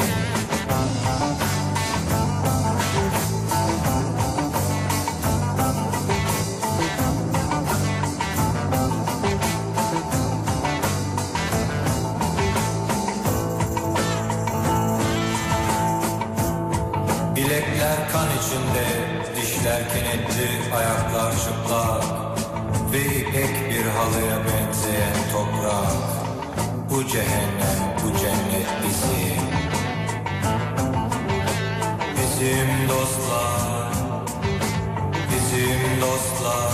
Bilekler 17.37 18.11
kan 18.13 18.29
içinde, 18.39 18.87
dişler 19.37 19.83
kenetli, 19.89 20.75
ayaklar 20.77 21.33
çıplak. 21.33 22.05
Ve 22.93 22.99
ipek 22.99 23.71
bir 23.71 23.87
halıya 23.91 24.39
benzeyen 24.45 25.33
toprak 25.33 26.14
Bu 26.95 27.07
cehennem, 27.07 27.97
bu 28.05 28.19
cennet 28.19 28.69
bizim. 28.85 29.45
Bizim 32.17 32.89
dostlar, 32.89 33.93
bizim 35.31 36.01
dostlar 36.01 36.74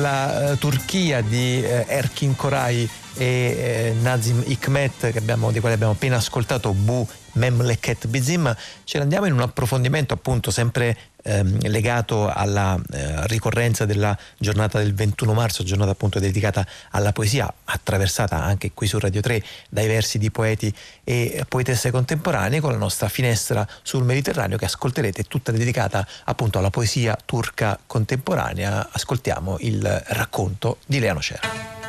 dalla 0.00 0.52
eh, 0.52 0.58
Turchia 0.58 1.20
di 1.20 1.62
eh, 1.62 1.84
Erkin 1.86 2.34
Koray 2.34 2.88
e 3.16 3.24
eh, 3.24 3.94
Nazim 4.00 4.42
Hikmet, 4.46 5.12
abbiamo- 5.16 5.50
di 5.52 5.60
quale 5.60 5.74
abbiamo 5.74 5.92
appena 5.92 6.16
ascoltato 6.16 6.72
Bu 6.72 7.06
Memleket 7.32 8.06
Bizim, 8.08 8.54
ce 8.84 8.96
ne 8.96 9.04
andiamo 9.04 9.26
in 9.26 9.34
un 9.34 9.40
approfondimento 9.40 10.14
appunto 10.14 10.50
sempre 10.50 10.96
ehm, 11.30 11.68
legato 11.68 12.28
alla 12.28 12.78
eh, 12.92 13.26
ricorrenza 13.26 13.84
della 13.84 14.16
giornata 14.38 14.78
del 14.78 14.94
21 14.94 15.32
marzo, 15.32 15.62
giornata 15.62 15.92
appunto 15.92 16.18
dedicata 16.18 16.66
alla 16.90 17.12
poesia, 17.12 17.52
attraversata 17.64 18.42
anche 18.42 18.72
qui 18.72 18.86
su 18.86 18.98
Radio 18.98 19.20
3 19.20 19.42
dai 19.68 19.86
versi 19.86 20.18
di 20.18 20.30
poeti 20.30 20.72
e 21.04 21.44
poetesse 21.48 21.90
contemporanee, 21.90 22.60
con 22.60 22.72
la 22.72 22.78
nostra 22.78 23.08
finestra 23.08 23.66
sul 23.82 24.04
Mediterraneo 24.04 24.56
che 24.56 24.64
ascolterete, 24.64 25.24
tutta 25.24 25.52
dedicata 25.52 26.06
appunto 26.24 26.58
alla 26.58 26.70
poesia 26.70 27.16
turca 27.24 27.78
contemporanea. 27.86 28.88
Ascoltiamo 28.90 29.56
il 29.60 30.02
racconto 30.08 30.78
di 30.86 30.98
Leano 30.98 31.20
Cera. 31.20 31.79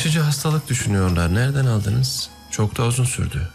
Bulaşıcı 0.00 0.20
hastalık 0.20 0.68
düşünüyorlar. 0.68 1.34
Nereden 1.34 1.66
aldınız? 1.66 2.30
Çok 2.50 2.78
da 2.78 2.86
uzun 2.86 3.04
sürdü. 3.04 3.48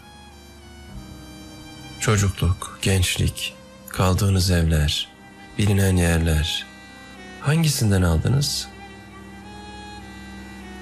Çocukluk, 2.00 2.78
gençlik, 2.82 3.54
kaldığınız 3.88 4.50
evler, 4.50 5.08
bilinen 5.58 5.96
yerler. 5.96 6.66
Hangisinden 7.40 8.02
aldınız? 8.02 8.68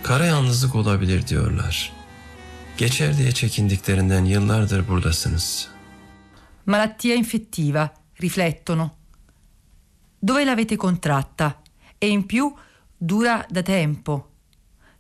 Kara 0.03 0.25
yalnızlık 0.25 0.75
olabilir 0.75 1.27
diyorlar. 1.27 1.93
Geçer 2.77 3.19
diye 3.19 3.33
çekindiklerinden 3.33 4.25
yıllardır 4.25 4.89
buradasınız. 4.89 5.69
Malattia 6.67 7.15
infettiva, 7.15 7.91
riflettono. 8.23 8.91
Dove 10.29 10.47
l'avete 10.47 10.77
contratta? 10.77 11.53
E 12.03 12.09
in 12.09 12.23
più 12.23 12.53
dura 13.09 13.47
da 13.55 13.65
tempo. 13.65 14.34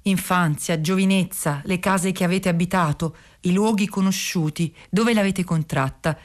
Infanzia, 0.06 0.80
giovinezza, 0.82 1.62
le 1.64 1.78
case 1.78 2.12
che 2.12 2.24
avete 2.24 2.50
abitato, 2.50 3.16
i 3.40 3.52
luoghi 3.52 3.88
conosciuti, 3.88 4.74
dove 4.90 5.14
l'avete 5.14 5.44
contratta? 5.44 6.18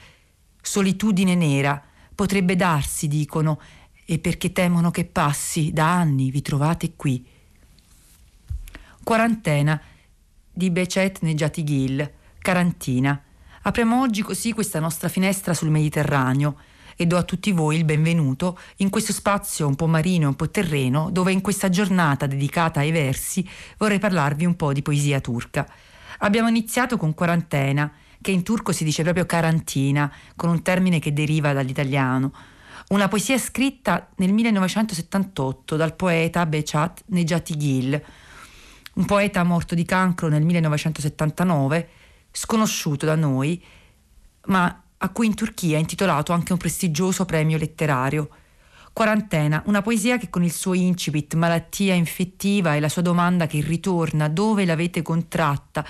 Solitudine 0.62 1.34
nera, 1.34 1.82
potrebbe 2.14 2.58
darsi, 2.58 3.08
dicono, 3.08 3.60
e 4.04 4.20
perché 4.20 4.52
temono 4.52 4.92
che 4.92 5.06
passi, 5.06 5.72
da 5.72 5.94
anni 5.94 6.30
vi 6.30 6.42
trovate 6.42 6.94
qui. 6.98 7.26
Quarantena 9.02 9.82
di 10.52 10.70
Becet 10.72 11.22
Nejatigil, 11.22 12.12
Carantina. 12.40 13.24
Apriamo 13.62 14.02
oggi 14.02 14.24
così 14.24 14.52
questa 14.52 14.80
nostra 14.80 15.08
finestra 15.08 15.54
sul 15.54 15.70
Mediterraneo 15.70 16.58
e 17.02 17.08
do 17.08 17.16
a 17.16 17.24
tutti 17.24 17.54
voi 17.54 17.78
il 17.78 17.86
benvenuto 17.86 18.60
in 18.78 18.90
questo 18.90 19.14
spazio 19.14 19.66
un 19.66 19.76
po' 19.76 19.88
marino 19.88 20.26
e 20.26 20.28
un 20.28 20.36
po' 20.36 20.50
terreno 20.50 21.10
dove 21.12 21.32
in 21.32 21.40
questa 21.40 21.70
giornata 21.70 22.28
dedicata 22.28 22.82
ai 22.82 22.92
versi 22.92 23.48
vorrei 23.78 24.00
parlarvi 24.00 24.44
un 24.44 24.58
po' 24.58 24.74
di 24.74 24.82
poesia 24.82 25.22
turca. 25.22 25.66
Abbiamo 26.18 26.50
iniziato 26.50 26.98
con 26.98 27.14
quarantena, 27.14 27.90
che 28.20 28.32
in 28.32 28.44
turco 28.44 28.74
si 28.74 28.84
dice 28.84 29.04
proprio 29.04 29.26
carantina, 29.26 30.14
con 30.36 30.50
un 30.50 30.62
termine 30.62 31.00
che 31.00 31.14
deriva 31.14 31.54
dall'italiano. 31.54 32.34
Una 32.90 33.08
poesia 33.08 33.38
scritta 33.38 34.10
nel 34.18 34.34
1978 34.34 35.78
dal 35.78 35.96
poeta 35.96 36.46
Bechat 36.46 37.04
Nejatigil, 37.06 38.04
un 38.96 39.06
poeta 39.06 39.42
morto 39.44 39.74
di 39.74 39.86
cancro 39.86 40.28
nel 40.28 40.44
1979, 40.44 41.90
sconosciuto 42.30 43.06
da 43.06 43.16
noi, 43.16 43.64
ma 44.48 44.84
a 45.02 45.10
cui 45.10 45.28
in 45.28 45.34
Turchia 45.34 45.78
è 45.78 45.80
intitolato 45.80 46.34
anche 46.34 46.52
un 46.52 46.58
prestigioso 46.58 47.26
premio 47.26 47.58
letterario. 47.58 48.30
Quarantena, 48.92 49.64
una 49.68 49.82
poesia 49.82 50.18
che 50.18 50.30
con 50.30 50.44
il 50.44 50.52
suo 50.52 50.74
incipit, 50.74 51.36
malattia 51.36 51.94
infettiva 51.94 52.76
e 52.76 52.80
la 52.80 52.90
sua 52.90 53.02
domanda 53.02 53.48
che 53.48 53.62
ritorna, 53.62 54.28
dove 54.28 54.66
l'avete 54.66 55.02
contratta, 55.02 55.86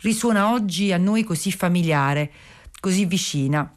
risuona 0.00 0.52
oggi 0.52 0.92
a 0.92 0.96
noi 0.96 1.24
così 1.24 1.52
familiare, 1.52 2.32
così 2.80 3.04
vicina. 3.04 3.70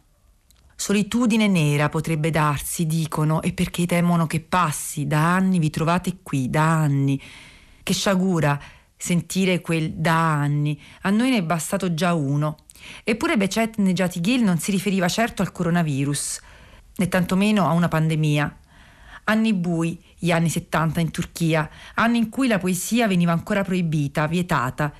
Solitudine 0.76 1.48
nera 1.48 1.89
potrebbe 1.89 2.30
darsi, 2.30 2.85
dicono, 2.85 3.41
e 3.41 3.52
perché 3.52 3.85
temono 3.85 4.26
che 4.26 4.39
passi, 4.39 5.06
da 5.06 5.35
anni 5.35 5.60
vi 5.60 5.69
trovate 5.69 6.19
qui, 6.23 6.49
da 6.49 6.64
anni. 6.64 7.22
Che 7.84 7.93
sciagura 7.93 8.60
sentire 8.95 9.61
quel 9.61 9.93
da 9.93 10.34
anni, 10.34 10.80
a 11.02 11.10
noi 11.10 11.31
ne 11.31 11.38
è 11.38 11.43
bastato 11.43 11.93
già 11.93 12.14
uno. 12.14 12.57
Eppure 13.03 13.38
Becet 13.38 13.78
Nejati 13.78 14.41
non 14.41 14.60
si 14.60 14.72
riferiva 14.72 15.08
certo 15.08 15.41
al 15.41 15.52
coronavirus, 15.52 16.40
né 16.98 17.08
tantomeno 17.08 17.68
a 17.68 17.72
una 17.72 17.88
pandemia. 17.88 18.58
Anni 19.26 19.53
bui, 19.53 20.02
gli 20.18 20.32
anni 20.32 20.49
70 20.49 20.99
in 20.99 21.12
Turchia, 21.12 21.70
anni 21.95 22.18
in 22.18 22.30
cui 22.30 22.48
la 22.48 22.58
poesia 22.58 23.08
veniva 23.08 23.32
ancora 23.32 23.64
proibita, 23.64 24.28
vietata. 24.28 24.94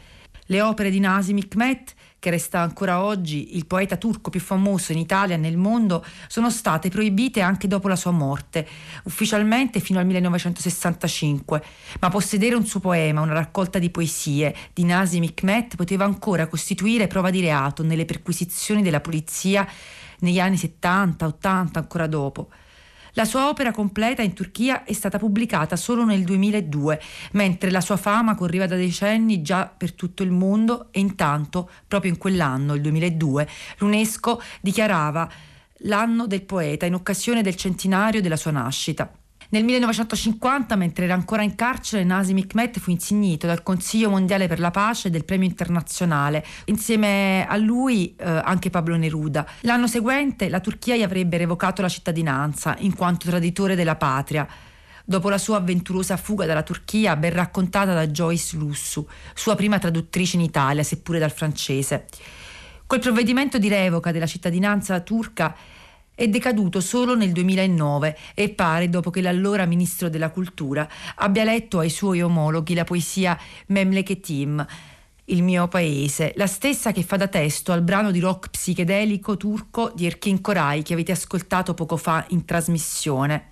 Le 0.46 0.62
opere 0.62 0.90
di 0.90 1.00
Nazim 1.00 1.38
Hikmet 1.38 1.96
che 2.22 2.30
resta 2.30 2.60
ancora 2.60 3.02
oggi 3.04 3.58
il 3.58 3.66
poeta 3.66 3.98
turco 3.98 4.30
più 4.30 4.40
famoso 4.40 4.92
in 4.92 5.00
Italia 5.00 5.34
e 5.34 5.40
nel 5.40 5.58
mondo, 5.58 6.06
sono 6.28 6.52
state 6.52 6.90
proibite 6.90 7.42
anche 7.42 7.68
dopo 7.68 7.88
la 7.88 7.96
sua 7.96 8.12
morte, 8.12 8.68
ufficialmente 9.06 9.80
fino 9.80 9.98
al 9.98 10.06
1965. 10.06 11.64
Ma 12.00 12.10
possedere 12.10 12.54
un 12.54 12.64
suo 12.64 12.80
poema, 12.80 13.22
una 13.22 13.34
raccolta 13.34 13.80
di 13.80 13.90
poesie 13.90 14.56
di 14.72 14.84
Nazim 14.84 15.24
Hikmet 15.24 15.76
poteva 15.76 16.06
ancora 16.06 16.46
costituire 16.46 17.08
prova 17.08 17.32
di 17.32 17.42
reato 17.42 17.82
nelle 17.82 18.06
perquisizioni 18.06 18.84
della 18.84 19.02
polizia 19.02 19.68
negli 20.20 20.40
anni 20.40 20.58
70, 20.58 21.26
80, 21.26 21.80
ancora 21.80 22.06
dopo. 22.06 22.50
La 23.14 23.26
sua 23.26 23.50
opera 23.50 23.72
completa 23.72 24.22
in 24.22 24.34
Turchia 24.34 24.86
è 24.86 24.94
stata 24.94 25.18
pubblicata 25.18 25.76
solo 25.76 26.06
nel 26.06 26.24
2002, 26.24 27.02
mentre 27.34 27.70
la 27.70 27.82
sua 27.82 27.98
fama 27.98 28.36
correva 28.36 28.68
da 28.68 28.78
decenni 28.78 29.42
già 29.42 29.66
per 29.66 29.94
tutto 29.94 30.24
il 30.24 30.32
mondo 30.32 30.88
e 30.92 31.02
intanto, 31.02 31.70
proprio 31.88 32.12
in 32.12 32.18
quell'anno, 32.18 32.74
il 32.74 32.82
2002, 32.82 33.48
l'UNESCO 33.80 34.42
dichiarava 34.62 35.30
l'anno 35.86 36.26
del 36.26 36.44
poeta 36.44 36.86
in 36.86 36.94
occasione 36.94 37.42
del 37.42 37.56
centenario 37.56 38.22
della 38.22 38.38
sua 38.38 38.52
nascita. 38.52 39.12
Nel 39.54 39.66
1950, 39.66 40.78
mentre 40.78 41.04
era 41.04 41.14
ancora 41.14 41.42
in 41.44 41.56
carcere, 41.56 42.06
Nazim 42.06 42.38
Hikmet 42.38 42.80
fu 42.80 42.90
insignito 42.90 43.48
dal 43.48 43.64
Consiglio 43.64 44.10
Mondiale 44.10 44.48
per 44.48 44.62
la 44.62 44.72
Pace 44.72 45.10
del 45.10 45.26
premio 45.26 45.46
internazionale. 45.46 46.46
Insieme 46.66 47.46
a 47.46 47.58
lui 47.58 48.16
eh, 48.16 48.24
anche 48.26 48.70
Pablo 48.70 48.96
Neruda. 48.96 49.46
L'anno 49.62 49.88
seguente 49.88 50.48
la 50.48 50.62
Turchia 50.62 50.96
gli 50.96 51.04
avrebbe 51.04 51.36
revocato 51.36 51.82
la 51.82 51.90
cittadinanza 51.90 52.78
in 52.80 52.96
quanto 52.96 53.28
traditore 53.28 53.76
della 53.76 53.98
patria. 53.98 54.48
Dopo 55.04 55.28
la 55.28 55.38
sua 55.38 55.58
avventurosa 55.58 56.16
fuga 56.16 56.46
dalla 56.46 56.64
Turchia, 56.64 57.18
ben 57.18 57.34
raccontata 57.34 57.94
da 57.94 58.08
Joyce 58.08 58.56
Lussu, 58.56 59.06
sua 59.34 59.56
prima 59.56 59.80
traduttrice 59.80 60.38
in 60.38 60.44
Italia, 60.44 60.84
seppure 60.84 61.20
dal 61.20 61.32
francese. 61.32 62.06
Quel 62.88 63.02
provvedimento 63.02 63.58
di 63.58 63.68
revoca 63.68 64.14
della 64.14 64.26
cittadinanza 64.28 64.98
turca 65.02 65.54
è 66.14 66.28
decaduto 66.28 66.82
solo 66.82 67.16
nel 67.16 67.32
2009 67.32 68.18
e 68.36 68.50
pare 68.50 68.90
dopo 68.90 69.10
che 69.10 69.22
l'allora 69.22 69.66
ministro 69.66 70.10
della 70.10 70.30
cultura 70.30 70.88
abbia 71.16 71.44
letto 71.44 71.80
ai 71.80 71.90
suoi 71.90 72.22
omologhi 72.22 72.74
la 72.74 72.84
poesia 72.84 73.38
Memleketim, 73.68 74.66
il 75.26 75.44
mio 75.44 75.68
paese, 75.68 76.34
la 76.36 76.48
stessa 76.48 76.92
che 76.92 77.04
fa 77.04 77.16
da 77.16 77.28
testo 77.28 77.72
al 77.72 77.82
brano 77.82 78.12
di 78.12 78.20
rock 78.20 78.50
psichedelico 78.50 79.38
turco 79.38 79.92
di 79.96 80.06
Erkin 80.06 80.42
Koray 80.42 80.82
che 80.82 80.94
avete 80.94 81.14
ascoltato 81.14 81.74
poco 81.74 81.98
fa 81.98 82.26
in 82.30 82.46
trasmissione. 82.46 83.50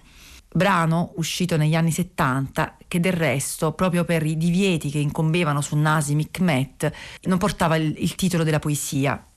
Brano 0.51 1.13
uscito 1.17 1.57
negli 1.57 1.75
anni 1.75 1.91
70 1.91 2.77
che 2.87 2.99
del 2.99 3.13
resto, 3.13 3.71
proprio 3.73 4.03
per 4.03 4.25
i 4.25 4.35
divieti 4.35 4.89
che 4.89 4.97
incombevano 4.97 5.61
su 5.61 5.75
Nazim 5.75 6.19
Hikmet, 6.19 6.91
non 7.23 7.37
portava 7.37 7.75
il, 7.75 7.93
il 7.97 8.15
titolo 8.15 8.43
della 8.43 8.57
poesia, 8.57 9.28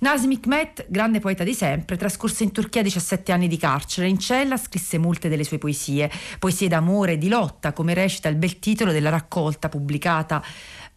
Nazim 0.00 0.32
Hikmet, 0.32 0.86
grande 0.88 1.20
poeta 1.20 1.44
di 1.44 1.54
sempre, 1.54 1.96
trascorse 1.96 2.42
in 2.44 2.52
Turchia 2.52 2.82
17 2.82 3.30
anni 3.32 3.48
di 3.48 3.56
carcere. 3.56 4.08
In 4.08 4.18
cella 4.18 4.56
scrisse 4.56 4.98
molte 4.98 5.28
delle 5.28 5.44
sue 5.44 5.58
poesie, 5.58 6.10
poesie 6.38 6.68
d'amore 6.68 7.12
e 7.12 7.18
di 7.18 7.28
lotta, 7.28 7.72
come 7.72 7.94
recita 7.94 8.28
il 8.28 8.36
bel 8.36 8.58
titolo 8.58 8.92
della 8.92 9.10
raccolta 9.10 9.68
pubblicata 9.68 10.42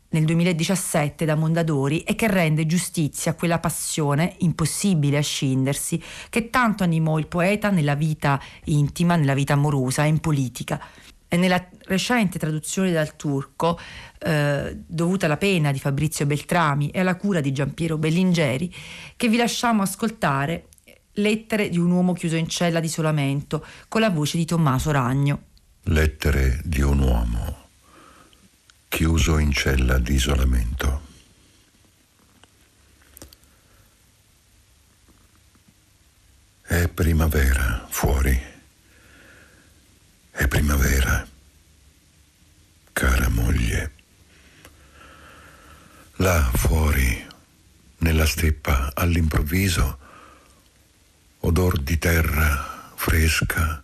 nel 0.10 0.26
2017 0.26 1.26
da 1.26 1.36
Mondadori 1.36 2.02
e 2.02 2.16
che 2.16 2.28
rende 2.28 2.66
giustizia 2.66 3.32
a 3.32 3.36
quella 3.36 3.60
passione 3.60 4.36
impossibile 4.40 5.18
a 5.18 5.22
scindersi 5.22 6.02
che 6.30 6.50
tanto 6.50 6.84
animò 6.84 7.20
il 7.20 7.28
poeta 7.28 7.70
nella 7.70 7.96
vita 7.96 8.42
intima, 8.66 9.16
nella 9.16 9.34
vita 9.34 9.54
amorosa 9.54 10.06
e 10.06 10.08
in 10.08 10.20
politica. 10.20 10.82
Nella 11.30 11.68
recente 11.86 12.40
traduzione 12.40 12.92
dal 12.92 13.16
turco, 13.16 13.80
eh, 14.20 14.78
dovuta 14.86 15.26
alla 15.26 15.38
pena 15.38 15.72
di 15.72 15.80
Fabrizio 15.80 16.26
Beltrami 16.26 16.90
e 16.90 17.02
alla 17.02 17.16
cura 17.16 17.42
di 17.42 17.52
Giampiero 17.52 17.98
Bellingeri, 17.98 18.74
che 19.16 19.28
vi 19.28 19.38
lasciamo 19.38 19.82
ascoltare 19.82 20.68
Lettere 21.20 21.70
di 21.70 21.80
un 21.80 21.90
uomo 21.90 22.14
chiuso 22.14 22.36
in 22.36 22.48
cella 22.48 22.80
di 22.80 22.86
isolamento 22.86 23.66
con 23.88 24.02
la 24.02 24.12
voce 24.12 24.38
di 24.38 24.46
Tommaso 24.46 24.92
Ragno. 24.92 25.46
Lettere 25.84 26.62
di 26.64 26.82
un 26.82 27.00
uomo 27.00 27.70
chiuso 28.88 29.40
in 29.40 29.52
cella 29.52 29.98
di 29.98 30.14
isolamento. 30.14 31.02
È 36.62 36.88
primavera 36.90 37.88
fuori. 37.90 38.47
È 40.38 40.48
primavera, 40.48 41.28
cara 42.94 43.28
moglie. 43.28 43.92
Là 46.18 46.52
fuori, 46.54 47.28
nella 47.98 48.28
steppa, 48.28 48.92
all'improvviso, 48.94 49.98
odor 51.40 51.80
di 51.80 51.98
terra 51.98 52.94
fresca 52.94 53.84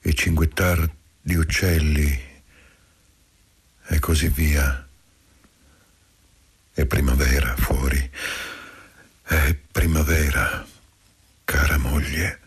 e 0.00 0.14
cinguettar 0.14 0.90
di 1.20 1.34
uccelli 1.34 2.22
e 3.88 3.98
così 3.98 4.28
via. 4.28 4.88
È 6.72 6.86
primavera 6.86 7.54
fuori, 7.54 8.10
è 9.24 9.54
primavera, 9.70 10.66
cara 11.44 11.76
moglie, 11.76 12.40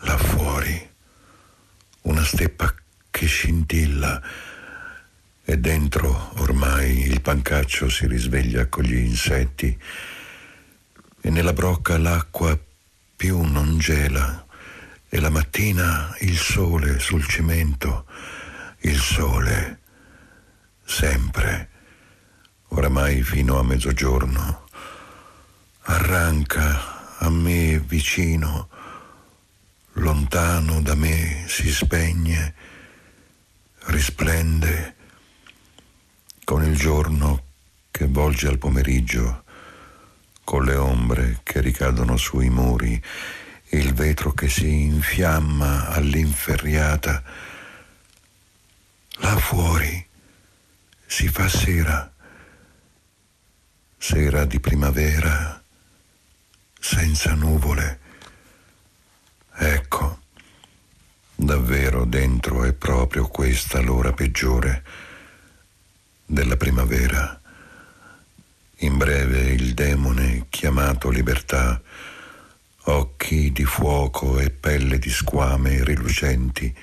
là 0.00 0.18
fuori 0.18 0.92
una 2.04 2.24
steppa 2.24 2.74
che 3.10 3.26
scintilla 3.26 4.20
e 5.44 5.58
dentro 5.58 6.32
ormai 6.38 7.06
il 7.06 7.20
pancaccio 7.20 7.88
si 7.88 8.06
risveglia 8.06 8.66
con 8.66 8.84
gli 8.84 8.96
insetti 8.96 9.78
e 11.20 11.30
nella 11.30 11.52
brocca 11.52 11.96
l'acqua 11.96 12.58
più 13.16 13.42
non 13.42 13.78
gela 13.78 14.44
e 15.08 15.20
la 15.20 15.30
mattina 15.30 16.14
il 16.20 16.36
sole 16.36 16.98
sul 16.98 17.26
cemento, 17.26 18.06
il 18.80 18.98
sole 18.98 19.78
sempre, 20.84 21.68
oramai 22.68 23.22
fino 23.22 23.58
a 23.58 23.62
mezzogiorno, 23.62 24.66
arranca 25.82 27.16
a 27.18 27.30
me 27.30 27.78
vicino 27.78 28.68
lontano 29.94 30.80
da 30.80 30.94
me 30.94 31.44
si 31.46 31.70
spegne, 31.70 32.54
risplende 33.86 34.94
con 36.44 36.64
il 36.64 36.76
giorno 36.76 37.42
che 37.90 38.06
volge 38.06 38.48
al 38.48 38.58
pomeriggio, 38.58 39.44
con 40.42 40.64
le 40.64 40.74
ombre 40.74 41.40
che 41.42 41.60
ricadono 41.60 42.16
sui 42.16 42.50
muri, 42.50 43.00
il 43.70 43.94
vetro 43.94 44.32
che 44.32 44.48
si 44.48 44.82
infiamma 44.82 45.88
all'inferriata. 45.88 47.22
Là 49.18 49.36
fuori 49.38 50.06
si 51.06 51.28
fa 51.28 51.48
sera, 51.48 52.12
sera 53.96 54.44
di 54.44 54.58
primavera, 54.58 55.62
senza 56.80 57.34
nuvole 57.34 58.00
Ecco, 59.56 60.20
davvero 61.32 62.04
dentro 62.04 62.64
è 62.64 62.72
proprio 62.72 63.28
questa 63.28 63.80
l'ora 63.80 64.12
peggiore 64.12 64.82
della 66.26 66.56
primavera. 66.56 67.40
In 68.78 68.96
breve 68.98 69.52
il 69.52 69.74
demone 69.74 70.46
chiamato 70.48 71.08
libertà, 71.08 71.80
occhi 72.86 73.52
di 73.52 73.64
fuoco 73.64 74.40
e 74.40 74.50
pelle 74.50 74.98
di 74.98 75.10
squame 75.10 75.84
rilucenti, 75.84 76.74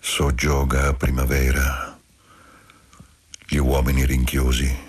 soggioga 0.00 0.88
a 0.88 0.94
primavera 0.94 1.96
gli 3.46 3.58
uomini 3.58 4.04
rinchiusi. 4.04 4.88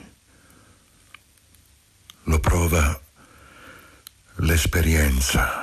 Lo 2.23 2.39
prova 2.39 2.99
l'esperienza 4.37 5.60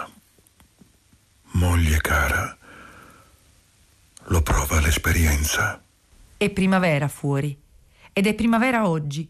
Moglie 1.58 2.00
cara, 2.00 2.56
lo 4.26 4.42
prova 4.42 4.80
l'esperienza. 4.80 5.82
È 6.36 6.50
primavera 6.50 7.08
fuori. 7.08 7.58
Ed 8.12 8.28
è 8.28 8.34
primavera 8.34 8.88
oggi. 8.88 9.28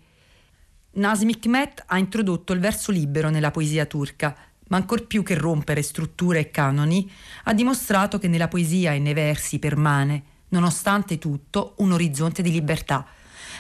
Nazim 0.91 1.31
Hikmet 1.31 1.85
ha 1.87 1.97
introdotto 1.97 2.53
il 2.53 2.61
verso 2.61 2.93
libero 2.93 3.31
nella 3.31 3.51
poesia 3.51 3.87
turca, 3.87 4.37
ma 4.69 4.77
ancor 4.77 5.07
più 5.07 5.23
che 5.23 5.37
rompere 5.37 5.81
strutture 5.81 6.41
e 6.41 6.51
canoni, 6.51 7.11
ha 7.45 7.55
dimostrato 7.55 8.19
che 8.19 8.29
nella 8.29 8.49
poesia 8.49 8.93
e 8.93 8.99
nei 8.99 9.15
versi 9.15 9.59
permane, 9.59 10.23
nonostante 10.49 11.17
tutto 11.17 11.77
un 11.79 11.93
orizzonte 11.93 12.43
di 12.43 12.51
libertà. 12.51 13.07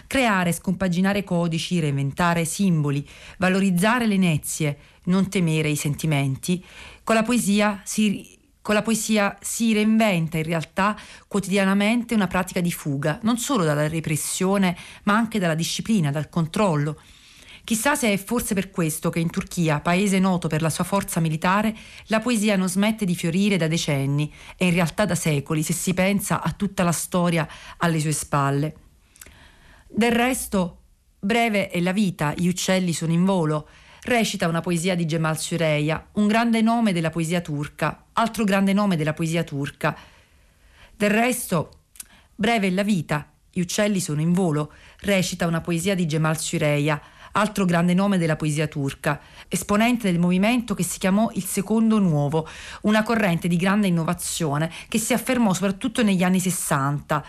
Creare, 0.06 0.52
scompaginare 0.52 1.24
codici, 1.24 1.80
reinventare 1.80 2.44
simboli, 2.44 3.08
valorizzare 3.38 4.06
le 4.06 4.18
nezie, 4.18 4.78
non 5.04 5.30
temere 5.30 5.70
i 5.70 5.76
sentimenti, 5.76 6.62
con 7.02 7.14
la 7.14 7.22
poesia 7.22 7.80
si 7.82 8.36
con 8.68 8.76
la 8.76 8.82
poesia 8.82 9.34
si 9.40 9.72
reinventa 9.72 10.36
in 10.36 10.42
realtà 10.42 10.94
quotidianamente 11.26 12.12
una 12.12 12.26
pratica 12.26 12.60
di 12.60 12.70
fuga, 12.70 13.18
non 13.22 13.38
solo 13.38 13.64
dalla 13.64 13.88
repressione, 13.88 14.76
ma 15.04 15.14
anche 15.14 15.38
dalla 15.38 15.54
disciplina, 15.54 16.10
dal 16.10 16.28
controllo. 16.28 17.00
Chissà 17.64 17.94
se 17.94 18.12
è 18.12 18.18
forse 18.18 18.52
per 18.52 18.68
questo 18.68 19.08
che 19.08 19.20
in 19.20 19.30
Turchia, 19.30 19.80
paese 19.80 20.18
noto 20.18 20.48
per 20.48 20.60
la 20.60 20.68
sua 20.68 20.84
forza 20.84 21.18
militare, 21.18 21.74
la 22.08 22.20
poesia 22.20 22.56
non 22.56 22.68
smette 22.68 23.06
di 23.06 23.14
fiorire 23.14 23.56
da 23.56 23.68
decenni 23.68 24.30
e 24.58 24.66
in 24.66 24.74
realtà 24.74 25.06
da 25.06 25.14
secoli, 25.14 25.62
se 25.62 25.72
si 25.72 25.94
pensa 25.94 26.42
a 26.42 26.52
tutta 26.52 26.82
la 26.82 26.92
storia 26.92 27.48
alle 27.78 28.00
sue 28.00 28.12
spalle. 28.12 28.76
Del 29.88 30.12
resto, 30.12 30.82
breve 31.18 31.70
è 31.70 31.80
la 31.80 31.92
vita, 31.92 32.34
gli 32.36 32.48
uccelli 32.48 32.92
sono 32.92 33.12
in 33.12 33.24
volo, 33.24 33.66
recita 34.08 34.48
una 34.48 34.60
poesia 34.62 34.94
di 34.94 35.06
Cemal 35.06 35.38
Süreya, 35.38 36.08
un 36.12 36.26
grande 36.26 36.62
nome 36.62 36.92
della 36.92 37.10
poesia 37.10 37.40
turca, 37.40 38.06
altro 38.14 38.44
grande 38.44 38.72
nome 38.72 38.96
della 38.96 39.12
poesia 39.12 39.44
turca. 39.44 39.96
Del 40.96 41.10
resto, 41.10 41.80
breve 42.34 42.68
è 42.68 42.70
la 42.70 42.82
vita, 42.82 43.30
gli 43.52 43.60
uccelli 43.60 44.00
sono 44.00 44.20
in 44.20 44.32
volo, 44.32 44.72
recita 45.00 45.46
una 45.46 45.60
poesia 45.60 45.94
di 45.94 46.08
Cemal 46.08 46.38
Süreya, 46.38 47.00
altro 47.32 47.66
grande 47.66 47.92
nome 47.92 48.18
della 48.18 48.36
poesia 48.36 48.66
turca, 48.66 49.20
esponente 49.46 50.10
del 50.10 50.18
movimento 50.18 50.74
che 50.74 50.82
si 50.82 50.98
chiamò 50.98 51.30
il 51.34 51.44
Secondo 51.44 51.98
Nuovo, 51.98 52.48
una 52.82 53.02
corrente 53.02 53.46
di 53.46 53.56
grande 53.56 53.86
innovazione 53.86 54.72
che 54.88 54.98
si 54.98 55.12
affermò 55.12 55.52
soprattutto 55.52 56.02
negli 56.02 56.22
anni 56.22 56.40
Sessanta 56.40 57.24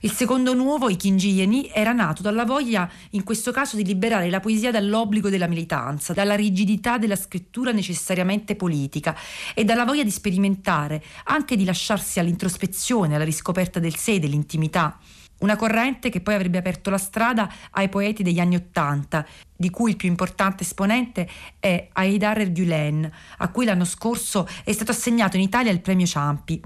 il 0.00 0.12
secondo 0.12 0.54
nuovo, 0.54 0.88
i 0.88 0.96
Kinji 0.96 1.70
era 1.72 1.92
nato 1.92 2.22
dalla 2.22 2.44
voglia, 2.44 2.88
in 3.10 3.24
questo 3.24 3.50
caso, 3.50 3.76
di 3.76 3.84
liberare 3.84 4.30
la 4.30 4.40
poesia 4.40 4.70
dall'obbligo 4.70 5.28
della 5.28 5.48
militanza, 5.48 6.12
dalla 6.12 6.36
rigidità 6.36 6.98
della 6.98 7.16
scrittura 7.16 7.72
necessariamente 7.72 8.54
politica 8.54 9.16
e 9.54 9.64
dalla 9.64 9.84
voglia 9.84 10.04
di 10.04 10.10
sperimentare, 10.10 11.02
anche 11.24 11.56
di 11.56 11.64
lasciarsi 11.64 12.20
all'introspezione, 12.20 13.16
alla 13.16 13.24
riscoperta 13.24 13.80
del 13.80 13.96
sé, 13.96 14.18
dell'intimità. 14.18 14.98
Una 15.40 15.56
corrente 15.56 16.10
che 16.10 16.20
poi 16.20 16.34
avrebbe 16.34 16.58
aperto 16.58 16.90
la 16.90 16.98
strada 16.98 17.52
ai 17.70 17.88
poeti 17.88 18.24
degli 18.24 18.40
anni 18.40 18.56
Ottanta, 18.56 19.24
di 19.56 19.70
cui 19.70 19.90
il 19.90 19.96
più 19.96 20.08
importante 20.08 20.64
esponente 20.64 21.28
è 21.60 21.88
Haidar 21.92 22.40
Ergulen, 22.40 23.08
a 23.38 23.48
cui 23.50 23.64
l'anno 23.64 23.84
scorso 23.84 24.48
è 24.64 24.72
stato 24.72 24.90
assegnato 24.90 25.36
in 25.36 25.42
Italia 25.42 25.70
il 25.70 25.80
premio 25.80 26.06
Ciampi. 26.06 26.60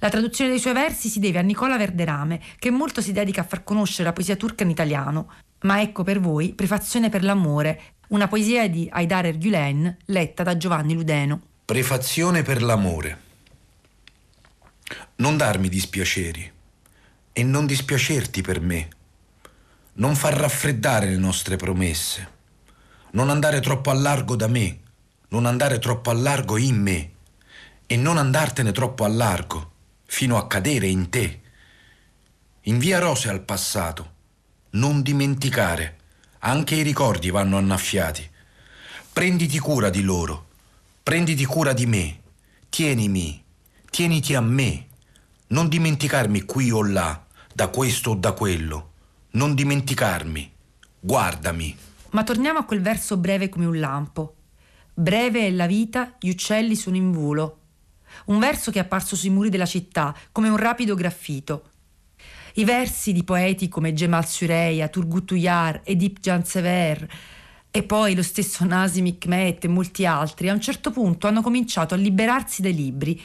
La 0.00 0.10
traduzione 0.10 0.50
dei 0.50 0.60
suoi 0.60 0.74
versi 0.74 1.08
si 1.08 1.18
deve 1.18 1.40
a 1.40 1.42
Nicola 1.42 1.76
Verderame, 1.76 2.40
che 2.60 2.70
molto 2.70 3.00
si 3.00 3.10
dedica 3.10 3.40
a 3.40 3.44
far 3.44 3.64
conoscere 3.64 4.04
la 4.04 4.12
poesia 4.12 4.36
turca 4.36 4.62
in 4.62 4.70
italiano. 4.70 5.32
Ma 5.62 5.80
ecco 5.80 6.04
per 6.04 6.20
voi 6.20 6.54
Prefazione 6.54 7.08
per 7.08 7.24
l'amore, 7.24 7.80
una 8.08 8.28
poesia 8.28 8.68
di 8.68 8.88
Haidar 8.90 9.26
Ergulen 9.26 9.96
letta 10.06 10.44
da 10.44 10.56
Giovanni 10.56 10.94
Ludeno. 10.94 11.40
Prefazione 11.64 12.42
per 12.44 12.62
l'amore. 12.62 13.26
Non 15.16 15.36
darmi 15.36 15.68
dispiaceri 15.68 16.52
e 17.32 17.42
non 17.42 17.66
dispiacerti 17.66 18.40
per 18.40 18.60
me. 18.60 18.88
Non 19.94 20.14
far 20.14 20.34
raffreddare 20.34 21.06
le 21.06 21.16
nostre 21.16 21.56
promesse. 21.56 22.36
Non 23.10 23.30
andare 23.30 23.58
troppo 23.58 23.90
a 23.90 23.94
largo 23.94 24.36
da 24.36 24.46
me, 24.46 24.78
non 25.30 25.44
andare 25.44 25.80
troppo 25.80 26.10
a 26.10 26.14
largo 26.14 26.56
in 26.56 26.80
me 26.80 27.10
e 27.84 27.96
non 27.96 28.16
andartene 28.16 28.70
troppo 28.70 29.02
a 29.02 29.08
largo 29.08 29.76
fino 30.10 30.38
a 30.38 30.46
cadere 30.46 30.86
in 30.88 31.10
te. 31.10 31.40
Invia 32.62 32.98
rose 32.98 33.28
al 33.28 33.42
passato, 33.42 34.14
non 34.70 35.02
dimenticare, 35.02 35.98
anche 36.40 36.74
i 36.74 36.82
ricordi 36.82 37.30
vanno 37.30 37.58
annaffiati. 37.58 38.28
Prenditi 39.12 39.58
cura 39.58 39.90
di 39.90 40.02
loro, 40.02 40.46
prenditi 41.02 41.44
cura 41.44 41.74
di 41.74 41.86
me, 41.86 42.20
tienimi, 42.70 43.44
tieniti 43.90 44.34
a 44.34 44.40
me, 44.40 44.86
non 45.48 45.68
dimenticarmi 45.68 46.42
qui 46.42 46.70
o 46.70 46.82
là, 46.82 47.24
da 47.52 47.68
questo 47.68 48.10
o 48.10 48.14
da 48.14 48.32
quello, 48.32 48.92
non 49.32 49.54
dimenticarmi, 49.54 50.52
guardami. 50.98 51.76
Ma 52.10 52.24
torniamo 52.24 52.60
a 52.60 52.64
quel 52.64 52.80
verso 52.80 53.18
breve 53.18 53.50
come 53.50 53.66
un 53.66 53.78
lampo. 53.78 54.36
Breve 54.94 55.46
è 55.46 55.50
la 55.50 55.66
vita, 55.66 56.16
gli 56.18 56.30
uccelli 56.30 56.74
sono 56.76 56.96
in 56.96 57.12
volo, 57.12 57.57
un 58.26 58.38
verso 58.38 58.70
che 58.70 58.78
è 58.78 58.82
apparso 58.82 59.16
sui 59.16 59.30
muri 59.30 59.48
della 59.48 59.66
città 59.66 60.14
come 60.32 60.48
un 60.48 60.56
rapido 60.56 60.94
graffito. 60.94 61.70
I 62.54 62.64
versi 62.64 63.12
di 63.12 63.24
poeti 63.24 63.68
come 63.68 63.94
Cemal 63.94 64.26
Süreya, 64.26 64.88
Turgut 64.88 65.30
Uyar, 65.30 65.80
Edip 65.84 66.18
Cansever 66.20 67.08
e 67.70 67.82
poi 67.82 68.14
lo 68.14 68.22
stesso 68.22 68.64
Nasim 68.64 69.06
Hikmet 69.06 69.64
e 69.64 69.68
molti 69.68 70.06
altri 70.06 70.48
a 70.48 70.54
un 70.54 70.60
certo 70.60 70.90
punto 70.90 71.26
hanno 71.26 71.42
cominciato 71.42 71.94
a 71.94 71.98
liberarsi 71.98 72.62
dai 72.62 72.74
libri 72.74 73.20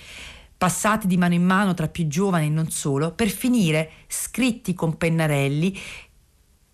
passati 0.63 1.07
di 1.07 1.17
mano 1.17 1.33
in 1.33 1.43
mano 1.43 1.73
tra 1.73 1.89
più 1.89 2.07
giovani 2.07 2.45
e 2.45 2.49
non 2.49 2.69
solo, 2.69 3.11
per 3.11 3.27
finire 3.27 3.91
scritti 4.07 4.73
con 4.73 4.95
pennarelli 4.95 5.77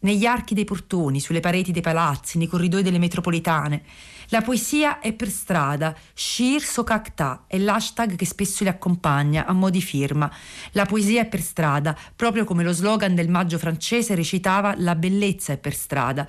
negli 0.02 0.26
archi 0.26 0.54
dei 0.54 0.64
portoni, 0.64 1.20
sulle 1.20 1.40
pareti 1.40 1.72
dei 1.72 1.82
palazzi, 1.82 2.38
nei 2.38 2.46
corridoi 2.46 2.84
delle 2.84 3.00
metropolitane. 3.00 3.84
La 4.32 4.42
poesia 4.42 5.00
è 5.00 5.12
per 5.14 5.28
strada, 5.30 5.96
Shir 6.14 6.62
Sokakta 6.62 7.46
è 7.48 7.58
l'hashtag 7.58 8.16
che 8.16 8.28
spesso 8.28 8.64
li 8.64 8.70
accompagna 8.70 9.48
a 9.48 9.54
mo' 9.54 9.72
di 9.72 9.82
firma. 9.82 10.32
La 10.74 10.86
poesia 10.86 11.22
è 11.22 11.26
per 11.26 11.42
strada, 11.42 11.98
proprio 12.16 12.46
come 12.46 12.64
lo 12.64 12.72
slogan 12.72 13.16
del 13.16 13.28
maggio 13.28 13.58
francese 13.58 14.14
recitava 14.14 14.76
La 14.78 14.94
bellezza 14.94 15.54
è 15.54 15.58
per 15.58 15.74
strada. 15.74 16.28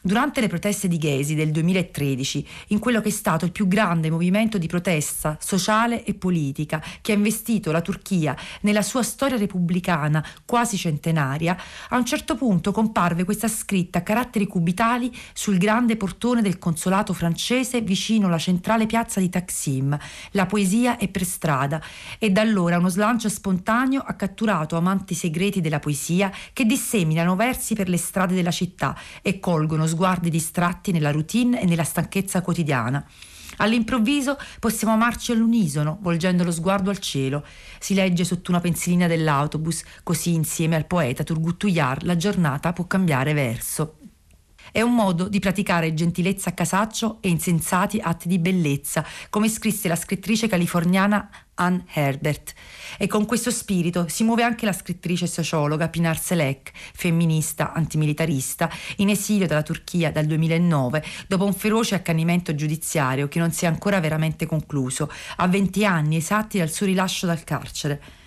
Durante 0.00 0.40
le 0.40 0.46
proteste 0.46 0.86
di 0.86 0.96
Ghesi 0.96 1.34
del 1.34 1.50
2013, 1.50 2.46
in 2.68 2.78
quello 2.78 3.00
che 3.00 3.08
è 3.08 3.12
stato 3.12 3.44
il 3.44 3.50
più 3.50 3.66
grande 3.66 4.10
movimento 4.10 4.56
di 4.56 4.68
protesta 4.68 5.36
sociale 5.40 6.04
e 6.04 6.14
politica 6.14 6.80
che 7.00 7.10
ha 7.10 7.16
investito 7.16 7.72
la 7.72 7.80
Turchia 7.80 8.36
nella 8.60 8.82
sua 8.82 9.02
storia 9.02 9.36
repubblicana 9.36 10.24
quasi 10.44 10.76
centenaria, 10.76 11.56
a 11.88 11.96
un 11.96 12.04
certo 12.04 12.36
punto 12.36 12.70
comparve 12.70 13.24
questa 13.24 13.48
scritta 13.48 13.98
a 13.98 14.02
caratteri 14.02 14.46
cubitali 14.46 15.12
sul 15.32 15.58
grande 15.58 15.96
portone 15.96 16.42
del 16.42 16.58
consolato 16.58 17.12
francese 17.12 17.80
vicino 17.80 18.28
alla 18.28 18.38
centrale 18.38 18.86
piazza 18.86 19.18
di 19.18 19.28
Taksim. 19.28 19.98
La 20.30 20.46
poesia 20.46 20.96
è 20.96 21.08
per 21.08 21.24
strada 21.24 21.82
e 22.20 22.30
da 22.30 22.40
allora 22.40 22.78
uno 22.78 22.88
slancio 22.88 23.28
spontaneo 23.28 24.00
ha 24.00 24.14
catturato 24.14 24.76
amanti 24.76 25.14
segreti 25.14 25.60
della 25.60 25.80
poesia 25.80 26.30
che 26.52 26.64
disseminano 26.64 27.34
versi 27.34 27.74
per 27.74 27.88
le 27.88 27.96
strade 27.96 28.36
della 28.36 28.52
città 28.52 28.96
e 29.22 29.40
colgono 29.40 29.86
sguardi 29.88 30.30
distratti 30.30 30.92
nella 30.92 31.10
routine 31.10 31.60
e 31.60 31.64
nella 31.64 31.82
stanchezza 31.82 32.40
quotidiana. 32.42 33.04
All'improvviso 33.56 34.38
possiamo 34.60 34.92
amarci 34.92 35.32
all'unisono, 35.32 35.98
volgendo 36.00 36.44
lo 36.44 36.52
sguardo 36.52 36.90
al 36.90 36.98
cielo. 36.98 37.44
Si 37.80 37.94
legge 37.94 38.24
sotto 38.24 38.50
una 38.52 38.60
pensilina 38.60 39.08
dell'autobus, 39.08 39.82
così 40.04 40.34
insieme 40.34 40.76
al 40.76 40.86
poeta 40.86 41.24
Turgut 41.24 41.64
Uyar 41.64 42.04
la 42.04 42.16
giornata 42.16 42.72
può 42.72 42.86
cambiare 42.86 43.32
verso. 43.32 44.07
È 44.70 44.80
un 44.80 44.94
modo 44.94 45.28
di 45.28 45.38
praticare 45.38 45.94
gentilezza 45.94 46.50
a 46.50 46.52
casaccio 46.52 47.18
e 47.20 47.28
insensati 47.28 47.98
atti 47.98 48.28
di 48.28 48.38
bellezza, 48.38 49.04
come 49.30 49.48
scrisse 49.48 49.88
la 49.88 49.96
scrittrice 49.96 50.46
californiana 50.48 51.30
Ann 51.54 51.78
Herbert. 51.92 52.54
E 52.98 53.06
con 53.06 53.26
questo 53.26 53.50
spirito 53.50 54.06
si 54.08 54.24
muove 54.24 54.42
anche 54.42 54.66
la 54.66 54.72
scrittrice 54.72 55.26
sociologa 55.26 55.88
Pinar 55.88 56.18
Selek, 56.18 56.72
femminista 56.94 57.72
antimilitarista, 57.72 58.70
in 58.96 59.08
esilio 59.08 59.46
dalla 59.46 59.62
Turchia 59.62 60.12
dal 60.12 60.26
2009, 60.26 61.04
dopo 61.26 61.44
un 61.44 61.54
feroce 61.54 61.94
accanimento 61.94 62.54
giudiziario 62.54 63.28
che 63.28 63.38
non 63.38 63.52
si 63.52 63.64
è 63.64 63.68
ancora 63.68 64.00
veramente 64.00 64.46
concluso, 64.46 65.10
a 65.36 65.48
20 65.48 65.84
anni 65.84 66.16
esatti 66.16 66.58
dal 66.58 66.70
suo 66.70 66.86
rilascio 66.86 67.26
dal 67.26 67.44
carcere. 67.44 68.17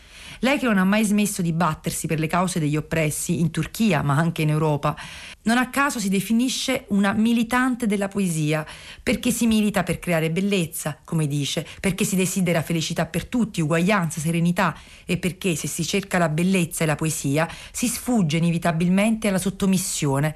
Lei 0.43 0.57
che 0.57 0.65
non 0.65 0.79
ha 0.79 0.83
mai 0.83 1.03
smesso 1.03 1.43
di 1.43 1.53
battersi 1.53 2.07
per 2.07 2.17
le 2.17 2.25
cause 2.25 2.59
degli 2.59 2.75
oppressi 2.75 3.39
in 3.39 3.51
Turchia, 3.51 4.01
ma 4.01 4.15
anche 4.15 4.41
in 4.41 4.49
Europa, 4.49 4.95
non 5.43 5.59
a 5.59 5.69
caso 5.69 5.99
si 5.99 6.09
definisce 6.09 6.85
una 6.87 7.13
militante 7.13 7.85
della 7.85 8.07
poesia, 8.07 8.65
perché 9.03 9.29
si 9.29 9.45
milita 9.45 9.83
per 9.83 9.99
creare 9.99 10.31
bellezza, 10.31 10.97
come 11.05 11.27
dice, 11.27 11.63
perché 11.79 12.05
si 12.05 12.15
desidera 12.15 12.63
felicità 12.63 13.05
per 13.05 13.27
tutti, 13.27 13.61
uguaglianza, 13.61 14.19
serenità 14.19 14.75
e 15.05 15.17
perché 15.17 15.55
se 15.55 15.67
si 15.67 15.85
cerca 15.85 16.17
la 16.17 16.29
bellezza 16.29 16.83
e 16.83 16.87
la 16.87 16.95
poesia 16.95 17.47
si 17.71 17.87
sfugge 17.87 18.37
inevitabilmente 18.37 19.27
alla 19.27 19.37
sottomissione. 19.37 20.35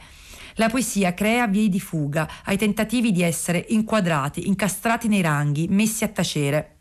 La 0.57 0.69
poesia 0.69 1.15
crea 1.15 1.47
vie 1.47 1.67
di 1.67 1.79
fuga 1.79 2.29
ai 2.43 2.57
tentativi 2.57 3.11
di 3.11 3.23
essere 3.23 3.65
inquadrati, 3.69 4.47
incastrati 4.47 5.07
nei 5.07 5.21
ranghi, 5.21 5.67
messi 5.67 6.03
a 6.03 6.09
tacere. 6.09 6.74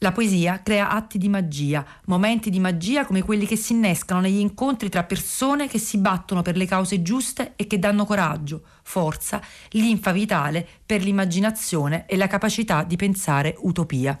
La 0.00 0.12
poesia 0.12 0.60
crea 0.62 0.90
atti 0.90 1.16
di 1.16 1.28
magia, 1.28 1.84
momenti 2.06 2.50
di 2.50 2.60
magia 2.60 3.06
come 3.06 3.22
quelli 3.22 3.46
che 3.46 3.56
si 3.56 3.72
innescano 3.72 4.20
negli 4.20 4.38
incontri 4.38 4.90
tra 4.90 5.04
persone 5.04 5.68
che 5.68 5.78
si 5.78 5.96
battono 5.98 6.42
per 6.42 6.56
le 6.56 6.66
cause 6.66 7.00
giuste 7.00 7.54
e 7.56 7.66
che 7.66 7.78
danno 7.78 8.04
coraggio, 8.04 8.62
forza, 8.82 9.40
linfa 9.70 10.12
vitale 10.12 10.66
per 10.84 11.02
l'immaginazione 11.02 12.04
e 12.06 12.16
la 12.16 12.26
capacità 12.26 12.82
di 12.82 12.96
pensare 12.96 13.54
utopia. 13.60 14.18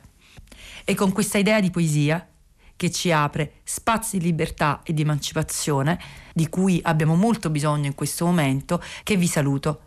E 0.84 0.94
con 0.94 1.12
questa 1.12 1.36
idea 1.36 1.60
di 1.60 1.70
poesia 1.70 2.26
che 2.74 2.90
ci 2.90 3.10
apre 3.10 3.54
spazi 3.64 4.18
di 4.18 4.26
libertà 4.26 4.80
e 4.82 4.94
di 4.94 5.02
emancipazione, 5.02 5.98
di 6.32 6.48
cui 6.48 6.80
abbiamo 6.82 7.16
molto 7.16 7.50
bisogno 7.50 7.86
in 7.86 7.94
questo 7.94 8.24
momento, 8.26 8.82
che 9.02 9.16
vi 9.16 9.26
saluto 9.26 9.85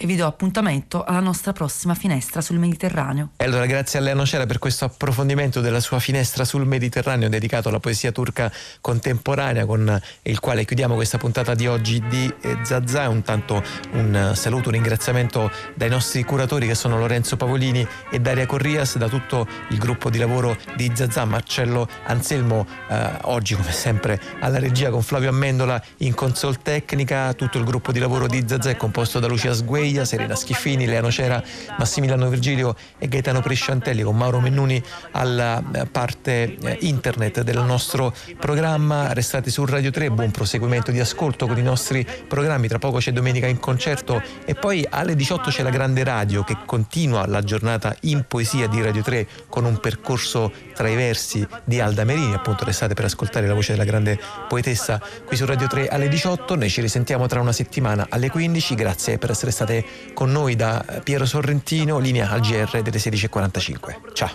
e 0.00 0.06
vi 0.06 0.14
do 0.14 0.26
appuntamento 0.26 1.02
alla 1.02 1.18
nostra 1.18 1.52
prossima 1.52 1.94
finestra 1.96 2.40
sul 2.40 2.56
Mediterraneo. 2.58 3.30
E 3.36 3.44
allora 3.44 3.66
grazie 3.66 3.98
a 3.98 4.02
Lea 4.02 4.14
Nocera 4.14 4.46
per 4.46 4.60
questo 4.60 4.84
approfondimento 4.84 5.60
della 5.60 5.80
sua 5.80 5.98
finestra 5.98 6.44
sul 6.44 6.64
Mediterraneo 6.66 7.28
dedicato 7.28 7.68
alla 7.68 7.80
poesia 7.80 8.12
turca 8.12 8.50
contemporanea 8.80 9.66
con 9.66 10.00
il 10.22 10.38
quale 10.38 10.64
chiudiamo 10.64 10.94
questa 10.94 11.18
puntata 11.18 11.54
di 11.56 11.66
oggi 11.66 12.00
di 12.08 12.32
eh, 12.42 12.58
Zazà. 12.62 13.08
Un 13.08 13.22
tanto 13.22 13.60
un 13.92 14.32
saluto, 14.34 14.68
un 14.68 14.74
ringraziamento 14.74 15.50
dai 15.74 15.88
nostri 15.88 16.22
curatori 16.22 16.68
che 16.68 16.76
sono 16.76 16.96
Lorenzo 16.96 17.36
Pavolini 17.36 17.86
e 18.10 18.20
Daria 18.20 18.46
Corrias, 18.46 18.98
da 18.98 19.08
tutto 19.08 19.48
il 19.70 19.78
gruppo 19.78 20.10
di 20.10 20.18
lavoro 20.18 20.56
di 20.76 20.92
Zazà, 20.94 21.24
Marcello 21.24 21.88
Anselmo, 22.04 22.66
eh, 22.88 23.10
oggi 23.22 23.56
come 23.56 23.72
sempre 23.72 24.20
alla 24.38 24.60
regia 24.60 24.90
con 24.90 25.02
Flavio 25.02 25.30
Ammendola 25.30 25.82
in 25.98 26.14
console 26.14 26.58
tecnica, 26.62 27.32
tutto 27.32 27.58
il 27.58 27.64
gruppo 27.64 27.90
di 27.90 27.98
lavoro 27.98 28.28
di 28.28 28.44
Zazà 28.46 28.70
è 28.70 28.76
composto 28.76 29.18
da 29.18 29.26
Lucia 29.26 29.52
Sguei 29.52 29.87
Veglia, 29.88 30.04
Serena 30.04 30.34
Schiffini, 30.34 30.86
Leano 30.86 31.10
Cera, 31.10 31.42
Massimiliano 31.78 32.28
Virgilio 32.28 32.76
e 32.98 33.08
Gaetano 33.08 33.40
Presciantelli 33.40 34.02
con 34.02 34.16
Mauro 34.18 34.38
Mennuni 34.38 34.82
alla 35.12 35.62
eh, 35.72 35.86
parte 35.86 36.58
eh, 36.60 36.76
internet 36.82 37.40
del 37.40 37.58
nostro 37.64 38.14
programma. 38.38 39.14
Restate 39.14 39.50
su 39.50 39.64
Radio 39.64 39.90
3, 39.90 40.10
buon 40.10 40.30
proseguimento 40.30 40.90
di 40.90 41.00
ascolto 41.00 41.46
con 41.46 41.56
i 41.56 41.62
nostri 41.62 42.06
programmi. 42.28 42.68
Tra 42.68 42.78
poco 42.78 42.98
c'è 42.98 43.12
Domenica 43.12 43.46
in 43.46 43.58
concerto 43.58 44.22
e 44.44 44.54
poi 44.54 44.86
alle 44.90 45.16
18 45.16 45.48
c'è 45.48 45.62
la 45.62 45.70
Grande 45.70 46.04
Radio 46.04 46.44
che 46.44 46.58
continua 46.66 47.26
la 47.26 47.40
giornata 47.40 47.96
in 48.00 48.26
poesia 48.28 48.66
di 48.66 48.82
Radio 48.82 49.00
3 49.00 49.26
con 49.48 49.64
un 49.64 49.80
percorso 49.80 50.52
tra 50.74 50.88
i 50.88 50.96
versi 50.96 51.46
di 51.64 51.80
Alda 51.80 52.04
Merini. 52.04 52.34
Appunto 52.34 52.66
restate 52.66 52.92
per 52.92 53.06
ascoltare 53.06 53.46
la 53.46 53.54
voce 53.54 53.72
della 53.72 53.84
grande 53.84 54.18
poetessa 54.48 55.00
qui 55.24 55.34
su 55.34 55.46
Radio 55.46 55.66
3 55.66 55.88
alle 55.88 56.08
18. 56.08 56.56
Noi 56.56 56.68
ci 56.68 56.82
risentiamo 56.82 57.26
tra 57.26 57.40
una 57.40 57.52
settimana 57.52 58.06
alle 58.10 58.28
15. 58.28 58.74
Grazie 58.74 59.16
per 59.16 59.30
essere 59.30 59.50
state 59.50 59.77
con 60.14 60.30
noi 60.30 60.56
da 60.56 60.84
Piero 61.02 61.24
Sorrentino, 61.24 61.98
linea 61.98 62.30
al 62.30 62.40
GR 62.40 62.82
delle 62.82 62.98
16.45. 62.98 64.12
Ciao. 64.12 64.30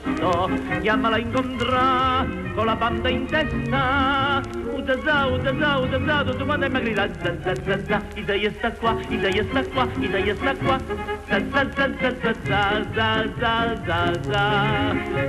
Con 2.55 2.65
la 2.65 2.75
banda 2.75 3.09
in 3.09 3.25
testa. 3.25 4.41
Utazà, 4.73 5.25
utazà, 5.27 5.77
utazà, 5.77 6.23
tu 6.23 6.35
domanda 6.37 6.65
e 6.65 6.69
mi 6.69 6.81
grida 6.81 7.07
za 7.21 7.33
za 7.43 7.53
za 7.65 7.79
za. 7.87 8.01
Isaia 8.15 8.51
sta 8.57 8.71
qua, 8.71 8.97
Isaia 9.07 9.45
sta 9.49 9.63
qua, 9.63 9.87
Isaia 9.99 10.35
sta 10.35 10.55
qua. 10.55 11.12
Za 11.33 11.39
za 11.39 11.63
za 11.77 11.87
za 11.99 12.11
za 12.21 12.33
za 12.45 12.73
za 12.95 13.25
za 13.41 13.75
za 13.87 14.01
za. 14.29 14.45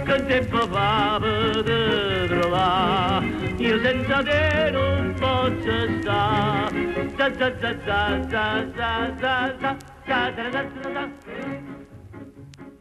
Che 0.05 0.16
tempo 0.26 0.68
fa 0.68 1.18
per 1.18 2.28
trovare? 2.28 3.26
Io 3.56 3.81
senza 3.81 4.22
te 4.22 4.70
non 4.70 5.14
posso 5.18 5.76
stare. 6.02 7.09
Za 7.16 7.28
za 7.39 7.48
za 7.62 7.72
za 7.89 8.05
za 8.28 8.74
za 9.16 10.51
za 10.52 10.62
za. 10.93 11.09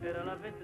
Era 0.02 0.24
la 0.26 0.36
festa 0.42 0.63